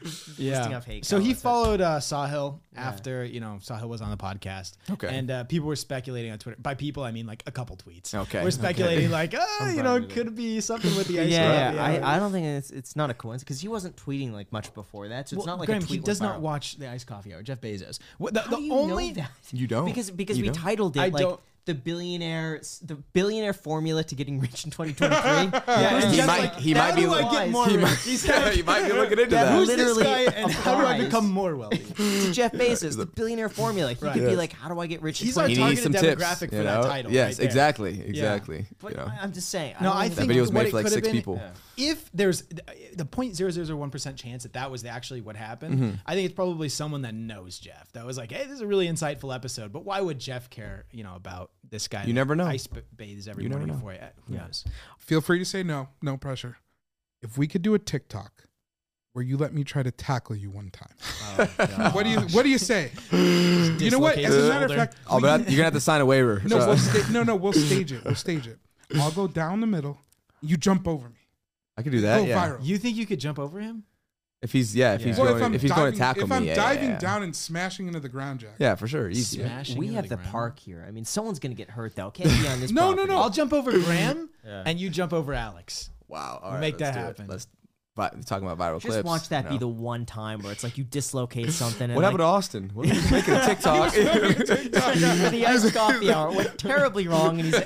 Listing 0.05 0.74
off 0.74 0.85
hate 0.85 1.05
So 1.05 1.19
he 1.19 1.27
comments. 1.27 1.43
followed 1.43 1.81
uh, 1.81 2.01
Sahil 2.01 2.59
after 2.74 3.24
you 3.24 3.39
know 3.39 3.59
Sahil 3.62 3.89
was 3.89 4.01
on 4.02 4.10
the 4.10 4.16
podcast. 4.16 4.73
Okay. 4.90 5.06
And 5.16 5.31
uh, 5.31 5.44
people 5.44 5.69
were 5.69 5.77
speculating 5.77 6.32
on 6.32 6.39
Twitter. 6.39 6.60
By 6.60 6.74
people, 6.74 7.05
I 7.05 7.12
mean 7.12 7.24
like 7.27 7.44
a 7.47 7.52
couple 7.52 7.77
tweets. 7.77 8.12
Okay, 8.12 8.43
We're 8.43 8.51
speculating 8.51 9.10
like, 9.12 9.32
ah, 9.39 9.70
you 9.70 9.77
know, 9.85 9.93
fine 9.93 10.02
with 10.02 10.10
could 10.10 10.27
it 10.28 10.35
be 10.35 10.60
something 10.60 10.94
with 10.97 11.06
the 11.06 11.20
ice 11.20 11.31
yeah, 11.31 11.66
coffee 11.70 11.78
hour? 11.78 12.05
I, 12.05 12.16
I 12.16 12.19
don't 12.19 12.32
think 12.32 12.47
it's 12.47 12.70
it's 12.73 12.97
not 12.97 13.10
a 13.10 13.14
coincidence 13.14 13.44
because 13.44 13.60
he 13.60 13.69
wasn't 13.69 13.94
tweeting 13.94 14.32
like 14.32 14.51
much 14.51 14.74
before 14.74 15.06
that, 15.09 15.28
so 15.28 15.36
it's 15.36 15.47
Well, 15.47 15.55
not 15.55 15.60
like 15.60 15.66
Graham, 15.66 15.82
a 15.82 15.86
tweet 15.86 16.01
he 16.01 16.05
does 16.05 16.20
not 16.20 16.39
viral. 16.39 16.40
watch 16.40 16.77
the 16.78 16.89
Ice 16.89 17.05
coffee 17.05 17.32
hour. 17.32 17.43
Jeff 17.44 17.60
Bezos. 17.60 18.01
What, 18.19 18.35
the, 18.35 18.40
How 18.40 18.51
the 18.51 18.56
do 18.56 18.62
you 18.62 18.73
only 18.73 19.09
know 19.10 19.14
that? 19.23 19.31
You 19.52 19.69
don't. 19.69 19.85
because 19.85 20.10
because 20.10 20.36
You 20.36 20.43
we 20.43 20.48
don't? 20.48 20.55
titled 20.62 20.97
it 20.97 21.01
I 21.01 21.09
like 21.09 21.23
don't- 21.23 21.40
the 21.65 21.75
billionaire 21.75 22.61
the 22.83 22.97
billionaire 23.13 23.53
formula 23.53 24.03
to 24.03 24.15
getting 24.17 24.41
rich 24.41 24.65
in 24.65 24.71
2023. 24.73 25.61
Yeah, 25.69 26.11
He 26.11 26.17
might- 26.19 26.27
like, 26.27 26.55
he 26.57 26.75
might 26.75 26.97
be 26.97 27.07
like- 27.07 27.31
get 27.31 27.51
more 27.51 27.67
he 27.69 27.77
rich? 27.77 27.83
might- 27.85 27.99
He's 28.05 28.23
he 28.55 28.63
might 28.63 28.87
be 28.89 28.93
looking 28.93 29.19
into 29.19 29.31
That 29.31 29.45
that. 29.45 29.53
Who's 29.55 29.69
this 29.69 29.79
literally 29.79 30.03
guy 30.05 30.23
and 30.33 30.51
how 30.51 30.81
do 30.81 30.87
I 30.87 30.99
become 30.99 31.31
more 31.31 31.55
wealthy? 31.55 31.79
to 31.97 32.33
Jeff 32.33 32.53
Bezos, 32.53 32.97
the 32.97 33.07
billionaire 33.07 33.49
formula. 33.49 33.93
He 33.93 34.05
Right. 34.05 34.15
could 34.15 34.27
be 34.29 34.35
like, 34.37 34.53
"How 34.53 34.69
do 34.69 34.81
I 34.81 34.87
get 34.89 35.03
rich?" 35.03 35.19
He's 35.21 35.39
our 35.39 35.47
2023? 35.47 35.65
He 35.65 35.71
needs 35.71 35.83
some 35.83 35.93
targeted 35.93 36.19
tips. 36.19 36.31
demographic 36.41 36.53
you 36.53 36.59
for 36.59 36.65
that 36.65 36.83
title 36.83 37.13
Yes, 37.13 37.27
right 37.29 37.37
there. 37.37 37.47
exactly, 37.47 38.01
exactly. 38.01 38.67
But 38.81 38.91
you 38.93 38.97
know. 38.99 39.11
I'm 39.21 39.33
just 39.33 39.49
saying. 39.51 39.77
No, 39.81 39.91
don't 39.91 39.97
I 39.97 40.03
think 40.09 40.15
think 40.19 40.29
video 40.29 40.43
was 40.43 40.51
what 40.53 40.65
made 40.65 40.71
for 40.71 40.77
like 40.79 40.89
six 40.89 41.07
been- 41.07 41.17
people. 41.17 41.41
If 41.77 42.11
there's 42.13 42.43
the 42.95 43.05
point 43.07 43.35
zero 43.37 43.51
zero 43.51 43.65
zero 43.65 43.79
one 43.79 43.91
percent 43.91 44.17
chance 44.19 44.43
that 44.43 44.53
that 44.55 44.71
was 44.71 44.85
actually 44.85 45.21
what 45.21 45.37
happened, 45.37 45.75
Mm-hmm. 45.79 45.91
I 46.05 46.15
think 46.15 46.27
it's 46.27 46.35
probably 46.35 46.69
someone 46.69 47.03
that 47.03 47.15
knows 47.15 47.59
Jeff 47.59 47.91
that 47.93 48.05
was 48.05 48.19
like, 48.19 48.33
"Hey, 48.33 48.45
this 48.45 48.55
is 48.57 48.61
a 48.63 48.67
really 48.67 48.89
insightful 48.89 49.33
episode." 49.35 49.73
But 49.73 49.85
why 49.85 50.01
would 50.01 50.19
Jeff 50.19 50.51
care? 50.51 50.85
You 50.91 51.05
know 51.05 51.15
about 51.15 51.51
this 51.69 51.89
guy? 51.89 52.05
You 52.05 52.13
never 52.15 52.35
know. 52.37 52.47
Ice 52.47 52.67
b- 52.67 52.81
bathes 52.95 53.29
every 53.29 53.45
You 53.45 53.49
never 53.49 53.61
morning 53.67 53.77
know. 53.77 53.91
before. 53.93 54.11
Who 54.29 54.35
knows? 54.35 54.65
Feel 54.99 55.21
free 55.21 55.39
to 55.39 55.45
say 55.45 55.63
no, 55.63 55.89
no 56.03 56.17
pressure. 56.17 56.57
If 57.23 57.39
we 57.39 57.47
could 57.47 57.63
do 57.63 57.75
a 57.75 57.79
TikTok 57.79 58.45
where 59.13 59.25
you 59.25 59.37
let 59.37 59.53
me 59.55 59.63
try 59.65 59.83
to 59.83 59.91
tackle 59.91 60.35
you 60.35 60.51
one 60.51 60.71
time, 60.71 60.95
oh, 61.39 61.91
what 61.93 62.03
do 62.05 62.11
you 62.11 62.21
what 62.33 62.43
do 62.43 62.49
you 62.49 62.59
say? 62.59 62.91
you 63.13 63.91
know 63.91 63.99
what? 63.99 64.17
Dislocate 64.17 64.25
As 64.25 64.35
his 64.35 64.45
a 64.45 64.49
matter 64.49 64.65
of 64.65 64.71
shoulder. 64.71 64.77
fact, 64.87 64.97
Oh, 65.09 65.17
we- 65.17 65.23
but 65.23 65.41
you're 65.49 65.57
gonna 65.59 65.65
have 65.65 65.73
to 65.75 65.81
sign 65.81 66.01
a 66.01 66.07
waiver. 66.07 66.43
no, 66.45 66.59
So- 66.61 66.67
we'll 66.69 66.79
sta- 66.79 67.13
no, 67.13 67.23
no, 67.23 67.37
we'll 67.37 67.53
stage 67.69 67.93
it. 67.93 68.05
We'll 68.05 68.15
stage 68.15 68.47
it. 68.47 68.59
I'll 68.97 69.11
go 69.13 69.27
down 69.29 69.61
the 69.61 69.67
middle. 69.67 69.99
You 70.41 70.57
jump 70.57 70.89
over 70.89 71.09
me. 71.09 71.17
I 71.77 71.83
could 71.83 71.93
do 71.93 72.01
that. 72.03 72.19
Go 72.19 72.25
yeah. 72.27 72.49
viral. 72.51 72.59
You 72.65 72.77
think 72.77 72.97
you 72.97 73.07
could 73.07 73.21
jump 73.21 73.39
over 73.39 73.61
him? 73.61 73.85
If 74.43 74.51
he's 74.52 74.74
yeah, 74.74 74.94
if 74.94 75.01
Yeah. 75.02 75.06
he's 75.06 75.19
Well, 75.19 75.28
going, 75.28 75.39
if 75.40 75.47
I'm 75.47 75.55
if 75.55 75.62
he's 75.62 75.70
diving, 75.70 75.82
going 75.85 75.93
to 75.93 75.98
tackle 75.98 76.23
if 76.24 76.28
me, 76.31 76.36
I'm 76.36 76.44
yeah, 76.44 76.55
diving 76.56 76.85
yeah, 76.85 76.90
yeah. 76.90 76.98
down 76.98 77.23
and 77.23 77.35
smashing 77.35 77.86
into 77.86 78.01
the 78.01 78.09
ground, 78.09 78.40
Jack. 78.40 78.55
Yeah, 78.59 78.74
for 78.74 78.89
sure. 78.89 79.09
Easy. 79.09 79.39
Smashing 79.39 79.78
we 79.78 79.86
into 79.86 79.97
have 80.01 80.09
the, 80.09 80.16
ground. 80.16 80.31
park 80.31 80.59
here. 80.59 80.85
I 80.86 80.90
mean, 80.90 81.05
someone's 81.05 81.39
gonna 81.39 81.55
get 81.55 81.70
hurt 81.70 81.94
though. 81.94 82.10
Can't 82.10 82.28
be 82.43 82.48
on 82.48 82.60
this. 82.60 82.73
No, 82.73 82.89
no, 82.90 82.94
property. 82.97 83.12
no. 83.14 83.20
I'll 83.20 83.31
jump 83.31 83.52
over 83.52 83.70
Graham, 83.70 84.31
Yeah. 84.44 84.64
and 84.66 84.81
you 84.81 84.90
jump 84.90 85.12
over 85.12 85.32
Alex. 85.32 85.90
Wow. 86.09 86.40
All 86.43 86.51
We'll 86.52 86.60
make 86.60 86.81
let's 86.81 86.93
that 86.93 86.94
do 86.94 87.01
it. 87.01 87.05
happen. 87.05 87.27
Let's 87.28 87.47
vi- 87.97 88.10
talking 88.27 88.48
about 88.48 88.59
viral 88.59 88.81
clips. 88.81 88.97
Just 88.97 89.05
watch 89.05 89.28
that 89.28 89.44
you 89.44 89.51
be 89.51 89.55
know. 89.56 89.60
the 89.60 89.69
one 89.69 90.06
time 90.06 90.40
where 90.43 90.52
it's 90.52 90.64
like 90.64 90.78
you 90.78 90.85
dislocate 90.85 91.51
something. 91.51 91.85
And 91.85 91.94
What 91.94 92.05
happened 92.05 92.20
to 92.20 92.24
Austin? 92.24 92.70
What 92.74 92.89
are 92.89 92.94
we 92.94 93.10
making 93.10 93.35
a 93.35 93.44
TikTok? 93.47 93.93
the 93.94 95.44
iced 95.47 95.74
coffee 95.74 96.12
hour 96.12 96.32
went 96.32 96.59
terribly 96.59 97.09
wrong, 97.09 97.40
and 97.40 97.55
he's, 97.55 97.59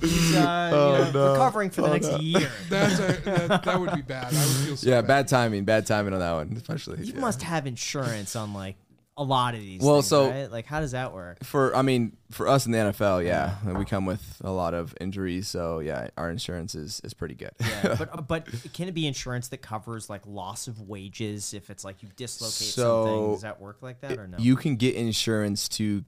he's 0.00 0.36
uh, 0.36 0.70
Oh, 0.72 1.06
you 1.06 1.12
know, 1.12 1.32
recovering 1.32 1.70
for 1.70 1.82
the 1.82 1.88
next 1.90 2.20
year. 2.20 2.50
That's 2.68 2.98
a, 2.98 3.20
that, 3.48 3.62
that 3.64 3.80
would 3.80 3.94
be 3.94 4.02
bad. 4.02 4.34
I 4.34 4.46
would 4.46 4.56
feel 4.56 4.76
so 4.76 4.88
yeah, 4.88 5.00
bad. 5.00 5.08
bad 5.08 5.28
timing. 5.28 5.64
Bad 5.64 5.86
timing 5.86 6.12
on 6.14 6.20
that 6.20 6.32
one, 6.32 6.52
especially. 6.56 7.04
You 7.04 7.14
yeah. 7.14 7.20
must 7.20 7.42
have 7.42 7.66
insurance 7.66 8.36
on 8.36 8.54
like 8.54 8.76
a 9.18 9.22
lot 9.24 9.54
of 9.54 9.60
these. 9.60 9.82
Well, 9.82 9.96
things, 9.96 10.06
so- 10.06 10.30
right? 10.30 10.50
like 10.50 10.64
how 10.64 10.80
does 10.80 10.92
that 10.92 11.12
work? 11.12 11.44
For 11.44 11.74
I 11.76 11.82
mean, 11.82 12.16
for 12.30 12.48
us 12.48 12.64
in 12.64 12.72
the 12.72 12.78
NFL, 12.78 13.24
yeah, 13.26 13.56
we 13.76 13.84
come 13.84 14.06
with 14.06 14.40
a 14.42 14.50
lot 14.50 14.72
of 14.72 14.94
injuries, 15.00 15.48
so 15.48 15.80
yeah, 15.80 16.08
our 16.16 16.30
insurance 16.30 16.74
is 16.74 17.00
is 17.04 17.12
pretty 17.14 17.34
good. 17.34 17.50
Yeah, 17.60 17.94
but 17.98 18.16
uh, 18.16 18.22
but 18.22 18.46
can 18.72 18.88
it 18.88 18.94
be 18.94 19.06
insurance 19.06 19.48
that 19.48 19.58
covers 19.58 20.08
like 20.08 20.22
loss 20.26 20.68
of 20.68 20.80
wages 20.80 21.52
if 21.52 21.68
it's 21.68 21.84
like 21.84 22.02
you 22.02 22.08
dislocate 22.16 22.52
So, 22.72 23.04
something? 23.04 23.32
Does 23.32 23.42
that 23.42 23.60
work 23.60 23.78
like 23.82 24.00
that 24.02 24.18
or 24.18 24.26
no? 24.28 24.38
You 24.38 24.54
can 24.56 24.76
get 24.76 24.94
insurance 24.94 25.68
to, 25.70 26.04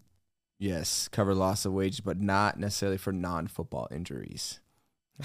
yes, 0.58 1.08
cover 1.08 1.34
loss 1.34 1.64
of 1.64 1.72
wages, 1.72 2.00
but 2.00 2.20
not 2.20 2.58
necessarily 2.58 2.96
for 2.98 3.12
non-football 3.12 3.88
injuries. 3.90 4.59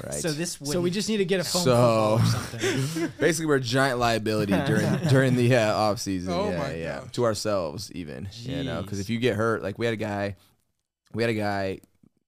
Right. 0.04 0.14
So 0.14 0.32
this 0.32 0.58
So 0.64 0.82
we 0.82 0.92
just 0.92 1.08
need 1.10 1.18
to 1.18 1.26
get 1.26 1.40
a 1.40 1.44
phone 1.44 1.64
So- 1.64 1.76
call 1.76 2.14
or 2.20 2.26
something. 2.26 3.12
basically 3.20 3.46
we're 3.46 3.56
a 3.56 3.62
giant 3.62 4.00
liability 4.00 4.54
during 4.66 4.96
during 5.10 5.36
the 5.36 5.56
uh, 5.56 5.74
off 5.74 6.00
season. 6.00 6.34
Oh 6.34 6.50
yeah, 6.50 6.58
my 6.58 6.74
yeah, 6.76 7.00
gosh. 7.02 7.12
to 7.14 7.24
ourselves 7.26 7.92
even. 7.94 8.28
You 8.44 8.64
know, 8.64 8.82
because 8.82 9.00
if 9.00 9.10
you 9.10 9.20
get 9.20 9.36
hurt, 9.36 9.64
like 9.64 9.78
we 9.80 9.86
had 9.86 9.94
a 9.94 9.98
guy, 9.98 10.36
we 11.14 11.24
had 11.24 11.30
a 11.30 11.34
guy. 11.36 11.80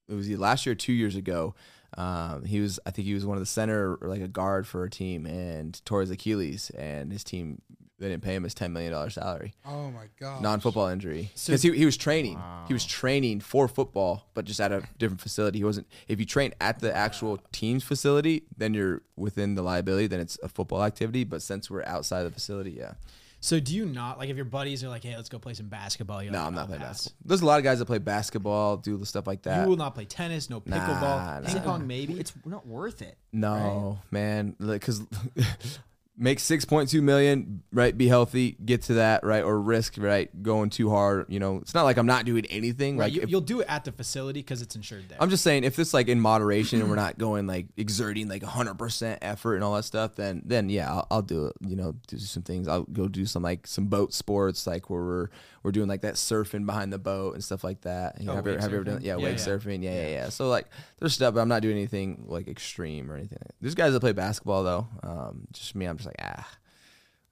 It 0.10 0.14
was 0.14 0.30
last 0.30 0.66
year, 0.66 0.76
two 0.76 0.94
years 0.94 1.16
ago. 1.16 1.54
Um, 1.98 2.46
he 2.46 2.60
was, 2.60 2.80
I 2.86 2.92
think 2.92 3.08
he 3.08 3.14
was 3.14 3.26
one 3.26 3.38
of 3.38 3.42
the 3.42 3.46
center 3.48 3.96
or 3.96 4.08
like 4.10 4.22
a 4.22 4.28
guard 4.28 4.68
for 4.68 4.84
a 4.84 4.90
team, 4.90 5.26
and 5.26 5.84
tore 5.86 6.02
his 6.02 6.12
Achilles, 6.12 6.70
and 6.78 7.12
his 7.12 7.24
team 7.24 7.62
they 8.00 8.10
didn't 8.10 8.24
pay 8.24 8.36
him 8.36 8.44
his 8.44 8.54
ten 8.54 8.72
million 8.74 8.92
dollars 8.92 9.16
salary, 9.16 9.54
Oh 9.66 9.90
my 9.92 10.06
god. 10.20 10.42
non-football 10.42 10.88
injury, 10.88 11.32
So- 11.36 11.52
because 11.52 11.64
he 11.64 11.72
he 11.76 11.86
was 11.86 11.98
training. 11.98 12.40
He 12.68 12.74
was 12.74 12.86
training 12.86 13.40
for 13.42 13.68
football, 13.68 14.28
but 14.34 14.46
just 14.46 14.60
at 14.62 14.72
a 14.72 14.84
different 15.00 15.22
facility. 15.22 15.60
He 15.60 15.64
wasn't. 15.64 15.88
If 16.08 16.20
you 16.20 16.26
train 16.26 16.54
at 16.62 16.80
the 16.80 16.96
actual 16.96 17.40
team's 17.52 17.84
facility, 17.84 18.44
then 18.58 18.74
you're 18.74 19.02
within 19.16 19.56
the 19.56 19.62
liability. 19.62 20.08
Then 20.08 20.20
it's 20.20 20.38
a 20.44 20.48
football 20.50 20.84
activity. 20.84 21.24
But 21.24 21.42
since 21.42 21.70
we're 21.72 21.84
outside 21.86 22.24
the 22.24 22.32
facility, 22.32 22.72
yeah. 22.72 22.94
So 23.40 23.60
do 23.60 23.76
you 23.76 23.86
not 23.86 24.18
like 24.18 24.30
if 24.30 24.36
your 24.36 24.46
buddies 24.46 24.84
are 24.84 24.90
like, 24.90 25.04
"Hey, 25.04 25.16
let's 25.16 25.30
go 25.30 25.38
play 25.38 25.54
some 25.54 25.68
basketball"? 25.68 26.24
You're 26.24 26.32
No, 26.34 26.40
like, 26.40 26.48
I'm 26.48 26.56
not 26.56 26.64
oh, 26.64 26.68
playing 26.68 26.82
pass." 26.82 26.90
basketball. 27.04 27.28
There's 27.28 27.42
a 27.42 27.46
lot 27.46 27.58
of 27.60 27.64
guys 27.64 27.78
that 27.80 27.86
play 27.86 28.00
basketball, 28.00 28.78
do 28.78 28.98
the 28.98 29.06
stuff 29.06 29.28
like 29.28 29.44
that. 29.44 29.62
You 29.64 29.70
will 29.70 29.78
not 29.78 29.94
play 29.94 30.06
tennis, 30.06 30.50
no 30.50 30.60
pickleball, 30.60 31.44
nah. 31.44 31.48
ping 31.48 31.62
pong, 31.62 31.86
maybe. 31.88 32.20
it's 32.20 32.34
not 32.46 32.66
worth 32.66 33.02
it. 33.04 33.16
no, 33.32 34.00
man, 34.10 34.56
because 34.60 35.02
make 36.20 36.40
six 36.40 36.66
point 36.66 36.90
two 36.90 37.02
million, 37.02 37.62
right? 37.72 37.96
Be 37.96 38.08
healthy, 38.08 38.58
get 38.66 38.82
to 38.84 38.96
that, 38.96 39.24
right? 39.24 39.44
Or 39.44 39.60
risk, 39.62 39.96
right? 39.98 40.30
Going 40.42 40.70
too 40.70 40.90
hard, 40.90 41.26
you 41.30 41.40
know. 41.40 41.58
It's 41.58 41.74
not 41.74 41.84
like 41.84 41.98
I'm 41.98 42.06
not 42.08 42.26
doing 42.26 42.46
anything. 42.48 42.98
right, 42.98 43.06
Like 43.06 43.14
you, 43.14 43.22
if- 43.22 43.30
you'll 43.30 43.42
do 43.42 43.60
it 43.62 43.68
at 43.70 43.86
the 43.86 43.92
facility 43.92 44.40
because 44.42 44.62
it's 44.62 44.76
insured 44.76 45.10
there. 45.10 45.18
I'm 45.22 45.30
just 45.30 45.44
saying, 45.44 45.64
if 45.64 45.76
this 45.76 45.94
like 45.94 46.08
in 46.08 46.20
moderation 46.20 46.80
and 46.82 46.90
we're 46.90 46.96
not 47.08 47.18
going 47.18 47.46
like 47.48 47.68
exerting 47.78 48.28
like 48.28 48.42
100 48.42 48.76
percent 48.76 49.20
effort 49.22 49.56
and 49.56 49.64
all 49.64 49.76
that 49.76 49.84
stuff, 49.84 50.16
then 50.16 50.42
then 50.46 50.70
yeah, 50.70 50.92
I'll, 50.92 51.08
I'll 51.12 51.22
do 51.22 51.46
it. 51.48 51.54
You 51.62 51.76
know, 51.76 51.94
do 52.08 52.18
some 52.18 52.44
things. 52.44 52.68
I'll 52.68 52.84
go 52.84 53.08
do 53.08 53.26
some 53.26 53.44
like 53.44 53.68
some 53.68 53.86
boat 53.86 54.14
sports, 54.14 54.66
like 54.66 54.90
where 54.90 55.04
we're 55.04 55.28
we're 55.68 55.72
doing 55.74 55.90
like 55.90 56.00
that 56.00 56.14
surfing 56.14 56.66
behind 56.66 56.94
the 56.94 56.98
boat 56.98 57.34
and 57.34 57.44
stuff 57.44 57.62
like 57.62 57.82
that. 57.82 58.22
You 58.22 58.32
Oh, 58.32 58.36
have, 58.36 58.48
you, 58.48 58.54
have 58.58 58.72
you 58.72 58.78
ever 58.78 58.84
done? 58.86 59.02
Yeah, 59.02 59.18
Yeah, 59.18 59.26
wake 59.26 59.38
yeah. 59.38 59.44
surfing. 59.44 59.84
Yeah, 59.84 60.02
yeah, 60.02 60.08
yeah. 60.08 60.30
So 60.30 60.48
like, 60.48 60.66
there's 60.98 61.14
stuff, 61.14 61.34
but 61.34 61.42
I'm 61.42 61.50
not 61.50 61.62
doing 61.62 61.76
anything 61.76 62.24
like 62.26 62.48
extreme 62.48 63.12
or 63.12 63.18
anything. 63.18 63.38
There's 63.60 63.76
guys 63.76 63.92
that 63.92 64.00
play 64.00 64.14
basketball 64.14 64.64
though. 64.64 64.88
Um, 65.04 65.46
just 65.52 65.76
me, 65.76 65.86
I'm 65.86 65.98
just 65.98 66.08
like 66.08 66.16
ah, 66.22 66.48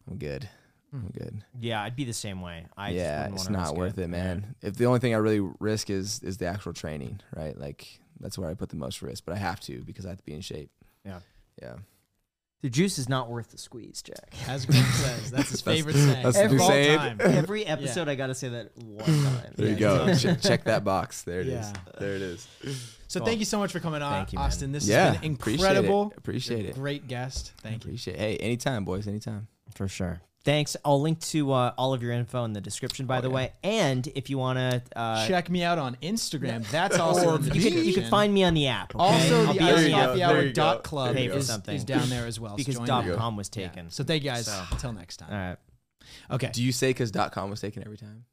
I'm 0.09 0.17
good. 0.17 0.49
I'm 0.91 1.07
good. 1.17 1.45
Yeah, 1.61 1.81
I'd 1.81 1.95
be 1.95 2.03
the 2.03 2.11
same 2.11 2.41
way. 2.41 2.65
I 2.75 2.89
yeah, 2.89 3.29
it's 3.31 3.49
not 3.49 3.77
worth 3.77 3.97
it, 3.97 4.09
man. 4.09 4.55
If 4.61 4.75
the 4.75 4.83
only 4.85 4.99
thing 4.99 5.13
I 5.13 5.17
really 5.19 5.39
risk 5.61 5.89
is 5.89 6.21
is 6.21 6.35
the 6.35 6.47
actual 6.47 6.73
training, 6.73 7.21
right? 7.33 7.57
Like 7.57 8.01
that's 8.19 8.37
where 8.37 8.49
I 8.49 8.53
put 8.53 8.67
the 8.67 8.75
most 8.75 9.01
risk, 9.01 9.23
but 9.25 9.33
I 9.33 9.37
have 9.37 9.61
to 9.61 9.81
because 9.85 10.05
I 10.05 10.09
have 10.09 10.17
to 10.17 10.25
be 10.25 10.33
in 10.33 10.41
shape. 10.41 10.71
Yeah. 11.05 11.19
Yeah. 11.61 11.75
The 12.61 12.69
juice 12.71 12.97
is 12.97 13.07
not 13.07 13.29
worth 13.29 13.51
the 13.51 13.59
squeeze, 13.59 14.01
Jack. 14.01 14.33
As 14.47 14.65
Graham 14.65 14.83
says, 14.85 15.29
that's 15.29 15.49
his 15.51 15.61
favorite 15.61 15.93
saying. 15.95 16.23
that's 16.23 16.35
the 16.37 16.45
of 16.45 16.51
new 16.53 16.59
all 16.61 16.67
saying. 16.67 16.97
time. 16.97 17.17
Every 17.21 17.63
episode, 17.65 18.07
I 18.09 18.15
got 18.15 18.27
to 18.27 18.33
say 18.35 18.49
that 18.49 18.71
one 18.77 19.05
time. 19.05 19.53
There 19.55 19.67
you 19.69 19.75
go. 19.75 20.05
exactly. 20.07 20.49
Check 20.49 20.63
that 20.63 20.83
box. 20.83 21.21
There 21.23 21.41
it 21.41 21.47
is. 21.47 21.67
Yeah. 21.67 21.73
There 21.99 22.15
it 22.15 22.21
is. 22.23 22.47
So 23.07 23.19
Cool. 23.19 23.27
thank 23.27 23.39
you 23.39 23.45
so 23.45 23.59
much 23.59 23.71
for 23.71 23.79
coming 23.79 24.01
on, 24.01 24.11
Thank 24.13 24.33
you, 24.33 24.39
man. 24.39 24.47
Austin. 24.47 24.71
This 24.71 24.87
Yeah, 24.87 25.11
has 25.11 25.17
been 25.19 25.33
appreciate 25.33 25.63
it. 25.65 25.69
incredible. 25.69 26.13
Appreciate 26.17 26.65
it. 26.65 26.73
Great 26.75 27.07
guest. 27.07 27.53
Thank 27.61 27.83
you. 27.83 27.89
Appreciate. 27.89 28.17
Hey, 28.17 28.37
anytime, 28.37 28.83
boys. 28.83 29.07
Anytime. 29.07 29.47
For 29.75 29.87
sure. 29.87 30.21
Thanks. 30.45 30.77
I'll 30.85 31.01
link 31.01 31.19
to 31.21 31.51
uh, 31.51 31.73
all 31.77 31.93
of 31.93 32.01
your 32.03 32.11
info 32.13 32.43
in 32.45 32.53
the 32.53 32.61
description, 32.61 33.07
by 33.07 33.17
Oh, 33.17 33.21
the 33.21 33.29
yeah. 33.29 33.33
way. 33.35 33.53
And 33.63 34.07
if 34.15 34.29
you 34.29 34.37
want 34.37 34.59
to 34.59 34.81
uh, 34.97 35.27
Check 35.27 35.49
me 35.49 35.63
out 35.63 35.79
on 35.79 35.97
Instagram. 36.03 36.65
That's 36.71 36.97
also 36.99 37.35
in 37.35 37.41
the 37.41 37.47
you 37.47 37.51
can 37.53 37.61
you 37.63 37.69
can 37.71 37.83
description. 37.85 38.11
find 38.11 38.33
me 38.33 38.43
on 38.43 38.53
the 38.53 38.67
app. 38.67 38.95
Okay? 38.95 39.03
Also, 39.03 39.45
I'll 39.47 39.53
the 39.53 39.59
be 39.59 39.65
on 39.65 39.69
Ice 39.69 39.75
the 39.75 39.83
you 39.83 39.89
go. 39.89 39.95
app 39.97 40.05
Coffee 40.07 40.19
There 40.19 40.27
Hour 40.29 40.41
you 40.41 40.47
go. 40.49 40.53
dot 40.53 40.83
club 40.83 41.13
There 41.15 41.23
you 41.23 41.29
go. 41.31 41.35
is, 41.37 41.47
Something. 41.47 41.75
is 41.75 41.83
down 41.83 42.09
there 42.09 42.27
as 42.27 42.39
well. 42.39 42.51
So 42.51 42.57
because 42.57 42.75
join 42.75 42.85
dot 42.87 43.05
that. 43.05 43.17
com 43.17 43.35
was 43.35 43.49
Yeah. 43.55 43.67
taken. 43.67 43.89
So 43.89 44.03
thank 44.03 44.23
you 44.23 44.29
guys. 44.29 44.45
So- 44.45 44.63
Until 44.71 44.93
next 44.93 45.17
time. 45.17 45.31
All 45.31 45.37
right. 45.37 45.57
Okay. 46.29 46.51
Do 46.53 46.63
you 46.63 46.71
say 46.71 46.91
because 46.91 47.11
.com 47.11 47.49
was 47.49 47.59
taken 47.59 47.83
every 47.83 47.97
time? 47.97 48.25